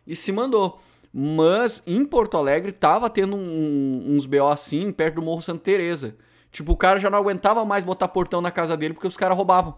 e 0.06 0.14
se 0.14 0.30
mandou. 0.30 0.80
Mas 1.12 1.82
em 1.86 2.04
Porto 2.04 2.36
Alegre 2.36 2.72
tava 2.72 3.08
tendo 3.10 3.36
um- 3.36 4.14
uns 4.16 4.26
BO 4.26 4.46
assim, 4.48 4.90
perto 4.90 5.16
do 5.16 5.22
Morro 5.22 5.42
Santa 5.42 5.60
Teresa. 5.60 6.16
Tipo, 6.50 6.72
o 6.72 6.76
cara 6.76 6.98
já 6.98 7.08
não 7.08 7.18
aguentava 7.18 7.64
mais 7.64 7.84
botar 7.84 8.08
portão 8.08 8.40
na 8.40 8.50
casa 8.50 8.76
dele 8.76 8.94
porque 8.94 9.06
os 9.06 9.16
caras 9.16 9.36
roubavam. 9.36 9.74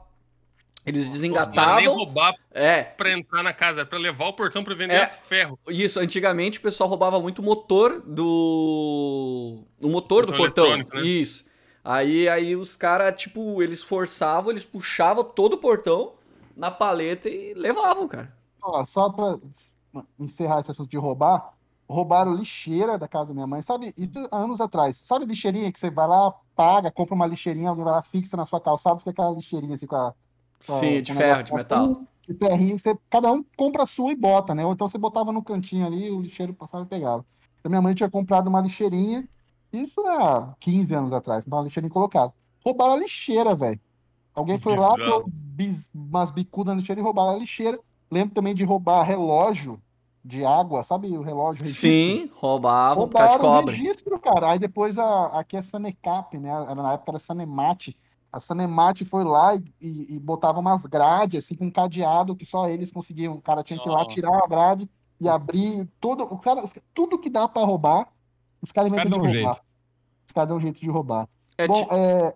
Eles 0.87 1.09
Não 1.09 1.15
era 1.15 1.21
nem 1.21 1.31
desengatavam. 1.31 1.95
roubar 1.97 2.35
É, 2.51 2.83
pra 2.83 3.11
entrar 3.13 3.43
na 3.43 3.53
casa, 3.53 3.81
era 3.81 3.89
pra 3.89 3.99
levar 3.99 4.27
o 4.27 4.33
portão 4.35 4.63
pra 4.63 4.75
vender 4.75 4.95
É. 4.95 5.07
ferro. 5.07 5.59
isso. 5.69 5.99
Antigamente 5.99 6.59
o 6.59 6.63
pessoal 6.63 6.89
roubava 6.89 7.19
muito 7.21 7.41
o 7.41 7.43
motor 7.45 8.01
do. 8.07 9.65
O 9.83 9.89
motor 9.89 10.27
do 10.27 10.35
Portão 10.37 10.77
né? 10.77 10.85
Isso. 11.03 11.45
Aí, 11.83 12.29
aí 12.29 12.57
os 12.57 12.77
caras, 12.77 13.19
tipo, 13.21 13.63
eles 13.63 13.83
forçavam, 13.83 14.51
eles 14.51 14.65
puxavam 14.65 15.23
todo 15.25 15.55
o 15.55 15.59
portão 15.59 16.15
na 16.57 16.71
paleta 16.71 17.29
e 17.29 17.53
levavam, 17.55 18.09
cara. 18.09 18.33
Ó, 18.63 18.85
só 18.87 19.11
pra 19.11 19.39
encerrar 20.19 20.61
esse 20.61 20.71
assunto 20.71 20.91
de 20.91 20.97
roubar, 20.97 21.53
roubaram 21.89 22.35
lixeira 22.35 22.97
da 22.99 23.07
casa 23.07 23.27
da 23.29 23.35
minha 23.35 23.47
mãe. 23.47 23.61
Sabe, 23.63 23.93
isso 23.99 24.13
há 24.31 24.37
anos 24.39 24.61
atrás. 24.61 24.97
Sabe 24.97 25.27
lixeirinha 25.27 25.71
que 25.71 25.79
você 25.79 25.91
vai 25.91 26.09
lá, 26.09 26.33
paga, 26.57 26.91
compra 26.91 27.15
uma 27.15 27.27
lixeirinha, 27.27 27.69
alguém 27.69 27.85
vai 27.85 27.93
lá, 27.95 28.03
fixa 28.03 28.37
na 28.37 28.47
sua 28.47 28.61
calçada, 28.61 28.99
fica 28.99 29.11
aquela 29.11 29.33
lixeirinha 29.33 29.75
assim 29.75 29.87
com 29.87 29.97
a. 29.97 30.15
Sim, 30.73 31.03
de 31.03 31.13
ferro, 31.15 31.43
de 31.43 31.53
metal. 31.55 31.85
assim, 31.85 32.07
De 32.27 32.35
ferrinho, 32.35 32.79
você, 32.79 32.97
cada 33.11 33.31
um 33.33 33.45
compra 33.57 33.83
a 33.83 33.87
sua 33.87 34.13
e 34.13 34.17
bota, 34.17 34.55
né? 34.55 34.65
Ou 34.65 34.73
então 34.73 34.89
você 34.89 34.97
botava 34.99 35.31
no 35.33 35.43
cantinho 35.43 35.87
ali, 35.87 36.11
o 36.11 36.21
lixeiro 36.23 36.55
passava 36.55 36.85
e 36.85 36.89
pegava. 36.89 37.25
Então 37.61 37.71
minha 37.71 37.83
mãe 37.83 37.95
tinha 37.95 38.11
comprado 38.11 38.47
uma 38.49 38.61
lixeirinha, 38.61 39.29
isso 39.73 40.01
há 40.07 40.55
15 40.61 40.95
anos 40.95 41.13
atrás, 41.13 41.45
uma 41.47 41.61
lixeirinha 41.63 41.93
colocada. 41.93 42.33
Roubaram 42.65 42.95
a 42.95 42.97
lixeira, 42.97 43.55
velho. 43.55 43.81
Alguém 44.35 44.59
foi 44.59 44.77
lá, 44.77 44.95
deu 44.97 45.25
bis- 45.29 45.89
umas 45.95 46.31
bicudas 46.31 46.75
na 46.75 46.81
lixeira 46.81 47.01
e 47.01 47.05
roubaram 47.05 47.31
a 47.31 47.39
lixeira. 47.39 47.79
Lembro 48.11 48.35
também 48.35 48.55
de 48.55 48.65
roubar 48.65 49.03
relógio 49.05 49.81
de 50.25 50.45
água, 50.45 50.83
sabe 50.83 51.09
o 51.17 51.23
relógio 51.23 51.63
registro? 51.63 51.91
Sim, 51.91 52.31
roubavam 52.35 53.07
por 53.07 53.13
causa 53.19 53.29
de 53.33 53.37
Roubaram 53.37 53.59
o 53.59 53.61
cobra. 53.61 53.77
registro, 53.77 54.19
cara. 54.19 54.51
Aí 54.53 54.59
depois 54.59 54.97
a, 54.99 55.27
aqui 55.39 55.57
é 55.57 55.63
Sanecap, 55.63 56.39
né? 56.39 56.49
Era- 56.49 56.75
Na 56.75 56.95
época 56.95 57.11
era 57.13 57.19
Sanemate. 57.19 57.97
A 58.35 58.41
Sanemate 58.41 59.05
foi 59.05 59.23
lá 59.23 59.55
e, 59.55 59.63
e, 59.81 60.17
e 60.17 60.19
botava 60.19 60.59
umas 60.59 60.83
grades, 60.87 61.45
assim, 61.45 61.55
com 61.55 61.67
um 61.67 61.71
cadeado 61.71 62.35
que 62.35 62.45
só 62.45 62.69
eles 62.69 62.91
conseguiam. 62.91 63.35
O 63.35 63.41
cara 63.41 63.63
tinha 63.63 63.79
que 63.79 63.89
ir 63.89 63.93
lá 63.93 64.05
tirar 64.07 64.37
a 64.43 64.47
grade 64.49 64.91
e 65.21 65.29
abrir 65.29 65.89
tudo. 66.01 66.25
O 66.25 66.37
cara, 66.39 66.65
os- 66.65 66.73
tudo 66.93 67.19
que 67.19 67.31
dá 67.31 67.47
pra 67.47 67.63
roubar, 67.63 68.09
os 68.61 68.73
caras 68.73 68.91
Os 68.91 68.97
caras 68.97 69.07
inventam 69.07 69.11
dão 69.11 69.23
de 69.23 69.29
um 69.29 69.41
roubar. 69.41 69.55
jeito. 69.55 69.67
Os 70.27 70.33
caras 70.33 70.49
dão 70.49 70.57
um 70.57 70.61
jeito 70.61 70.81
de 70.81 70.91
roubar. 70.91 71.29
É 71.57 71.69
Bom, 71.69 71.85
ti- 71.85 71.89
é, 71.93 72.35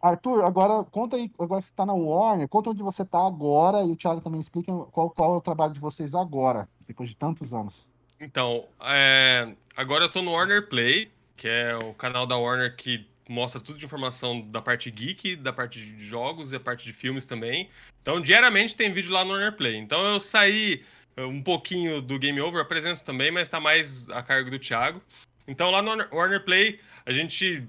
Arthur, 0.00 0.44
agora 0.44 0.84
conta 0.84 1.16
aí, 1.16 1.28
agora 1.40 1.60
você 1.60 1.72
tá 1.74 1.84
na 1.84 1.92
Warner, 1.94 2.48
conta 2.48 2.70
onde 2.70 2.82
você 2.82 3.04
tá 3.04 3.26
agora 3.26 3.82
e 3.82 3.90
o 3.90 3.96
Thiago 3.96 4.20
também 4.20 4.40
explica 4.40 4.72
qual, 4.92 5.10
qual 5.10 5.34
é 5.34 5.36
o 5.38 5.40
trabalho 5.40 5.72
de 5.72 5.80
vocês 5.80 6.14
agora, 6.14 6.68
depois 6.86 7.08
de 7.10 7.16
tantos 7.16 7.52
anos. 7.52 7.86
Então, 8.20 8.64
é, 8.80 9.52
agora 9.76 10.04
eu 10.04 10.08
tô 10.08 10.22
no 10.22 10.32
Warner 10.32 10.68
Play, 10.68 11.10
que 11.36 11.48
é 11.48 11.76
o 11.82 11.92
canal 11.94 12.26
da 12.26 12.36
Warner 12.36 12.76
que 12.76 13.04
mostra 13.28 13.60
tudo 13.60 13.78
de 13.78 13.84
informação 13.84 14.40
da 14.40 14.62
parte 14.62 14.90
geek, 14.90 15.36
da 15.36 15.52
parte 15.52 15.80
de 15.80 16.04
jogos 16.04 16.52
e 16.52 16.56
a 16.56 16.60
parte 16.60 16.84
de 16.84 16.92
filmes 16.92 17.26
também. 17.26 17.68
Então, 18.02 18.20
diariamente 18.20 18.76
tem 18.76 18.92
vídeo 18.92 19.12
lá 19.12 19.24
no 19.24 19.32
Warner 19.32 19.56
Play. 19.56 19.76
Então, 19.76 20.04
eu 20.06 20.20
saí 20.20 20.84
eh, 21.16 21.24
um 21.24 21.42
pouquinho 21.42 22.00
do 22.00 22.18
Game 22.18 22.40
Over, 22.40 22.60
apresento 22.60 23.04
também, 23.04 23.30
mas 23.30 23.48
tá 23.48 23.60
mais 23.60 24.08
a 24.10 24.22
cargo 24.22 24.50
do 24.50 24.58
Thiago. 24.58 25.02
Então, 25.48 25.70
lá 25.70 25.82
no 25.82 25.90
Warner 26.12 26.44
Play, 26.44 26.80
a 27.04 27.12
gente 27.12 27.66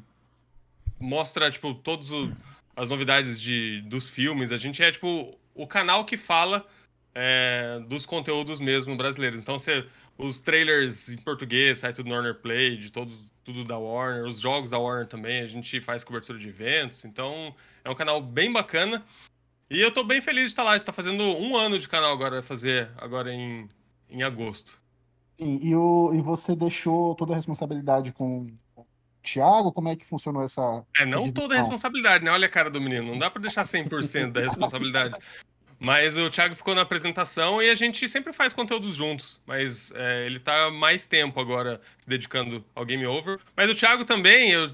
mostra, 1.00 1.50
tipo, 1.50 1.74
todas 1.74 2.10
as 2.76 2.90
novidades 2.90 3.40
de, 3.40 3.82
dos 3.82 4.10
filmes. 4.10 4.52
A 4.52 4.58
gente 4.58 4.82
é, 4.82 4.92
tipo, 4.92 5.38
o 5.54 5.68
canal 5.68 6.06
que 6.06 6.18
fala 6.18 6.68
é, 7.16 7.80
dos 7.88 8.06
conteúdos 8.06 8.60
mesmo 8.60 8.96
brasileiros. 8.96 9.40
Então, 9.40 9.60
você 9.60 9.86
os 10.18 10.42
trailers 10.42 11.10
em 11.10 11.18
português, 11.18 11.80
sai 11.80 11.94
tudo 11.94 12.10
no 12.10 12.16
Warner 12.16 12.36
Play, 12.36 12.78
de 12.78 12.92
todos, 12.92 13.32
tudo 13.48 13.64
da 13.64 13.78
Warner, 13.78 14.26
os 14.26 14.42
jogos 14.42 14.70
da 14.70 14.78
Warner 14.78 15.08
também, 15.08 15.40
a 15.40 15.48
gente 15.48 15.80
faz 15.80 16.04
cobertura 16.04 16.38
de 16.38 16.50
eventos, 16.50 17.06
então 17.06 17.56
é 17.82 17.90
um 17.90 17.96
canal 17.96 18.22
bem 18.22 18.52
bacana. 18.52 19.06
E 19.70 19.80
eu 19.80 19.90
tô 19.90 20.04
bem 20.04 20.20
feliz 20.20 20.44
de 20.44 20.50
estar 20.50 20.64
lá, 20.64 20.78
tá 20.78 20.92
fazendo 20.92 21.24
um 21.24 21.56
ano 21.56 21.80
de 21.80 21.88
canal 21.88 22.12
agora, 22.12 22.32
vai 22.32 22.42
fazer 22.42 22.90
agora 22.98 23.34
em, 23.34 23.70
em 24.10 24.22
agosto. 24.22 24.78
Sim, 25.40 25.60
e, 25.64 25.74
o, 25.74 26.14
e 26.14 26.22
você 26.22 26.58
deixou 26.58 27.16
toda 27.16 27.32
a 27.34 27.36
responsabilidade 27.38 28.12
com 28.12 28.48
o 28.76 28.86
Thiago? 29.24 29.72
Como 29.72 29.88
é 29.88 29.96
que 29.96 30.06
funcionou 30.06 30.44
essa. 30.44 30.84
É, 30.98 31.06
não 31.06 31.24
essa 31.24 31.34
toda 31.34 31.56
a 31.56 31.58
responsabilidade, 31.58 32.26
né? 32.26 32.32
Olha 32.32 32.48
a 32.48 32.52
cara 32.52 32.70
do 32.70 32.82
menino, 32.82 33.12
não 33.12 33.18
dá 33.18 33.30
pra 33.30 33.42
deixar 33.42 33.64
100% 33.64 34.34
da 34.34 34.42
responsabilidade. 34.42 35.18
Mas 35.80 36.18
o 36.18 36.30
Thiago 36.30 36.56
ficou 36.56 36.74
na 36.74 36.82
apresentação 36.82 37.62
e 37.62 37.70
a 37.70 37.76
gente 37.76 38.08
sempre 38.10 38.34
faz 38.34 38.52
conteúdos 38.52 38.96
juntos. 38.96 39.40
Mas 39.46 39.92
é, 39.96 40.26
ele 40.26 40.40
tá 40.40 40.72
mais 40.72 41.06
tempo 41.06 41.40
agora 41.40 41.80
se 42.00 42.10
dedicando 42.10 42.64
ao 42.74 42.84
Game 42.86 43.06
Over. 43.06 43.40
Mas 43.56 43.70
o 43.70 43.76
Thiago 43.76 44.04
também, 44.04 44.50
eu, 44.52 44.72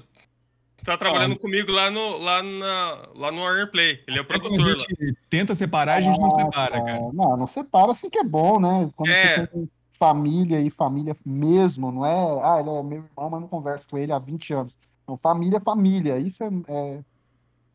tá 0.82 0.96
trabalhando 0.96 1.36
comigo 1.36 1.70
lá 1.70 1.90
no, 1.90 2.16
lá, 2.18 2.42
na, 2.42 3.08
lá 3.14 3.30
no 3.30 3.42
Warner 3.42 3.70
Play. 3.70 4.02
Ele 4.06 4.18
é 4.18 4.22
o 4.22 4.24
É 4.24 4.26
quando 4.26 4.40
produtor 4.56 4.66
a 4.74 4.76
lá. 4.78 4.78
gente 4.88 5.14
tenta 5.28 5.54
separar, 5.54 5.96
a 5.96 6.00
gente 6.00 6.18
não 6.18 6.26
Ah, 6.36 6.44
separa, 6.44 6.78
tá. 6.78 6.84
cara. 6.84 7.00
Não, 7.12 7.36
não 7.36 7.46
separa 7.46 7.92
assim 7.92 8.08
que 8.08 8.18
é 8.18 8.24
bom, 8.24 8.58
né? 8.58 8.90
Quando 8.96 9.10
É. 9.10 9.36
você 9.40 9.46
tem 9.48 9.70
família 9.98 10.60
e 10.60 10.70
família 10.70 11.14
mesmo, 11.24 11.92
não 11.92 12.04
é? 12.06 12.40
Ah, 12.42 12.60
ele 12.60 12.70
é 12.70 12.82
meu 12.82 12.98
irmão, 13.04 13.30
mas 13.30 13.40
não 13.42 13.48
converso 13.48 13.86
com 13.88 13.98
ele 13.98 14.10
há 14.12 14.18
20 14.18 14.52
anos. 14.54 14.76
Não, 15.06 15.18
família 15.18 15.58
é 15.58 15.60
família. 15.60 16.18
Isso 16.18 16.42
é, 16.42 16.48
é 16.68 17.00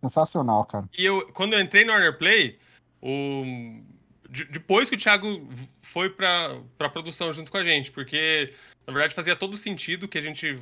sensacional, 0.02 0.66
cara. 0.66 0.90
E 0.98 1.06
eu, 1.06 1.28
quando 1.34 1.54
eu 1.54 1.60
entrei 1.60 1.86
no 1.86 1.92
Warner 1.92 2.18
Play, 2.18 2.58
o... 3.02 3.82
de- 4.30 4.46
depois 4.46 4.90
que 4.90 4.96
o 4.96 4.98
Thiago 5.00 5.48
foi 5.80 6.10
pra, 6.10 6.62
pra 6.78 6.90
produção 6.90 7.32
junto 7.34 7.52
com 7.52 7.58
a 7.58 7.64
gente, 7.64 7.92
porque 7.92 8.54
na 8.86 8.94
verdade 8.94 9.14
fazia 9.14 9.36
todo 9.36 9.56
sentido 9.58 10.08
que 10.08 10.18
a 10.18 10.22
gente. 10.22 10.60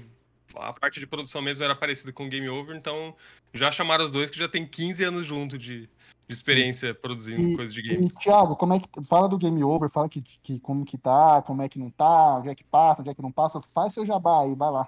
A 0.56 0.72
parte 0.74 1.00
de 1.00 1.06
produção 1.06 1.42
mesmo 1.42 1.64
era 1.64 1.76
parecida 1.76 2.12
com 2.12 2.26
o 2.26 2.30
Game 2.30 2.48
Over, 2.50 2.76
então 2.76 3.14
já 3.54 3.72
chamaram 3.72 4.06
os 4.06 4.12
dois 4.12 4.30
que 4.30 4.40
já 4.40 4.48
tem 4.48 4.66
15 4.66 5.04
anos 5.04 5.26
junto 5.26 5.58
de, 5.58 5.82
de 5.82 6.34
experiência 6.34 6.96
produzindo 6.96 7.50
E- 7.50 7.56
coisas 7.56 7.74
de 7.74 7.82
E, 7.82 7.96
games. 7.96 8.14
Thiago, 8.16 8.56
como 8.56 8.74
é 8.74 8.80
que 8.80 8.88
fala 9.08 9.28
do 9.28 9.38
Game 9.38 9.62
Over, 9.64 9.90
fala 9.90 10.08
que, 10.10 10.22
que 10.42 10.58
como 10.60 10.86
que 10.86 10.98
tá, 10.98 11.42
como 11.46 11.62
é 11.62 11.70
que 11.70 11.78
não 11.78 11.90
tá, 11.92 12.38
onde 12.40 12.50
é 12.50 12.56
que 12.56 12.64
passa, 12.64 13.02
onde 13.02 13.12
é 13.12 13.14
que 13.14 13.22
não 13.22 13.32
passa, 13.32 13.62
faz 13.74 13.94
seu 13.94 14.06
jabá 14.06 14.44
aí, 14.44 14.56
vai 14.56 14.72
lá. 14.72 14.88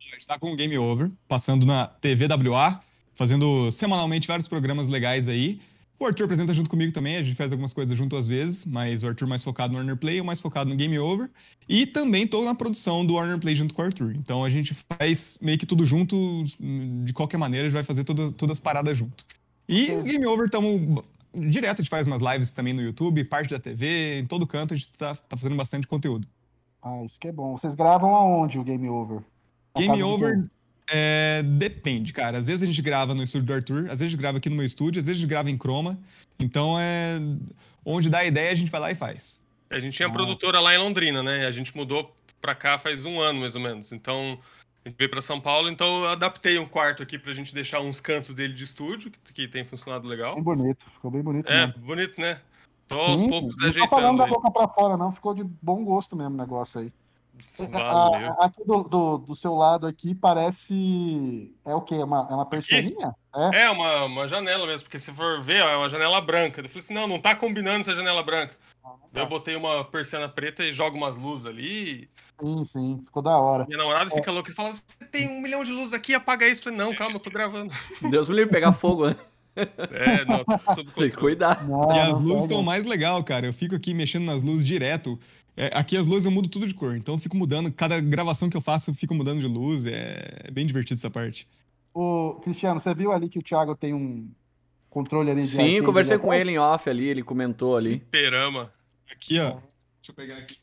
A 0.00 0.14
gente 0.14 0.26
tá 0.26 0.38
com 0.38 0.52
o 0.52 0.56
Game 0.56 0.76
Over, 0.78 1.10
passando 1.28 1.66
na 1.66 1.86
TVWA, 1.86 2.80
fazendo 3.14 3.70
semanalmente 3.72 4.26
vários 4.26 4.48
programas 4.48 4.88
legais 4.88 5.28
aí. 5.28 5.60
O 6.00 6.06
Arthur 6.06 6.24
apresenta 6.24 6.54
junto 6.54 6.70
comigo 6.70 6.90
também, 6.92 7.16
a 7.16 7.22
gente 7.22 7.36
faz 7.36 7.52
algumas 7.52 7.74
coisas 7.74 7.96
junto 7.96 8.16
às 8.16 8.26
vezes, 8.26 8.64
mas 8.64 9.02
o 9.04 9.08
Arthur 9.08 9.28
mais 9.28 9.44
focado 9.44 9.72
no 9.72 9.78
Warner 9.78 9.98
Play, 9.98 10.18
eu 10.18 10.24
mais 10.24 10.40
focado 10.40 10.70
no 10.70 10.74
Game 10.74 10.98
Over. 10.98 11.28
E 11.68 11.84
também 11.84 12.26
tô 12.26 12.42
na 12.42 12.54
produção 12.54 13.04
do 13.04 13.14
Warner 13.14 13.38
Play 13.38 13.54
junto 13.54 13.74
com 13.74 13.82
o 13.82 13.84
Arthur. 13.84 14.16
Então 14.16 14.42
a 14.42 14.48
gente 14.48 14.74
faz 14.98 15.38
meio 15.42 15.58
que 15.58 15.66
tudo 15.66 15.84
junto, 15.84 16.16
de 17.04 17.12
qualquer 17.12 17.36
maneira, 17.36 17.66
a 17.66 17.68
gente 17.68 17.74
vai 17.74 17.84
fazer 17.84 18.02
toda- 18.04 18.32
todas 18.32 18.56
as 18.56 18.60
paradas 18.60 18.96
junto. 18.96 19.26
E 19.68 19.90
o 19.92 20.02
Game 20.02 20.26
Over 20.26 20.46
estamos 20.46 21.04
direto, 21.34 21.80
a 21.80 21.82
gente 21.82 21.90
faz 21.90 22.06
umas 22.06 22.22
lives 22.22 22.50
também 22.50 22.72
no 22.72 22.80
YouTube, 22.80 23.22
parte 23.24 23.50
da 23.50 23.60
TV, 23.60 24.20
em 24.20 24.26
todo 24.26 24.46
canto 24.46 24.72
a 24.72 24.76
gente 24.78 24.90
tá, 24.94 25.14
tá 25.14 25.36
fazendo 25.36 25.54
bastante 25.54 25.86
conteúdo. 25.86 26.26
Ah, 26.82 27.04
isso 27.04 27.20
que 27.20 27.28
é 27.28 27.32
bom. 27.32 27.58
Vocês 27.58 27.74
gravam 27.74 28.14
aonde 28.14 28.58
o 28.58 28.64
Game 28.64 28.88
Over? 28.88 29.18
Na 29.76 29.82
Game 29.82 30.02
Over? 30.02 30.44
É, 30.90 31.42
depende, 31.42 32.12
cara. 32.12 32.38
Às 32.38 32.46
vezes 32.46 32.62
a 32.62 32.66
gente 32.66 32.82
grava 32.82 33.14
no 33.14 33.22
estúdio 33.22 33.46
do 33.46 33.52
Arthur, 33.54 33.78
às 33.84 33.98
vezes 33.98 34.02
a 34.02 34.08
gente 34.08 34.18
grava 34.18 34.38
aqui 34.38 34.50
no 34.50 34.56
meu 34.56 34.64
estúdio, 34.66 35.00
às 35.00 35.06
vezes 35.06 35.18
a 35.18 35.20
gente 35.20 35.30
grava 35.30 35.50
em 35.50 35.56
Chroma. 35.56 35.98
Então 36.38 36.76
é. 36.78 37.18
Onde 37.84 38.10
dá 38.10 38.18
a 38.18 38.24
ideia, 38.26 38.50
a 38.50 38.54
gente 38.54 38.70
vai 38.70 38.80
lá 38.80 38.90
e 38.90 38.94
faz. 38.94 39.40
A 39.70 39.78
gente 39.78 39.94
tinha 39.96 40.08
Ah. 40.08 40.12
produtora 40.12 40.60
lá 40.60 40.74
em 40.74 40.78
Londrina, 40.78 41.22
né? 41.22 41.46
A 41.46 41.50
gente 41.50 41.74
mudou 41.76 42.14
pra 42.40 42.54
cá 42.54 42.78
faz 42.78 43.04
um 43.06 43.20
ano 43.20 43.40
mais 43.40 43.54
ou 43.54 43.60
menos. 43.60 43.92
Então 43.92 44.38
a 44.84 44.88
gente 44.88 44.98
veio 44.98 45.10
pra 45.10 45.22
São 45.22 45.40
Paulo, 45.40 45.68
então 45.70 46.02
eu 46.04 46.08
adaptei 46.10 46.58
um 46.58 46.66
quarto 46.66 47.02
aqui 47.02 47.18
pra 47.18 47.32
gente 47.32 47.54
deixar 47.54 47.80
uns 47.80 48.00
cantos 48.00 48.34
dele 48.34 48.52
de 48.54 48.64
estúdio, 48.64 49.10
que, 49.10 49.32
que 49.32 49.48
tem 49.48 49.64
funcionado 49.64 50.06
legal. 50.08 50.34
Bem 50.34 50.42
bonito, 50.44 50.84
ficou 50.92 51.10
bem 51.10 51.22
bonito 51.22 51.48
É, 51.50 51.66
mesmo. 51.68 51.82
bonito, 51.82 52.20
né? 52.20 52.40
Tô 52.88 52.96
aos 52.98 53.20
Sim, 53.20 53.28
poucos 53.28 53.56
não 53.58 53.70
tô 53.72 53.88
falando 53.88 54.04
ajeitando. 54.04 54.18
da 54.18 54.26
boca 54.26 54.50
pra 54.50 54.68
fora, 54.68 54.96
não. 54.96 55.12
Ficou 55.12 55.34
de 55.34 55.44
bom 55.44 55.84
gosto 55.84 56.16
mesmo 56.16 56.34
o 56.34 56.38
negócio 56.38 56.80
aí. 56.80 56.92
Valeu. 57.58 58.32
A- 58.32 58.44
Aqui 58.44 58.64
do, 58.64 58.82
do, 58.84 59.18
do 59.18 59.36
seu 59.36 59.54
lado 59.54 59.86
aqui 59.86 60.14
parece. 60.14 61.54
É 61.64 61.74
o 61.74 61.80
quê? 61.80 61.94
É 61.96 62.04
uma, 62.04 62.26
é 62.30 62.34
uma 62.34 62.46
persianinha? 62.46 63.14
É. 63.52 63.64
É 63.64 63.70
uma, 63.70 64.04
uma 64.04 64.28
janela 64.28 64.66
mesmo, 64.66 64.84
porque 64.84 64.98
se 64.98 65.12
for 65.12 65.40
ver, 65.42 65.62
ó, 65.62 65.68
é 65.68 65.76
uma 65.76 65.88
janela 65.88 66.20
branca. 66.20 66.60
Eu 66.60 66.68
falei 66.68 66.84
assim, 66.84 66.94
não, 66.94 67.06
não 67.06 67.20
tá 67.20 67.34
combinando 67.34 67.80
essa 67.80 67.94
janela 67.94 68.22
branca. 68.22 68.54
Daí 69.12 69.22
eu 69.22 69.28
botei 69.28 69.56
uma 69.56 69.84
persiana 69.84 70.28
preta 70.28 70.64
e 70.64 70.72
jogo 70.72 70.96
umas 70.96 71.16
luzes 71.16 71.46
ali. 71.46 72.08
Sim, 72.40 72.64
sim, 72.64 73.02
ficou 73.04 73.22
da 73.22 73.36
hora. 73.36 73.66
Minha 73.66 73.78
namorada 73.78 74.08
fica 74.10 74.30
louca 74.32 74.50
e 74.50 74.54
fala: 74.54 74.72
Você 74.72 75.04
tem 75.10 75.28
um 75.28 75.40
milhão 75.42 75.62
de 75.64 75.72
luzes 75.72 75.92
aqui, 75.92 76.14
apaga 76.14 76.46
isso. 76.48 76.60
Eu 76.60 76.64
falei, 76.72 76.78
não, 76.78 76.94
calma, 76.96 77.16
eu 77.16 77.20
tô 77.20 77.30
gravando. 77.30 77.72
Deus 78.08 78.28
me 78.28 78.36
livre 78.36 78.50
pegar 78.52 78.72
fogo, 78.72 79.08
né? 79.08 79.16
É, 79.56 80.24
não, 80.24 80.44
tá 80.44 80.74
sob 80.74 80.90
Tem 80.92 81.10
que 81.10 81.16
cuidar. 81.16 81.66
Não, 81.68 81.94
E 81.94 81.98
as 81.98 82.12
não 82.12 82.20
luzes 82.20 82.42
estão 82.42 82.62
mais 82.62 82.84
legal, 82.84 83.22
cara. 83.24 83.46
Eu 83.46 83.52
fico 83.52 83.74
aqui 83.74 83.92
mexendo 83.92 84.24
nas 84.24 84.42
luzes 84.42 84.64
direto. 84.64 85.18
É, 85.56 85.70
aqui 85.74 85.96
as 85.96 86.06
luzes 86.06 86.24
eu 86.24 86.30
mudo 86.30 86.48
tudo 86.48 86.66
de 86.66 86.74
cor, 86.74 86.96
então 86.96 87.14
eu 87.14 87.18
fico 87.18 87.36
mudando. 87.36 87.70
Cada 87.72 88.00
gravação 88.00 88.48
que 88.48 88.56
eu 88.56 88.60
faço, 88.60 88.90
eu 88.90 88.94
fico 88.94 89.14
mudando 89.14 89.40
de 89.40 89.46
luz. 89.46 89.86
É, 89.86 90.44
é 90.44 90.50
bem 90.50 90.66
divertido 90.66 90.98
essa 90.98 91.10
parte. 91.10 91.46
Ô, 91.92 92.40
Cristiano, 92.42 92.80
você 92.80 92.94
viu 92.94 93.12
ali 93.12 93.28
que 93.28 93.38
o 93.38 93.42
Thiago 93.42 93.74
tem 93.74 93.92
um 93.92 94.30
controle 94.88 95.30
ali 95.30 95.42
de 95.42 95.48
Sim, 95.48 95.82
conversei 95.82 96.18
com 96.18 96.32
ele 96.32 96.52
em 96.52 96.58
off 96.58 96.88
ali, 96.88 97.06
ele 97.06 97.22
comentou 97.22 97.76
ali. 97.76 97.98
Perama. 98.10 98.72
Aqui, 99.10 99.38
ó. 99.38 99.50
Deixa 99.50 100.10
eu 100.10 100.14
pegar 100.14 100.36
aqui. 100.36 100.56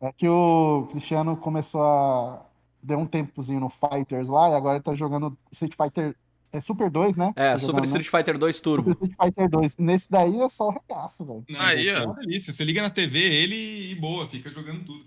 É 0.00 0.12
que 0.12 0.28
o 0.28 0.88
Cristiano 0.90 1.36
começou 1.36 1.82
a. 1.82 2.46
Deu 2.82 2.98
um 2.98 3.06
tempozinho 3.06 3.60
no 3.60 3.70
Fighters 3.70 4.28
lá 4.28 4.50
e 4.50 4.54
agora 4.54 4.76
ele 4.76 4.84
tá 4.84 4.94
jogando 4.94 5.36
Street 5.50 5.74
Fighter. 5.74 6.14
É 6.54 6.60
Super 6.60 6.88
2, 6.88 7.16
né? 7.16 7.32
É, 7.34 7.58
Super 7.58 7.66
jogando, 7.66 7.80
né? 7.80 7.86
Street 7.88 8.08
Fighter 8.08 8.38
2 8.38 8.60
Turbo. 8.60 8.90
Super 8.92 9.06
Street 9.06 9.28
Fighter 9.28 9.50
2. 9.50 9.76
Nesse 9.76 10.08
daí 10.08 10.40
é 10.40 10.48
só 10.48 10.68
o 10.68 10.70
regaço, 10.70 11.24
velho. 11.24 11.44
Não, 11.48 11.60
Aí, 11.60 11.88
é 11.88 11.98
ó. 11.98 12.04
uma 12.04 12.14
delícia. 12.14 12.52
Você 12.52 12.62
liga 12.62 12.80
na 12.80 12.90
TV 12.90 13.18
ele 13.18 13.90
e 13.90 13.94
boa, 13.96 14.28
fica 14.28 14.48
jogando 14.50 14.84
tudo. 14.84 15.04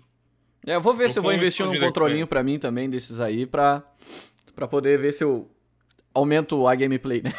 É, 0.66 0.74
eu 0.74 0.80
vou 0.82 0.94
ver 0.94 1.06
Tô 1.06 1.12
se 1.14 1.18
eu 1.18 1.22
vou 1.22 1.32
investir 1.32 1.64
num 1.64 1.80
controlinho 1.80 2.26
pra 2.26 2.42
mim 2.42 2.58
também, 2.58 2.90
desses 2.90 3.18
aí, 3.18 3.46
pra, 3.46 3.82
pra 4.54 4.68
poder 4.68 4.98
ver 4.98 5.12
se 5.14 5.24
eu 5.24 5.50
aumento 6.12 6.68
a 6.68 6.74
gameplay, 6.74 7.22
né? 7.22 7.32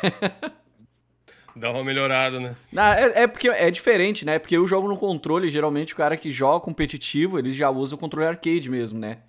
Dá 1.55 1.69
uma 1.69 1.83
melhorada, 1.83 2.39
né? 2.39 2.55
Não, 2.71 2.83
é, 2.83 3.23
é 3.23 3.27
porque 3.27 3.47
é 3.47 3.69
diferente, 3.69 4.25
né? 4.25 4.39
Porque 4.39 4.57
eu 4.57 4.65
jogo 4.65 4.87
no 4.87 4.97
controle, 4.97 5.51
geralmente 5.51 5.93
o 5.93 5.97
cara 5.97 6.17
que 6.17 6.31
joga 6.31 6.63
competitivo, 6.63 7.37
eles 7.37 7.55
já 7.55 7.69
usa 7.69 7.93
o 7.93 7.97
controle 7.97 8.27
arcade 8.27 8.69
mesmo, 8.71 8.97
né? 8.97 9.19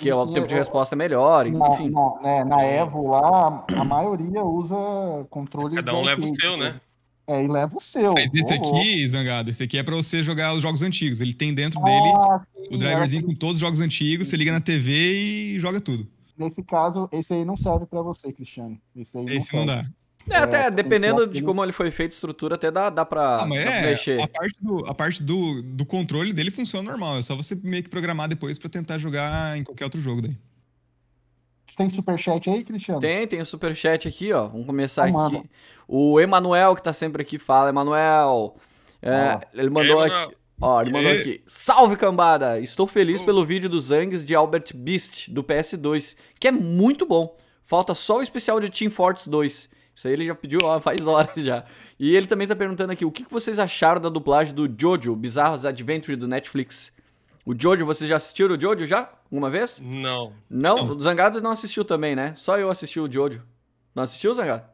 Porque 0.00 0.12
o 0.12 0.26
tempo 0.26 0.48
de 0.48 0.54
é- 0.54 0.58
resposta 0.58 0.94
é 0.94 0.96
melhor, 0.96 1.44
Na, 1.46 1.68
enfim. 1.68 1.90
na, 1.90 2.20
né, 2.22 2.44
na 2.44 2.62
Evo 2.64 3.08
lá, 3.08 3.64
a 3.76 3.84
maioria 3.84 4.42
usa 4.44 4.74
controle. 5.28 5.76
Cada 5.76 5.94
um 5.94 6.02
leva 6.02 6.22
o 6.24 6.26
seu, 6.34 6.56
né? 6.56 6.80
É, 7.26 7.44
e 7.44 7.46
leva 7.46 7.76
o 7.76 7.80
seu. 7.80 8.14
Mas 8.14 8.30
esse 8.34 8.52
aqui, 8.54 9.06
Zangado, 9.08 9.50
esse 9.50 9.62
aqui 9.62 9.78
é 9.78 9.82
pra 9.82 9.94
você 9.94 10.22
jogar 10.22 10.54
os 10.54 10.62
jogos 10.62 10.82
antigos. 10.82 11.20
Ele 11.20 11.32
tem 11.34 11.54
dentro 11.54 11.80
dele 11.82 12.08
Ah, 12.16 12.40
sim, 12.56 12.74
o 12.74 12.78
driverzinho 12.78 13.20
era- 13.20 13.26
com 13.28 13.34
todos 13.34 13.56
os 13.56 13.60
jogos 13.60 13.78
antigos, 13.80 14.26
você 14.28 14.36
liga 14.36 14.50
na 14.50 14.60
TV 14.60 14.90
e 15.54 15.58
joga 15.58 15.80
tudo. 15.80 16.08
Nesse 16.36 16.62
caso, 16.62 17.08
esse 17.12 17.34
aí 17.34 17.44
não 17.44 17.56
serve 17.56 17.84
pra 17.86 18.00
você, 18.02 18.32
Cristiano. 18.32 18.76
Esse 18.96 19.16
aí 19.18 19.26
Esse 19.26 19.54
não 19.54 19.66
serve. 19.66 19.82
dá. 19.82 19.90
É, 20.28 20.36
até 20.36 20.64
que 20.64 20.70
dependendo 20.72 21.18
de 21.24 21.30
aquele- 21.30 21.46
como 21.46 21.64
ele 21.64 21.72
foi 21.72 21.90
feito, 21.90 22.12
estrutura, 22.12 22.54
até 22.54 22.70
dá, 22.70 22.90
dá 22.90 23.04
pra, 23.04 23.42
Ah, 23.42 23.46
mas 23.46 23.64
dá 23.64 23.70
pra 23.70 23.80
é, 23.80 23.82
mexer. 23.90 24.20
a 24.20 24.28
parte, 24.28 24.56
do, 24.60 24.86
a 24.86 24.94
parte 24.94 25.22
do, 25.22 25.62
do 25.62 25.84
controle 25.86 26.32
dele 26.32 26.50
funciona 26.50 26.90
normal. 26.90 27.18
É 27.18 27.22
só 27.22 27.34
você 27.34 27.54
meio 27.62 27.82
que 27.82 27.88
programar 27.88 28.28
depois 28.28 28.58
pra 28.58 28.68
tentar 28.68 28.98
jogar 28.98 29.56
em 29.56 29.64
qualquer 29.64 29.84
outro 29.84 30.00
jogo 30.00 30.22
daí. 30.22 30.36
Tem 31.76 31.88
superchat 31.88 32.50
aí, 32.50 32.64
Cristiano? 32.64 33.00
Tem, 33.00 33.26
tem 33.26 33.40
o 33.40 33.46
superchat 33.46 34.06
aqui, 34.06 34.32
ó. 34.32 34.48
Vamos 34.48 34.66
começar 34.66 35.08
Então 35.08 35.24
aqui. 35.24 35.34
manda. 35.36 35.48
O 35.88 36.20
Emanuel, 36.20 36.74
que 36.76 36.82
tá 36.82 36.92
sempre 36.92 37.22
aqui, 37.22 37.38
fala. 37.38 37.70
Emanuel, 37.70 38.56
é, 39.00 39.10
Ah. 39.12 39.40
ele 39.54 39.70
mandou 39.70 40.04
E 40.06 40.10
aqui. 40.10 40.36
Ó, 40.60 40.82
ele 40.82 40.92
mandou 40.92 41.10
aqui. 41.12 41.42
Salve, 41.46 41.96
cambada! 41.96 42.60
Estou 42.60 42.86
feliz 42.86 43.22
Oh. 43.22 43.24
pelo 43.24 43.46
vídeo 43.46 43.68
dos 43.68 43.84
Zangs 43.86 44.24
de 44.26 44.34
Albert 44.34 44.74
Beast, 44.74 45.30
do 45.30 45.42
PS2, 45.42 46.16
que 46.38 46.46
é 46.48 46.52
muito 46.52 47.06
bom. 47.06 47.34
Falta 47.64 47.94
só 47.94 48.18
o 48.18 48.22
especial 48.22 48.60
de 48.60 48.68
Team 48.68 48.90
Fortress 48.90 49.30
2. 49.30 49.70
Isso 49.94 50.06
aí 50.08 50.14
ele 50.14 50.24
já 50.26 50.34
pediu 50.34 50.60
ó, 50.62 50.80
faz 50.80 51.06
horas 51.06 51.34
já. 51.44 51.64
E 51.98 52.14
ele 52.16 52.26
também 52.26 52.46
tá 52.48 52.56
perguntando 52.56 52.92
aqui, 52.92 53.04
o 53.04 53.10
que 53.10 53.24
vocês 53.30 53.58
acharam 53.58 54.00
da 54.00 54.08
dublagem 54.08 54.54
do 54.54 54.68
Jojo, 54.78 55.14
Bizarros 55.14 55.64
Adventure 55.66 56.16
do 56.16 56.26
Netflix? 56.28 56.92
O 57.44 57.54
Jojo, 57.58 57.84
vocês 57.84 58.08
já 58.08 58.16
assistiram 58.16 58.54
o 58.54 58.60
Jojo 58.60 58.86
já? 58.86 59.10
Alguma 59.30 59.50
vez? 59.50 59.80
Não. 59.84 60.32
Não, 60.48 60.76
o 60.92 61.00
Zangado 61.00 61.40
não 61.42 61.50
assistiu 61.50 61.84
também, 61.84 62.14
né? 62.16 62.32
Só 62.36 62.58
eu 62.58 62.70
assisti 62.70 62.98
o 63.00 63.10
Jojo. 63.10 63.42
Não 63.94 64.02
assistiu, 64.04 64.34
Zangado? 64.34 64.64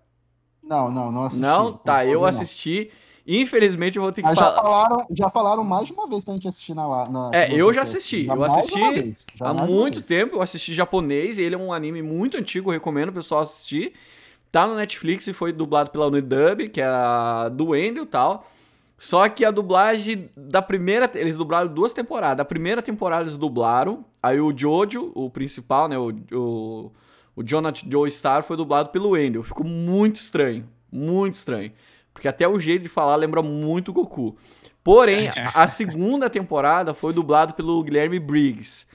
Não, 0.63 0.91
não, 0.91 1.11
não 1.13 1.25
assisti. 1.25 1.41
Não? 1.43 1.73
Tá, 1.73 2.05
eu 2.05 2.21
não. 2.21 2.27
assisti. 2.27 2.91
Infelizmente 3.27 3.97
eu 3.97 4.03
vou 4.03 4.13
ter 4.13 4.23
que 4.23 4.29
Mas 4.29 4.37
já 4.39 4.45
falar. 4.45 4.63
falaram, 4.63 5.07
já 5.11 5.31
falaram 5.31 5.65
mais 5.65 5.87
de 5.87 5.93
uma 5.93 6.07
vez 6.09 6.23
pra 6.23 6.35
gente 6.35 6.47
assistir 6.47 6.75
na 6.75 6.87
lá. 6.87 7.09
na- 7.09 7.31
É, 7.35 7.53
eu 7.53 7.73
já 7.73 7.83
assisti. 7.83 8.25
Já 8.25 8.35
Eu 8.35 8.45
assisti 8.45 8.79
vez, 8.91 9.17
Há 9.41 9.53
muito 9.53 10.01
tempo 10.01 10.37
eu 10.37 10.43
assisti 10.43 10.73
japonês, 10.73 11.39
ele 11.39 11.55
é 11.57 11.59
um 11.59 11.73
anime 11.73 12.03
muito 12.03 12.37
antigo, 12.37 12.71
recomendo 12.71 13.09
o 13.09 13.13
pessoal 13.13 13.41
assistir. 13.41 13.95
Tá 14.57 14.67
no 14.67 14.75
Netflix 14.75 15.27
e 15.27 15.35
foi 15.35 15.53
dublado 15.53 15.91
pela 15.91 16.07
Unidub, 16.07 16.71
que 16.71 16.81
é 16.81 16.87
a 16.87 17.51
do 17.51 17.67
Wendel 17.67 18.05
e 18.05 18.07
tal. 18.07 18.51
Só 18.97 19.29
que 19.29 19.45
a 19.45 19.51
dublagem 19.51 20.31
da 20.35 20.63
primeira. 20.63 21.11
Eles 21.15 21.37
dublaram 21.37 21.69
duas 21.69 21.93
temporadas. 21.93 22.41
A 22.41 22.45
primeira 22.47 22.81
temporada 22.81 23.25
eles 23.25 23.37
dublaram. 23.37 24.03
Aí 24.23 24.41
o 24.41 24.57
Jojo, 24.57 25.13
o 25.15 25.29
principal, 25.29 25.89
né? 25.89 25.99
O, 25.99 26.11
o, 26.33 26.93
o 27.37 27.43
Jonathan 27.45 27.87
Joe 27.87 28.11
Star 28.11 28.43
foi 28.43 28.57
dublado 28.57 28.89
pelo 28.89 29.11
Wendel. 29.11 29.43
Ficou 29.43 29.67
muito 29.67 30.17
estranho. 30.17 30.67
Muito 30.91 31.35
estranho. 31.35 31.71
Porque 32.15 32.27
até 32.27 32.49
o 32.49 32.59
jeito 32.59 32.85
de 32.85 32.89
falar 32.89 33.17
lembra 33.17 33.43
muito 33.43 33.93
Goku. 33.93 34.39
Porém, 34.83 35.29
a 35.29 35.51
a 35.65 35.67
segunda 35.67 36.31
temporada 36.31 36.95
foi 36.95 37.13
dublado 37.13 37.53
pelo 37.53 37.83
Guilherme 37.83 38.19
Briggs. 38.19 38.87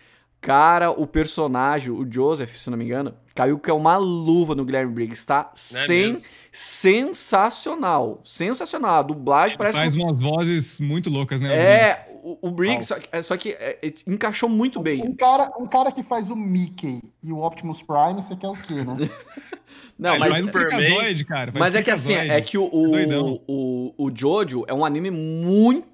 Cara, 0.41 0.89
o 0.89 1.05
personagem, 1.05 1.91
o 1.91 2.05
Joseph, 2.11 2.55
se 2.57 2.67
não 2.71 2.77
me 2.77 2.83
engano, 2.83 3.13
caiu 3.35 3.59
que 3.59 3.69
é 3.69 3.73
uma 3.73 3.95
luva 3.97 4.55
no 4.55 4.65
Guilherme 4.65 4.91
Briggs, 4.91 5.23
tá? 5.23 5.51
Não 5.71 5.79
é 5.81 5.85
Sem, 5.85 6.13
mesmo? 6.13 6.21
sensacional. 6.51 8.21
Sensacional. 8.25 8.95
A 8.95 9.03
dublagem 9.03 9.55
parece 9.55 9.77
Faz 9.77 9.93
que... 9.95 10.01
umas 10.01 10.19
vozes 10.19 10.79
muito 10.79 11.11
loucas, 11.11 11.39
né? 11.41 11.49
o 11.49 11.53
É, 11.53 12.07
o, 12.23 12.37
o 12.47 12.51
Briggs, 12.51 12.87
só 12.87 12.99
que, 12.99 13.07
é, 13.11 13.21
só 13.21 13.37
que 13.37 13.49
é, 13.51 13.77
é, 13.83 13.93
encaixou 14.07 14.49
muito 14.49 14.79
bem. 14.79 15.03
Um 15.03 15.15
cara, 15.15 15.51
um 15.59 15.67
cara 15.67 15.91
que 15.91 16.01
faz 16.01 16.27
o 16.29 16.35
Mickey 16.35 17.01
e 17.23 17.31
o 17.31 17.43
Optimus 17.43 17.83
Prime, 17.83 18.21
você 18.21 18.35
quer 18.35 18.47
o 18.47 18.53
quê, 18.53 18.83
né? 18.83 18.95
Não, 19.97 20.11
Ele 20.15 20.19
mas, 20.19 20.29
faz 20.31 20.43
o 20.43 20.47
Superman- 20.47 21.25
cara. 21.25 21.51
faz 21.51 21.59
mas 21.59 21.73
o 21.75 21.77
é 21.77 21.83
que 21.83 21.91
assim, 21.91 22.13
é 22.15 22.41
que 22.41 22.57
o, 22.57 22.65
o, 22.65 22.89
Doidão. 22.89 23.39
o, 23.47 23.93
o 23.97 24.11
Jojo 24.13 24.65
é 24.67 24.73
um 24.73 24.83
anime 24.83 25.11
muito 25.11 25.87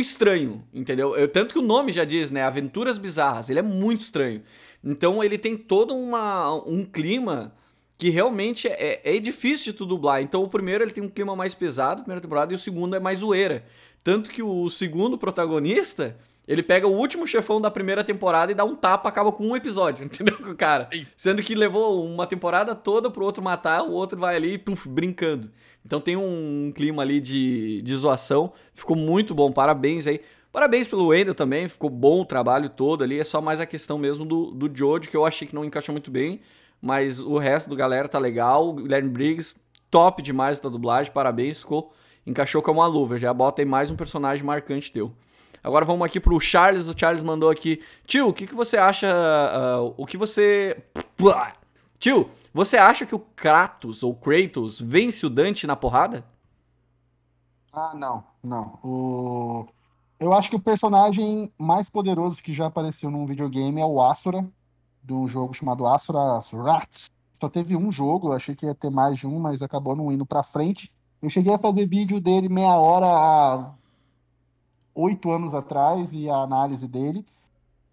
estranho, 0.00 0.62
entendeu? 0.72 1.16
Eu, 1.16 1.28
tanto 1.28 1.52
que 1.52 1.58
o 1.58 1.62
nome 1.62 1.92
já 1.92 2.04
diz, 2.04 2.30
né? 2.30 2.42
Aventuras 2.42 2.98
Bizarras. 2.98 3.50
Ele 3.50 3.58
é 3.58 3.62
muito 3.62 4.00
estranho. 4.00 4.42
Então 4.84 5.22
ele 5.22 5.38
tem 5.38 5.56
todo 5.56 5.94
uma, 5.94 6.52
um 6.66 6.84
clima 6.84 7.54
que 7.98 8.10
realmente 8.10 8.66
é, 8.66 9.00
é 9.04 9.18
difícil 9.20 9.72
de 9.72 9.78
tu 9.78 9.86
dublar. 9.86 10.22
Então 10.22 10.42
o 10.42 10.48
primeiro 10.48 10.82
ele 10.82 10.90
tem 10.90 11.04
um 11.04 11.08
clima 11.08 11.36
mais 11.36 11.54
pesado, 11.54 12.02
primeira 12.02 12.20
temporada, 12.20 12.52
e 12.52 12.56
o 12.56 12.58
segundo 12.58 12.96
é 12.96 13.00
mais 13.00 13.20
zoeira. 13.20 13.64
Tanto 14.02 14.30
que 14.30 14.42
o 14.42 14.68
segundo 14.68 15.16
protagonista, 15.16 16.16
ele 16.48 16.62
pega 16.62 16.88
o 16.88 16.96
último 16.96 17.26
chefão 17.26 17.60
da 17.60 17.70
primeira 17.70 18.02
temporada 18.02 18.50
e 18.50 18.54
dá 18.54 18.64
um 18.64 18.74
tapa, 18.74 19.08
acaba 19.08 19.30
com 19.30 19.46
um 19.46 19.56
episódio, 19.56 20.02
entendeu? 20.06 20.36
Com 20.38 20.50
o 20.50 20.56
cara. 20.56 20.88
Sendo 21.16 21.42
que 21.42 21.54
levou 21.54 22.04
uma 22.04 22.26
temporada 22.26 22.74
toda 22.74 23.08
pro 23.08 23.24
outro 23.24 23.42
matar, 23.42 23.82
o 23.82 23.92
outro 23.92 24.18
vai 24.18 24.34
ali, 24.34 24.58
puf, 24.58 24.88
brincando. 24.88 25.50
Então 25.84 26.00
tem 26.00 26.16
um 26.16 26.72
clima 26.74 27.02
ali 27.02 27.20
de, 27.20 27.82
de 27.82 27.94
zoação. 27.96 28.52
Ficou 28.72 28.96
muito 28.96 29.34
bom, 29.34 29.50
parabéns 29.52 30.06
aí. 30.06 30.20
Parabéns 30.52 30.86
pelo 30.86 31.06
Wendel 31.06 31.34
também, 31.34 31.66
ficou 31.66 31.88
bom 31.88 32.20
o 32.20 32.26
trabalho 32.26 32.68
todo 32.68 33.02
ali. 33.02 33.18
É 33.18 33.24
só 33.24 33.40
mais 33.40 33.58
a 33.58 33.66
questão 33.66 33.96
mesmo 33.96 34.24
do, 34.24 34.50
do 34.50 34.70
Jojo, 34.72 35.08
que 35.08 35.16
eu 35.16 35.24
achei 35.24 35.48
que 35.48 35.54
não 35.54 35.64
encaixou 35.64 35.94
muito 35.94 36.10
bem. 36.10 36.40
Mas 36.80 37.20
o 37.20 37.38
resto 37.38 37.70
do 37.70 37.76
galera 37.76 38.08
tá 38.08 38.18
legal. 38.18 38.68
O 38.68 38.74
Guilherme 38.74 39.08
Briggs, 39.08 39.54
top 39.90 40.20
demais 40.20 40.60
da 40.60 40.68
dublagem, 40.68 41.12
parabéns, 41.12 41.60
ficou. 41.60 41.92
Encaixou 42.26 42.60
como 42.60 42.80
uma 42.80 42.86
luva. 42.86 43.18
Já 43.18 43.32
bota 43.32 43.62
aí 43.62 43.66
mais 43.66 43.90
um 43.90 43.96
personagem 43.96 44.44
marcante 44.44 44.92
teu. 44.92 45.12
Agora 45.64 45.84
vamos 45.84 46.04
aqui 46.04 46.20
pro 46.20 46.38
Charles. 46.40 46.88
O 46.88 46.94
Charles 46.98 47.22
mandou 47.22 47.48
aqui. 47.48 47.80
Tio, 48.06 48.28
o 48.28 48.32
que, 48.32 48.46
que 48.46 48.54
você 48.54 48.76
acha. 48.76 49.08
ah, 49.08 49.80
o 49.96 50.04
que 50.04 50.16
você. 50.16 50.76
Tio, 51.98 52.28
você 52.52 52.76
acha 52.76 53.06
que 53.06 53.14
o 53.14 53.18
Kratos 53.18 54.02
ou 54.02 54.14
Kratos 54.14 54.80
vence 54.80 55.24
o 55.24 55.30
Dante 55.30 55.66
na 55.66 55.76
porrada? 55.76 56.24
Ah, 57.72 57.94
não, 57.94 58.22
não. 58.42 58.78
O... 58.82 59.66
Eu 60.20 60.32
acho 60.32 60.50
que 60.50 60.56
o 60.56 60.62
personagem 60.62 61.50
mais 61.58 61.88
poderoso 61.88 62.42
que 62.42 62.52
já 62.54 62.66
apareceu 62.66 63.10
num 63.10 63.26
videogame 63.26 63.80
é 63.80 63.86
o 63.86 64.00
Asura, 64.00 64.46
de 65.02 65.12
um 65.12 65.26
jogo 65.26 65.54
chamado 65.54 65.86
Asura 65.86 66.40
Rats. 66.52 67.10
Só 67.32 67.48
teve 67.48 67.74
um 67.74 67.90
jogo, 67.90 68.28
eu 68.28 68.32
achei 68.34 68.54
que 68.54 68.66
ia 68.66 68.74
ter 68.74 68.90
mais 68.90 69.18
de 69.18 69.26
um, 69.26 69.40
mas 69.40 69.62
acabou 69.62 69.96
não 69.96 70.12
indo 70.12 70.24
pra 70.24 70.44
frente. 70.44 70.92
Eu 71.20 71.30
cheguei 71.30 71.52
a 71.52 71.58
fazer 71.58 71.86
vídeo 71.86 72.20
dele 72.20 72.48
meia 72.48 72.76
hora 72.76 73.06
há 73.06 73.72
oito 74.94 75.30
anos 75.30 75.54
atrás 75.54 76.12
e 76.12 76.28
a 76.28 76.36
análise 76.36 76.86
dele. 76.86 77.26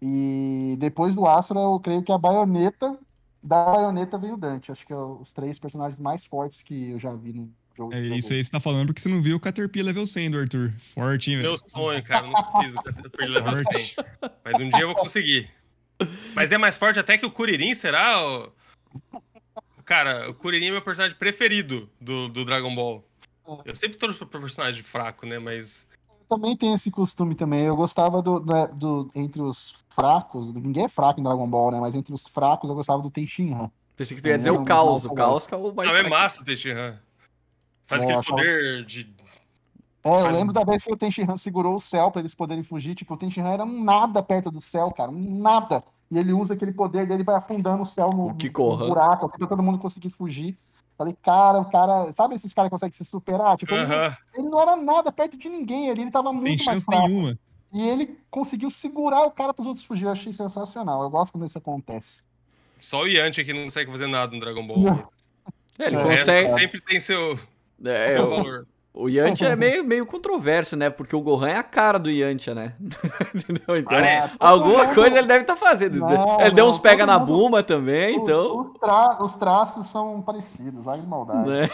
E 0.00 0.76
depois 0.78 1.14
do 1.14 1.26
Asura, 1.26 1.60
eu 1.60 1.80
creio 1.80 2.02
que 2.02 2.12
a 2.12 2.18
baioneta, 2.18 2.98
da 3.42 3.64
baioneta 3.64 4.18
veio 4.18 4.34
o 4.34 4.36
Dante. 4.36 4.70
Acho 4.72 4.86
que 4.86 4.92
é 4.92 4.96
os 4.96 5.32
três 5.32 5.58
personagens 5.58 5.98
mais 6.00 6.24
fortes 6.24 6.62
que 6.62 6.90
eu 6.90 6.98
já 6.98 7.14
vi 7.14 7.32
no 7.32 7.50
jogo. 7.76 7.94
É 7.94 8.00
isso 8.00 8.32
aí 8.32 8.42
você 8.44 8.50
tá 8.50 8.60
falando 8.60 8.86
porque 8.88 9.00
você 9.00 9.08
não 9.08 9.22
viu 9.22 9.36
o 9.36 9.40
Caterpillar 9.40 9.86
level 9.86 10.06
100 10.06 10.30
do 10.30 10.38
Arthur. 10.38 10.74
Forte, 10.78 11.30
hein, 11.30 11.36
velho? 11.38 11.48
Meu 11.50 11.58
sonho, 11.68 12.02
cara. 12.02 12.26
eu 12.26 12.30
Nunca 12.30 12.60
fiz 12.62 12.74
o 12.74 12.82
Caterpillar 12.82 13.44
level 13.54 13.64
100. 13.72 13.94
Mas 14.44 14.56
um 14.60 14.68
dia 14.70 14.80
eu 14.82 14.88
vou 14.88 14.96
conseguir. 14.96 15.50
Mas 16.34 16.50
é 16.52 16.58
mais 16.58 16.76
forte 16.76 16.98
até 16.98 17.16
que 17.18 17.26
o 17.26 17.30
Kuririn, 17.30 17.74
será? 17.74 18.16
Cara, 19.84 20.30
o 20.30 20.34
Kuririn 20.34 20.66
é 20.66 20.70
meu 20.72 20.82
personagem 20.82 21.16
preferido 21.16 21.88
do, 22.00 22.28
do 22.28 22.44
Dragon 22.44 22.74
Ball. 22.74 23.04
Eu 23.64 23.74
sempre 23.74 23.98
torço 23.98 24.24
pra 24.26 24.40
personagem 24.40 24.82
fraco, 24.82 25.26
né? 25.26 25.38
Mas. 25.38 25.86
também 26.28 26.56
tem 26.56 26.72
esse 26.74 26.90
costume 26.90 27.34
também. 27.34 27.62
Eu 27.64 27.74
gostava 27.76 28.22
do, 28.22 28.38
da- 28.38 28.66
do- 28.66 29.10
entre 29.14 29.40
os 29.42 29.74
fracos, 29.90 30.52
ninguém 30.54 30.84
é 30.84 30.88
fraco 30.88 31.20
em 31.20 31.22
Dragon 31.24 31.48
Ball, 31.48 31.70
né? 31.72 31.80
Mas 31.80 31.94
entre 31.94 32.12
os 32.14 32.26
fracos 32.26 32.68
eu 32.68 32.76
gostava 32.76 33.02
do 33.02 33.10
Tenshinhan. 33.10 33.70
Pensei 33.96 34.16
que 34.16 34.22
tu 34.22 34.28
ia 34.28 34.38
dizer 34.38 34.52
Não, 34.52 34.62
o 34.62 34.64
caos. 34.64 35.04
O 35.04 35.12
caos 35.14 35.46
que 35.46 35.54
é 35.54 35.56
o 35.56 35.74
mais 35.74 35.88
Não, 35.88 35.96
é 35.96 36.08
massa 36.08 36.40
o 36.40 36.44
Tenshinhan. 36.44 36.98
Faz 37.86 38.02
É, 38.02 38.04
aquele 38.06 38.22
poder 38.22 38.84
de. 38.86 39.14
É, 40.02 40.08
eu 40.08 40.22
Faz- 40.22 40.36
lembro 40.36 40.52
da 40.54 40.64
vez 40.64 40.82
que 40.82 40.92
o 40.92 40.96
Tenshinhan 40.96 41.36
segurou 41.36 41.76
o 41.76 41.80
céu 41.80 42.10
pra 42.10 42.20
eles 42.20 42.34
poderem 42.34 42.62
fugir. 42.64 42.94
Tipo, 42.94 43.14
o 43.14 43.16
Tenshinhan 43.16 43.48
era 43.50 43.64
um 43.64 43.82
nada 43.84 44.22
perto 44.22 44.50
do 44.50 44.60
céu, 44.60 44.90
cara. 44.92 45.10
um 45.10 45.38
Nada. 45.40 45.84
E 46.10 46.18
ele 46.18 46.32
usa 46.32 46.54
aquele 46.54 46.72
poder 46.72 47.06
dele 47.06 47.22
e 47.22 47.24
vai 47.24 47.36
afundando 47.36 47.82
o 47.82 47.86
céu 47.86 48.10
no, 48.10 48.28
O 48.28 48.32
no 48.32 48.88
buraco, 48.88 49.28
pra 49.28 49.46
todo 49.46 49.62
mundo 49.62 49.78
conseguir 49.78 50.10
fugir. 50.10 50.56
Falei, 50.96 51.16
cara, 51.22 51.60
o 51.60 51.70
cara. 51.70 52.12
Sabe 52.12 52.34
esses 52.34 52.52
caras 52.52 52.68
que 52.68 52.74
conseguem 52.74 52.92
se 52.96 53.04
superar? 53.04 53.56
Tipo, 53.56 53.74
ele, 53.74 53.84
Aham. 53.84 54.16
ele 54.34 54.48
não 54.48 54.60
era 54.60 54.76
nada 54.76 55.12
perto 55.12 55.36
de 55.36 55.48
ninguém 55.48 55.90
ali, 55.90 56.02
ele 56.02 56.10
tava 56.10 56.30
Tem 56.30 56.38
muito 56.40 56.64
mais 56.64 56.76
chance 56.78 56.84
fraco. 56.86 57.06
nenhuma. 57.08 57.38
E 57.72 57.88
ele 57.88 58.18
conseguiu 58.30 58.70
segurar 58.70 59.22
o 59.24 59.30
cara 59.30 59.54
pros 59.54 59.66
outros 59.66 59.84
fugir. 59.84 60.04
Eu 60.04 60.10
achei 60.12 60.32
sensacional. 60.32 61.02
Eu 61.02 61.10
gosto 61.10 61.32
quando 61.32 61.46
isso 61.46 61.58
acontece. 61.58 62.20
Só 62.78 63.02
o 63.02 63.06
Yanti 63.06 63.40
aqui 63.40 63.52
não 63.52 63.64
consegue 63.64 63.90
fazer 63.90 64.06
nada 64.06 64.32
no 64.32 64.40
Dragon 64.40 64.66
Ball. 64.66 64.78
Não. 64.80 65.08
Ele 65.78 65.96
É, 65.96 66.02
consegue. 66.02 66.48
sempre 66.48 66.80
tem 66.80 66.98
seu, 67.00 67.38
É, 67.84 68.08
seu 68.08 68.24
o, 68.26 68.30
valor. 68.30 68.66
O 68.92 69.08
Yantia 69.08 69.48
é 69.48 69.56
meio, 69.56 69.84
meio 69.84 70.04
controverso, 70.04 70.76
né? 70.76 70.90
Porque 70.90 71.14
o 71.14 71.20
Gohan 71.20 71.48
é 71.50 71.56
a 71.56 71.62
cara 71.62 71.98
do 71.98 72.10
Yantia, 72.10 72.54
né? 72.54 72.74
Entendeu? 73.34 73.76
Então, 73.76 73.98
Pare- 73.98 74.28
todo 74.28 74.36
alguma 74.40 74.84
mundo- 74.84 74.94
coisa 74.94 75.18
ele 75.18 75.26
deve 75.26 75.42
estar 75.42 75.56
fazendo. 75.56 75.98
Não, 75.98 76.40
ele 76.40 76.50
deu 76.50 76.66
uns 76.66 76.76
não, 76.76 76.82
pega 76.82 77.06
na 77.06 77.18
mundo- 77.18 77.26
buma 77.28 77.62
também, 77.62 78.16
os- 78.16 78.22
então. 78.22 78.60
Os, 78.72 78.78
tra- 78.78 79.18
os 79.22 79.36
traços 79.36 79.86
são 79.90 80.20
parecidos, 80.22 80.82
vai 80.84 81.00
de 81.00 81.06
maldade. 81.06 81.48
Né? 81.48 81.70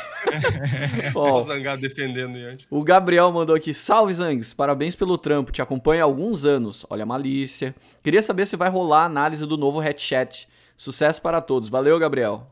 Ó, 1.14 1.20
Ó, 1.30 1.38
o 1.38 1.42
Zangado 1.42 1.80
defendendo 1.80 2.34
o 2.34 2.38
Yanti. 2.38 2.66
o 2.70 2.82
Gabriel 2.84 3.30
mandou 3.32 3.56
aqui: 3.56 3.72
Salve 3.72 4.12
Zangs, 4.14 4.52
parabéns 4.54 4.94
pelo 4.94 5.16
trampo, 5.16 5.52
te 5.52 5.62
acompanho 5.62 6.02
há 6.02 6.04
alguns 6.04 6.44
anos. 6.44 6.84
Olha 6.90 7.02
a 7.04 7.06
malícia. 7.06 7.74
Queria 8.02 8.22
saber 8.22 8.46
se 8.46 8.56
vai 8.56 8.68
rolar 8.68 9.02
a 9.02 9.06
análise 9.06 9.44
do 9.46 9.56
novo 9.56 9.80
Headchat. 9.80 10.48
Sucesso 10.76 11.22
para 11.22 11.40
todos. 11.40 11.68
Valeu, 11.70 11.98
Gabriel. 11.98 12.46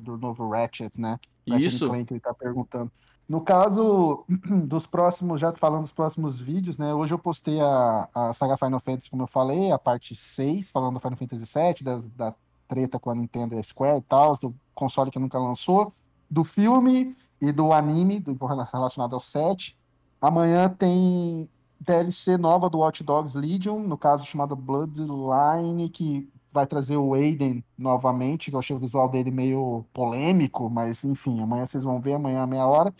Do 0.00 0.18
novo 0.18 0.50
Ratchet, 0.50 0.90
né? 0.98 1.20
Ratchet 1.48 1.66
Isso. 1.68 1.88
Que 2.04 2.14
ele 2.14 2.20
tá 2.20 2.34
perguntando. 2.34 2.90
No 3.28 3.40
caso 3.40 4.24
dos 4.66 4.86
próximos, 4.86 5.40
já 5.40 5.52
falando 5.52 5.82
dos 5.82 5.92
próximos 5.92 6.38
vídeos, 6.38 6.76
né? 6.76 6.92
Hoje 6.94 7.14
eu 7.14 7.18
postei 7.18 7.60
a, 7.60 8.08
a 8.14 8.34
saga 8.34 8.56
Final 8.56 8.80
Fantasy, 8.80 9.10
como 9.10 9.22
eu 9.22 9.26
falei, 9.26 9.70
a 9.72 9.78
parte 9.78 10.14
6, 10.14 10.70
falando 10.70 10.94
do 10.94 11.00
Final 11.00 11.16
Fantasy 11.16 11.44
VII, 11.44 11.84
da, 11.84 12.00
da 12.16 12.34
treta 12.68 12.98
com 12.98 13.10
a 13.10 13.14
Nintendo 13.14 13.62
Square 13.62 13.98
e 13.98 14.02
tal, 14.02 14.36
do 14.36 14.54
console 14.74 15.10
que 15.10 15.18
nunca 15.18 15.38
lançou, 15.38 15.92
do 16.30 16.44
filme 16.44 17.16
e 17.40 17.52
do 17.52 17.72
anime, 17.72 18.20
do 18.20 18.34
relacionado 18.46 19.14
ao 19.14 19.20
7. 19.20 19.76
Amanhã 20.20 20.68
tem 20.68 21.48
DLC 21.80 22.36
nova 22.36 22.68
do 22.68 22.78
Watch 22.78 23.02
Dogs 23.02 23.36
Legion, 23.36 23.80
no 23.80 23.96
caso 23.96 24.26
chamado 24.26 24.56
Bloodline, 24.56 25.88
que 25.88 26.28
vai 26.52 26.66
trazer 26.66 26.96
o 26.96 27.14
Aiden 27.14 27.64
novamente, 27.76 28.50
que 28.50 28.56
eu 28.56 28.60
achei 28.60 28.76
o 28.76 28.78
visual 28.78 29.08
dele 29.08 29.30
meio 29.30 29.84
polêmico, 29.92 30.70
mas 30.70 31.04
enfim, 31.04 31.40
amanhã 31.40 31.66
vocês 31.66 31.82
vão 31.82 32.00
ver, 32.00 32.14
amanhã 32.14 32.42
à 32.42 32.46
meia 32.46 32.66
hora. 32.66 32.94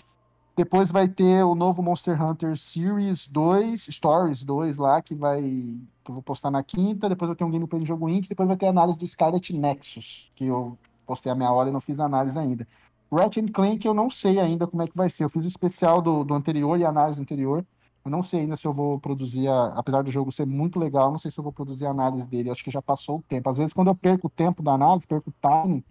Depois 0.56 0.90
vai 0.90 1.08
ter 1.08 1.42
o 1.44 1.54
novo 1.54 1.82
Monster 1.82 2.20
Hunter 2.22 2.56
Series 2.56 3.26
2, 3.28 3.86
Stories 3.86 4.44
2 4.44 4.76
lá, 4.76 5.02
que 5.02 5.14
vai. 5.14 5.42
que 5.42 6.10
eu 6.10 6.14
vou 6.14 6.22
postar 6.22 6.50
na 6.50 6.62
quinta. 6.62 7.08
Depois 7.08 7.28
vai 7.28 7.36
ter 7.36 7.44
um 7.44 7.50
gameplay 7.50 7.82
de 7.82 7.88
jogo 7.88 8.08
indie. 8.08 8.28
Depois 8.28 8.46
vai 8.46 8.56
ter 8.56 8.66
a 8.66 8.70
análise 8.70 8.98
do 8.98 9.06
Scarlet 9.06 9.52
Nexus, 9.52 10.30
que 10.36 10.46
eu 10.46 10.78
postei 11.06 11.32
a 11.32 11.34
meia 11.34 11.50
hora 11.52 11.70
e 11.70 11.72
não 11.72 11.80
fiz 11.80 11.98
análise 11.98 12.38
ainda. 12.38 12.66
Ratchet 13.12 13.50
Clank 13.52 13.84
eu 13.86 13.94
não 13.94 14.08
sei 14.10 14.38
ainda 14.40 14.66
como 14.66 14.82
é 14.82 14.86
que 14.88 14.96
vai 14.96 15.10
ser. 15.10 15.24
Eu 15.24 15.28
fiz 15.30 15.44
o 15.44 15.48
especial 15.48 16.00
do, 16.00 16.24
do 16.24 16.34
anterior 16.34 16.78
e 16.78 16.84
a 16.84 16.88
análise 16.88 17.20
anterior. 17.20 17.64
Eu 18.04 18.10
não 18.10 18.22
sei 18.22 18.40
ainda 18.40 18.56
se 18.56 18.66
eu 18.66 18.72
vou 18.72 19.00
produzir, 19.00 19.48
a- 19.48 19.72
apesar 19.76 20.02
do 20.02 20.10
jogo 20.10 20.30
ser 20.32 20.46
muito 20.46 20.78
legal, 20.78 21.10
não 21.10 21.18
sei 21.18 21.30
se 21.30 21.38
eu 21.38 21.44
vou 21.44 21.52
produzir 21.52 21.86
a 21.86 21.90
análise 21.90 22.26
dele. 22.26 22.50
Acho 22.50 22.62
que 22.64 22.70
já 22.70 22.82
passou 22.82 23.18
o 23.18 23.22
tempo. 23.22 23.48
Às 23.50 23.56
vezes, 23.56 23.72
quando 23.72 23.88
eu 23.88 23.94
perco 23.94 24.26
o 24.28 24.30
tempo 24.30 24.62
da 24.62 24.72
análise, 24.74 25.06
perco 25.06 25.30
o 25.30 25.34
timing, 25.40 25.82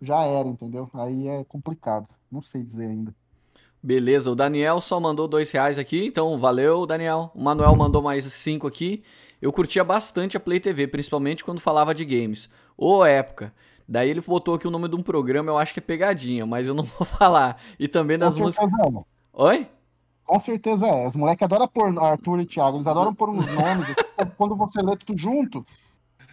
já 0.00 0.22
era, 0.24 0.48
entendeu? 0.48 0.90
Aí 0.94 1.28
é 1.28 1.44
complicado. 1.44 2.08
Não 2.30 2.42
sei 2.42 2.62
dizer 2.64 2.86
ainda. 2.88 3.14
Beleza, 3.84 4.30
o 4.30 4.34
Daniel 4.34 4.80
só 4.80 4.98
mandou 4.98 5.28
dois 5.28 5.50
reais 5.50 5.78
aqui, 5.78 6.06
então 6.06 6.38
valeu, 6.38 6.86
Daniel. 6.86 7.30
O 7.34 7.42
Manuel 7.42 7.76
mandou 7.76 8.00
mais 8.00 8.24
cinco 8.24 8.66
aqui. 8.66 9.02
Eu 9.42 9.52
curtia 9.52 9.84
bastante 9.84 10.38
a 10.38 10.40
Play 10.40 10.58
TV, 10.58 10.86
principalmente 10.86 11.44
quando 11.44 11.60
falava 11.60 11.94
de 11.94 12.02
games. 12.02 12.48
Ô, 12.78 13.04
época. 13.04 13.52
Daí 13.86 14.08
ele 14.08 14.22
botou 14.22 14.54
aqui 14.54 14.66
o 14.66 14.70
nome 14.70 14.88
de 14.88 14.96
um 14.96 15.02
programa, 15.02 15.50
eu 15.50 15.58
acho 15.58 15.74
que 15.74 15.80
é 15.80 15.82
pegadinha, 15.82 16.46
mas 16.46 16.66
eu 16.66 16.74
não 16.74 16.82
vou 16.96 17.06
falar. 17.06 17.60
E 17.78 17.86
também 17.86 18.16
das 18.16 18.36
Com 18.36 18.44
músicas. 18.44 18.70
certeza 18.70 18.98
é. 18.98 19.02
Oi? 19.34 19.66
Com 20.24 20.40
certeza 20.40 20.86
é. 20.86 21.06
Os 21.06 21.14
moleques 21.14 21.42
adoram 21.44 21.68
pôr 21.68 21.98
Arthur 21.98 22.40
e 22.40 22.46
Thiago, 22.46 22.78
eles 22.78 22.86
adoram 22.86 23.14
pôr 23.14 23.28
uns 23.28 23.46
nomes. 23.52 23.90
assim, 23.90 24.30
quando 24.38 24.56
você 24.56 24.80
lê 24.80 24.96
tudo 24.96 25.18
junto, 25.20 25.62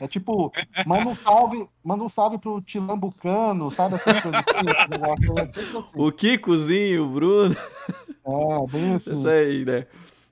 é 0.02 0.08
tipo, 0.08 0.52
manda 0.84 1.10
um 1.10 1.16
salve, 1.16 1.70
manda 1.84 2.04
um 2.04 2.10
salve 2.10 2.40
pro 2.40 2.60
Tilambucano, 2.60 3.70
sabe 3.70 3.96
essas 3.96 4.20
coisas 4.20 4.42
assim? 4.48 5.38
é 5.38 5.46
sempre 5.54 5.78
assim. 5.78 5.94
O 5.94 6.12
Kikozinho, 6.12 7.06
o 7.06 7.08
Bruno. 7.10 7.56
É, 8.26 8.72
bem 8.72 8.96
assim. 8.98 9.14
Isso 9.14 9.30
aí, 9.30 9.64
né? 9.64 9.86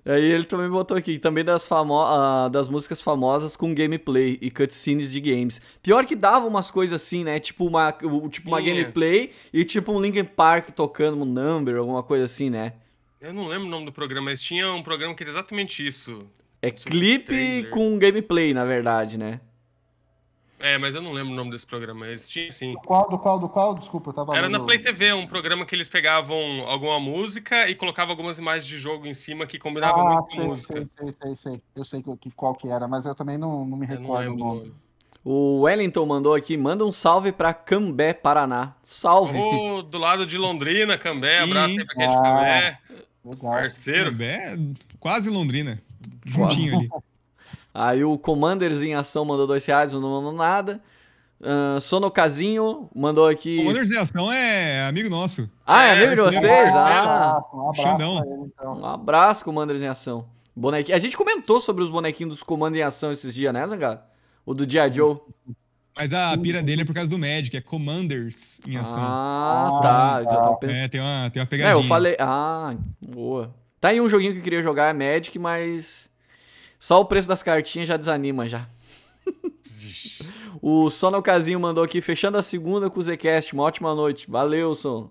Aí 0.04 0.24
ele 0.24 0.46
também 0.46 0.68
botou 0.68 0.98
aqui, 0.98 1.20
também 1.20 1.44
das, 1.44 1.68
famo 1.68 2.02
ah, 2.02 2.50
das 2.50 2.68
músicas 2.68 3.00
famosas 3.00 3.56
com 3.56 3.76
gameplay 3.76 4.40
e 4.42 4.50
cutscenes 4.50 5.12
de 5.12 5.22
games. 5.22 5.62
Pior 5.84 6.04
que 6.04 6.16
dava 6.16 6.48
umas 6.48 6.72
coisas 6.72 7.00
assim, 7.00 7.24
né? 7.24 7.38
Tipo 7.38 7.68
uma, 7.68 7.92
tipo 8.32 8.48
uma 8.48 8.60
gameplay 8.60 9.32
e 9.54 9.64
tipo 9.64 9.92
um 9.92 10.02
Linkin 10.02 10.24
Park 10.24 10.70
tocando 10.72 11.22
um 11.22 11.26
number, 11.26 11.76
alguma 11.76 12.02
coisa 12.02 12.26
assim, 12.26 12.50
né? 12.50 12.74
Eu 13.22 13.32
não 13.36 13.48
lembro 13.48 13.68
o 13.68 13.70
nome 13.70 13.86
do 13.86 13.92
programa, 13.92 14.32
mas 14.32 14.42
tinha 14.42 14.74
um 14.74 14.82
programa 14.82 15.14
que 15.14 15.22
era 15.22 15.32
exatamente 15.32 15.86
isso. 15.86 16.26
É 16.60 16.72
clipe 16.72 17.68
com 17.70 18.00
gameplay, 18.00 18.52
na 18.52 18.66
verdade, 18.66 19.16
né? 19.16 19.40
É, 20.60 20.78
mas 20.78 20.94
eu 20.94 21.02
não 21.02 21.14
lembro 21.14 21.32
o 21.32 21.36
nome 21.36 21.52
desse 21.52 21.66
programa. 21.66 22.06
Tinha 22.18 22.52
sim. 22.52 22.74
Do 22.74 22.80
qual, 22.80 23.10
do 23.10 23.18
qual, 23.18 23.40
do 23.40 23.48
qual? 23.48 23.76
Desculpa, 23.76 24.10
eu 24.10 24.14
tava 24.14 24.36
Era 24.36 24.50
na 24.50 24.60
Play 24.60 24.80
TV, 24.80 25.14
um 25.14 25.26
programa 25.26 25.66
que 25.66 25.74
eles 25.74 25.88
pegavam 25.88 26.38
alguma 26.68 27.00
música 27.00 27.70
e 27.70 27.76
colocavam 27.76 28.12
algumas 28.12 28.38
imagens 28.38 28.68
de 28.68 28.78
jogo 28.78 29.08
em 29.08 29.14
cima 29.14 29.48
que 29.48 29.58
combinavam 29.58 30.06
Ah, 30.08 30.14
muito 30.16 30.26
com 30.28 30.34
a 30.34 30.36
sei, 30.38 30.46
música. 30.48 30.74
sei, 30.74 30.88
sei, 30.98 31.14
sei, 31.14 31.36
sei. 31.36 31.62
Eu 31.76 31.86
sei 31.86 32.04
que, 32.04 32.16
que- 32.18 32.32
qual 32.32 32.54
que 32.54 32.68
era, 32.68 32.88
mas 32.88 33.06
eu 33.06 33.16
também 33.16 33.38
não, 33.38 33.66
não 33.66 33.78
me 33.78 33.86
Eu 33.86 33.98
recordo 33.98 34.34
o 34.34 34.38
nome. 34.38 34.74
O 35.24 35.62
Wellington 35.62 36.06
mandou 36.06 36.34
aqui, 36.34 36.56
manda 36.58 36.86
um 36.86 36.92
salve 36.94 37.32
pra 37.32 37.54
Cambé, 37.54 38.14
Paraná. 38.14 38.74
Salve! 38.84 39.38
Ô, 39.38 39.82
do 39.82 39.98
lado 39.98 40.26
de 40.26 40.38
Londrina, 40.38 40.98
Cambé, 40.98 41.38
Sim. 41.38 41.44
abraço 41.52 41.80
aí 41.80 41.86
pra 41.86 41.96
quem 41.96 42.04
é 42.04 42.08
de 42.10 42.16
Ah. 42.16 42.22
Cambé, 42.22 42.80
Legal. 43.26 43.52
parceiro. 43.52 44.24
É 44.24 44.58
quase 45.00 45.30
Londrina. 45.30 45.82
Juntinho 46.26 46.78
ali. 46.80 46.90
Aí 47.74 48.04
o 48.04 48.18
Commanders 48.18 48.82
em 48.82 48.96
ação 48.96 49.24
mandou 49.26 49.46
dois 49.48 49.66
reais, 49.66 49.92
mas 49.92 50.02
não 50.02 50.10
mandou 50.10 50.34
nada. 50.34 50.82
Uh, 51.40 51.80
Sonocasinho 51.80 52.90
mandou 52.94 53.26
aqui. 53.28 53.60
O 53.60 53.68
Wonders 53.68 53.90
em 53.92 53.98
Ação 53.98 54.30
é 54.32 54.86
amigo 54.88 55.10
nosso. 55.10 55.50
Ah, 55.66 55.86
é 55.86 55.90
É, 55.90 55.92
amigo 55.94 56.16
de 56.16 56.22
é, 56.22 56.24
vocês? 56.40 56.44
é, 56.44 56.78
Ah, 56.78 57.42
Um 57.54 57.70
abraço 57.70 58.24
ele, 58.26 58.44
então. 58.46 58.74
um 58.82 58.86
abraço, 58.86 59.46
Commanders 59.46 59.82
em 59.82 59.88
ação. 59.88 60.26
Bonequinho. 60.54 60.98
A 60.98 61.00
gente 61.00 61.16
comentou 61.16 61.62
sobre 61.62 61.82
os 61.84 61.90
bonequinhos 61.90 62.34
dos 62.34 62.44
Commanders 62.44 62.82
em 62.82 62.84
ação 62.86 63.12
esses 63.14 63.34
dias, 63.34 63.54
né, 63.54 63.66
Zangado? 63.66 64.02
O 64.46 64.54
do 64.54 64.70
G.I. 64.70 64.92
Joe. 64.94 65.18
Mas 65.96 66.12
a 66.12 66.38
pira 66.38 66.62
dele 66.62 66.82
é 66.82 66.86
por 66.86 66.94
causa 66.96 67.10
do 67.10 67.18
Magic, 67.18 67.56
é 67.56 67.62
Commanders 67.62 68.60
em 68.68 68.76
Ação. 68.78 68.98
Ah, 69.00 69.78
Ah, 69.78 69.82
tá. 69.82 70.24
Já 70.24 70.30
tá. 70.30 70.48
tô 70.50 70.56
pensando. 70.58 70.76
É, 70.78 70.88
tem 70.90 71.00
uma, 71.02 71.30
tem 71.30 71.40
uma 71.42 71.44
É, 71.44 71.48
pegadinha. 71.50 71.84
eu 71.84 71.88
falei. 71.88 72.16
Ah, 72.20 72.74
boa. 73.02 73.54
Tá 73.80 73.90
aí 73.90 74.02
um 74.02 74.10
joguinho 74.10 74.34
que 74.34 74.40
eu 74.40 74.44
queria 74.44 74.62
jogar, 74.64 74.90
é 74.90 74.94
Magic, 74.94 75.38
mas. 75.40 76.10
Só 76.80 77.00
o 77.02 77.06
preço 77.06 77.28
das 77.28 77.44
cartinhas 77.44 77.88
já 77.88 77.98
desanima 77.98 78.48
já. 78.48 78.68
O 80.62 80.90
Sonocasinho 80.90 81.60
mandou 81.60 81.84
aqui, 81.84 82.02
fechando 82.02 82.38
a 82.38 82.42
segunda 82.42 82.90
com 82.90 83.00
o 83.00 83.04
Zcast. 83.04 83.54
Uma 83.54 83.64
ótima 83.64 83.94
noite. 83.96 84.30
Valeu, 84.30 84.74
Son. 84.76 85.10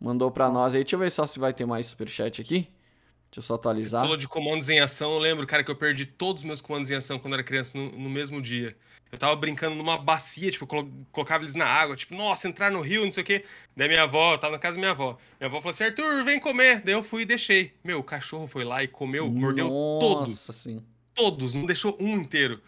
Mandou 0.00 0.30
pra 0.30 0.50
nós 0.50 0.74
aí. 0.74 0.82
Deixa 0.82 0.96
eu 0.96 1.00
ver 1.00 1.10
só 1.10 1.26
se 1.26 1.38
vai 1.38 1.52
ter 1.52 1.64
mais 1.64 1.86
superchat 1.86 2.40
aqui. 2.42 2.68
Deixa 3.30 3.38
eu 3.38 3.42
só 3.42 3.54
Você 3.54 3.60
atualizar. 3.60 4.02
falou 4.02 4.16
de 4.16 4.28
comandos 4.28 4.68
em 4.68 4.80
ação, 4.80 5.12
eu 5.14 5.18
lembro, 5.18 5.46
cara, 5.46 5.64
que 5.64 5.70
eu 5.70 5.76
perdi 5.76 6.04
todos 6.04 6.42
os 6.42 6.44
meus 6.46 6.60
comandos 6.60 6.90
em 6.90 6.94
ação 6.94 7.18
quando 7.18 7.32
era 7.34 7.42
criança 7.42 7.72
no, 7.78 7.90
no 7.92 8.10
mesmo 8.10 8.42
dia. 8.42 8.76
Eu 9.10 9.16
tava 9.18 9.34
brincando 9.36 9.74
numa 9.74 9.96
bacia, 9.96 10.50
tipo, 10.50 10.64
eu 10.64 10.68
colo- 10.68 10.92
colocava 11.10 11.42
eles 11.44 11.54
na 11.54 11.64
água, 11.66 11.96
tipo, 11.96 12.14
nossa, 12.14 12.46
entrar 12.46 12.70
no 12.70 12.82
rio, 12.82 13.04
não 13.04 13.10
sei 13.10 13.22
o 13.22 13.26
quê. 13.26 13.44
Daí 13.74 13.88
minha 13.88 14.02
avó, 14.02 14.34
eu 14.34 14.38
tava 14.38 14.52
na 14.54 14.58
casa 14.58 14.74
da 14.74 14.80
minha 14.80 14.90
avó. 14.90 15.16
Minha 15.40 15.48
avó 15.48 15.58
falou 15.60 15.70
assim, 15.70 15.84
Arthur, 15.84 16.24
vem 16.24 16.38
comer. 16.38 16.82
Daí 16.82 16.92
eu 16.94 17.02
fui 17.02 17.22
e 17.22 17.26
deixei. 17.26 17.72
Meu, 17.82 18.00
o 18.00 18.04
cachorro 18.04 18.46
foi 18.46 18.64
lá 18.64 18.82
e 18.84 18.88
comeu, 18.88 19.30
mordeu 19.30 19.68
todos, 19.98 20.30
Nossa, 20.32 20.52
sim. 20.52 20.82
Todos, 21.14 21.54
não 21.54 21.66
deixou 21.66 21.96
um 22.00 22.16
inteiro. 22.16 22.60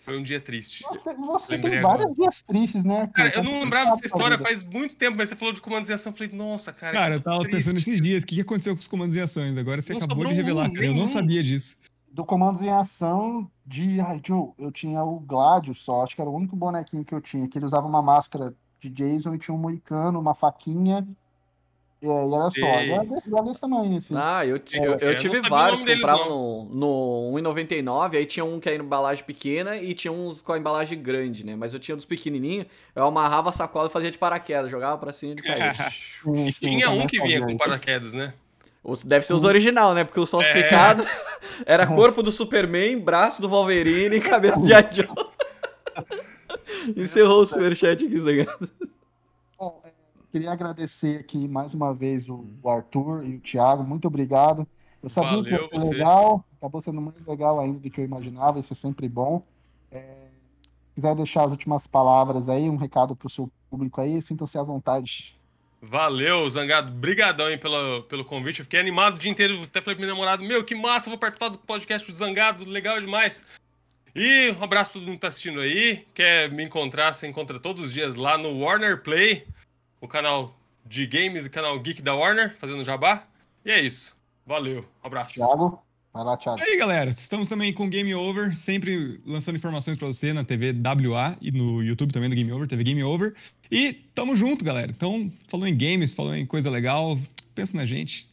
Foi 0.00 0.16
um 0.16 0.22
dia 0.22 0.40
triste. 0.40 0.84
Você, 0.88 1.12
você 1.14 1.54
Lembrei 1.56 1.72
tem 1.72 1.78
agora. 1.80 1.98
vários 1.98 2.16
dias 2.16 2.42
tristes, 2.42 2.84
né? 2.84 3.00
Arthur? 3.00 3.12
Cara, 3.12 3.28
eu 3.30 3.34
Como 3.34 3.50
não 3.50 3.60
lembrava 3.60 3.86
tá 3.86 3.94
dessa 3.96 4.06
história 4.06 4.38
faz 4.38 4.62
muito 4.62 4.94
tempo, 4.94 5.16
mas 5.16 5.28
você 5.28 5.34
falou 5.34 5.52
de 5.52 5.60
comandos 5.60 5.90
em 5.90 5.94
ação, 5.94 6.12
eu 6.12 6.16
falei, 6.16 6.32
nossa, 6.32 6.72
cara. 6.72 6.92
Cara, 6.92 7.14
eu 7.16 7.20
tava 7.20 7.40
triste. 7.40 7.56
pensando 7.56 7.78
esses 7.78 8.00
dias, 8.00 8.22
o 8.22 8.26
que 8.26 8.36
que 8.36 8.40
aconteceu 8.40 8.72
com 8.74 8.80
os 8.80 8.86
comandos 8.86 9.16
em 9.16 9.20
ações? 9.20 9.58
Agora 9.58 9.80
você 9.82 9.94
Não 9.94 10.00
acabou 10.00 10.24
de 10.26 10.34
revelar, 10.34 10.70
um, 10.70 10.72
cara. 10.72 10.86
Eu 10.86 10.94
não 10.94 11.08
sabia 11.08 11.42
disso. 11.42 11.76
do 12.12 12.24
Comandos 12.24 12.62
em 12.62 12.70
Ação 12.70 13.50
de. 13.66 14.00
Ai, 14.00 14.20
Joe, 14.24 14.50
eu 14.58 14.70
tinha 14.70 15.02
o 15.02 15.18
Gladius 15.18 15.82
só, 15.82 16.04
acho 16.04 16.14
que 16.14 16.20
era 16.20 16.30
o 16.30 16.34
único 16.36 16.54
bonequinho 16.54 17.04
que 17.04 17.12
eu 17.14 17.20
tinha, 17.20 17.48
que 17.48 17.58
ele 17.58 17.66
usava 17.66 17.88
uma 17.88 18.00
máscara 18.00 18.54
de 18.80 18.88
Jason 18.88 19.34
e 19.34 19.38
tinha 19.40 19.54
um 19.56 19.58
moicano, 19.58 20.20
uma 20.20 20.36
faquinha. 20.36 21.04
É, 22.02 22.06
e 22.06 22.34
era 22.34 22.50
só. 22.50 22.80
E 22.82 22.92
era 22.92 23.04
desse, 23.42 23.60
tamanho, 23.60 23.96
assim. 23.96 24.14
Ah, 24.16 24.44
eu, 24.44 24.56
É, 24.56 24.78
eu, 24.78 24.84
eu 24.84 24.98
eu 24.98 25.16
tive 25.16 25.38
o 25.38 25.42
vários, 25.42 25.84
comprava 25.84 26.24
no, 26.26 26.64
no 26.66 27.32
1,99, 27.40 28.16
aí 28.16 28.26
tinha 28.26 28.44
um 28.44 28.60
que 28.60 28.68
era 28.68 28.76
em 28.76 28.84
embalagem 28.84 29.24
pequena 29.24 29.76
e 29.76 29.94
tinha 29.94 30.12
uns 30.12 30.42
com 30.42 30.52
a 30.52 30.58
embalagem 30.58 31.00
grande, 31.00 31.44
né? 31.44 31.56
Mas 31.56 31.72
eu 31.72 31.80
tinha 31.80 31.96
dos 31.96 32.04
pequenininhos, 32.04 32.66
eu 32.94 33.04
amarrava 33.04 33.48
a 33.48 33.52
sacola 33.52 33.88
e 33.88 33.92
fazia 33.92 34.10
de 34.10 34.18
paraquedas, 34.18 34.70
jogava 34.70 34.98
pra 34.98 35.12
cima 35.12 35.34
e 35.38 35.42
caía. 35.42 35.72
Sim, 36.22 36.52
Tinha 36.60 36.90
um 36.90 37.06
que 37.06 37.20
vinha 37.20 37.40
com 37.40 37.56
paraquedas, 37.56 38.12
né? 38.12 38.34
Deve 39.04 39.26
ser 39.26 39.34
os 39.34 39.44
original, 39.44 39.94
né? 39.94 40.04
Porque 40.04 40.20
os 40.20 40.30
falsificados 40.30 41.04
era 41.66 41.86
corpo 41.86 42.22
do 42.22 42.30
Superman, 42.30 42.98
braço 42.98 43.42
do 43.42 43.48
Wolverine 43.48 44.16
e 44.16 44.20
cabeça 44.20 44.60
de 44.60 44.96
Joe. 44.96 45.08
Encerrou 46.96 47.40
o 47.40 47.46
superchat 47.46 48.04
aqui, 48.04 48.18
Zangado. 48.20 48.70
Queria 50.36 50.52
agradecer 50.52 51.20
aqui 51.20 51.48
mais 51.48 51.72
uma 51.72 51.94
vez 51.94 52.28
o, 52.28 52.46
o 52.62 52.68
Arthur 52.68 53.24
e 53.24 53.36
o 53.36 53.40
Thiago. 53.40 53.82
Muito 53.82 54.06
obrigado. 54.06 54.68
Eu 55.02 55.08
sabia 55.08 55.42
que 55.42 55.50
ia 55.50 55.56
Valeu 55.56 55.80
ser 55.80 55.88
legal, 55.94 56.44
acabou 56.58 56.82
sendo 56.82 57.00
mais 57.00 57.26
legal 57.26 57.58
ainda 57.58 57.78
do 57.78 57.88
que 57.88 58.02
eu 58.02 58.04
imaginava, 58.04 58.60
isso 58.60 58.70
é 58.70 58.76
sempre 58.76 59.08
bom. 59.08 59.42
É, 59.90 60.28
quiser 60.94 61.14
deixar 61.14 61.44
as 61.44 61.52
últimas 61.52 61.86
palavras 61.86 62.50
aí, 62.50 62.68
um 62.68 62.76
recado 62.76 63.16
para 63.16 63.26
o 63.26 63.30
seu 63.30 63.50
público 63.70 63.98
aí, 63.98 64.20
sintam-se 64.20 64.58
à 64.58 64.62
vontade. 64.62 65.34
Valeu, 65.80 66.46
Zangado. 66.50 66.92
Brigadão 66.92 67.46
aí 67.46 67.56
pelo, 67.56 68.02
pelo 68.02 68.22
convite. 68.22 68.58
Eu 68.58 68.66
fiquei 68.66 68.78
animado 68.78 69.14
o 69.14 69.18
dia 69.18 69.32
inteiro. 69.32 69.62
Até 69.62 69.80
falei 69.80 69.94
pro 69.94 70.04
meu 70.04 70.14
namorado, 70.14 70.44
meu, 70.44 70.62
que 70.62 70.74
massa, 70.74 71.08
vou 71.08 71.18
participar 71.18 71.48
do 71.48 71.56
podcast 71.56 72.06
do 72.06 72.12
Zangado, 72.12 72.62
legal 72.66 73.00
demais. 73.00 73.42
E 74.14 74.54
um 74.60 74.62
abraço 74.62 74.90
pra 74.90 75.00
todo 75.00 75.06
mundo 75.06 75.14
que 75.14 75.22
tá 75.22 75.28
assistindo 75.28 75.60
aí. 75.60 76.06
Quer 76.12 76.52
me 76.52 76.62
encontrar, 76.62 77.14
você 77.14 77.26
encontra 77.26 77.58
todos 77.58 77.84
os 77.84 77.90
dias 77.90 78.16
lá 78.16 78.36
no 78.36 78.58
Warner 78.58 79.02
Play, 79.02 79.46
o 80.06 80.08
canal 80.08 80.54
de 80.84 81.04
games 81.06 81.44
e 81.44 81.50
canal 81.50 81.78
Geek 81.78 82.00
da 82.00 82.14
Warner, 82.14 82.56
fazendo 82.58 82.82
jabá. 82.84 83.24
E 83.64 83.70
é 83.70 83.80
isso. 83.80 84.14
Valeu, 84.46 84.84
um 85.02 85.06
abraço. 85.06 85.34
Thiago, 85.34 85.82
vai 86.14 86.24
lá, 86.24 86.36
Thiago. 86.36 86.60
E 86.60 86.62
aí, 86.62 86.76
galera, 86.78 87.10
estamos 87.10 87.48
também 87.48 87.72
com 87.72 87.88
Game 87.90 88.14
Over, 88.14 88.54
sempre 88.54 89.20
lançando 89.26 89.56
informações 89.56 89.98
pra 89.98 90.06
você 90.06 90.32
na 90.32 90.44
TV 90.44 90.72
WA 90.72 91.36
e 91.42 91.50
no 91.50 91.82
YouTube 91.82 92.12
também 92.12 92.30
do 92.30 92.36
Game 92.36 92.52
Over, 92.52 92.68
TV 92.68 92.84
Game 92.84 93.02
Over. 93.02 93.34
E 93.70 93.92
tamo 94.14 94.36
junto, 94.36 94.64
galera. 94.64 94.92
Então, 94.92 95.30
falou 95.48 95.66
em 95.66 95.76
games, 95.76 96.14
falou 96.14 96.34
em 96.34 96.46
coisa 96.46 96.70
legal, 96.70 97.18
pensa 97.54 97.76
na 97.76 97.84
gente. 97.84 98.28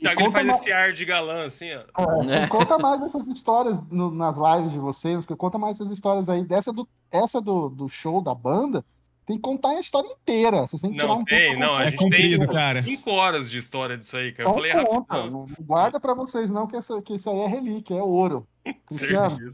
Thiago, 0.00 0.22
ele 0.22 0.30
faz 0.32 0.46
ma- 0.46 0.54
esse 0.54 0.72
ar 0.72 0.92
de 0.92 1.04
galã, 1.04 1.44
assim, 1.46 1.68
ó. 1.72 2.22
é, 2.28 2.44
e 2.44 2.48
conta 2.48 2.78
mais 2.78 3.00
essas 3.02 3.26
histórias 3.28 3.78
no- 3.90 4.10
nas 4.10 4.34
lives 4.36 4.72
de 4.72 4.78
vocês, 4.78 5.24
conta 5.38 5.58
mais 5.58 5.76
essas 5.76 5.92
histórias 5.92 6.28
aí. 6.28 6.42
Dessa 6.42 6.72
do, 6.72 6.88
essa 7.12 7.40
do, 7.40 7.68
do 7.68 7.88
show 7.88 8.20
da 8.22 8.34
banda, 8.34 8.84
tem 9.30 9.36
que 9.36 9.42
contar 9.42 9.68
a 9.70 9.80
história 9.80 10.08
inteira. 10.08 10.62
Vocês 10.62 10.82
têm 10.82 10.90
que 10.90 10.96
tirar 10.98 11.08
Não 11.08 11.20
um 11.20 11.24
tem, 11.24 11.58
não, 11.58 11.74
a 11.76 11.84
É 11.84 11.90
gente 11.90 11.98
tem 11.98 12.10
comprido, 12.10 12.48
cara. 12.48 12.82
5 12.82 13.10
horas 13.10 13.50
de 13.50 13.58
história 13.58 13.96
disso 13.96 14.16
aí, 14.16 14.32
cara. 14.32 14.48
Eu 14.48 14.54
falei 14.54 14.72
conta, 14.72 15.14
rápido. 15.14 15.30
não, 15.30 15.46
não 15.46 15.66
guarda 15.66 16.00
pra 16.00 16.14
vocês 16.14 16.50
não, 16.50 16.66
que, 16.66 16.76
essa, 16.76 17.00
que 17.00 17.14
isso 17.14 17.30
aí 17.30 17.38
é 17.38 17.46
relíquia, 17.46 17.94
é 17.94 18.02
ouro. 18.02 18.46
Cristiano, 18.88 19.52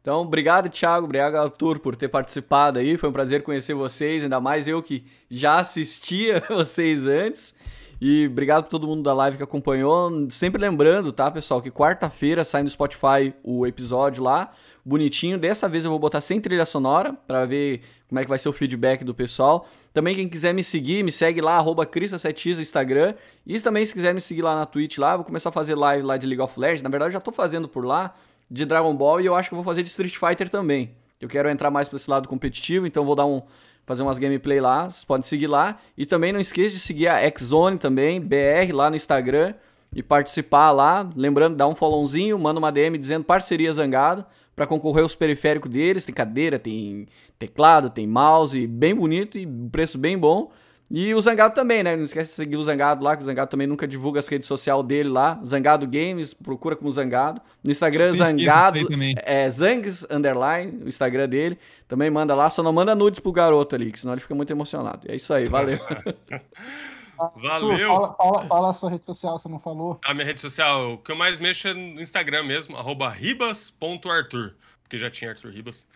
Então, 0.00 0.20
obrigado, 0.20 0.68
Thiago, 0.68 1.06
obrigado, 1.06 1.36
Arthur, 1.36 1.78
por 1.78 1.96
ter 1.96 2.08
participado 2.08 2.78
aí. 2.78 2.96
Foi 2.98 3.08
um 3.08 3.12
prazer 3.12 3.42
conhecer 3.42 3.74
vocês, 3.74 4.22
ainda 4.22 4.40
mais 4.40 4.68
eu 4.68 4.82
que 4.82 5.04
já 5.30 5.58
assistia 5.58 6.42
vocês 6.50 7.06
antes. 7.06 7.54
E 8.00 8.28
obrigado 8.28 8.64
por 8.64 8.70
todo 8.70 8.86
mundo 8.86 9.02
da 9.02 9.12
live 9.12 9.38
que 9.38 9.42
acompanhou. 9.42 10.30
Sempre 10.30 10.60
lembrando, 10.60 11.10
tá, 11.12 11.30
pessoal, 11.30 11.60
que 11.60 11.70
quarta-feira 11.70 12.44
sai 12.44 12.62
no 12.62 12.70
Spotify 12.70 13.34
o 13.42 13.66
episódio 13.66 14.22
lá, 14.22 14.52
bonitinho. 14.88 15.38
Dessa 15.38 15.68
vez 15.68 15.84
eu 15.84 15.90
vou 15.90 15.98
botar 16.00 16.20
sem 16.20 16.40
trilha 16.40 16.64
sonora 16.64 17.12
pra 17.26 17.44
ver 17.44 17.82
como 18.08 18.18
é 18.18 18.22
que 18.22 18.28
vai 18.28 18.38
ser 18.38 18.48
o 18.48 18.52
feedback 18.52 19.04
do 19.04 19.14
pessoal. 19.14 19.68
Também 19.92 20.14
quem 20.14 20.28
quiser 20.28 20.54
me 20.54 20.64
seguir, 20.64 21.04
me 21.04 21.12
segue 21.12 21.40
lá, 21.40 21.56
arroba 21.56 21.84
Crista7x 21.84 22.56
no 22.56 22.62
Instagram. 22.62 23.14
E 23.46 23.60
também 23.60 23.84
se 23.84 23.92
quiser 23.92 24.14
me 24.14 24.20
seguir 24.20 24.42
lá 24.42 24.56
na 24.56 24.64
Twitch 24.64 24.96
lá, 24.98 25.16
vou 25.16 25.24
começar 25.24 25.50
a 25.50 25.52
fazer 25.52 25.74
live 25.74 26.02
lá 26.04 26.16
de 26.16 26.26
League 26.26 26.40
of 26.40 26.58
Legends. 26.58 26.82
Na 26.82 26.88
verdade, 26.88 27.10
eu 27.10 27.12
já 27.12 27.20
tô 27.20 27.30
fazendo 27.30 27.68
por 27.68 27.84
lá 27.84 28.14
de 28.50 28.64
Dragon 28.64 28.94
Ball 28.94 29.20
e 29.20 29.26
eu 29.26 29.34
acho 29.34 29.50
que 29.50 29.54
eu 29.54 29.56
vou 29.56 29.64
fazer 29.64 29.82
de 29.82 29.90
Street 29.90 30.16
Fighter 30.16 30.48
também. 30.48 30.92
Eu 31.20 31.28
quero 31.28 31.50
entrar 31.50 31.70
mais 31.70 31.88
pra 31.88 31.96
esse 31.96 32.08
lado 32.08 32.28
competitivo, 32.28 32.86
então 32.86 33.04
vou 33.04 33.14
dar 33.14 33.26
um 33.26 33.42
fazer 33.84 34.02
umas 34.02 34.18
gameplay 34.18 34.60
lá, 34.60 34.84
vocês 34.84 35.04
podem 35.04 35.26
seguir 35.26 35.46
lá. 35.46 35.78
E 35.96 36.04
também 36.04 36.32
não 36.32 36.40
esqueça 36.40 36.76
de 36.76 36.78
seguir 36.78 37.08
a 37.08 37.20
Xzone 37.30 37.78
também, 37.78 38.20
BR 38.20 38.72
lá 38.72 38.90
no 38.90 38.96
Instagram 38.96 39.54
e 39.94 40.02
participar 40.02 40.70
lá, 40.70 41.08
lembrando, 41.16 41.56
dá 41.56 41.66
um 41.66 41.74
followzinho, 41.74 42.38
manda 42.38 42.58
uma 42.58 42.70
DM 42.70 42.98
dizendo 42.98 43.24
parceria 43.24 43.72
Zangado 43.72 44.24
para 44.58 44.66
concorrer 44.66 45.04
aos 45.04 45.14
periféricos 45.14 45.70
deles, 45.70 46.04
tem 46.04 46.12
cadeira, 46.12 46.58
tem 46.58 47.06
teclado, 47.38 47.88
tem 47.88 48.08
mouse, 48.08 48.66
bem 48.66 48.92
bonito 48.92 49.38
e 49.38 49.46
preço 49.70 49.96
bem 49.96 50.18
bom. 50.18 50.50
E 50.90 51.14
o 51.14 51.20
Zangado 51.20 51.54
também, 51.54 51.82
né? 51.82 51.94
Não 51.94 52.02
esquece 52.02 52.30
de 52.30 52.36
seguir 52.36 52.56
o 52.56 52.64
Zangado 52.64 53.04
lá, 53.04 53.14
que 53.14 53.22
o 53.22 53.24
Zangado 53.24 53.48
também 53.50 53.68
nunca 53.68 53.86
divulga 53.86 54.18
as 54.18 54.26
redes 54.26 54.48
sociais 54.48 54.82
dele 54.84 55.10
lá. 55.10 55.40
Zangado 55.46 55.86
Games, 55.86 56.34
procura 56.34 56.74
como 56.74 56.90
Zangado. 56.90 57.40
No 57.62 57.70
Instagram, 57.70 58.14
Zangado, 58.16 58.80
é 59.22 59.48
Zangs 59.48 60.04
Underline, 60.10 60.82
o 60.82 60.88
Instagram 60.88 61.28
dele. 61.28 61.56
Também 61.86 62.10
manda 62.10 62.34
lá, 62.34 62.50
só 62.50 62.60
não 62.60 62.72
manda 62.72 62.96
nudes 62.96 63.20
pro 63.20 63.30
garoto 63.30 63.76
ali, 63.76 63.92
que 63.92 64.00
senão 64.00 64.14
ele 64.14 64.22
fica 64.22 64.34
muito 64.34 64.50
emocionado. 64.50 65.02
É 65.06 65.14
isso 65.14 65.32
aí, 65.32 65.46
valeu. 65.46 65.78
Valeu. 67.36 67.88
Fala, 67.88 68.14
fala, 68.14 68.46
fala 68.46 68.70
a 68.70 68.74
sua 68.74 68.90
rede 68.90 69.04
social, 69.04 69.38
você 69.38 69.48
não 69.48 69.58
falou. 69.58 69.98
A 70.04 70.14
minha 70.14 70.24
rede 70.24 70.40
social, 70.40 70.94
o 70.94 70.98
que 70.98 71.10
eu 71.10 71.16
mais 71.16 71.40
mexo 71.40 71.68
é 71.68 71.74
no 71.74 72.00
Instagram 72.00 72.44
mesmo, 72.44 72.76
arroba 72.76 73.08
ribas.arthur, 73.08 74.54
porque 74.82 74.98
já 74.98 75.10
tinha 75.10 75.30
Arthur 75.30 75.50
Ribas. 75.50 75.86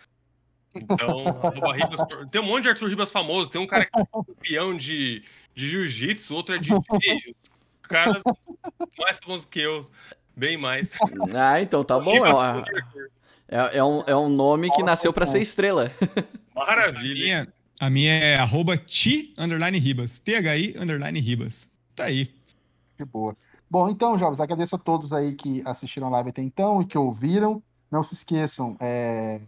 Então, 0.75 1.27
arroba 1.43 1.73
ribas. 1.73 2.01
Tem 2.31 2.41
um 2.41 2.47
monte 2.47 2.65
de 2.65 2.71
Arthur 2.71 2.89
Ribas 2.89 3.13
famoso, 3.13 3.51
tem 3.51 3.61
um 3.61 3.67
cara 3.67 3.87
que 3.87 3.99
é 3.99 4.05
campeão 4.05 4.77
de, 4.77 5.23
de 5.55 5.71
jiu-jitsu, 5.71 6.35
outro 6.35 6.55
é 6.55 6.59
DJ. 6.59 6.79
Os 6.81 7.89
caras 7.89 8.23
mais 8.99 9.19
famosos 9.19 9.47
que 9.47 9.61
eu, 9.61 9.89
bem 10.37 10.57
mais. 10.57 10.93
ah, 11.35 11.61
então 11.61 11.85
tá 11.85 11.99
bom. 11.99 12.25
É, 12.27 13.57
é, 13.57 13.79
é 13.79 13.85
um, 13.85 14.03
é 14.07 14.17
um 14.17 14.29
nome 14.29 14.71
que 14.71 14.83
nasceu 14.83 15.13
pra 15.13 15.27
ser 15.27 15.41
estrela. 15.41 15.93
Maravilha. 16.55 17.53
A 17.83 17.91
minha 17.91 18.13
é 18.13 18.37
arroba 18.37 18.79
ti, 18.79 19.35
underline 19.37 19.77
ribas. 19.77 20.21
T-H-I, 20.21 20.77
underline 20.79 21.19
ribas. 21.19 21.69
Tá 21.97 22.05
aí. 22.05 22.33
De 22.97 23.05
boa. 23.05 23.37
Bom, 23.69 23.91
então, 23.91 24.17
jovens, 24.17 24.39
agradeço 24.39 24.77
a 24.77 24.79
todos 24.79 25.13
aí 25.13 25.35
que 25.35 25.65
assistiram 25.65 26.07
a 26.07 26.11
live 26.11 26.31
até 26.31 26.43
então 26.43 26.81
e 26.81 26.87
que 26.87 26.97
ouviram. 26.97 27.61
Não 27.91 28.05
se 28.05 28.15
esqueçam, 28.15 28.77
é, 28.79 29.41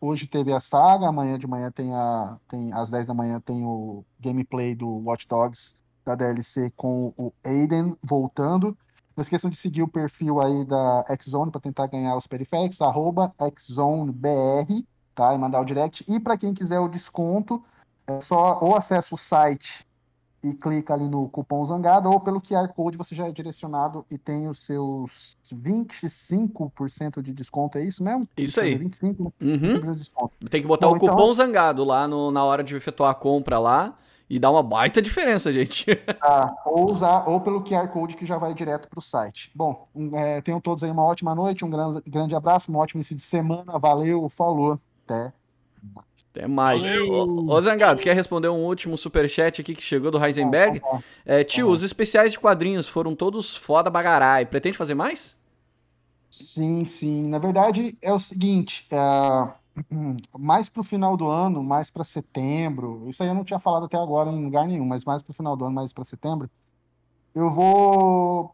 hoje 0.00 0.28
teve 0.28 0.52
a 0.52 0.60
saga, 0.60 1.08
amanhã 1.08 1.36
de 1.36 1.48
manhã 1.48 1.68
tem 1.72 1.92
a. 1.92 2.38
Tem, 2.48 2.72
às 2.72 2.90
10 2.90 3.08
da 3.08 3.14
manhã 3.14 3.40
tem 3.40 3.64
o 3.64 4.04
gameplay 4.20 4.76
do 4.76 4.88
Watch 4.98 5.26
Dogs 5.26 5.74
da 6.04 6.14
DLC 6.14 6.72
com 6.76 7.12
o 7.16 7.32
Aiden 7.42 7.96
voltando. 8.00 8.78
Não 9.16 9.22
esqueçam 9.22 9.50
de 9.50 9.56
seguir 9.56 9.82
o 9.82 9.88
perfil 9.88 10.40
aí 10.40 10.64
da 10.64 11.04
Xzone 11.20 11.50
para 11.50 11.60
tentar 11.60 11.88
ganhar 11.88 12.16
os 12.16 12.28
periféricos, 12.28 12.80
arroba 12.80 13.34
XZoneBR, 13.58 14.86
tá? 15.14 15.34
E 15.34 15.38
mandar 15.38 15.60
o 15.60 15.64
direct. 15.64 16.04
E 16.08 16.18
para 16.20 16.36
quem 16.36 16.52
quiser 16.52 16.80
o 16.80 16.88
desconto, 16.88 17.62
é 18.06 18.20
só 18.20 18.58
ou 18.60 18.74
acessa 18.74 19.14
o 19.14 19.18
site 19.18 19.86
e 20.42 20.52
clica 20.52 20.92
ali 20.92 21.08
no 21.08 21.26
cupom 21.28 21.64
Zangado, 21.64 22.10
ou 22.10 22.20
pelo 22.20 22.38
QR 22.40 22.68
Code 22.74 22.98
você 22.98 23.14
já 23.14 23.26
é 23.26 23.32
direcionado 23.32 24.04
e 24.10 24.18
tem 24.18 24.46
os 24.46 24.58
seus 24.66 25.34
25% 25.50 27.22
de 27.22 27.32
desconto, 27.32 27.78
é 27.78 27.82
isso 27.84 28.02
mesmo? 28.04 28.28
Isso 28.36 28.60
aí. 28.60 28.76
25% 28.78 29.32
Uhum. 29.40 29.58
de 29.92 29.98
desconto. 29.98 30.32
Tem 30.50 30.60
que 30.60 30.68
botar 30.68 30.88
Bom, 30.88 30.96
o 30.96 30.98
cupom 30.98 31.12
então- 31.14 31.34
Zangado 31.34 31.82
lá 31.84 32.06
no- 32.06 32.30
na 32.30 32.44
hora 32.44 32.62
de 32.62 32.76
efetuar 32.76 33.10
a 33.10 33.14
compra 33.14 33.58
lá. 33.58 33.94
E 34.28 34.38
dá 34.38 34.50
uma 34.50 34.62
baita 34.62 35.02
diferença, 35.02 35.52
gente. 35.52 35.84
Tá, 36.18 36.50
ou 36.64 36.90
usar, 36.90 37.28
ou 37.28 37.40
pelo 37.42 37.62
QR 37.62 37.88
Code 37.88 38.16
que 38.16 38.24
já 38.24 38.38
vai 38.38 38.54
direto 38.54 38.88
para 38.88 38.98
o 38.98 39.02
site. 39.02 39.50
Bom, 39.54 39.86
é, 40.14 40.40
tenham 40.40 40.58
todos 40.60 40.82
aí 40.82 40.90
uma 40.90 41.04
ótima 41.04 41.34
noite, 41.34 41.62
um 41.62 41.68
grande, 41.68 42.02
grande 42.06 42.34
abraço, 42.34 42.72
um 42.72 42.76
ótimo 42.76 42.98
início 43.00 43.14
de 43.14 43.22
semana, 43.22 43.78
valeu, 43.78 44.26
falou, 44.30 44.80
até. 45.04 45.32
Até 46.30 46.46
mais. 46.48 46.82
Ô, 47.08 47.52
ô, 47.52 47.60
Zangado, 47.60 48.02
quer 48.02 48.14
responder 48.14 48.48
um 48.48 48.64
último 48.64 48.98
superchat 48.98 49.60
aqui 49.60 49.74
que 49.74 49.82
chegou 49.82 50.10
do 50.10 50.22
Heisenberg? 50.24 50.82
É, 51.24 51.44
tio, 51.44 51.68
os 51.68 51.82
especiais 51.82 52.32
de 52.32 52.40
quadrinhos 52.40 52.88
foram 52.88 53.14
todos 53.14 53.56
foda 53.56 53.88
bagarai. 53.88 54.44
Pretende 54.44 54.76
fazer 54.76 54.94
mais? 54.94 55.36
Sim, 56.30 56.84
sim. 56.84 57.28
Na 57.28 57.38
verdade, 57.38 57.96
é 58.02 58.12
o 58.12 58.18
seguinte, 58.18 58.84
é, 58.90 59.54
mais 60.36 60.68
pro 60.68 60.82
final 60.82 61.16
do 61.16 61.28
ano, 61.28 61.62
mais 61.62 61.88
para 61.88 62.02
setembro, 62.02 63.04
isso 63.08 63.22
aí 63.22 63.28
eu 63.28 63.34
não 63.34 63.44
tinha 63.44 63.60
falado 63.60 63.86
até 63.86 63.96
agora 63.96 64.30
em 64.30 64.44
lugar 64.44 64.66
nenhum, 64.66 64.84
mas 64.84 65.04
mais 65.04 65.22
pro 65.22 65.32
final 65.32 65.56
do 65.56 65.64
ano, 65.64 65.74
mais 65.74 65.92
para 65.92 66.04
setembro, 66.04 66.50
eu 67.34 67.48
vou, 67.50 68.52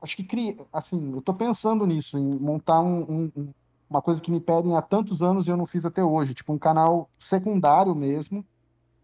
acho 0.00 0.14
que 0.14 0.22
cria, 0.22 0.56
assim, 0.72 1.12
eu 1.14 1.20
tô 1.22 1.34
pensando 1.34 1.84
nisso, 1.84 2.16
em 2.16 2.38
montar 2.38 2.80
um- 2.80 3.30
um- 3.36 3.48
uma 3.88 4.02
coisa 4.02 4.20
que 4.20 4.30
me 4.30 4.40
pedem 4.40 4.76
há 4.76 4.82
tantos 4.82 5.22
anos 5.22 5.46
e 5.46 5.50
eu 5.50 5.56
não 5.56 5.66
fiz 5.66 5.84
até 5.84 6.02
hoje, 6.02 6.34
tipo 6.34 6.52
um 6.52 6.58
canal 6.58 7.08
secundário 7.18 7.94
mesmo, 7.94 8.44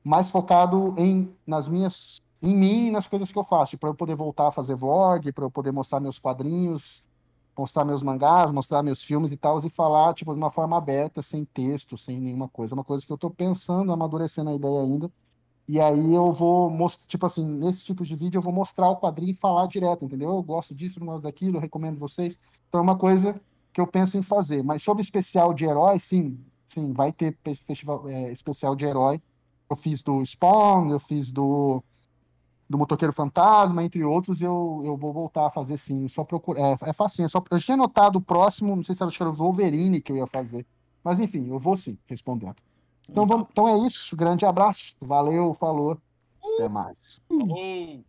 mais 0.03 0.31
focado 0.31 0.95
em 0.97 1.33
nas 1.47 1.69
minhas, 1.69 2.21
em 2.43 2.55
mim 2.57 2.87
e 2.87 2.91
nas 2.91 3.07
coisas 3.07 3.31
que 3.31 3.39
eu 3.39 3.45
faço, 3.45 3.79
para 3.79 3.91
eu 3.91 3.95
poder 3.95 4.15
voltar 4.15 4.49
a 4.49 4.53
fazer 4.53 4.75
vlog, 4.75 5.33
para 5.33 5.45
eu 5.45 5.51
poder 5.51 5.73
mostrar 5.73 6.01
meus 6.01 6.19
quadrinhos 6.19 7.03
mostrar 7.61 7.85
meus 7.85 8.03
mangás, 8.03 8.51
mostrar 8.51 8.83
meus 8.83 9.03
filmes 9.03 9.33
e 9.33 9.37
tal, 9.37 9.59
e 9.65 9.71
falar, 9.71 10.15
tipo, 10.15 10.33
de 10.33 10.39
uma 10.39 10.51
forma 10.51 10.77
aberta, 10.77 11.23
sem 11.23 11.45
texto, 11.45 11.97
sem 11.99 12.19
nenhuma 12.19 12.49
coisa. 12.49 12.75
É 12.75 12.77
uma 12.77 12.85
coisa 12.85 13.05
que 13.05 13.13
eu 13.13 13.19
tô 13.19 13.31
pensando, 13.31 13.93
amadurecendo 13.93 14.51
a 14.51 14.55
ideia 14.55 14.81
ainda. 14.81 15.11
E 15.69 15.81
aí 15.81 16.15
eu 16.15 16.33
vou 16.33 16.71
mostrar, 16.71 17.07
tipo 17.07 17.27
assim, 17.27 17.45
nesse 17.45 17.85
tipo 17.85 18.05
de 18.05 18.17
vídeo 18.17 18.39
eu 18.39 18.43
vou 18.43 18.53
mostrar 18.53 18.89
o 18.91 18.97
quadrinho 18.97 19.33
e 19.33 19.35
falar 19.35 19.67
direto, 19.69 20.05
entendeu? 20.05 20.31
Eu 20.31 20.43
gosto 20.43 20.75
disso, 20.75 20.99
não 20.99 21.07
gosto 21.07 21.23
daquilo, 21.23 21.61
recomendo 21.61 21.99
vocês. 21.99 22.39
Então 22.69 22.81
é 22.81 22.83
uma 22.83 22.97
coisa 22.99 23.41
que 23.73 23.81
eu 23.81 23.87
penso 23.87 24.17
em 24.17 24.23
fazer. 24.23 24.63
Mas 24.63 24.83
sobre 24.83 25.03
especial 25.03 25.55
de 25.55 25.65
herói, 25.65 25.99
sim, 25.99 26.39
sim, 26.67 26.93
vai 26.93 27.13
ter 27.13 27.37
festival 27.67 28.09
é, 28.09 28.33
especial 28.33 28.75
de 28.75 28.85
herói. 28.85 29.21
Eu 29.69 29.77
fiz 29.77 30.03
do 30.03 30.25
Spawn, 30.25 30.91
eu 30.91 30.99
fiz 30.99 31.31
do 31.31 31.83
do 32.71 32.79
Motoqueiro 32.79 33.13
Fantasma, 33.13 33.83
entre 33.83 34.05
outros, 34.05 34.41
eu, 34.41 34.81
eu 34.85 34.97
vou 34.97 35.13
voltar 35.13 35.47
a 35.47 35.51
fazer 35.51 35.77
sim. 35.77 36.07
Só 36.07 36.23
procurar. 36.23 36.61
É, 36.61 36.91
é 36.91 36.93
facinho. 36.93 37.27
É 37.27 37.29
só, 37.29 37.43
eu 37.51 37.59
tinha 37.59 37.77
notado 37.77 38.17
o 38.17 38.21
próximo, 38.21 38.77
não 38.77 38.85
sei 38.85 38.95
se 38.95 39.03
era 39.03 39.29
o 39.29 39.33
Wolverine 39.33 40.01
que 40.01 40.13
eu 40.13 40.17
ia 40.17 40.27
fazer. 40.29 40.65
Mas 41.03 41.19
enfim, 41.19 41.49
eu 41.49 41.59
vou 41.59 41.77
sim, 41.77 41.99
respondendo. 42.07 42.55
Então, 43.09 43.27
vamos, 43.27 43.49
então 43.51 43.69
é 43.69 43.77
isso. 43.87 44.15
Grande 44.17 44.47
abraço. 44.47 44.95
Valeu, 45.01 45.53
falou. 45.55 45.99
Até 46.55 46.69
mais. 46.69 47.21
Falou. 47.29 48.05